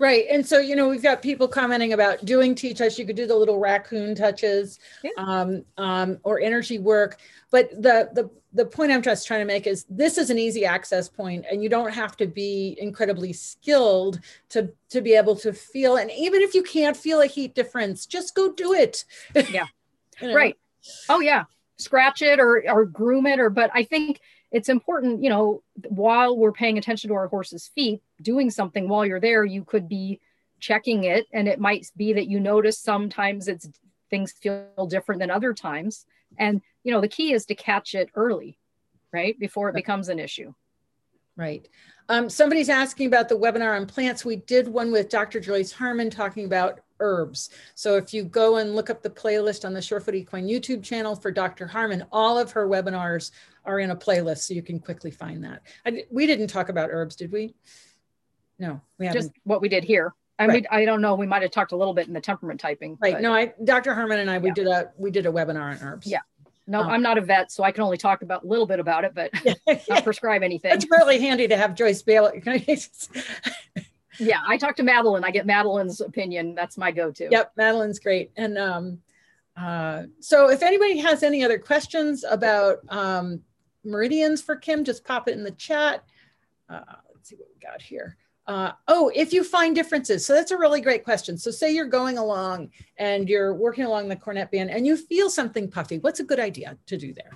Right. 0.00 0.24
And 0.30 0.46
so, 0.46 0.58
you 0.58 0.76
know, 0.76 0.88
we've 0.88 1.02
got 1.02 1.20
people 1.20 1.46
commenting 1.46 1.92
about 1.92 2.24
doing 2.24 2.54
T-touch. 2.54 2.98
You 2.98 3.04
could 3.04 3.16
do 3.16 3.26
the 3.26 3.36
little 3.36 3.58
raccoon 3.58 4.14
touches 4.14 4.78
yeah. 5.04 5.10
um, 5.18 5.62
um, 5.76 6.18
or 6.22 6.40
energy 6.40 6.78
work. 6.78 7.18
But 7.50 7.70
the, 7.70 8.08
the, 8.14 8.30
the 8.54 8.64
point 8.64 8.92
I'm 8.92 9.02
just 9.02 9.26
trying 9.26 9.40
to 9.40 9.44
make 9.44 9.66
is 9.66 9.84
this 9.90 10.16
is 10.16 10.30
an 10.30 10.38
easy 10.38 10.64
access 10.64 11.06
point 11.06 11.44
and 11.50 11.62
you 11.62 11.68
don't 11.68 11.92
have 11.92 12.16
to 12.16 12.26
be 12.26 12.78
incredibly 12.80 13.34
skilled 13.34 14.20
to, 14.48 14.72
to 14.88 15.02
be 15.02 15.12
able 15.12 15.36
to 15.36 15.52
feel. 15.52 15.96
And 15.96 16.10
even 16.12 16.40
if 16.40 16.54
you 16.54 16.62
can't 16.62 16.96
feel 16.96 17.20
a 17.20 17.26
heat 17.26 17.54
difference, 17.54 18.06
just 18.06 18.34
go 18.34 18.50
do 18.52 18.72
it. 18.72 19.04
Yeah. 19.34 19.66
you 20.22 20.28
know? 20.28 20.34
Right. 20.34 20.56
Oh 21.10 21.20
yeah. 21.20 21.44
Scratch 21.76 22.22
it 22.22 22.40
or, 22.40 22.64
or 22.66 22.86
groom 22.86 23.26
it 23.26 23.38
or, 23.38 23.50
but 23.50 23.70
I 23.74 23.84
think 23.84 24.20
it's 24.50 24.70
important, 24.70 25.22
you 25.22 25.28
know, 25.28 25.62
while 25.88 26.38
we're 26.38 26.52
paying 26.52 26.78
attention 26.78 27.08
to 27.08 27.14
our 27.14 27.28
horse's 27.28 27.70
feet, 27.74 28.00
doing 28.22 28.50
something 28.50 28.88
while 28.88 29.06
you're 29.06 29.20
there, 29.20 29.44
you 29.44 29.64
could 29.64 29.88
be 29.88 30.20
checking 30.58 31.04
it. 31.04 31.26
And 31.32 31.48
it 31.48 31.60
might 31.60 31.86
be 31.96 32.12
that 32.12 32.28
you 32.28 32.40
notice 32.40 32.78
sometimes 32.78 33.48
it's 33.48 33.68
things 34.10 34.32
feel 34.32 34.86
different 34.88 35.20
than 35.20 35.30
other 35.30 35.54
times. 35.54 36.06
And, 36.38 36.60
you 36.84 36.92
know, 36.92 37.00
the 37.00 37.08
key 37.08 37.32
is 37.32 37.46
to 37.46 37.54
catch 37.54 37.94
it 37.94 38.10
early, 38.14 38.58
right? 39.12 39.38
Before 39.38 39.68
it 39.68 39.74
becomes 39.74 40.08
an 40.08 40.18
issue. 40.18 40.52
Right. 41.36 41.68
Um, 42.08 42.28
somebody's 42.28 42.68
asking 42.68 43.06
about 43.06 43.28
the 43.28 43.38
webinar 43.38 43.76
on 43.76 43.86
plants. 43.86 44.24
We 44.24 44.36
did 44.36 44.68
one 44.68 44.92
with 44.92 45.08
Dr. 45.08 45.40
Joyce 45.40 45.72
Harman 45.72 46.10
talking 46.10 46.44
about 46.44 46.80
herbs. 46.98 47.50
So 47.74 47.96
if 47.96 48.12
you 48.12 48.24
go 48.24 48.56
and 48.56 48.74
look 48.74 48.90
up 48.90 49.02
the 49.02 49.10
playlist 49.10 49.64
on 49.64 49.72
the 49.72 49.80
Surefoot 49.80 50.14
Equine 50.14 50.46
YouTube 50.46 50.82
channel 50.82 51.16
for 51.16 51.30
Dr. 51.30 51.66
Harman, 51.66 52.04
all 52.12 52.38
of 52.38 52.52
her 52.52 52.68
webinars 52.68 53.30
are 53.64 53.78
in 53.78 53.90
a 53.90 53.96
playlist, 53.96 54.38
so 54.38 54.54
you 54.54 54.62
can 54.62 54.78
quickly 54.78 55.10
find 55.10 55.42
that. 55.44 55.62
I, 55.86 56.04
we 56.10 56.26
didn't 56.26 56.48
talk 56.48 56.68
about 56.68 56.90
herbs, 56.90 57.16
did 57.16 57.32
we? 57.32 57.54
No, 58.60 58.80
we 58.98 59.06
haven't. 59.06 59.22
Just 59.22 59.32
what 59.44 59.60
we 59.60 59.68
did 59.68 59.82
here. 59.82 60.14
I 60.38 60.46
right. 60.46 60.54
mean, 60.54 60.66
I 60.70 60.84
don't 60.84 61.00
know. 61.00 61.14
We 61.16 61.26
might 61.26 61.42
have 61.42 61.50
talked 61.50 61.72
a 61.72 61.76
little 61.76 61.92
bit 61.92 62.06
in 62.06 62.14
the 62.14 62.20
temperament 62.20 62.60
typing. 62.60 62.96
Right. 63.00 63.14
But, 63.14 63.22
no, 63.22 63.34
I, 63.34 63.52
Dr. 63.64 63.94
Harman 63.94 64.20
and 64.20 64.30
I, 64.30 64.38
we 64.38 64.48
yeah. 64.48 64.54
did 64.54 64.66
a 64.68 64.90
we 64.96 65.10
did 65.10 65.26
a 65.26 65.32
webinar 65.32 65.72
on 65.72 65.78
herbs. 65.82 66.06
Yeah. 66.06 66.20
No, 66.66 66.82
um, 66.82 66.90
I'm 66.90 67.02
not 67.02 67.18
a 67.18 67.20
vet, 67.20 67.50
so 67.50 67.64
I 67.64 67.72
can 67.72 67.82
only 67.82 67.96
talk 67.96 68.22
about 68.22 68.44
a 68.44 68.46
little 68.46 68.66
bit 68.66 68.78
about 68.78 69.04
it, 69.04 69.12
but 69.12 69.30
yeah, 69.44 69.54
not 69.88 70.04
prescribe 70.04 70.42
anything. 70.42 70.72
It's 70.72 70.86
really 70.88 71.18
handy 71.18 71.48
to 71.48 71.56
have 71.56 71.74
Joyce 71.74 72.00
Bailey. 72.00 72.42
yeah, 74.18 74.38
I 74.46 74.56
talk 74.56 74.76
to 74.76 74.84
Madeline. 74.84 75.24
I 75.24 75.30
get 75.30 75.46
Madeline's 75.46 76.00
opinion. 76.00 76.54
That's 76.54 76.78
my 76.78 76.92
go-to. 76.92 77.28
Yep, 77.28 77.52
Madeline's 77.56 77.98
great. 77.98 78.30
And 78.36 78.56
um, 78.56 78.98
uh, 79.56 80.04
so, 80.20 80.48
if 80.48 80.62
anybody 80.62 80.98
has 80.98 81.22
any 81.22 81.42
other 81.44 81.58
questions 81.58 82.24
about 82.28 82.78
um, 82.88 83.40
meridians 83.84 84.40
for 84.40 84.54
Kim, 84.54 84.84
just 84.84 85.04
pop 85.04 85.28
it 85.28 85.32
in 85.32 85.42
the 85.42 85.50
chat. 85.50 86.04
Uh, 86.68 86.82
let's 87.12 87.28
see 87.28 87.36
what 87.36 87.48
we 87.52 87.60
got 87.60 87.82
here. 87.82 88.16
Uh, 88.46 88.72
oh, 88.88 89.12
if 89.14 89.32
you 89.32 89.44
find 89.44 89.74
differences. 89.76 90.26
So 90.26 90.34
that's 90.34 90.50
a 90.50 90.58
really 90.58 90.80
great 90.80 91.04
question. 91.04 91.38
So 91.38 91.50
say 91.50 91.72
you're 91.72 91.86
going 91.86 92.18
along 92.18 92.70
and 92.96 93.28
you're 93.28 93.54
working 93.54 93.84
along 93.84 94.08
the 94.08 94.16
coronet 94.16 94.50
band 94.50 94.70
and 94.70 94.86
you 94.86 94.96
feel 94.96 95.30
something 95.30 95.70
puffy. 95.70 95.98
What's 95.98 96.18
a 96.20 96.24
good 96.24 96.40
idea 96.40 96.76
to 96.86 96.96
do 96.96 97.12
there? 97.14 97.30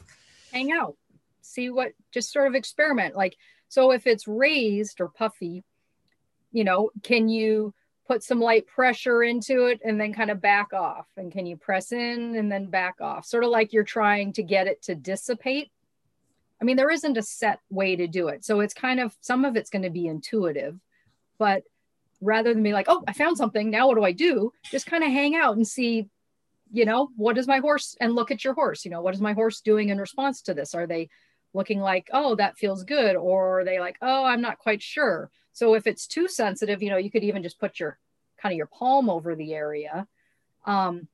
Hang 0.53 0.73
out. 0.73 0.97
see 1.41 1.71
what 1.71 1.93
just 2.11 2.33
sort 2.33 2.47
of 2.49 2.55
experiment 2.55 3.15
like 3.15 3.37
so 3.69 3.93
if 3.93 4.07
it's 4.07 4.27
raised 4.27 5.01
or 5.01 5.09
puffy 5.09 5.63
you 6.53 6.65
know 6.65 6.91
can 7.03 7.29
you 7.29 7.73
put 8.07 8.23
some 8.23 8.41
light 8.41 8.67
pressure 8.67 9.23
into 9.23 9.67
it 9.67 9.81
and 9.85 10.01
then 10.01 10.13
kind 10.13 10.31
of 10.31 10.41
back 10.41 10.73
off 10.73 11.07
and 11.17 11.33
can 11.33 11.47
you 11.47 11.57
press 11.57 11.93
in 11.93 12.35
and 12.37 12.51
then 12.51 12.67
back 12.67 13.01
off 13.01 13.25
sort 13.25 13.45
of 13.45 13.51
like 13.51 13.73
you're 13.73 13.85
trying 13.85 14.33
to 14.33 14.43
get 14.43 14.67
it 14.67 14.83
to 14.83 14.95
dissipate 14.95 15.71
i 16.61 16.65
mean 16.65 16.77
there 16.77 16.91
isn't 16.91 17.19
a 17.19 17.23
set 17.23 17.61
way 17.71 17.95
to 17.95 18.07
do 18.07 18.29
it 18.29 18.45
so 18.45 18.61
it's 18.61 18.75
kind 18.75 19.01
of 19.01 19.15
some 19.21 19.45
of 19.45 19.57
it's 19.57 19.71
going 19.71 19.83
to 19.83 19.91
be 19.91 20.07
intuitive 20.07 20.79
but 21.39 21.63
rather 22.21 22.55
than 22.55 22.63
be 22.63 22.73
like 22.73 22.87
oh 22.89 23.03
i 23.07 23.13
found 23.13 23.37
something 23.37 23.71
now 23.71 23.87
what 23.87 23.97
do 23.97 24.05
i 24.05 24.13
do 24.13 24.53
just 24.71 24.87
kind 24.87 25.05
of 25.05 25.11
hang 25.11 25.35
out 25.35 25.57
and 25.57 25.67
see 25.67 26.09
you 26.73 26.85
know 26.85 27.11
what 27.17 27.39
is 27.39 27.47
my 27.47 27.59
horse 27.59 27.97
and 28.01 28.15
look 28.15 28.31
at 28.31 28.45
your 28.45 28.55
horse 28.55 28.85
you 28.85 28.91
know 28.91 29.03
what 29.03 29.15
is 29.15 29.21
my 29.21 29.33
horse 29.33 29.61
doing 29.61 29.89
in 29.91 29.99
response 29.99 30.43
to 30.43 30.55
this 30.55 30.75
are 30.75 30.87
they 30.87 31.09
looking 31.53 31.81
like 31.81 32.09
oh 32.13 32.35
that 32.35 32.57
feels 32.57 32.85
good 32.85 33.17
or 33.17 33.61
are 33.61 33.65
they 33.65 33.79
like 33.79 33.97
oh 34.01 34.25
i'm 34.25 34.41
not 34.41 34.59
quite 34.59 34.83
sure 34.83 35.31
so 35.55 35.75
if 35.75 35.87
it's 35.87 36.09
too 36.09 36.27
sensitive, 36.29 36.83
you 36.83 36.91
know, 36.91 36.97
you 36.97 37.11
could 37.11 37.23
even 37.23 37.43
just 37.43 37.61
put 37.61 37.79
your 37.79 37.97
kind 38.37 38.53
of 38.53 38.57
your 38.57 38.67
palm 38.67 39.09
over 39.09 39.37
the 39.37 39.55
area. 39.55 40.07
Um, 40.67 41.07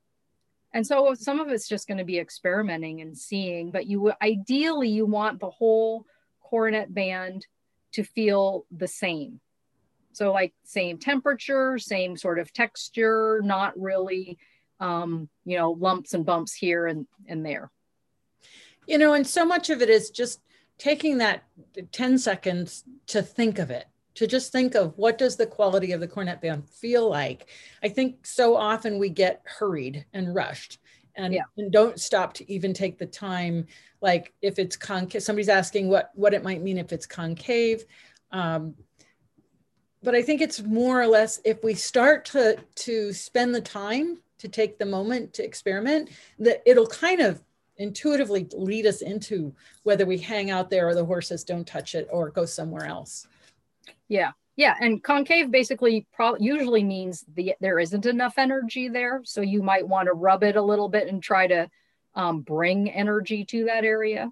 and 0.72 0.86
so 0.86 1.14
some 1.14 1.40
of 1.40 1.48
it's 1.51 1.68
just 1.68 1.86
going 1.86 1.98
to 1.98 2.05
be 2.05 2.18
experimenting 2.18 3.02
and 3.02 3.16
seeing, 3.16 3.70
but 3.70 3.86
you 3.86 4.12
ideally 4.22 4.88
you 4.88 5.05
want 5.05 5.40
the 5.40 5.51
whole 5.51 6.06
coronet 6.42 6.92
band 6.92 7.47
to 7.92 8.02
feel 8.02 8.64
the 8.70 8.88
same. 8.88 9.40
So 10.12 10.32
like 10.32 10.52
same 10.64 10.98
temperature, 10.98 11.78
same 11.78 12.16
sort 12.16 12.38
of 12.38 12.52
texture, 12.52 13.40
not 13.44 13.78
really, 13.78 14.38
um, 14.80 15.28
you 15.44 15.56
know, 15.56 15.72
lumps 15.72 16.14
and 16.14 16.24
bumps 16.24 16.52
here 16.52 16.86
and, 16.86 17.06
and 17.26 17.44
there. 17.44 17.70
You 18.86 18.98
know, 18.98 19.12
and 19.12 19.26
so 19.26 19.44
much 19.44 19.70
of 19.70 19.82
it 19.82 19.88
is 19.88 20.10
just 20.10 20.40
taking 20.78 21.18
that 21.18 21.44
10 21.92 22.18
seconds 22.18 22.84
to 23.06 23.22
think 23.22 23.58
of 23.58 23.70
it 23.70 23.86
to 24.14 24.26
just 24.26 24.50
think 24.50 24.74
of 24.74 24.96
what 24.96 25.18
does 25.18 25.36
the 25.36 25.46
quality 25.46 25.92
of 25.92 26.00
the 26.00 26.08
coronet 26.08 26.40
band 26.40 26.68
feel 26.68 27.08
like 27.08 27.48
i 27.82 27.88
think 27.88 28.26
so 28.26 28.56
often 28.56 28.98
we 28.98 29.08
get 29.08 29.42
hurried 29.44 30.04
and 30.12 30.34
rushed 30.34 30.78
and, 31.16 31.34
yeah. 31.34 31.42
and 31.58 31.70
don't 31.72 32.00
stop 32.00 32.32
to 32.32 32.50
even 32.50 32.72
take 32.72 32.98
the 32.98 33.06
time 33.06 33.66
like 34.00 34.32
if 34.42 34.58
it's 34.58 34.76
concave 34.76 35.22
somebody's 35.22 35.48
asking 35.48 35.88
what 35.88 36.10
what 36.14 36.34
it 36.34 36.42
might 36.42 36.62
mean 36.62 36.78
if 36.78 36.92
it's 36.92 37.06
concave 37.06 37.84
um, 38.32 38.74
but 40.02 40.14
i 40.14 40.22
think 40.22 40.40
it's 40.40 40.62
more 40.62 41.01
or 41.01 41.06
less 41.06 41.40
if 41.44 41.62
we 41.62 41.74
start 41.74 42.24
to 42.24 42.56
to 42.74 43.12
spend 43.12 43.55
the 43.55 43.60
time 43.60 44.18
to 44.39 44.48
take 44.48 44.78
the 44.78 44.86
moment 44.86 45.32
to 45.35 45.44
experiment 45.44 46.10
that 46.39 46.62
it'll 46.66 46.86
kind 46.86 47.20
of 47.20 47.43
intuitively 47.77 48.47
lead 48.52 48.86
us 48.86 49.01
into 49.01 49.55
whether 49.85 50.05
we 50.05 50.18
hang 50.18 50.51
out 50.51 50.68
there 50.68 50.89
or 50.89 50.94
the 50.94 51.05
horses 51.05 51.44
don't 51.44 51.66
touch 51.66 51.94
it 51.94 52.06
or 52.10 52.31
go 52.31 52.44
somewhere 52.44 52.86
else 52.86 53.27
yeah. 54.10 54.32
Yeah, 54.56 54.74
and 54.78 55.02
concave 55.02 55.51
basically 55.51 56.06
pro- 56.12 56.36
usually 56.36 56.85
means 56.85 57.24
the 57.35 57.55
there 57.60 57.78
isn't 57.78 58.05
enough 58.05 58.35
energy 58.36 58.89
there, 58.89 59.22
so 59.24 59.40
you 59.40 59.62
might 59.62 59.89
want 59.89 60.06
to 60.06 60.12
rub 60.12 60.43
it 60.43 60.56
a 60.56 60.62
little 60.62 60.89
bit 60.89 61.09
and 61.09 61.22
try 61.22 61.47
to 61.47 61.70
um, 62.14 62.43
bring 62.43 62.90
energy 62.90 63.47
to 63.47 63.64
that 63.66 63.85
area. 63.85 64.31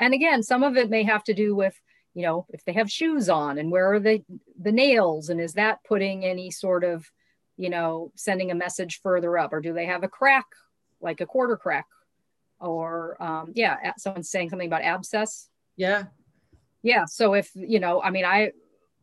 And 0.00 0.14
again, 0.14 0.42
some 0.42 0.62
of 0.62 0.78
it 0.78 0.88
may 0.88 1.02
have 1.02 1.24
to 1.24 1.34
do 1.34 1.54
with 1.54 1.78
you 2.18 2.24
know 2.24 2.46
if 2.50 2.64
they 2.64 2.72
have 2.72 2.90
shoes 2.90 3.28
on 3.28 3.58
and 3.58 3.70
where 3.70 3.92
are 3.92 4.00
the 4.00 4.20
the 4.60 4.72
nails 4.72 5.28
and 5.28 5.40
is 5.40 5.52
that 5.52 5.78
putting 5.86 6.24
any 6.24 6.50
sort 6.50 6.82
of 6.82 7.06
you 7.56 7.70
know 7.70 8.10
sending 8.16 8.50
a 8.50 8.56
message 8.56 9.00
further 9.02 9.38
up 9.38 9.52
or 9.52 9.60
do 9.60 9.72
they 9.72 9.86
have 9.86 10.02
a 10.02 10.08
crack 10.08 10.46
like 11.00 11.20
a 11.20 11.26
quarter 11.26 11.56
crack 11.56 11.86
or 12.60 13.16
um, 13.22 13.52
yeah 13.54 13.92
someone's 13.96 14.30
saying 14.30 14.50
something 14.50 14.66
about 14.66 14.82
abscess 14.82 15.48
yeah 15.76 16.04
yeah 16.82 17.04
so 17.04 17.34
if 17.34 17.50
you 17.54 17.78
know 17.78 18.02
i 18.02 18.10
mean 18.10 18.24
i 18.24 18.50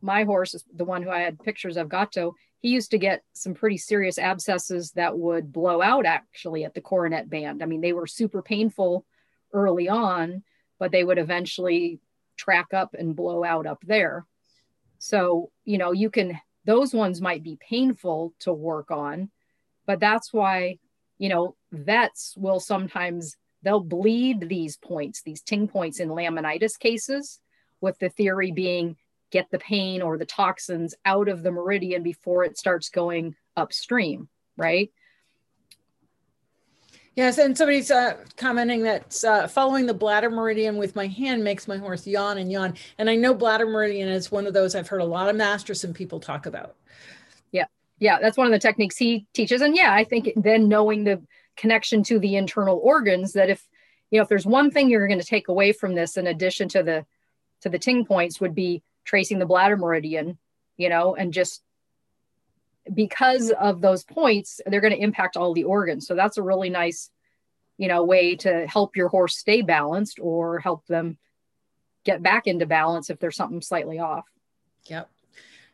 my 0.02 0.24
horse 0.24 0.54
is 0.54 0.64
the 0.74 0.84
one 0.84 1.02
who 1.02 1.10
I 1.10 1.20
had 1.20 1.42
pictures 1.42 1.76
of 1.76 1.88
Gato. 1.88 2.34
He 2.60 2.68
used 2.68 2.90
to 2.90 2.98
get 2.98 3.22
some 3.32 3.54
pretty 3.54 3.76
serious 3.76 4.18
abscesses 4.18 4.92
that 4.92 5.18
would 5.18 5.52
blow 5.52 5.82
out 5.82 6.06
actually 6.06 6.64
at 6.64 6.74
the 6.74 6.80
coronet 6.80 7.28
band. 7.28 7.62
I 7.62 7.66
mean, 7.66 7.80
they 7.80 7.92
were 7.92 8.06
super 8.06 8.42
painful 8.42 9.04
early 9.52 9.88
on, 9.88 10.42
but 10.78 10.92
they 10.92 11.04
would 11.04 11.18
eventually 11.18 12.00
track 12.36 12.72
up 12.72 12.94
and 12.98 13.16
blow 13.16 13.44
out 13.44 13.66
up 13.66 13.82
there. 13.86 14.24
So, 14.98 15.50
you 15.64 15.78
know, 15.78 15.92
you 15.92 16.10
can, 16.10 16.38
those 16.64 16.94
ones 16.94 17.20
might 17.20 17.42
be 17.42 17.58
painful 17.60 18.34
to 18.40 18.52
work 18.52 18.90
on, 18.90 19.30
but 19.86 20.00
that's 20.00 20.32
why, 20.32 20.78
you 21.18 21.28
know, 21.28 21.56
vets 21.72 22.34
will 22.36 22.60
sometimes, 22.60 23.36
they'll 23.62 23.80
bleed 23.80 24.48
these 24.48 24.76
points, 24.76 25.22
these 25.22 25.42
ting 25.42 25.68
points 25.68 26.00
in 26.00 26.08
laminitis 26.08 26.78
cases, 26.78 27.40
with 27.80 27.98
the 27.98 28.08
theory 28.08 28.52
being 28.52 28.96
get 29.30 29.50
the 29.50 29.58
pain 29.58 30.02
or 30.02 30.16
the 30.16 30.24
toxins 30.24 30.94
out 31.04 31.28
of 31.28 31.42
the 31.42 31.50
meridian 31.50 32.02
before 32.02 32.44
it 32.44 32.56
starts 32.56 32.88
going 32.88 33.34
upstream, 33.56 34.28
right? 34.56 34.90
Yes, 37.16 37.38
and 37.38 37.56
somebody's 37.56 37.90
uh, 37.90 38.18
commenting 38.36 38.82
that 38.82 39.24
uh, 39.24 39.48
following 39.48 39.86
the 39.86 39.94
bladder 39.94 40.28
meridian 40.28 40.76
with 40.76 40.94
my 40.94 41.06
hand 41.06 41.42
makes 41.42 41.66
my 41.66 41.78
horse 41.78 42.06
yawn 42.06 42.36
and 42.36 42.52
yawn. 42.52 42.74
And 42.98 43.08
I 43.08 43.16
know 43.16 43.32
bladder 43.32 43.64
meridian 43.64 44.10
is 44.10 44.30
one 44.30 44.46
of 44.46 44.52
those 44.52 44.74
I've 44.74 44.88
heard 44.88 45.00
a 45.00 45.06
lot 45.06 45.30
of 45.30 45.34
Masterson 45.34 45.94
people 45.94 46.20
talk 46.20 46.44
about. 46.44 46.76
Yeah, 47.52 47.64
yeah, 47.98 48.18
that's 48.20 48.36
one 48.36 48.46
of 48.46 48.52
the 48.52 48.58
techniques 48.58 48.98
he 48.98 49.26
teaches. 49.32 49.62
And 49.62 49.74
yeah, 49.74 49.94
I 49.94 50.04
think 50.04 50.30
then 50.36 50.68
knowing 50.68 51.04
the 51.04 51.22
connection 51.56 52.02
to 52.04 52.18
the 52.18 52.36
internal 52.36 52.78
organs, 52.82 53.32
that 53.32 53.48
if 53.48 53.66
you 54.10 54.18
know 54.18 54.22
if 54.22 54.28
there's 54.28 54.44
one 54.44 54.70
thing 54.70 54.90
you're 54.90 55.08
going 55.08 55.18
to 55.18 55.24
take 55.24 55.48
away 55.48 55.72
from 55.72 55.94
this, 55.94 56.18
in 56.18 56.26
addition 56.26 56.68
to 56.68 56.82
the 56.82 57.06
to 57.62 57.70
the 57.70 57.78
ting 57.78 58.04
points, 58.04 58.42
would 58.42 58.54
be 58.54 58.82
tracing 59.06 59.38
the 59.38 59.46
bladder 59.46 59.78
meridian, 59.78 60.36
you 60.76 60.90
know, 60.90 61.16
and 61.16 61.32
just 61.32 61.62
because 62.94 63.50
of 63.50 63.80
those 63.80 64.04
points, 64.04 64.60
they're 64.66 64.80
going 64.80 64.94
to 64.94 65.02
impact 65.02 65.36
all 65.36 65.52
the 65.52 65.64
organs. 65.64 66.06
So 66.06 66.14
that's 66.14 66.36
a 66.36 66.42
really 66.42 66.70
nice, 66.70 67.10
you 67.78 67.88
know, 67.88 68.04
way 68.04 68.36
to 68.36 68.66
help 68.66 68.96
your 68.96 69.08
horse 69.08 69.36
stay 69.36 69.62
balanced 69.62 70.18
or 70.20 70.58
help 70.58 70.86
them 70.86 71.18
get 72.04 72.22
back 72.22 72.46
into 72.46 72.66
balance 72.66 73.10
if 73.10 73.18
there's 73.18 73.36
something 73.36 73.60
slightly 73.60 73.98
off. 73.98 74.24
Yep. 74.86 75.10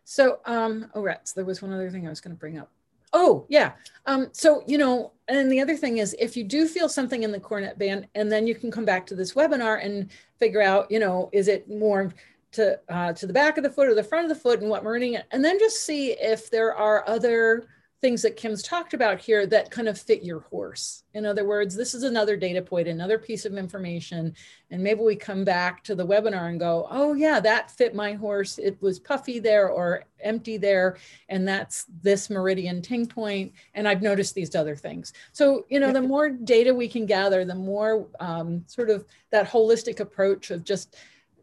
So, 0.04 0.40
um, 0.46 0.90
oh, 0.94 1.02
rats, 1.02 1.32
there 1.32 1.44
was 1.44 1.62
one 1.62 1.72
other 1.72 1.90
thing 1.90 2.06
I 2.06 2.10
was 2.10 2.20
going 2.20 2.34
to 2.34 2.40
bring 2.40 2.58
up. 2.58 2.70
Oh, 3.12 3.44
yeah. 3.48 3.72
Um, 4.06 4.28
so, 4.32 4.64
you 4.66 4.78
know, 4.78 5.12
and 5.28 5.52
the 5.52 5.60
other 5.60 5.76
thing 5.76 5.98
is 5.98 6.16
if 6.18 6.36
you 6.36 6.44
do 6.44 6.66
feel 6.66 6.88
something 6.88 7.22
in 7.22 7.30
the 7.30 7.38
coronet 7.38 7.78
band, 7.78 8.08
and 8.14 8.32
then 8.32 8.46
you 8.46 8.54
can 8.54 8.70
come 8.70 8.86
back 8.86 9.06
to 9.06 9.14
this 9.14 9.34
webinar 9.34 9.84
and 9.84 10.10
figure 10.38 10.62
out, 10.62 10.90
you 10.90 10.98
know, 10.98 11.28
is 11.32 11.46
it 11.46 11.68
more 11.68 12.12
to 12.52 12.78
uh, 12.88 13.12
to 13.14 13.26
the 13.26 13.32
back 13.32 13.56
of 13.56 13.64
the 13.64 13.70
foot 13.70 13.88
or 13.88 13.94
the 13.94 14.02
front 14.02 14.24
of 14.24 14.28
the 14.28 14.40
foot 14.40 14.60
and 14.60 14.70
what 14.70 14.84
meridian, 14.84 15.22
and 15.30 15.44
then 15.44 15.58
just 15.58 15.84
see 15.84 16.12
if 16.12 16.50
there 16.50 16.74
are 16.74 17.08
other 17.08 17.66
things 18.02 18.22
that 18.22 18.36
Kim's 18.36 18.64
talked 18.64 18.94
about 18.94 19.20
here 19.20 19.46
that 19.46 19.70
kind 19.70 19.86
of 19.88 19.96
fit 19.96 20.24
your 20.24 20.40
horse. 20.40 21.04
In 21.14 21.24
other 21.24 21.46
words, 21.46 21.76
this 21.76 21.94
is 21.94 22.02
another 22.02 22.36
data 22.36 22.60
point, 22.60 22.88
another 22.88 23.16
piece 23.16 23.44
of 23.44 23.54
information, 23.54 24.34
and 24.72 24.82
maybe 24.82 25.00
we 25.02 25.14
come 25.14 25.44
back 25.44 25.84
to 25.84 25.94
the 25.94 26.04
webinar 26.04 26.50
and 26.50 26.58
go, 26.58 26.88
oh 26.90 27.14
yeah, 27.14 27.38
that 27.38 27.70
fit 27.70 27.94
my 27.94 28.14
horse. 28.14 28.58
It 28.58 28.76
was 28.82 28.98
puffy 28.98 29.38
there 29.38 29.68
or 29.68 30.04
empty 30.18 30.56
there, 30.56 30.96
and 31.28 31.46
that's 31.46 31.86
this 32.02 32.28
meridian 32.28 32.82
ting 32.82 33.06
point, 33.06 33.52
and 33.74 33.86
I've 33.86 34.02
noticed 34.02 34.34
these 34.34 34.56
other 34.56 34.74
things. 34.74 35.12
So, 35.30 35.64
you 35.68 35.78
know, 35.78 35.92
the 35.92 36.02
more 36.02 36.28
data 36.28 36.74
we 36.74 36.88
can 36.88 37.06
gather, 37.06 37.44
the 37.44 37.54
more 37.54 38.08
um, 38.18 38.64
sort 38.66 38.90
of 38.90 39.04
that 39.30 39.48
holistic 39.48 40.00
approach 40.00 40.50
of 40.50 40.64
just 40.64 40.96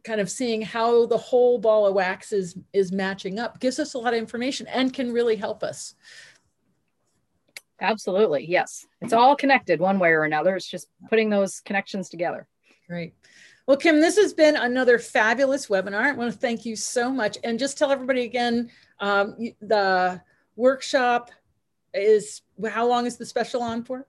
kind 0.03 0.21
of 0.21 0.29
seeing 0.29 0.61
how 0.61 1.05
the 1.05 1.17
whole 1.17 1.57
ball 1.57 1.85
of 1.85 1.93
wax 1.93 2.31
is 2.31 2.55
is 2.73 2.91
matching 2.91 3.39
up 3.39 3.59
gives 3.59 3.79
us 3.79 3.93
a 3.93 3.97
lot 3.97 4.13
of 4.13 4.19
information 4.19 4.67
and 4.67 4.93
can 4.93 5.11
really 5.11 5.35
help 5.35 5.63
us. 5.63 5.95
Absolutely 7.81 8.45
yes. 8.45 8.85
It's 9.01 9.13
all 9.13 9.35
connected 9.35 9.79
one 9.79 9.99
way 9.99 10.09
or 10.09 10.23
another. 10.23 10.55
It's 10.55 10.67
just 10.67 10.89
putting 11.09 11.29
those 11.29 11.61
connections 11.61 12.09
together. 12.09 12.47
Great. 12.87 13.13
Well 13.67 13.77
kim 13.77 14.01
this 14.01 14.17
has 14.17 14.33
been 14.33 14.55
another 14.55 14.99
fabulous 14.99 15.67
webinar. 15.67 16.01
I 16.01 16.11
want 16.13 16.31
to 16.31 16.37
thank 16.37 16.65
you 16.65 16.75
so 16.75 17.11
much. 17.11 17.37
And 17.43 17.59
just 17.59 17.77
tell 17.77 17.91
everybody 17.91 18.23
again 18.23 18.69
um, 18.99 19.35
the 19.61 20.21
workshop 20.55 21.31
is 21.93 22.41
how 22.69 22.87
long 22.87 23.05
is 23.05 23.17
the 23.17 23.25
special 23.25 23.61
on 23.61 23.83
for? 23.83 24.05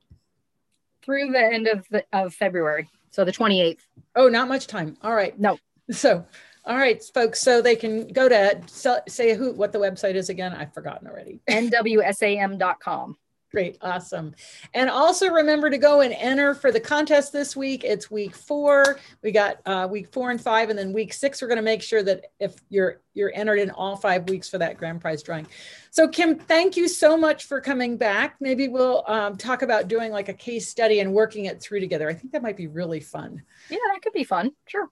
Through 1.03 1.31
the 1.33 1.41
end 1.41 1.67
of, 1.67 1.87
the, 1.91 2.05
of 2.12 2.35
february 2.35 2.89
so 3.11 3.25
the 3.25 3.33
28th 3.33 3.81
oh 4.17 4.29
not 4.29 4.49
much 4.49 4.67
time. 4.67 4.97
All 5.03 5.15
right. 5.15 5.39
No 5.39 5.59
So, 5.91 6.25
all 6.65 6.77
right, 6.77 7.03
folks. 7.15 7.41
So 7.41 7.62
they 7.62 7.77
can 7.77 8.09
go 8.09 8.29
to 8.29 8.61
say 9.09 9.35
who 9.35 9.53
what 9.53 9.73
the 9.73 9.79
website 9.79 10.15
is 10.15 10.29
again. 10.29 10.53
I've 10.53 10.75
forgotten 10.75 11.09
already. 11.09 11.41
nwsam.com. 11.49 13.17
Great, 13.51 13.79
awesome. 13.83 14.33
And 14.75 14.89
also 14.89 15.29
remember 15.29 15.71
to 15.71 15.79
go 15.79 16.03
and 16.03 16.15
enter 16.15 16.55
for 16.55 16.71
the 16.71 16.79
contest 16.79 17.33
this 17.33 17.57
week. 17.57 17.83
It's 17.83 18.09
week 18.09 18.37
four. 18.37 19.01
We 19.25 19.33
got 19.33 19.59
uh, 19.67 19.89
week 19.91 20.12
four 20.12 20.31
and 20.31 20.41
five, 20.41 20.71
and 20.71 20.79
then 20.79 20.93
week 20.93 21.12
six. 21.12 21.43
We're 21.43 21.49
going 21.49 21.57
to 21.57 21.62
make 21.62 21.83
sure 21.83 22.01
that 22.05 22.27
if 22.39 22.55
you're 22.69 23.01
you're 23.12 23.33
entered 23.35 23.59
in 23.59 23.71
all 23.71 23.97
five 23.97 24.29
weeks 24.29 24.49
for 24.49 24.59
that 24.59 24.77
grand 24.77 25.01
prize 25.01 25.25
drawing. 25.25 25.49
So 25.91 26.07
Kim, 26.07 26.37
thank 26.37 26.77
you 26.77 26.87
so 26.87 27.17
much 27.17 27.45
for 27.45 27.61
coming 27.61 27.97
back. 27.97 28.37
Maybe 28.41 28.69
we'll 28.69 29.03
um, 29.09 29.37
talk 29.37 29.62
about 29.62 29.89
doing 29.89 30.12
like 30.12 30.29
a 30.29 30.35
case 30.35 30.69
study 30.69 31.01
and 31.01 31.12
working 31.12 31.47
it 31.47 31.61
through 31.61 31.81
together. 31.81 32.09
I 32.09 32.15
think 32.15 32.33
that 32.33 32.43
might 32.43 32.57
be 32.57 32.69
really 32.69 33.01
fun. 33.01 33.43
Yeah, 33.69 33.79
that 33.93 34.01
could 34.03 34.12
be 34.12 34.25
fun. 34.25 34.53
Sure. 34.69 34.89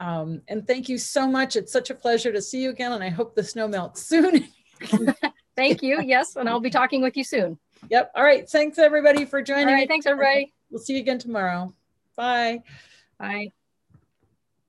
Um, 0.00 0.40
and 0.48 0.66
thank 0.66 0.88
you 0.88 0.98
so 0.98 1.28
much. 1.28 1.56
It's 1.56 1.72
such 1.72 1.90
a 1.90 1.94
pleasure 1.94 2.32
to 2.32 2.40
see 2.40 2.62
you 2.62 2.70
again, 2.70 2.92
and 2.92 3.04
I 3.04 3.10
hope 3.10 3.34
the 3.34 3.44
snow 3.44 3.68
melts 3.68 4.02
soon. 4.02 4.48
thank 5.56 5.82
you. 5.82 6.00
Yes, 6.02 6.36
and 6.36 6.48
I'll 6.48 6.58
be 6.58 6.70
talking 6.70 7.02
with 7.02 7.16
you 7.16 7.24
soon. 7.24 7.58
Yep. 7.90 8.12
All 8.14 8.24
right. 8.24 8.48
Thanks 8.48 8.78
everybody 8.78 9.24
for 9.24 9.42
joining. 9.42 9.68
All 9.68 9.74
right. 9.74 9.88
Thanks 9.88 10.06
everybody. 10.06 10.52
We'll 10.70 10.82
see 10.82 10.94
you 10.94 11.00
again 11.00 11.18
tomorrow. 11.18 11.74
Bye. 12.16 12.62
Bye. 13.18 13.52